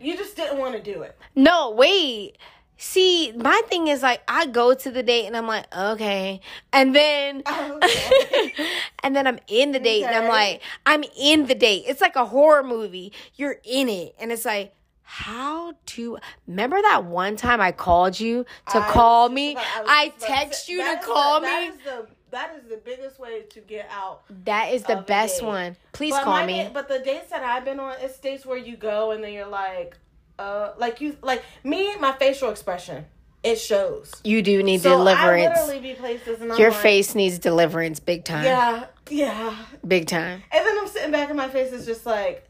you 0.00 0.16
just 0.16 0.36
didn't 0.36 0.58
want 0.58 0.74
to 0.74 0.82
do 0.82 1.02
it. 1.02 1.16
no, 1.34 1.70
wait. 1.70 2.36
See, 2.80 3.32
my 3.32 3.60
thing 3.66 3.88
is 3.88 4.02
like, 4.04 4.22
I 4.28 4.46
go 4.46 4.72
to 4.72 4.90
the 4.92 5.02
date 5.02 5.26
and 5.26 5.36
I'm 5.36 5.48
like, 5.48 5.66
okay. 5.76 6.40
And 6.72 6.94
then, 6.94 7.42
Okay. 7.48 8.52
and 9.02 9.16
then 9.16 9.26
I'm 9.26 9.40
in 9.48 9.72
the 9.72 9.80
date 9.80 10.04
and 10.04 10.14
I'm 10.14 10.28
like, 10.28 10.62
I'm 10.86 11.02
in 11.18 11.46
the 11.46 11.56
date. 11.56 11.84
It's 11.88 12.00
like 12.00 12.14
a 12.14 12.26
horror 12.26 12.62
movie. 12.62 13.12
You're 13.34 13.56
in 13.64 13.88
it. 13.88 14.14
And 14.20 14.30
it's 14.30 14.44
like, 14.44 14.74
how 15.10 15.72
to 15.86 16.18
remember 16.46 16.76
that 16.82 17.06
one 17.06 17.34
time 17.34 17.62
I 17.62 17.72
called 17.72 18.20
you 18.20 18.44
to 18.72 18.76
I 18.78 18.90
call 18.90 19.30
me? 19.30 19.52
about- 19.52 19.64
I 19.88 20.08
to 20.08 20.20
text 20.20 20.68
you 20.68 20.82
to 20.84 21.00
call 21.02 21.40
the- 21.40 21.46
me. 21.46 21.52
That 21.52 21.62
is 21.72 21.78
the 21.84 22.06
that 22.30 22.54
is 22.62 22.68
the 22.68 22.76
biggest 22.76 23.18
way 23.18 23.40
to 23.48 23.60
get 23.60 23.88
out. 23.90 24.20
That 24.44 24.74
is 24.74 24.82
the 24.82 24.96
best 24.96 25.42
one. 25.42 25.76
Please 25.94 26.12
But 26.12 26.24
call 26.24 26.44
me. 26.44 26.68
but 26.74 26.86
the 26.86 26.98
dates 26.98 27.30
that 27.30 27.42
I've 27.42 27.64
been 27.64 27.80
on, 27.80 27.94
it's 28.02 28.18
dates 28.18 28.44
where 28.44 28.58
you 28.58 28.76
go 28.76 29.12
and 29.12 29.24
then 29.24 29.32
you're 29.32 29.46
like, 29.46 29.96
uh, 30.38 30.72
like 30.76 31.00
you 31.00 31.16
like 31.22 31.42
me, 31.64 31.96
my 31.96 32.12
facial 32.12 32.50
expression, 32.50 33.06
it 33.42 33.56
shows. 33.58 34.12
you 34.24 34.42
do 34.42 34.62
need 34.62 34.82
So 34.82 34.90
deliverance. 34.90 35.56
literally 35.58 35.80
be 35.80 35.94
places 35.94 36.42
and 36.42 36.52
I'm 36.52 36.58
Your 36.58 36.70
like, 36.70 36.80
face 36.80 37.14
needs 37.14 37.38
deliverance 37.38 37.98
big 37.98 38.26
time. 38.26 38.44
Yeah, 38.44 38.84
yeah. 39.08 39.56
Big 39.86 40.06
time. 40.06 40.42
And 40.52 40.66
then 40.66 40.78
I'm 40.78 40.86
sitting 40.88 41.10
back 41.12 41.28
and 41.30 41.36
my 41.38 41.48
face 41.48 41.72
is 41.72 41.86
just 41.86 42.04
like, 42.04 42.46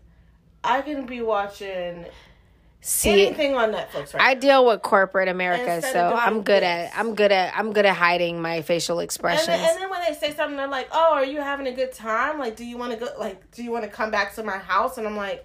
I 0.65 0.83
can 0.83 1.07
be 1.07 1.21
watching 1.23 2.05
See, 2.81 3.11
anything 3.27 3.55
on 3.57 3.73
Netflix 3.73 4.15
right 4.15 4.23
I 4.23 4.35
deal 4.35 4.65
with 4.65 4.83
corporate 4.83 5.29
America, 5.29 5.75
Instead 5.75 5.93
so 5.93 6.15
I'm 6.15 6.43
good 6.43 6.63
this. 6.63 6.91
at 6.93 6.93
I'm 6.99 7.15
good 7.17 7.33
at 7.33 7.53
I'm 7.59 7.73
good 7.73 7.85
at 7.85 7.97
hiding 7.97 8.41
my 8.41 8.63
facial 8.63 9.01
And 9.01 9.05
expressions. 9.05 9.47
then, 9.49 9.59
and 9.69 9.81
then 9.83 9.91
when 9.91 10.01
they 10.07 10.15
say 10.15 10.33
something, 10.35 10.57
they're 10.57 10.69
like, 10.69 10.89
"Oh, 10.93 11.15
are 11.15 11.25
you 11.25 11.41
having 11.41 11.67
a 11.67 11.73
good 11.73 11.93
time? 11.93 12.39
Like, 12.39 12.55
do 12.57 12.65
you 12.65 12.79
want 12.79 12.93
to 12.93 12.99
go? 12.99 13.09
Like, 13.19 13.51
do 13.51 13.65
you 13.65 13.73
want 13.73 13.85
to 13.85 13.91
come 13.91 14.11
back 14.13 14.35
to 14.37 14.43
my 14.45 14.59
house?" 14.59 14.97
And 14.97 15.07
I'm 15.09 15.17
like, 15.17 15.45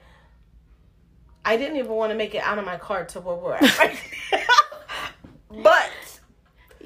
I 1.43 1.57
didn't 1.57 1.77
even 1.77 1.91
want 1.91 2.11
to 2.11 2.17
make 2.17 2.35
it 2.35 2.43
out 2.43 2.59
of 2.59 2.65
my 2.65 2.77
car 2.77 3.03
to 3.05 3.19
where 3.19 3.35
we're 3.35 3.53
at. 3.55 3.61
but 5.49 5.89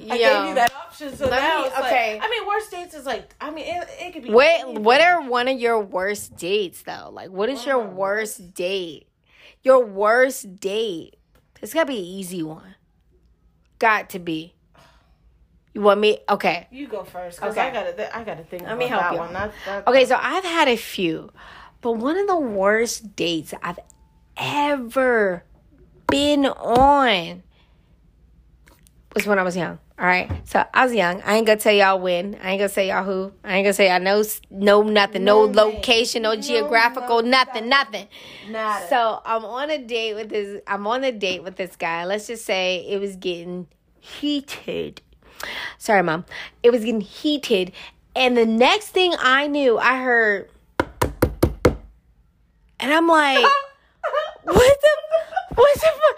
I 0.10 0.16
Yo. 0.16 0.16
gave 0.16 0.50
you 0.50 0.56
that 0.56 0.74
option, 0.74 1.16
so 1.16 1.30
now 1.30 1.64
me- 1.64 1.68
okay. 1.86 2.16
like, 2.16 2.24
I 2.24 2.30
mean, 2.30 2.48
worst 2.48 2.72
dates 2.72 2.94
is 2.96 3.06
like, 3.06 3.36
I 3.42 3.50
mean, 3.52 3.66
it, 3.66 3.90
it 4.00 4.14
could 4.14 4.24
be. 4.24 4.32
What 4.32 4.62
anything. 4.62 4.84
what 4.84 5.02
are 5.02 5.22
one 5.22 5.48
of 5.48 5.60
your 5.60 5.80
worst 5.82 6.38
dates 6.38 6.84
though? 6.84 7.10
Like 7.12 7.32
what 7.32 7.50
is 7.50 7.66
your 7.66 7.82
of 7.82 7.90
my 7.90 7.94
worst 7.96 8.54
date? 8.54 9.08
Your 9.68 9.84
worst 9.84 10.62
date. 10.62 11.18
It's 11.62 11.74
gotta 11.74 11.88
be 11.88 11.98
an 11.98 12.06
easy 12.06 12.42
one. 12.42 12.76
Got 13.80 14.12
to 14.12 14.20
be. 14.20 14.54
You 15.74 15.82
want 15.82 16.00
me? 16.00 16.20
Okay. 16.30 16.68
You 16.72 16.88
go 16.88 17.04
first, 17.04 17.42
cause 17.42 17.52
Okay. 17.52 17.68
I 17.68 17.74
gotta, 17.74 18.18
I 18.18 18.24
gotta 18.24 18.46
think. 18.46 18.64
Let 18.64 18.78
me 18.78 18.86
about 18.86 19.02
help 19.02 19.02
that 19.02 19.14
you. 19.14 19.20
one. 19.20 19.34
That's, 19.34 19.54
that's, 19.66 19.88
Okay, 19.90 20.06
so 20.06 20.18
I've 20.22 20.46
had 20.46 20.70
a 20.70 20.78
few, 20.78 21.32
but 21.82 21.98
one 21.98 22.18
of 22.18 22.28
the 22.28 22.38
worst 22.40 23.14
dates 23.18 23.54
I've 23.62 23.80
ever 24.38 25.44
been 26.08 26.46
on 26.46 27.44
was 29.18 29.28
when 29.28 29.40
I 29.40 29.44
was 29.44 29.58
young. 29.58 29.80
All 30.00 30.06
right, 30.06 30.30
so 30.48 30.64
I 30.74 30.86
was 30.86 30.94
young. 30.94 31.22
I 31.24 31.36
ain't 31.36 31.48
gonna 31.48 31.60
tell 31.60 31.74
y'all 31.74 32.00
when. 32.00 32.38
I 32.42 32.52
ain't 32.52 32.60
gonna 32.60 32.70
say 32.70 32.90
y'all 32.90 33.04
who. 33.04 33.34
I 33.44 33.56
ain't 33.56 33.66
gonna 33.66 33.74
say 33.74 33.90
I 33.90 33.98
know 33.98 34.24
no 34.52 34.84
nothing, 34.84 35.24
no, 35.24 35.48
No 35.48 35.64
location, 35.66 36.22
no, 36.22 36.36
No 36.36 36.42
geographical, 36.42 37.24
nothing. 37.24 37.68
nothing, 37.68 38.08
nothing. 38.08 38.08
Nada. 38.52 38.88
So 38.90 39.22
I'm 39.26 39.44
on 39.44 39.72
a 39.72 39.80
date 39.80 40.14
with 40.14 40.30
this. 40.30 40.62
I'm 40.68 40.86
on 40.86 41.04
a 41.04 41.12
date 41.12 41.44
with 41.44 41.56
this 41.56 41.76
guy. 41.76 42.06
Let's 42.06 42.28
just 42.28 42.46
say 42.46 42.86
it 42.88 43.00
was 43.00 43.16
getting 43.16 43.68
heated. 44.00 45.02
Sorry, 45.80 46.04
mom. 46.04 46.26
It 46.62 46.72
was 46.72 46.84
getting 46.84 47.02
heated, 47.02 47.72
and 48.16 48.38
the 48.38 48.46
next 48.46 48.90
thing 48.90 49.16
I 49.18 49.48
knew, 49.48 49.80
I 49.80 50.00
heard, 50.00 50.50
and 52.80 52.94
I'm 52.94 53.08
like, 53.08 53.44
what 54.44 54.54
the, 54.54 54.90
what 55.56 55.74
the 55.74 55.80
fuck? 55.82 56.18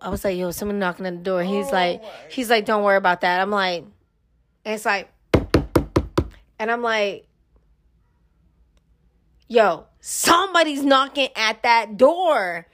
I 0.00 0.08
was 0.08 0.24
like, 0.24 0.36
yo, 0.38 0.50
someone 0.50 0.78
knocking 0.78 1.06
on 1.06 1.16
the 1.16 1.22
door. 1.22 1.42
He's 1.42 1.66
Oh 1.66 1.72
like, 1.72 2.02
he's 2.30 2.48
like, 2.48 2.64
don't 2.64 2.82
worry 2.82 2.96
about 2.96 3.20
that. 3.20 3.40
I'm 3.40 3.50
like, 3.50 3.84
and 4.64 4.74
it's 4.74 4.84
like, 4.84 5.10
and 6.58 6.70
I'm 6.70 6.82
like, 6.82 7.26
yo, 9.46 9.86
somebody's 10.00 10.82
knocking 10.82 11.28
at 11.36 11.62
that 11.62 11.96
door. 11.96 12.66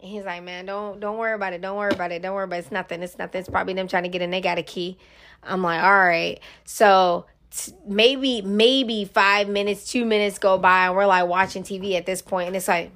And 0.00 0.10
he's 0.10 0.24
like, 0.24 0.42
man, 0.42 0.66
don't 0.66 1.00
don't 1.00 1.18
worry 1.18 1.34
about 1.34 1.52
it. 1.52 1.60
Don't 1.60 1.76
worry 1.76 1.92
about 1.92 2.12
it. 2.12 2.22
Don't 2.22 2.34
worry 2.34 2.44
about 2.44 2.56
it. 2.56 2.60
It's 2.60 2.72
nothing. 2.72 3.02
It's 3.02 3.18
nothing. 3.18 3.40
It's 3.40 3.48
probably 3.48 3.74
them 3.74 3.88
trying 3.88 4.04
to 4.04 4.08
get 4.08 4.22
in. 4.22 4.30
They 4.30 4.40
got 4.40 4.58
a 4.58 4.62
key. 4.62 4.98
I'm 5.42 5.62
like, 5.62 5.82
all 5.82 5.92
right. 5.92 6.38
So 6.64 7.26
t- 7.50 7.72
maybe 7.86 8.42
maybe 8.42 9.04
five 9.04 9.48
minutes, 9.48 9.90
two 9.90 10.04
minutes 10.04 10.38
go 10.38 10.58
by, 10.58 10.86
and 10.86 10.96
we're 10.96 11.06
like 11.06 11.26
watching 11.26 11.62
TV 11.64 11.96
at 11.96 12.06
this 12.06 12.22
point, 12.22 12.48
and 12.48 12.56
it's 12.56 12.68
like. 12.68 12.92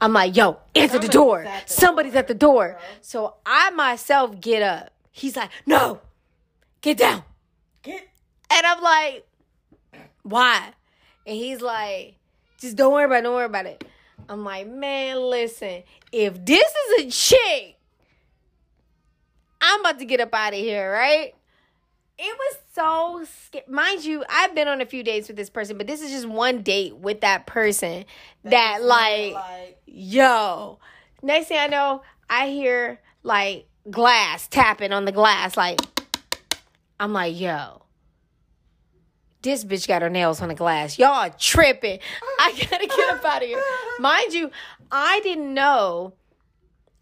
I'm 0.00 0.12
like, 0.12 0.36
yo, 0.36 0.58
answer 0.74 0.98
the 0.98 1.08
door. 1.08 1.42
at 1.42 1.66
the 1.66 1.72
Somebody's 1.72 2.12
door, 2.12 2.18
at 2.18 2.28
the 2.28 2.34
door. 2.34 2.78
So 3.00 3.34
I 3.44 3.70
myself 3.70 4.40
get 4.40 4.62
up. 4.62 4.90
He's 5.10 5.36
like, 5.36 5.50
no, 5.66 6.00
get 6.80 6.98
down. 6.98 7.24
Get 7.82 8.08
And 8.50 8.66
I'm 8.66 8.82
like, 8.82 9.26
why? 10.22 10.72
And 11.26 11.36
he's 11.36 11.60
like, 11.60 12.16
just 12.58 12.76
don't 12.76 12.92
worry 12.92 13.04
about 13.04 13.18
it, 13.18 13.22
don't 13.22 13.34
worry 13.34 13.44
about 13.44 13.66
it. 13.66 13.84
I'm 14.28 14.44
like, 14.44 14.68
man, 14.68 15.18
listen, 15.18 15.82
if 16.12 16.44
this 16.44 16.62
is 16.62 17.04
a 17.04 17.10
chick, 17.10 17.76
I'm 19.60 19.80
about 19.80 19.98
to 19.98 20.04
get 20.04 20.20
up 20.20 20.32
out 20.32 20.52
of 20.52 20.58
here, 20.58 20.90
right? 20.92 21.34
It 22.22 22.36
was 22.36 22.58
so 22.74 23.26
scary. 23.46 23.64
Mind 23.66 24.04
you, 24.04 24.22
I've 24.28 24.54
been 24.54 24.68
on 24.68 24.82
a 24.82 24.84
few 24.86 25.02
dates 25.02 25.28
with 25.28 25.38
this 25.38 25.48
person, 25.48 25.78
but 25.78 25.86
this 25.86 26.02
is 26.02 26.10
just 26.10 26.26
one 26.26 26.60
date 26.60 26.94
with 26.94 27.22
that 27.22 27.46
person 27.46 28.04
That 28.44 28.82
like, 28.82 29.32
like 29.32 29.80
yo. 29.86 30.78
Next 31.22 31.48
thing 31.48 31.58
I 31.58 31.66
know, 31.66 32.02
I 32.28 32.48
hear 32.48 33.00
like 33.22 33.66
glass 33.90 34.48
tapping 34.48 34.92
on 34.92 35.06
the 35.06 35.12
glass. 35.12 35.56
Like, 35.56 35.80
I'm 36.98 37.14
like, 37.14 37.40
yo, 37.40 37.84
this 39.40 39.64
bitch 39.64 39.88
got 39.88 40.02
her 40.02 40.10
nails 40.10 40.42
on 40.42 40.48
the 40.48 40.54
glass. 40.54 40.98
Y'all 40.98 41.30
tripping. 41.38 42.00
I 42.38 42.52
gotta 42.70 42.86
get 42.86 43.10
up 43.14 43.24
out 43.24 43.42
of 43.42 43.48
here. 43.48 43.62
Mind 43.98 44.34
you, 44.34 44.50
I 44.92 45.20
didn't 45.20 45.54
know 45.54 46.12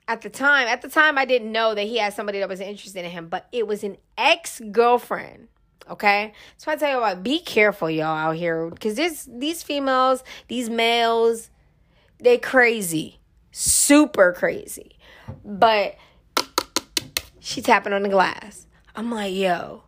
at 0.08 0.22
the 0.22 0.30
time. 0.30 0.66
At 0.66 0.82
the 0.82 0.88
time, 0.88 1.18
I 1.18 1.24
didn't 1.24 1.52
know 1.52 1.74
that 1.74 1.84
he 1.84 1.98
had 1.98 2.14
somebody 2.14 2.40
that 2.40 2.48
was 2.48 2.60
interested 2.60 3.04
in 3.04 3.10
him, 3.10 3.28
but 3.28 3.46
it 3.52 3.66
was 3.66 3.84
an 3.84 3.98
ex 4.16 4.60
girlfriend. 4.72 5.48
Okay, 5.88 6.32
so 6.58 6.70
I 6.70 6.76
tell 6.76 6.90
you 6.90 7.00
what, 7.00 7.22
be 7.22 7.38
careful, 7.38 7.88
y'all 7.88 8.06
out 8.06 8.36
here, 8.36 8.68
because 8.68 8.96
this 8.96 9.26
these 9.30 9.62
females, 9.62 10.22
these 10.48 10.68
males, 10.68 11.48
they 12.18 12.36
crazy, 12.36 13.20
super 13.52 14.32
crazy. 14.32 14.98
But 15.44 15.96
she 17.40 17.62
tapping 17.62 17.94
on 17.94 18.02
the 18.02 18.10
glass. 18.10 18.66
I'm 18.94 19.10
like, 19.10 19.34
yo, 19.34 19.84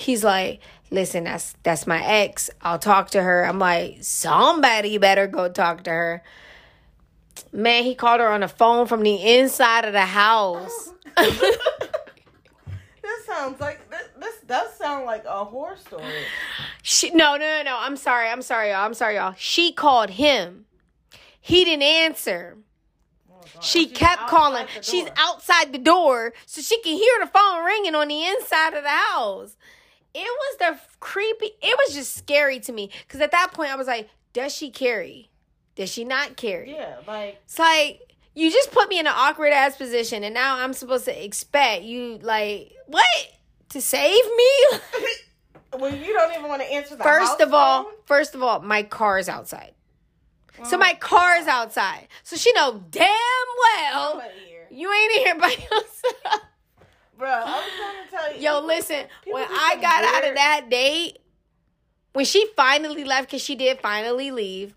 He's 0.00 0.24
like, 0.24 0.60
listen, 0.90 1.24
that's 1.24 1.54
that's 1.62 1.86
my 1.86 2.02
ex. 2.02 2.48
I'll 2.62 2.78
talk 2.78 3.10
to 3.10 3.22
her. 3.22 3.44
I'm 3.44 3.58
like, 3.58 3.98
somebody 4.00 4.96
better 4.96 5.26
go 5.26 5.50
talk 5.50 5.84
to 5.84 5.90
her. 5.90 6.22
Man, 7.52 7.84
he 7.84 7.94
called 7.94 8.20
her 8.20 8.28
on 8.28 8.40
the 8.40 8.48
phone 8.48 8.86
from 8.86 9.02
the 9.02 9.38
inside 9.38 9.84
of 9.84 9.92
the 9.92 10.00
house. 10.06 10.90
This 13.10 13.26
sounds 13.26 13.60
like 13.60 13.90
this, 13.90 14.08
this 14.18 14.36
does 14.46 14.72
sound 14.74 15.04
like 15.04 15.24
a 15.24 15.44
horror 15.44 15.76
story. 15.76 16.04
She 16.82 17.10
no 17.10 17.36
no 17.36 17.58
no 17.58 17.62
no. 17.64 17.76
I'm 17.78 17.96
sorry. 17.96 18.28
I'm 18.28 18.42
sorry 18.42 18.70
y'all. 18.70 18.84
I'm 18.84 18.94
sorry 18.94 19.16
y'all. 19.16 19.34
She 19.36 19.72
called 19.72 20.10
him. 20.10 20.66
He 21.40 21.64
didn't 21.64 21.82
answer. 21.82 22.56
Oh, 23.30 23.40
she 23.60 23.88
She's 23.88 23.96
kept 23.96 24.28
calling. 24.28 24.66
She's 24.80 25.08
outside 25.16 25.72
the 25.72 25.78
door 25.78 26.32
so 26.46 26.60
she 26.60 26.80
can 26.82 26.96
hear 26.96 27.12
the 27.20 27.26
phone 27.26 27.64
ringing 27.64 27.94
on 27.94 28.08
the 28.08 28.24
inside 28.26 28.74
of 28.74 28.84
the 28.84 28.88
house. 28.88 29.56
It 30.14 30.20
was 30.20 30.58
the 30.58 30.78
creepy. 31.00 31.50
It 31.62 31.78
was 31.84 31.94
just 31.94 32.14
scary 32.14 32.60
to 32.60 32.72
me 32.72 32.90
because 33.06 33.20
at 33.20 33.32
that 33.32 33.52
point 33.52 33.72
I 33.72 33.76
was 33.76 33.86
like, 33.86 34.08
does 34.32 34.54
she 34.54 34.70
carry? 34.70 35.29
Does 35.74 35.90
she 35.90 36.04
not 36.04 36.36
carry? 36.36 36.72
Yeah, 36.72 36.96
like 37.06 37.40
It's 37.44 37.58
like 37.58 38.00
you 38.34 38.50
just 38.50 38.70
put 38.72 38.88
me 38.88 38.98
in 38.98 39.06
an 39.06 39.12
awkward 39.16 39.52
ass 39.52 39.76
position, 39.76 40.24
and 40.24 40.34
now 40.34 40.58
I'm 40.58 40.72
supposed 40.72 41.04
to 41.06 41.24
expect 41.24 41.82
you 41.84 42.18
like 42.22 42.72
what 42.86 43.06
to 43.70 43.80
save 43.80 44.24
me? 44.24 44.78
well, 45.78 45.94
you 45.94 46.12
don't 46.12 46.32
even 46.34 46.48
want 46.48 46.62
to 46.62 46.72
answer 46.72 46.96
the 46.96 47.02
first 47.02 47.40
of 47.40 47.54
all, 47.54 47.84
phone? 47.84 47.92
first 48.04 48.34
of 48.34 48.42
all, 48.42 48.60
my 48.60 48.82
car 48.82 49.18
is 49.18 49.28
outside. 49.28 49.74
So 50.64 50.76
mm. 50.76 50.80
my 50.80 50.94
car 50.94 51.36
is 51.36 51.46
outside. 51.46 52.08
So 52.22 52.36
she 52.36 52.52
know 52.52 52.84
damn 52.90 53.08
well 53.58 54.22
you 54.70 54.92
ain't 54.92 55.12
here 55.12 55.34
by 55.36 55.48
yourself. 55.70 56.40
Bro, 57.18 57.28
I 57.28 57.44
was 57.44 57.64
trying 57.76 58.04
to 58.04 58.10
tell 58.10 58.34
you. 58.34 58.40
Yo, 58.40 58.66
listen, 58.66 59.06
when 59.26 59.44
I 59.44 59.76
got 59.80 60.04
out 60.04 60.28
of 60.28 60.34
that 60.36 60.66
date, 60.70 61.18
when 62.12 62.24
she 62.24 62.46
finally 62.56 63.04
left, 63.04 63.28
because 63.28 63.42
she 63.42 63.56
did 63.56 63.80
finally 63.80 64.30
leave, 64.30 64.74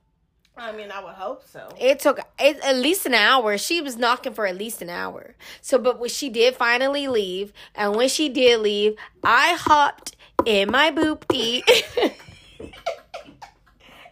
I 0.56 0.72
mean, 0.72 0.92
I 0.92 1.04
would 1.04 1.14
hope 1.16 1.44
so. 1.48 1.68
it 1.80 2.00
took 2.00 2.20
it, 2.40 2.60
at 2.64 2.76
least 2.76 3.06
an 3.08 3.16
hour. 3.16 3.58
She 3.58 3.82
was 3.82 3.98
knocking 3.98 4.34
for 4.34 4.46
at 4.46 4.56
least 4.56 4.82
an 4.84 4.90
hour. 4.90 5.36
So, 5.62 5.80
but 5.80 6.00
when 6.00 6.10
she 6.10 6.30
did 6.30 6.56
finally 6.56 7.08
leave, 7.08 7.52
and 7.74 7.96
when 7.96 8.08
she 8.08 8.30
did 8.30 8.60
leave, 8.60 8.96
I 9.24 9.54
hopped 9.60 10.16
in 10.46 10.70
my 10.72 10.92
boopty 10.92 11.64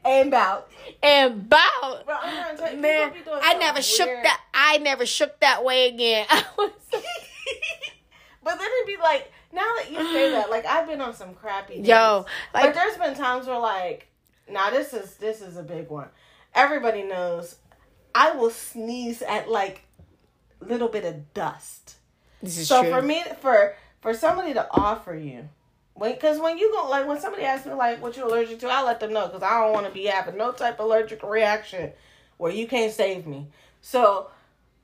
And 0.03 0.30
about. 0.30 0.68
and 1.03 1.47
bowed. 1.47 2.01
Bro, 2.05 2.15
I'm 2.23 2.34
trying 2.35 2.55
to 2.55 2.61
tell 2.63 2.73
you, 2.73 2.81
Man, 2.81 3.11
people 3.11 3.35
be 3.35 3.39
doing 3.39 3.41
I 3.43 3.53
never 3.59 3.81
shook 3.84 4.07
that. 4.07 4.41
I 4.51 4.77
never 4.80 5.05
shook 5.05 5.39
that 5.41 5.63
way 5.63 5.88
again. 5.89 6.26
But 8.43 8.57
then 8.57 8.68
it'd 8.80 8.88
be 8.88 8.97
like, 9.01 9.31
now 9.53 9.61
that 9.77 9.91
you 9.91 9.97
say 10.11 10.31
that, 10.31 10.49
like 10.49 10.65
I've 10.65 10.88
been 10.88 10.99
on 10.99 11.13
some 11.13 11.35
crappy 11.35 11.76
dates. 11.76 11.88
yo, 11.88 12.26
but 12.51 12.63
like 12.63 12.73
there's 12.73 12.97
been 12.97 13.13
times 13.13 13.45
where 13.45 13.59
like, 13.59 14.07
now 14.49 14.72
this 14.72 14.93
is 14.95 15.13
this 15.18 15.41
is 15.43 15.57
a 15.57 15.63
big 15.63 15.89
one. 15.89 16.07
Everybody 16.53 17.03
knows 17.03 17.56
I 18.14 18.32
will 18.32 18.49
sneeze 18.49 19.22
at 19.22 19.49
like 19.49 19.84
little 20.60 20.90
bit 20.90 21.06
of 21.06 21.34
dust. 21.34 21.95
this 22.41 22.57
is 22.57 22.68
So 22.68 22.82
true. 22.82 22.91
for 22.91 23.02
me, 23.02 23.23
for 23.40 23.76
for 24.02 24.14
somebody 24.14 24.53
to 24.53 24.68
offer 24.72 25.15
you, 25.15 25.48
when 25.94 26.14
because 26.14 26.40
when 26.40 26.57
you 26.57 26.72
go 26.72 26.90
like 26.90 27.07
when 27.07 27.19
somebody 27.19 27.44
asks 27.44 27.65
me 27.65 27.73
like 27.73 28.02
what 28.02 28.18
you're 28.18 28.28
allergic 28.28 28.60
to, 28.60 28.68
I 28.68 28.84
let 28.84 28.99
them 28.99 29.14
know 29.14 29.28
because 29.28 29.44
I 29.44 29.60
don't 29.61 29.73
want 29.73 29.86
to 29.88 29.91
be 29.94 30.06
having 30.06 30.38
no 30.38 30.52
type 30.52 30.80
of 30.80 30.86
allergic 30.86 31.23
reaction 31.23 31.91
where 32.38 32.52
you 32.52 32.68
can't 32.68 32.91
save 32.94 33.26
me. 33.26 33.48
So 33.82 34.30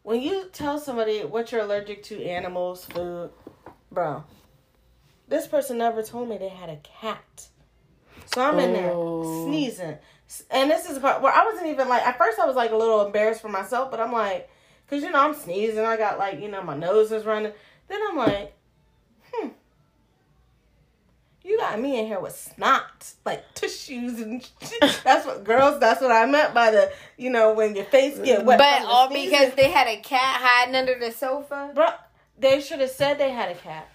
when 0.03 0.21
you 0.21 0.49
tell 0.53 0.79
somebody 0.79 1.19
what 1.25 1.51
you're 1.51 1.61
allergic 1.61 2.03
to, 2.03 2.23
animals, 2.23 2.85
food, 2.85 3.29
bro, 3.91 4.23
this 5.27 5.47
person 5.47 5.77
never 5.79 6.01
told 6.01 6.29
me 6.29 6.37
they 6.37 6.47
had 6.49 6.69
a 6.69 6.77
cat. 6.77 7.47
So 8.25 8.41
I'm 8.41 8.57
in 8.59 8.73
there 8.73 8.91
Oh. 8.93 9.43
sneezing. 9.45 9.97
And 10.51 10.69
this 10.69 10.87
is 10.87 10.95
the 10.95 10.99
part 10.99 11.21
where 11.21 11.33
I 11.33 11.45
wasn't 11.45 11.67
even 11.67 11.87
like, 11.87 12.05
at 12.05 12.17
first 12.17 12.39
I 12.39 12.45
was 12.45 12.55
like 12.55 12.71
a 12.71 12.75
little 12.77 13.05
embarrassed 13.05 13.41
for 13.41 13.49
myself, 13.49 13.91
but 13.91 13.99
I'm 13.99 14.11
like, 14.11 14.49
because 14.85 15.03
you 15.03 15.11
know, 15.11 15.19
I'm 15.19 15.33
sneezing, 15.33 15.85
I 15.85 15.97
got 15.97 16.17
like, 16.19 16.39
you 16.39 16.49
know, 16.49 16.61
my 16.63 16.75
nose 16.75 17.11
is 17.11 17.25
running. 17.25 17.53
Then 17.87 17.99
I'm 18.09 18.17
like, 18.17 18.53
hmm, 19.31 19.47
you 21.43 21.57
got 21.57 21.79
me 21.79 21.99
in 21.99 22.07
here 22.07 22.19
with 22.19 22.35
snot, 22.35 23.13
like 23.25 23.53
tissues 23.53 24.19
and 24.19 24.43
shit. 24.61 24.99
That's 25.03 25.25
what 25.25 25.45
girls, 25.45 25.79
that's 25.79 26.01
what 26.01 26.11
I 26.11 26.25
meant 26.25 26.53
by 26.53 26.71
the, 26.71 26.91
you 27.17 27.29
know, 27.29 27.53
when 27.53 27.75
your 27.75 27.85
face 27.85 28.19
get 28.19 28.43
wet. 28.43 28.57
but 28.57 28.81
all 28.83 29.09
sneezing. 29.09 29.31
because 29.31 29.53
they 29.55 29.69
had 29.71 29.87
a 29.87 29.97
cat 30.01 30.41
hiding 30.41 30.75
under 30.75 30.99
the 30.99 31.11
sofa. 31.11 31.71
Bro, 31.73 31.87
they 32.37 32.59
should 32.59 32.81
have 32.81 32.91
said 32.91 33.17
they 33.17 33.31
had 33.31 33.49
a 33.49 33.55
cat. 33.55 33.89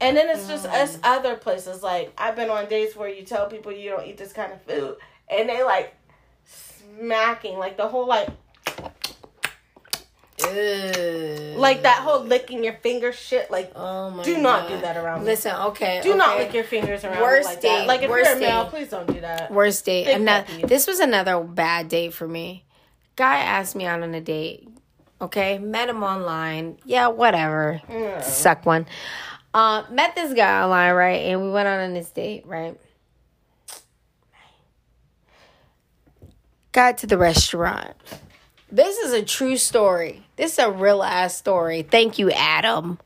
And 0.00 0.16
then 0.16 0.28
it's 0.28 0.46
just 0.46 0.64
us 0.64 0.98
other 1.02 1.34
places. 1.36 1.82
Like 1.82 2.12
I've 2.16 2.36
been 2.36 2.48
on 2.50 2.68
dates 2.68 2.96
where 2.96 3.08
you 3.08 3.22
tell 3.22 3.48
people 3.48 3.72
you 3.72 3.90
don't 3.90 4.06
eat 4.06 4.16
this 4.16 4.32
kind 4.32 4.52
of 4.52 4.62
food, 4.62 4.96
and 5.30 5.48
they 5.48 5.62
like 5.62 5.94
smacking, 6.44 7.58
like 7.58 7.76
the 7.76 7.88
whole 7.88 8.06
like 8.06 8.28
like 11.56 11.82
that 11.82 12.00
whole 12.02 12.22
licking 12.24 12.62
your 12.62 12.74
finger 12.74 13.12
shit. 13.12 13.50
Like 13.50 13.72
Oh 13.74 14.10
my 14.10 14.22
do 14.22 14.38
not 14.38 14.68
God. 14.68 14.76
do 14.76 14.80
that 14.82 14.96
around 14.96 15.20
me. 15.20 15.26
Listen, 15.26 15.54
okay. 15.56 16.00
Do 16.02 16.14
not 16.16 16.38
lick 16.38 16.54
your 16.54 16.64
fingers 16.64 17.04
around 17.04 17.20
Worst 17.20 17.48
me 17.48 17.54
like 17.54 17.62
date, 17.62 17.68
that. 17.78 17.86
Like 17.88 18.02
if 18.02 18.10
worst 18.10 18.28
you're 18.30 18.36
a 18.36 18.40
male, 18.40 18.64
date. 18.64 18.70
please 18.70 18.88
don't 18.88 19.06
do 19.12 19.20
that. 19.20 19.50
Worst 19.52 19.84
date. 19.84 20.06
Big 20.06 20.68
this 20.68 20.86
was 20.86 21.00
another 21.00 21.40
bad 21.40 21.88
date 21.88 22.14
for 22.14 22.28
me. 22.28 22.64
Guy 23.16 23.38
asked 23.38 23.74
me 23.74 23.84
out 23.84 24.02
on 24.02 24.14
a 24.14 24.20
date. 24.20 24.68
Okay, 25.20 25.58
met 25.58 25.88
him 25.88 26.04
online. 26.04 26.78
Yeah, 26.84 27.08
whatever. 27.08 27.82
Mm. 27.88 28.22
Suck 28.22 28.64
one. 28.64 28.86
Uh, 29.52 29.82
met 29.90 30.14
this 30.14 30.32
guy 30.34 30.62
online, 30.62 30.94
right? 30.94 31.22
And 31.26 31.42
we 31.42 31.50
went 31.50 31.66
out 31.66 31.80
on 31.80 31.94
this 31.94 32.10
date, 32.10 32.46
right? 32.46 32.78
Got 36.78 36.98
to 36.98 37.08
the 37.08 37.18
restaurant. 37.18 37.96
This 38.70 38.98
is 38.98 39.12
a 39.12 39.24
true 39.24 39.56
story. 39.56 40.24
This 40.36 40.52
is 40.52 40.58
a 40.60 40.70
real 40.70 41.02
ass 41.02 41.36
story. 41.36 41.82
Thank 41.82 42.20
you, 42.20 42.30
Adam. 42.30 43.00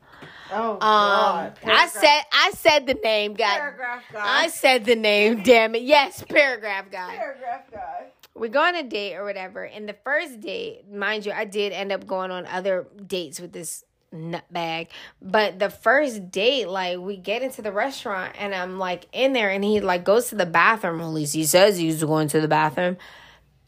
Oh 0.51 0.73
Um, 0.73 0.77
God. 0.79 1.57
I 1.65 1.87
said 1.87 2.21
I 2.31 2.51
said 2.55 2.85
the 2.85 2.93
name, 2.93 3.33
guy. 3.33 3.57
paragraph 3.57 4.03
guy. 4.13 4.21
I 4.43 4.47
said 4.49 4.85
the 4.85 4.95
name, 4.95 5.41
damn 5.41 5.73
it. 5.73 5.81
Yes, 5.81 6.23
paragraph 6.29 6.91
guy. 6.91 7.15
paragraph 7.15 7.61
guy. 7.71 8.03
We 8.35 8.47
go 8.49 8.61
on 8.61 8.75
a 8.75 8.83
date 8.83 9.15
or 9.15 9.23
whatever. 9.23 9.63
And 9.63 9.89
the 9.89 9.95
first 10.03 10.39
date, 10.39 10.87
mind 10.87 11.25
you, 11.25 11.31
I 11.31 11.45
did 11.45 11.73
end 11.73 11.91
up 11.91 12.05
going 12.05 12.29
on 12.29 12.45
other 12.45 12.85
dates 13.07 13.39
with 13.39 13.53
this 13.53 13.85
nutbag. 14.13 14.89
But 15.19 15.57
the 15.57 15.71
first 15.71 16.29
date, 16.29 16.69
like 16.69 16.99
we 16.99 17.17
get 17.17 17.41
into 17.41 17.63
the 17.63 17.71
restaurant 17.71 18.35
and 18.37 18.53
I'm 18.53 18.77
like 18.77 19.07
in 19.13 19.33
there 19.33 19.49
and 19.49 19.63
he 19.63 19.79
like 19.81 20.03
goes 20.03 20.27
to 20.27 20.35
the 20.35 20.45
bathroom. 20.45 21.01
At 21.01 21.07
least 21.07 21.33
he 21.33 21.43
says 21.43 21.79
he's 21.79 22.03
going 22.03 22.27
to 22.27 22.39
the 22.39 22.47
bathroom. 22.47 22.97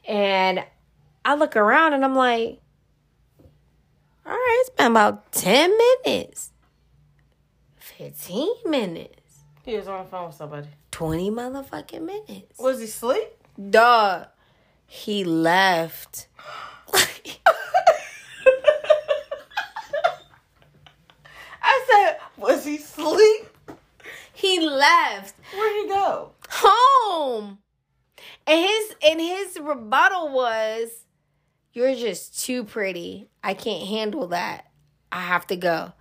And 0.08 0.64
I 1.24 1.36
look 1.36 1.56
around 1.56 1.94
and 1.94 2.04
I'm 2.06 2.16
like, 2.16 2.60
all 4.26 4.32
right, 4.34 4.58
it's 4.62 4.70
been 4.72 4.92
about 4.92 5.32
10 5.32 5.72
minutes. 6.06 6.52
15 7.78 8.48
minutes. 8.66 9.12
He 9.64 9.76
was 9.76 9.88
on 9.88 10.06
the 10.06 10.10
phone 10.12 10.28
with 10.28 10.36
somebody. 10.36 10.68
20 10.92 11.32
motherfucking 11.32 12.02
minutes. 12.06 12.60
Was 12.60 12.80
he 12.80 12.86
asleep? 12.86 13.28
Duh. 13.70 14.26
He 14.88 15.24
left. 15.24 16.28
I 21.62 21.86
said, 21.92 22.18
was 22.38 22.66
he 22.66 22.78
asleep? 22.78 23.50
he 24.34 24.60
left 24.68 25.34
Where'd 25.54 25.76
he 25.84 25.88
go? 25.88 26.32
home. 26.50 27.58
And 28.48 28.60
his 28.60 28.96
and 29.04 29.20
his 29.20 29.60
rebuttal 29.60 30.32
was 30.32 31.06
you're 31.74 31.96
just 31.96 32.44
too 32.44 32.64
pretty. 32.64 33.28
I 33.44 33.54
can't 33.54 33.88
handle 33.88 34.28
that. 34.28 34.66
I 35.12 35.22
have 35.22 35.48
to 35.48 35.56
go. 35.56 35.94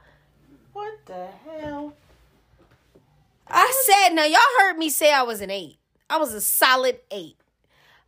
What 0.73 0.93
the 1.07 1.27
hell? 1.47 1.95
I 3.47 3.85
said, 3.87 4.15
now 4.15 4.25
y'all 4.25 4.41
heard 4.61 4.79
me 4.79 4.89
say 4.89 5.13
I 5.13 5.23
was 5.23 5.41
an 5.41 5.51
8. 5.51 5.77
I 6.11 6.17
was 6.17 6.33
a 6.33 6.41
solid 6.41 7.01
8. 7.11 7.37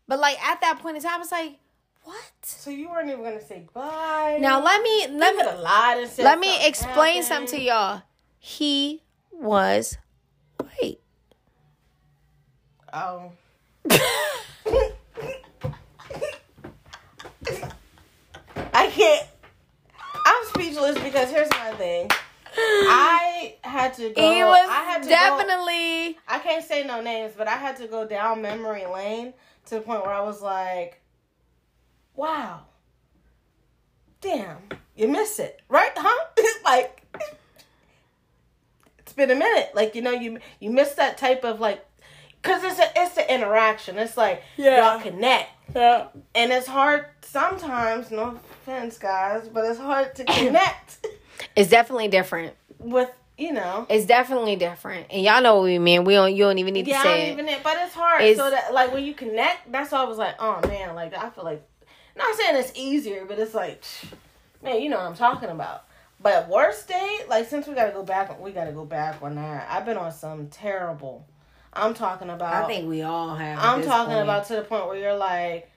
But 0.09 0.19
like 0.21 0.43
at 0.43 0.61
that 0.61 0.81
point 0.81 0.97
in 0.97 1.03
time 1.03 1.15
I 1.15 1.19
was 1.19 1.33
like, 1.33 1.59
what? 2.05 2.17
So 2.43 2.71
you 2.71 2.89
weren't 2.89 3.09
even 3.09 3.25
gonna 3.25 3.45
say 3.45 3.65
bye. 3.73 4.39
Now 4.41 4.63
let 4.63 4.81
me 4.83 5.09
let 5.11 5.35
you 5.35 5.45
me 5.45 5.63
lied 5.63 5.99
and 5.99 6.11
said 6.11 6.25
let 6.25 6.39
me 6.39 6.67
explain 6.67 7.23
happened. 7.23 7.25
something 7.25 7.59
to 7.59 7.65
y'all. 7.65 8.03
He 8.39 9.03
was 9.33 9.99
white. 10.59 11.01
Oh. 12.93 13.33
I 18.73 18.89
can't. 18.91 19.27
I'm 20.25 20.45
speechless 20.47 20.99
because 20.99 21.31
here's 21.31 21.51
my 21.51 21.73
thing. 21.73 22.11
I 22.59 23.57
had 23.63 23.95
to 23.95 24.11
go. 24.11 24.33
He 24.33 24.43
was 24.43 24.69
I 24.69 24.83
had 24.85 25.03
to 25.03 25.09
Go, 25.09 25.15
definitely 25.15 26.19
I 26.29 26.39
can't 26.39 26.65
say 26.65 26.85
no 26.85 27.01
names, 27.01 27.35
but 27.37 27.49
I 27.49 27.57
had 27.57 27.77
to 27.79 27.87
go 27.87 28.07
down 28.07 28.43
memory 28.43 28.87
lane 28.87 29.35
to 29.67 29.77
the 29.77 29.81
point 29.81 30.05
where 30.05 30.15
I 30.15 30.23
was 30.23 30.43
like, 30.43 31.01
"Wow, 32.15 32.63
damn, 34.21 34.59
you 34.95 35.09
miss 35.09 35.39
it, 35.39 35.61
right? 35.69 35.93
Huh? 35.97 36.27
like, 36.65 37.03
it's 38.99 39.13
been 39.13 39.31
a 39.31 39.35
minute. 39.35 39.71
Like 39.75 39.95
you 39.95 40.03
know, 40.03 40.13
you 40.13 40.39
you 40.61 40.71
miss 40.71 40.95
that 40.95 41.19
type 41.19 41.45
of 41.45 41.61
like, 41.61 41.85
cause 42.47 42.65
it's 42.65 42.79
a 42.79 42.89
it's 42.97 43.15
the 43.15 43.35
interaction. 43.35 43.99
It's 43.99 44.17
like 44.17 44.43
Yeah. 44.57 44.93
y'all 44.95 45.01
connect, 45.03 45.51
Yeah. 45.75 46.07
and 46.35 46.53
it's 46.53 46.67
hard 46.67 47.07
sometimes. 47.23 48.11
No 48.11 48.39
offense, 48.63 48.99
guys, 48.99 49.49
but 49.49 49.65
it's 49.65 49.79
hard 49.79 50.15
to 50.17 50.25
connect 50.39 51.07
It's 51.55 51.71
definitely 51.71 52.09
different. 52.09 52.55
with 52.79 53.11
you 53.39 53.53
know. 53.53 53.87
It's 53.91 54.07
definitely 54.07 54.57
different. 54.57 55.09
And 55.11 55.23
y'all 55.23 55.43
know 55.43 55.57
what 55.57 55.65
we 55.65 55.79
mean. 55.79 56.05
We 56.05 56.15
don't 56.15 56.35
you 56.35 56.45
don't 56.45 56.59
even 56.59 56.73
need 56.75 56.87
Yeah, 56.87 57.03
to 57.03 57.09
I 57.09 57.13
say 57.13 57.19
don't 57.21 57.29
it. 57.29 57.33
even 57.33 57.49
it, 57.49 57.63
but 57.63 57.77
it's 57.83 57.95
hard. 57.95 58.23
It's- 58.23 58.37
so 58.39 58.51
that 58.51 58.73
like 58.73 58.93
when 58.95 59.05
you 59.05 59.13
connect, 59.15 59.71
that's 59.71 59.93
why 59.93 60.01
I 60.01 60.05
was 60.05 60.19
like, 60.19 60.37
oh 60.39 60.61
man, 60.67 60.95
like 60.95 61.15
I 61.17 61.29
feel 61.31 61.45
like, 61.45 61.63
not 62.17 62.35
saying 62.37 62.57
it's 62.57 62.73
easier, 62.75 63.25
but 63.27 63.39
it's 63.39 63.53
like, 63.55 63.85
man, 64.63 64.81
you 64.81 64.89
know 64.89 64.97
what 64.97 65.07
I'm 65.07 65.15
talking 65.17 65.51
about. 65.51 65.85
But 66.19 66.49
worst 66.49 66.89
date, 66.89 67.27
like 67.29 67.47
since 67.47 67.67
we 67.67 67.75
gotta 67.75 67.93
go 67.93 68.03
back, 68.03 68.41
we 68.41 68.51
gotta 68.53 68.73
go 68.73 68.87
back 68.87 69.21
on 69.23 69.35
that. 69.35 69.69
I've 69.71 69.85
been 69.85 69.99
on 69.99 70.13
some 70.13 70.49
terrible. 70.49 71.27
I'm 71.77 71.95
talking 71.95 72.31
about. 72.31 72.65
I 72.65 72.67
think 72.67 72.89
we 72.89 73.03
all 73.03 73.35
have. 73.35 73.59
I'm 73.61 73.85
talking 73.85 74.19
about 74.19 74.47
to 74.47 74.57
the 74.57 74.63
point 74.63 74.87
where 74.87 74.97
you're 74.97 75.17
like, 75.17 75.71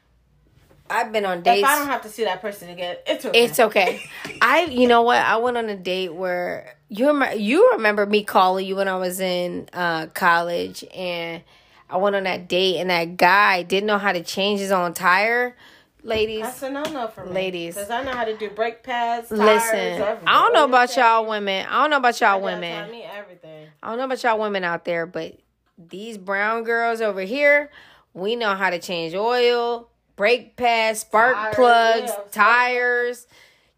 I've 0.90 1.12
been 1.12 1.26
on 1.26 1.40
if 1.40 1.44
dates. 1.44 1.68
I 1.68 1.78
don't 1.78 1.88
have 1.88 2.02
to 2.04 2.10
see 2.10 2.24
that 2.24 2.42
person 2.42 2.70
again, 2.70 2.98
it's 3.06 3.26
okay. 3.26 3.44
It's 3.44 3.60
okay. 3.60 4.02
I, 4.42 4.66
you 4.66 4.88
know 4.88 5.04
what? 5.04 5.18
I 5.18 5.38
went 5.38 5.58
on 5.58 5.70
a 5.70 5.76
date 5.76 6.14
where 6.14 6.76
you 6.90 7.08
remember, 7.08 7.36
you 7.36 7.72
remember 7.74 8.06
me 8.06 8.24
calling 8.24 8.66
you 8.66 8.76
when 8.76 8.88
I 8.88 8.98
was 8.98 9.20
in 9.20 9.70
uh, 9.74 10.08
college, 10.08 10.84
and 10.94 11.44
I 11.90 11.98
went 11.98 12.16
on 12.16 12.24
that 12.24 12.48
date, 12.48 12.78
and 12.80 12.90
that 12.90 13.18
guy 13.18 13.64
didn't 13.64 13.88
know 13.88 13.98
how 13.98 14.12
to 14.12 14.24
change 14.24 14.60
his 14.60 14.72
own 14.72 14.94
tire. 14.94 15.56
Ladies, 16.02 16.42
That's 16.42 16.64
a 16.64 16.70
no 16.70 16.84
no 16.84 17.08
for 17.08 17.26
me. 17.26 17.34
Ladies. 17.34 17.76
because 17.76 17.90
I 17.90 18.04
know 18.04 18.12
how 18.12 18.24
to 18.24 18.36
do 18.38 18.50
brake 18.50 18.84
pads. 18.84 19.30
Tires, 19.30 19.40
listen. 19.42 19.76
everything. 19.78 20.28
I 20.28 20.34
don't 20.34 20.54
know 20.54 20.64
about 20.64 20.96
y'all 20.96 21.28
women. 21.28 21.68
I 21.70 21.82
don't 21.82 21.90
know 21.90 21.98
about 21.98 22.20
y'all 22.22 22.42
women. 22.42 22.84
taught 22.84 22.92
me 22.92 23.04
everything. 23.04 23.68
I 23.84 23.90
don't 23.90 23.98
know 23.98 24.06
about 24.06 24.24
y'all 24.24 24.40
women 24.40 24.64
out 24.64 24.86
there, 24.86 25.06
but 25.06 25.38
these 25.88 26.18
brown 26.18 26.64
girls 26.64 27.02
over 27.02 27.22
here, 27.22 27.72
we 28.14 28.36
know 28.36 28.56
how 28.56 28.70
to 28.70 28.80
change 28.80 29.16
oil, 29.16 29.90
brake 30.16 30.56
pads, 30.58 31.00
spark 31.00 31.36
Tires, 31.36 31.56
plugs, 31.56 32.12
yeah, 32.12 32.24
tires. 32.32 33.28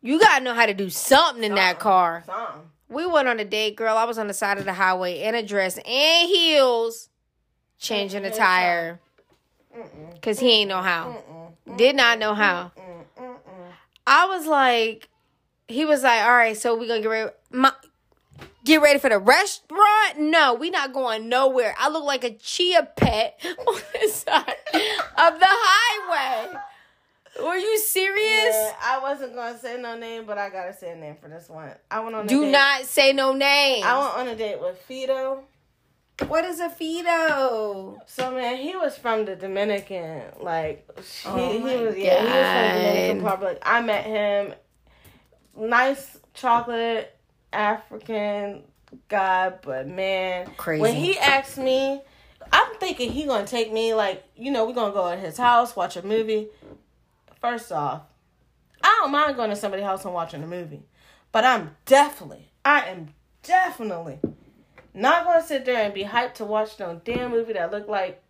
You 0.02 0.20
gotta 0.20 0.44
know 0.44 0.54
how 0.56 0.66
to 0.66 0.74
do 0.74 0.90
something 0.90 1.44
in 1.44 1.56
that 1.56 1.80
car. 1.80 2.24
Something. 2.26 2.62
We 2.90 3.06
went 3.06 3.28
on 3.28 3.40
a 3.40 3.46
date, 3.46 3.76
girl. 3.76 3.96
I 3.96 4.06
was 4.06 4.18
on 4.18 4.28
the 4.28 4.34
side 4.34 4.58
of 4.58 4.66
the 4.66 4.74
highway 4.74 5.22
in 5.22 5.36
a 5.36 5.44
dress 5.44 5.78
and 5.78 6.30
heels, 6.30 7.10
changing 7.78 8.24
the 8.24 8.30
Heads 8.30 8.38
tire 8.40 9.00
because 10.14 10.40
he 10.40 10.50
ain't 10.50 10.70
know 10.70 10.82
how. 10.82 11.54
Did 11.78 11.96
not 11.96 12.20
know 12.20 12.34
how. 12.34 12.72
I 14.06 14.26
was 14.26 14.46
like, 14.48 15.08
he 15.68 15.86
was 15.86 16.04
like, 16.04 16.22
all 16.24 16.34
right, 16.34 16.58
so 16.58 16.76
we 16.76 16.88
gonna 16.88 17.02
get 17.02 17.08
ready. 17.08 17.32
My, 17.52 17.72
get 18.64 18.82
ready 18.82 19.00
for 19.00 19.10
the 19.10 19.20
restaurant? 19.20 20.20
No, 20.20 20.54
we 20.54 20.70
not 20.70 20.94
going 20.94 21.30
nowhere. 21.30 21.74
I 21.80 21.90
look 21.90 22.04
like 22.04 22.24
a 22.24 22.32
chia 22.34 22.88
pet 22.96 23.40
on 23.68 23.82
the 24.02 24.08
side 24.10 24.56
of 24.74 25.40
the 25.40 25.48
highway. 25.48 26.54
Were 27.42 27.56
you 27.56 27.78
serious? 27.80 28.54
Yeah, 28.54 28.74
I 28.84 29.00
wasn't 29.02 29.34
gonna 29.36 29.58
say 29.58 29.80
no 29.82 29.98
name, 29.98 30.26
but 30.26 30.38
I 30.38 30.50
gotta 30.50 30.74
say 30.74 30.92
a 30.92 30.96
name 30.96 31.16
for 31.22 31.30
this 31.30 31.48
one. 31.50 31.72
I 31.90 32.02
went 32.02 32.16
on. 32.16 32.26
A 32.26 32.28
Do 32.28 32.42
date. 32.44 32.52
not 32.52 32.84
say 32.86 33.14
no 33.14 33.34
name. 33.34 33.84
I 33.86 33.98
went 33.98 34.16
on 34.18 34.28
a 34.28 34.36
date 34.36 34.60
with 34.60 34.78
Fido. 34.80 35.44
what 36.28 36.44
is 36.44 36.60
a 36.60 36.70
Fido? 36.70 37.98
So 38.06 38.32
man, 38.32 38.58
he 38.58 38.76
was 38.76 38.98
from 38.98 39.24
the 39.26 39.36
Dominican. 39.38 40.24
Like 40.42 40.86
he, 41.24 41.30
Oh 41.30 41.52
he 41.54 41.60
was 41.60 41.96
yeah, 41.98 42.20
he 42.20 42.26
was 42.26 42.34
from 42.34 42.76
the 42.76 42.84
Dominican 42.84 43.24
Republic. 43.24 43.58
I 43.64 43.82
met 43.82 44.06
him. 44.06 44.54
Nice 45.56 46.18
chocolate 46.34 47.18
African 47.54 48.64
guy, 49.08 49.52
but 49.62 49.88
man, 49.88 50.50
Crazy. 50.58 50.82
when 50.82 50.96
he 50.96 51.18
asked 51.18 51.58
me, 51.58 52.02
I'm 52.52 52.76
thinking 52.80 53.12
he 53.12 53.26
gonna 53.26 53.48
take 53.48 53.72
me 53.72 53.94
like 53.94 54.24
you 54.36 54.52
know 54.52 54.66
we're 54.66 54.74
gonna 54.74 54.94
go 54.94 55.08
at 55.08 55.20
his 55.20 55.38
house 55.38 55.76
watch 55.76 55.96
a 55.96 56.02
movie. 56.06 56.48
First 57.40 57.72
off, 57.72 58.04
I 58.84 59.00
don't 59.02 59.12
mind 59.12 59.36
going 59.36 59.50
to 59.50 59.56
somebody's 59.56 59.86
house 59.86 60.06
and 60.06 60.14
watching 60.14 60.44
a 60.44 60.48
movie, 60.48 60.84
but 61.32 61.44
I'm 61.44 61.76
definitely, 61.86 62.52
I 62.64 62.82
am 62.82 63.10
definitely 63.44 64.20
not 64.94 65.26
gonna 65.26 65.44
sit 65.46 65.66
there 65.66 65.84
and 65.84 65.94
be 65.94 66.04
hyped 66.04 66.36
to 66.36 66.46
watch 66.46 66.80
no 66.80 67.02
damn 67.04 67.32
movie 67.32 67.54
that 67.54 67.72
looked 67.72 67.90
like 67.90 68.22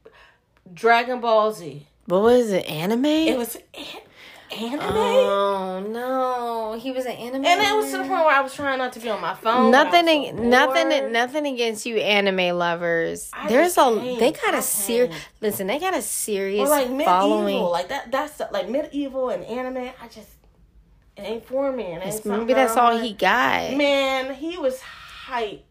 Dragon 0.74 1.20
Ball 1.20 1.52
Z. 1.52 1.88
What 2.06 2.22
was 2.22 2.52
it? 2.52 2.66
Anime? 2.68 3.06
It 3.06 3.38
was 3.38 3.56
an- 3.56 4.02
anime. 4.54 4.82
Oh 4.82 5.80
no, 5.88 6.80
he 6.80 6.92
was 6.92 7.06
an 7.06 7.14
anime. 7.14 7.46
and 7.46 7.62
it 7.62 7.76
was 7.76 7.92
to 7.92 7.98
the 7.98 8.04
point 8.04 8.26
where 8.26 8.36
I 8.36 8.42
was 8.42 8.54
trying 8.54 8.78
not 8.78 8.94
to 8.94 9.00
be 9.00 9.10
on 9.10 9.22
my 9.22 9.34
phone. 9.34 9.72
Nothing, 9.72 10.06
but 10.06 10.12
I 10.12 10.18
was 10.20 10.30
ag- 10.30 10.38
so 10.38 10.44
nothing, 10.44 11.12
nothing 11.12 11.46
against 11.48 11.86
you, 11.86 11.98
anime 11.98 12.58
lovers. 12.58 13.30
I 13.34 13.48
There's 13.48 13.76
just 13.76 13.78
a, 13.78 14.00
can't. 14.00 14.20
they 14.20 14.32
got 14.32 14.54
I 14.54 14.58
a 14.58 14.62
ser. 14.62 15.08
can't. 15.08 15.28
Listen, 15.42 15.68
they 15.68 15.80
got 15.80 15.96
a 15.96 16.02
serious 16.02 16.68
Or 16.68 16.70
like 16.72 16.90
medieval, 16.90 17.06
following. 17.06 17.58
like 17.64 17.90
that. 17.90 18.12
That's 18.12 18.40
like 18.52 18.70
medieval 18.70 19.30
and 19.30 19.44
anime. 19.46 19.92
I 20.02 20.08
just 20.08 20.30
it 21.18 21.22
ain't 21.24 21.46
for 21.46 21.72
me. 21.72 21.84
It 21.84 22.02
ain't 22.06 22.26
Maybe 22.26 22.54
that's 22.54 22.78
all 22.78 22.94
like- 22.94 23.04
he 23.04 23.14
got. 23.14 23.74
Man, 23.76 24.34
he 24.34 24.58
was 24.58 24.80
hype. 24.82 25.66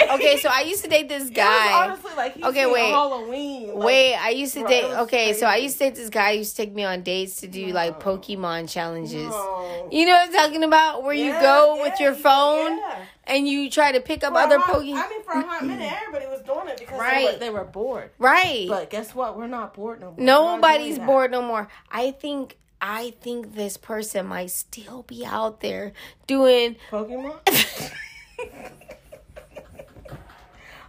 okay, 0.14 0.38
so 0.38 0.48
I 0.52 0.62
used 0.62 0.82
to 0.84 0.90
date 0.90 1.08
this 1.08 1.22
It 1.24 1.30
was 1.30 1.30
guy. 1.30 1.84
honestly 1.84 2.12
like 2.16 2.34
he 2.34 2.44
Okay, 2.44 2.66
wait. 2.66 2.90
Halloween. 2.90 3.74
like- 3.74 3.84
Wait, 3.86 4.14
I 4.16 4.30
used 4.30 4.54
to 4.54 4.60
Bro, 4.60 4.68
date. 4.70 4.84
Okay, 4.84 5.32
so 5.34 5.46
I 5.46 5.56
used 5.56 5.78
to 5.78 5.84
date 5.84 5.94
this 5.96 6.08
guy. 6.10 6.32
Who 6.32 6.38
used 6.38 6.56
to 6.56 6.62
take 6.64 6.74
me 6.74 6.84
on 6.84 7.02
dates 7.02 7.40
to 7.40 7.46
do 7.48 7.66
like 7.68 8.00
Pokemon 8.00 8.70
challenges. 8.70 9.28
No. 9.28 9.88
You 9.90 10.06
know 10.06 10.12
what 10.12 10.28
I'm 10.28 10.32
talking 10.32 10.64
about? 10.64 11.02
Where 11.02 11.14
you 11.14 11.26
Yeah, 11.26 11.40
go 11.40 11.82
with 11.82 11.98
your 12.00 12.14
phone 12.14 12.76
yeah. 12.78 13.04
and 13.26 13.48
you 13.48 13.70
try 13.70 13.92
to 13.92 14.00
pick 14.00 14.22
up 14.24 14.32
For 14.32 14.38
other 14.38 14.58
Pokemon. 14.58 14.94
I 15.04 15.08
mean, 15.08 15.22
for 15.24 15.32
a 15.32 15.42
hot 15.42 15.64
minute, 15.64 15.92
everybody 16.06 16.26
was 16.26 16.40
doing 16.42 16.68
it 16.68 16.78
because 16.78 16.94
they, 16.98 17.04
Right. 17.04 17.32
were, 17.34 17.38
they 17.38 17.50
were 17.50 17.64
bored. 17.64 18.10
right. 18.18 18.66
But 18.68 18.90
guess 18.90 19.14
what? 19.14 19.36
We're 19.36 19.46
not 19.46 19.74
bored 19.74 20.00
no 20.00 20.08
more. 20.12 20.16
Nobody's 20.18 20.80
not 20.80 20.84
doing 20.96 20.98
that. 20.98 21.06
bored 21.06 21.30
no 21.30 21.42
more. 21.42 21.68
I 21.90 22.10
think 22.12 22.56
I 22.80 23.14
think 23.22 23.54
this 23.56 23.76
person 23.76 24.26
might 24.26 24.50
still 24.52 25.02
be 25.02 25.26
out 25.26 25.60
there 25.60 25.92
doing 26.28 26.76
Pokemon. 26.90 27.40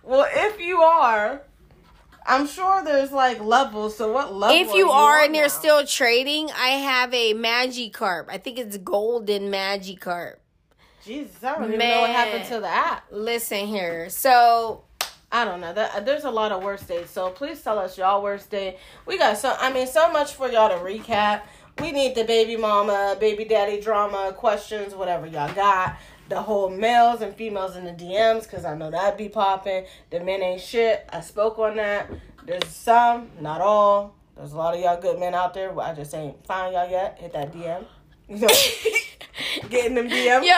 well, 0.09 0.27
if 0.27 0.59
you 0.59 0.81
are, 0.81 1.43
I'm 2.25 2.47
sure 2.47 2.83
there's 2.83 3.11
like 3.11 3.39
levels. 3.41 3.95
So 3.95 4.11
what 4.11 4.33
level? 4.33 4.57
if 4.57 4.73
you 4.73 4.89
are, 4.89 5.17
are 5.17 5.19
on 5.19 5.27
and 5.27 5.35
you're 5.35 5.49
still 5.49 5.85
trading, 5.85 6.49
I 6.49 6.69
have 6.69 7.13
a 7.13 7.35
Magikarp. 7.35 8.25
I 8.27 8.39
think 8.39 8.57
it's 8.57 8.77
golden 8.77 9.51
Magikarp. 9.51 10.37
Jesus, 11.05 11.43
I 11.43 11.55
don't 11.55 11.65
even 11.65 11.79
know 11.79 12.01
what 12.01 12.09
happened 12.09 12.45
to 12.45 12.59
the 12.59 12.67
app. 12.67 13.05
Listen 13.11 13.67
here. 13.67 14.09
So 14.09 14.83
I 15.31 15.45
don't 15.45 15.61
know. 15.61 15.73
That, 15.73 16.07
there's 16.07 16.23
a 16.23 16.31
lot 16.31 16.51
of 16.51 16.63
worst 16.63 16.87
days. 16.87 17.11
So 17.11 17.29
please 17.29 17.61
tell 17.61 17.77
us 17.77 17.95
y'all 17.95 18.23
worst 18.23 18.49
day. 18.49 18.77
We 19.05 19.19
got 19.19 19.37
so 19.37 19.55
I 19.59 19.71
mean 19.71 19.85
so 19.85 20.11
much 20.11 20.33
for 20.33 20.49
y'all 20.49 20.69
to 20.69 20.83
recap. 20.83 21.43
We 21.79 21.91
need 21.91 22.15
the 22.15 22.23
baby 22.23 22.57
mama, 22.57 23.15
baby 23.19 23.45
daddy 23.45 23.79
drama, 23.79 24.33
questions, 24.35 24.95
whatever 24.95 25.27
y'all 25.27 25.53
got. 25.53 25.97
The 26.29 26.41
whole 26.41 26.69
males 26.69 27.21
and 27.21 27.35
females 27.35 27.75
in 27.75 27.85
the 27.85 27.91
DMs, 27.91 28.43
because 28.43 28.63
I 28.63 28.75
know 28.75 28.91
that'd 28.91 29.17
be 29.17 29.29
popping. 29.29 29.85
The 30.11 30.19
men 30.19 30.41
ain't 30.43 30.61
shit. 30.61 31.07
I 31.11 31.21
spoke 31.21 31.57
on 31.59 31.75
that. 31.77 32.09
There's 32.45 32.67
some, 32.67 33.29
not 33.41 33.61
all. 33.61 34.15
There's 34.37 34.53
a 34.53 34.57
lot 34.57 34.75
of 34.75 34.79
y'all 34.79 35.01
good 35.01 35.19
men 35.19 35.33
out 35.35 35.53
there. 35.53 35.71
But 35.71 35.81
I 35.81 35.93
just 35.93 36.13
ain't 36.13 36.45
found 36.45 36.73
y'all 36.73 36.89
yet. 36.89 37.17
Hit 37.19 37.33
that 37.33 37.51
DM. 37.51 37.85
You 38.29 38.37
know, 38.37 38.47
getting 39.69 39.95
them 39.95 40.07
DMs. 40.07 40.43
Yo, 40.45 40.53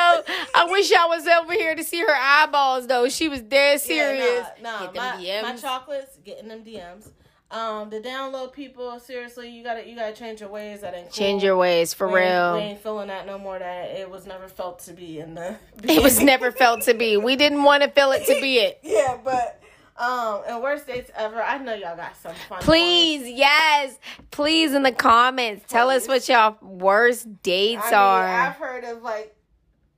I 0.56 0.68
wish 0.70 0.92
I 0.92 1.06
was 1.06 1.26
over 1.26 1.54
here 1.54 1.74
to 1.74 1.84
see 1.86 2.02
her 2.02 2.14
eyeballs 2.14 2.86
though. 2.88 3.08
She 3.08 3.30
was 3.30 3.40
dead 3.42 3.80
serious. 3.80 4.26
Yeah, 4.26 4.50
nah, 4.62 4.72
nah, 4.72 4.80
Get 4.80 4.94
them 4.94 5.04
my, 5.04 5.24
DMs. 5.24 5.42
my 5.44 5.56
chocolates, 5.56 6.18
getting 6.26 6.50
them 6.50 6.66
DMs. 6.66 7.08
Um, 7.52 7.90
the 7.90 8.00
download 8.00 8.54
people, 8.54 8.98
seriously, 9.00 9.50
you 9.50 9.62
gotta 9.62 9.88
you 9.88 9.94
gotta 9.96 10.16
change 10.16 10.40
your 10.40 10.50
ways. 10.50 10.82
That 10.82 10.94
ain't 10.94 11.08
cool. 11.08 11.12
Change 11.12 11.44
your 11.44 11.58
ways 11.58 11.94
for 11.94 12.08
we 12.08 12.22
real. 12.22 12.56
We 12.56 12.62
ain't 12.62 12.80
feeling 12.80 13.10
that 13.10 13.26
no 13.26 13.38
more. 13.38 13.60
That 13.60 13.92
it 13.92 14.10
was 14.10 14.26
never 14.26 14.48
felt 14.48 14.80
to 14.80 14.94
be 14.94 15.20
in 15.20 15.36
the. 15.36 15.58
It 15.84 16.02
was 16.02 16.22
never 16.22 16.52
felt 16.52 16.84
to 16.84 16.94
be. 16.94 17.18
We 17.18 17.36
didn't 17.36 17.64
want 17.64 17.84
to 17.84 17.90
feel 17.90 18.12
it 18.14 18.26
to 18.28 18.40
be 18.40 18.58
it. 18.60 18.80
yeah, 18.84 19.18
but 19.22 19.62
um, 19.98 20.44
and 20.48 20.64
worst 20.64 20.88
dates 20.88 21.12
ever. 21.14 21.44
I 21.44 21.58
know 21.58 21.74
y'all 21.74 21.98
got 21.98 22.16
some 22.16 22.36
fun. 22.48 22.62
Please, 22.62 23.28
yes. 23.28 24.00
Please 24.32 24.74
in 24.74 24.84
the 24.84 24.94
comments. 24.94 25.66
Tell 25.68 25.90
us 25.90 26.08
what 26.08 26.28
y'all 26.30 26.58
worst 26.62 27.44
dates 27.44 27.84
I 27.84 27.90
mean, 27.90 27.94
are. 27.96 28.28
I've 28.28 28.56
heard 28.56 28.86
of 28.86 29.04
like, 29.04 29.36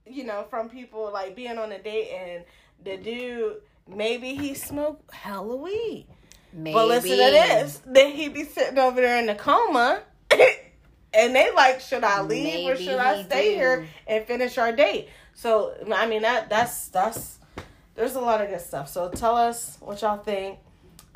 you 0.07 0.23
know, 0.23 0.45
from 0.49 0.69
people 0.69 1.11
like 1.13 1.35
being 1.35 1.59
on 1.59 1.71
a 1.71 1.79
date 1.79 2.09
and 2.09 2.43
the 2.83 2.97
dude 2.97 3.61
maybe 3.87 4.35
he 4.35 4.53
smoked 4.53 5.13
hella 5.13 5.55
weed. 5.55 6.07
Maybe. 6.53 6.73
But 6.73 6.87
listen 6.87 7.09
to 7.09 7.17
this. 7.17 7.81
Then 7.85 8.11
he 8.11 8.29
be 8.29 8.43
sitting 8.43 8.77
over 8.77 9.01
there 9.01 9.19
in 9.19 9.25
the 9.25 9.35
coma. 9.35 10.01
and 11.13 11.35
they 11.35 11.51
like, 11.51 11.79
should 11.79 12.03
I 12.03 12.21
leave 12.21 12.69
or 12.69 12.75
should 12.75 12.99
I 12.99 13.23
stay 13.23 13.51
do. 13.51 13.55
here 13.55 13.87
and 14.07 14.25
finish 14.25 14.57
our 14.57 14.71
date? 14.71 15.09
So 15.33 15.73
I 15.93 16.07
mean 16.07 16.21
that 16.21 16.49
that's 16.49 16.87
that's 16.89 17.39
there's 17.95 18.15
a 18.15 18.21
lot 18.21 18.41
of 18.41 18.49
good 18.49 18.61
stuff. 18.61 18.89
So 18.89 19.09
tell 19.09 19.35
us 19.35 19.77
what 19.79 20.01
y'all 20.01 20.17
think. 20.17 20.59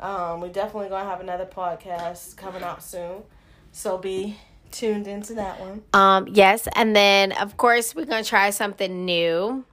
Um, 0.00 0.40
we 0.40 0.48
definitely 0.48 0.88
gonna 0.88 1.08
have 1.08 1.20
another 1.20 1.46
podcast 1.46 2.36
coming 2.36 2.62
out 2.62 2.82
soon. 2.82 3.22
So 3.72 3.98
be 3.98 4.36
tuned 4.70 5.06
into 5.06 5.34
that 5.34 5.60
one. 5.60 5.82
Um, 5.92 6.28
yes, 6.28 6.68
and 6.74 6.94
then 6.94 7.32
of 7.32 7.56
course 7.56 7.94
we're 7.94 8.06
gonna 8.06 8.24
try 8.24 8.50
something 8.50 9.04
new. 9.04 9.64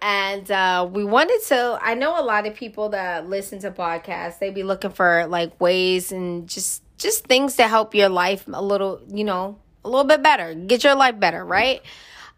And 0.00 0.50
uh, 0.50 0.88
we 0.90 1.04
wanted 1.04 1.40
to. 1.48 1.78
I 1.80 1.94
know 1.94 2.20
a 2.20 2.22
lot 2.22 2.46
of 2.46 2.54
people 2.54 2.90
that 2.90 3.28
listen 3.28 3.58
to 3.60 3.70
podcasts. 3.70 4.38
They 4.38 4.50
be 4.50 4.62
looking 4.62 4.90
for 4.90 5.26
like 5.26 5.58
ways 5.60 6.12
and 6.12 6.48
just 6.48 6.82
just 6.98 7.24
things 7.26 7.56
to 7.56 7.68
help 7.68 7.94
your 7.94 8.08
life 8.08 8.44
a 8.52 8.62
little, 8.62 9.00
you 9.08 9.24
know, 9.24 9.58
a 9.84 9.88
little 9.88 10.04
bit 10.04 10.22
better. 10.22 10.54
Get 10.54 10.84
your 10.84 10.94
life 10.94 11.18
better, 11.18 11.44
right? 11.44 11.82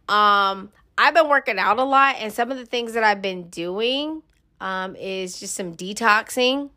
Um, 0.08 0.70
I've 0.96 1.14
been 1.14 1.28
working 1.28 1.58
out 1.58 1.78
a 1.78 1.84
lot, 1.84 2.16
and 2.18 2.32
some 2.32 2.50
of 2.50 2.58
the 2.58 2.66
things 2.66 2.94
that 2.94 3.04
I've 3.04 3.22
been 3.22 3.48
doing 3.48 4.22
um, 4.60 4.96
is 4.96 5.38
just 5.38 5.54
some 5.54 5.76
detoxing, 5.76 6.70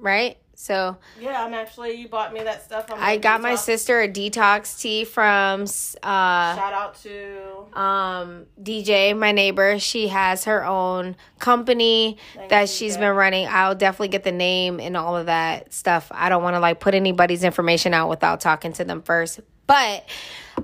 right? 0.00 0.36
So 0.54 0.96
Yeah, 1.20 1.44
I'm 1.44 1.54
actually. 1.54 1.94
You 1.94 2.08
bought 2.08 2.32
me 2.32 2.42
that 2.42 2.62
stuff. 2.64 2.86
I 2.90 3.16
got 3.16 3.40
my 3.40 3.54
sister 3.54 4.00
a 4.00 4.08
detox 4.08 4.78
tea 4.80 5.04
from 5.04 5.62
uh, 5.62 5.66
Shout 6.56 6.72
out 6.72 7.00
to. 7.02 7.78
um, 7.78 8.46
DJ, 8.62 9.16
my 9.16 9.32
neighbor. 9.32 9.78
She 9.78 10.08
has 10.08 10.44
her 10.44 10.64
own 10.64 11.16
company 11.38 12.18
that 12.48 12.68
she's 12.68 12.96
DJ. 12.96 13.00
been 13.00 13.16
running. 13.16 13.48
I'll 13.48 13.74
definitely 13.74 14.08
get 14.08 14.24
the 14.24 14.32
name 14.32 14.78
and 14.78 14.96
all 14.96 15.16
of 15.16 15.26
that 15.26 15.72
stuff. 15.72 16.08
I 16.10 16.28
don't 16.28 16.42
want 16.42 16.54
to 16.54 16.60
like 16.60 16.80
put 16.80 16.94
anybody's 16.94 17.44
information 17.44 17.94
out 17.94 18.08
without 18.08 18.40
talking 18.40 18.72
to 18.74 18.84
them 18.84 19.02
first. 19.02 19.40
But 19.66 20.06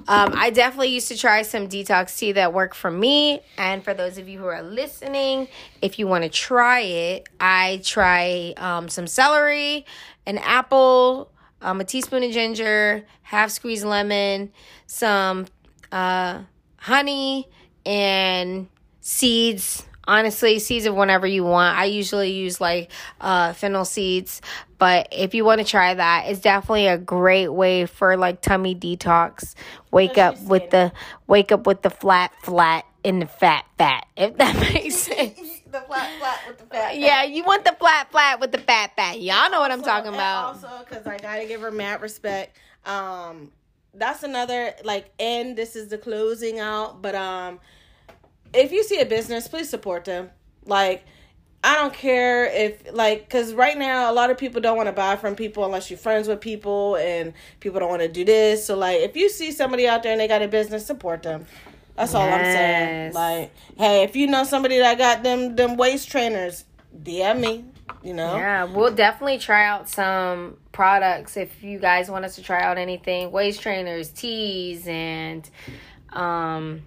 um, 0.08 0.32
I 0.34 0.48
definitely 0.48 0.88
used 0.88 1.08
to 1.08 1.18
try 1.18 1.42
some 1.42 1.68
detox 1.68 2.16
tea 2.16 2.32
that 2.32 2.54
worked 2.54 2.76
for 2.76 2.90
me. 2.90 3.40
And 3.58 3.84
for 3.84 3.92
those 3.92 4.16
of 4.16 4.26
you 4.26 4.38
who 4.38 4.46
are 4.46 4.62
listening, 4.62 5.48
if 5.82 5.98
you 5.98 6.06
want 6.06 6.24
to 6.24 6.30
try 6.30 6.80
it, 6.80 7.28
I 7.38 7.82
try 7.84 8.54
um, 8.56 8.88
some 8.88 9.06
celery, 9.06 9.84
an 10.24 10.38
apple, 10.38 11.30
um, 11.60 11.80
a 11.82 11.84
teaspoon 11.84 12.22
of 12.22 12.32
ginger, 12.32 13.04
half 13.22 13.50
squeezed 13.50 13.84
lemon, 13.84 14.50
some 14.86 15.46
uh, 15.92 16.40
honey, 16.78 17.46
and 17.84 18.68
seeds. 19.00 19.84
Honestly, 20.08 20.58
seeds 20.58 20.86
of 20.86 20.94
whatever 20.94 21.26
you 21.26 21.44
want. 21.44 21.76
I 21.78 21.84
usually 21.84 22.32
use 22.32 22.60
like 22.60 22.90
uh, 23.20 23.52
fennel 23.52 23.84
seeds, 23.84 24.40
but 24.78 25.06
if 25.12 25.34
you 25.34 25.44
want 25.44 25.60
to 25.60 25.66
try 25.66 25.92
that, 25.92 26.24
it's 26.28 26.40
definitely 26.40 26.86
a 26.86 26.96
great 26.96 27.48
way 27.48 27.84
for 27.84 28.16
like 28.16 28.40
tummy 28.40 28.74
detox. 28.74 29.54
Wake 29.90 30.16
up 30.16 30.40
with 30.42 30.70
the 30.70 30.92
wake 31.26 31.52
up 31.52 31.66
with 31.66 31.82
the 31.82 31.90
flat 31.90 32.32
flat 32.42 32.86
and 33.04 33.20
the 33.20 33.26
fat 33.26 33.66
fat. 33.76 34.06
If 34.16 34.38
that 34.38 34.56
makes 34.74 34.94
sense. 34.96 35.38
the 35.70 35.80
flat 35.80 36.10
flat 36.18 36.40
with 36.48 36.58
the 36.58 36.64
fat. 36.64 36.96
Yeah, 36.98 37.24
you 37.24 37.44
want 37.44 37.66
the 37.66 37.76
flat 37.78 38.10
flat 38.10 38.40
with 38.40 38.50
the 38.52 38.58
fat 38.58 38.96
fat. 38.96 39.20
Y'all 39.20 39.50
know 39.50 39.60
what 39.60 39.70
I'm 39.70 39.80
Also- 39.80 39.90
talking 39.90 40.14
about. 40.14 40.54
Also, 40.54 40.70
because 40.88 41.06
I 41.06 41.18
gotta 41.18 41.44
give 41.44 41.60
her 41.60 41.70
mad 41.70 42.00
respect. 42.00 42.56
Um, 42.86 43.52
that's 43.92 44.22
another 44.22 44.72
like, 44.84 45.10
and 45.20 45.54
this 45.54 45.76
is 45.76 45.88
the 45.88 45.98
closing 45.98 46.60
out. 46.60 47.02
But 47.02 47.14
um, 47.14 47.60
if 48.52 48.72
you 48.72 48.82
see 48.84 49.00
a 49.00 49.06
business, 49.06 49.48
please 49.48 49.68
support 49.68 50.04
them. 50.04 50.30
Like, 50.64 51.04
I 51.64 51.74
don't 51.74 51.92
care 51.92 52.46
if 52.46 52.92
like, 52.92 53.24
because 53.28 53.52
right 53.52 53.76
now 53.76 54.10
a 54.10 54.14
lot 54.14 54.30
of 54.30 54.38
people 54.38 54.60
don't 54.60 54.76
want 54.76 54.86
to 54.86 54.92
buy 54.92 55.16
from 55.16 55.34
people 55.34 55.64
unless 55.64 55.90
you're 55.90 55.98
friends 55.98 56.28
with 56.28 56.40
people, 56.40 56.96
and 56.96 57.32
people 57.60 57.80
don't 57.80 57.90
want 57.90 58.02
to 58.02 58.08
do 58.08 58.24
this. 58.24 58.64
So 58.64 58.76
like, 58.76 59.00
if 59.00 59.16
you 59.16 59.28
see 59.28 59.50
somebody 59.50 59.88
out 59.88 60.02
there 60.02 60.12
and 60.12 60.20
they 60.20 60.28
got 60.28 60.42
a 60.42 60.48
business, 60.48 60.86
support 60.86 61.22
them. 61.22 61.46
That's 61.96 62.14
all 62.14 62.22
I'm 62.22 62.44
saying. 62.44 63.12
Like, 63.12 63.52
hey, 63.76 64.04
if 64.04 64.14
you 64.14 64.28
know 64.28 64.44
somebody 64.44 64.78
that 64.78 64.98
got 64.98 65.24
them 65.24 65.56
them 65.56 65.76
waist 65.76 66.08
trainers, 66.08 66.64
DM 66.96 67.40
me. 67.40 67.64
You 68.04 68.14
know. 68.14 68.36
Yeah, 68.36 68.64
we'll 68.64 68.94
definitely 68.94 69.38
try 69.38 69.66
out 69.66 69.88
some 69.88 70.58
products 70.70 71.36
if 71.36 71.64
you 71.64 71.80
guys 71.80 72.08
want 72.08 72.24
us 72.24 72.36
to 72.36 72.42
try 72.42 72.62
out 72.62 72.78
anything. 72.78 73.32
Waist 73.32 73.60
trainers, 73.60 74.10
teas, 74.10 74.86
and 74.86 75.48
um 76.12 76.82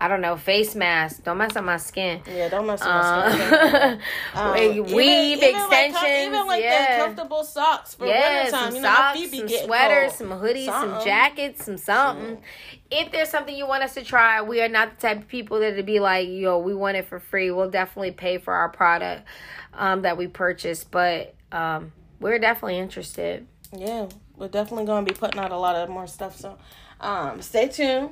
I 0.00 0.08
don't 0.08 0.22
know, 0.22 0.36
face 0.38 0.74
masks. 0.74 1.20
Don't 1.20 1.36
mess 1.36 1.54
up 1.56 1.64
my 1.64 1.76
skin. 1.76 2.22
Yeah, 2.26 2.48
don't 2.48 2.66
mess 2.66 2.80
with 2.80 2.88
my 2.88 3.32
skin. 3.32 4.00
Um, 4.34 4.52
weave 4.54 5.38
even- 5.38 5.48
even 5.48 5.52
like 5.68 5.90
extensions. 5.90 6.26
even 6.26 6.46
like 6.46 6.62
yeah. 6.62 6.98
the 6.98 7.04
comfortable 7.04 7.44
socks 7.44 7.94
for 7.94 8.06
Yeah, 8.06 8.44
wintertime. 8.44 8.60
some 8.66 8.74
You 8.76 8.80
know, 8.80 8.88
socks, 8.94 9.30
some 9.30 9.66
sweaters, 9.66 10.12
cold. 10.12 10.30
some 10.30 10.30
hoodies, 10.40 10.66
some 10.66 11.04
jackets, 11.04 11.64
some 11.64 11.76
something. 11.76 12.42
If 12.90 13.12
there's 13.12 13.28
something 13.28 13.54
you 13.54 13.66
want 13.66 13.82
us 13.82 13.94
to 13.94 14.02
try, 14.02 14.40
we 14.40 14.62
are 14.62 14.68
not 14.68 14.96
the 14.96 15.00
type 15.08 15.18
of 15.18 15.28
people 15.28 15.60
that 15.60 15.76
to 15.76 15.82
be 15.82 16.00
like, 16.00 16.28
yo, 16.28 16.58
we 16.58 16.74
want 16.74 16.96
it 16.96 17.06
for 17.06 17.20
free. 17.20 17.50
We'll 17.50 17.70
definitely 17.70 18.12
pay 18.12 18.38
for 18.38 18.54
our 18.54 18.68
product 18.70 19.24
um, 19.74 20.02
that 20.02 20.16
we 20.16 20.26
purchase, 20.28 20.82
but 20.82 21.34
um, 21.52 21.92
we're 22.20 22.38
definitely 22.38 22.78
interested. 22.78 23.46
Yeah, 23.76 24.06
we're 24.36 24.48
definitely 24.48 24.86
going 24.86 25.04
to 25.04 25.12
be 25.12 25.18
putting 25.18 25.38
out 25.40 25.52
a 25.52 25.56
lot 25.58 25.76
of 25.76 25.88
more 25.90 26.06
stuff. 26.06 26.36
So, 26.36 26.56
um, 27.00 27.42
stay 27.42 27.68
tuned. 27.68 28.10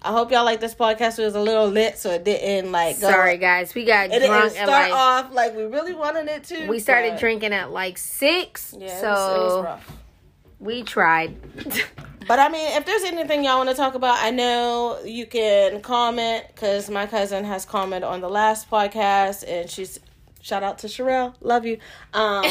I 0.00 0.12
hope 0.12 0.30
y'all 0.30 0.44
like 0.44 0.60
this 0.60 0.74
podcast. 0.74 1.18
It 1.18 1.24
was 1.24 1.34
a 1.34 1.40
little 1.40 1.66
lit, 1.66 1.98
so 1.98 2.10
it 2.12 2.24
didn't 2.24 2.70
like. 2.70 3.00
Go, 3.00 3.10
Sorry, 3.10 3.36
guys, 3.36 3.74
we 3.74 3.84
got 3.84 4.06
It 4.06 4.20
didn't 4.20 4.50
start 4.50 4.68
like 4.68 4.92
off 4.92 5.32
like 5.32 5.56
we 5.56 5.64
really 5.64 5.94
wanted 5.94 6.28
it 6.28 6.44
to. 6.44 6.66
we 6.68 6.78
started 6.78 7.12
but- 7.12 7.20
drinking 7.20 7.52
at 7.52 7.70
like 7.72 7.98
six, 7.98 8.74
Yeah, 8.78 9.00
so 9.00 9.08
was, 9.10 9.34
it 9.34 9.56
was 9.56 9.64
rough. 9.64 9.92
we 10.60 10.82
tried. 10.82 11.36
But 12.28 12.38
I 12.38 12.50
mean, 12.50 12.76
if 12.76 12.84
there's 12.84 13.04
anything 13.04 13.42
y'all 13.42 13.56
want 13.56 13.70
to 13.70 13.74
talk 13.74 13.94
about, 13.94 14.18
I 14.22 14.30
know 14.30 15.00
you 15.02 15.24
can 15.24 15.80
comment 15.80 16.44
because 16.48 16.90
my 16.90 17.06
cousin 17.06 17.42
has 17.46 17.64
commented 17.64 18.06
on 18.06 18.20
the 18.20 18.28
last 18.28 18.70
podcast, 18.70 19.44
and 19.48 19.70
she's 19.70 19.98
shout 20.40 20.62
out 20.62 20.78
to 20.78 20.86
Sherelle, 20.86 21.34
love 21.40 21.66
you. 21.66 21.78
Um, 22.14 22.44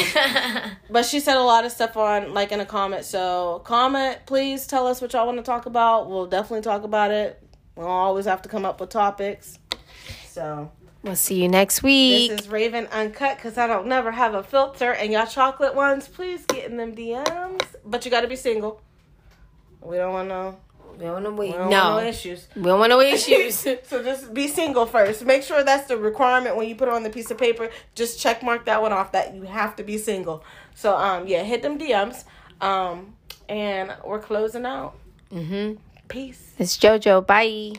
but 0.89 1.05
she 1.05 1.19
said 1.19 1.37
a 1.37 1.43
lot 1.43 1.65
of 1.65 1.71
stuff 1.71 1.97
on 1.97 2.33
like 2.33 2.51
in 2.51 2.59
a 2.59 2.65
comment. 2.65 3.05
So 3.05 3.61
comment, 3.63 4.19
please 4.25 4.67
tell 4.67 4.87
us 4.87 5.01
what 5.01 5.13
y'all 5.13 5.25
want 5.25 5.37
to 5.37 5.43
talk 5.43 5.65
about. 5.65 6.09
We'll 6.09 6.27
definitely 6.27 6.61
talk 6.61 6.83
about 6.83 7.11
it. 7.11 7.41
We'll 7.75 7.87
always 7.87 8.25
have 8.25 8.41
to 8.43 8.49
come 8.49 8.65
up 8.65 8.79
with 8.79 8.89
topics. 8.89 9.59
So 10.27 10.71
we'll 11.03 11.15
see 11.15 11.41
you 11.41 11.47
next 11.47 11.83
week. 11.83 12.31
this 12.31 12.41
is 12.41 12.47
Raven 12.49 12.87
Uncut 12.87 13.37
because 13.37 13.57
I 13.57 13.67
don't 13.67 13.87
never 13.87 14.11
have 14.11 14.33
a 14.33 14.43
filter. 14.43 14.91
And 14.91 15.11
y'all 15.11 15.25
chocolate 15.25 15.75
ones, 15.75 16.07
please 16.07 16.45
get 16.45 16.69
in 16.69 16.77
them 16.77 16.95
DMs. 16.95 17.65
But 17.85 18.05
you 18.05 18.11
got 18.11 18.21
to 18.21 18.27
be 18.27 18.35
single. 18.35 18.81
We 19.81 19.97
don't 19.97 20.11
want 20.11 20.27
no. 20.27 20.57
We 20.97 21.05
don't 21.05 21.23
want 21.23 21.37
We 21.37 21.51
to 21.51 21.57
don't 21.57 21.69
no, 21.69 21.91
want 21.93 22.03
no 22.03 22.09
issues. 22.09 22.47
we 22.55 22.63
don't 22.63 22.79
want 22.79 22.89
no 22.89 22.99
issues. 23.15 23.55
so 23.55 24.03
just 24.03 24.33
be 24.33 24.47
single 24.47 24.85
first. 24.85 25.23
Make 25.25 25.43
sure 25.43 25.63
that's 25.63 25.87
the 25.87 25.97
requirement 25.97 26.55
when 26.55 26.67
you 26.67 26.75
put 26.75 26.87
it 26.87 26.93
on 26.93 27.03
the 27.03 27.09
piece 27.09 27.29
of 27.31 27.37
paper. 27.37 27.69
Just 27.95 28.19
check 28.19 28.43
mark 28.43 28.65
that 28.65 28.81
one 28.81 28.91
off 28.93 29.11
that 29.13 29.33
you 29.35 29.43
have 29.43 29.75
to 29.77 29.83
be 29.83 29.97
single. 29.97 30.43
So 30.75 30.95
um 30.95 31.27
yeah, 31.27 31.43
hit 31.43 31.61
them 31.61 31.77
DMs. 31.77 32.23
Um 32.61 33.15
and 33.49 33.95
we're 34.03 34.19
closing 34.19 34.65
out. 34.65 34.95
Mm-hmm. 35.31 35.75
Peace. 36.07 36.53
It's 36.57 36.77
JoJo. 36.77 37.25
Bye. 37.25 37.73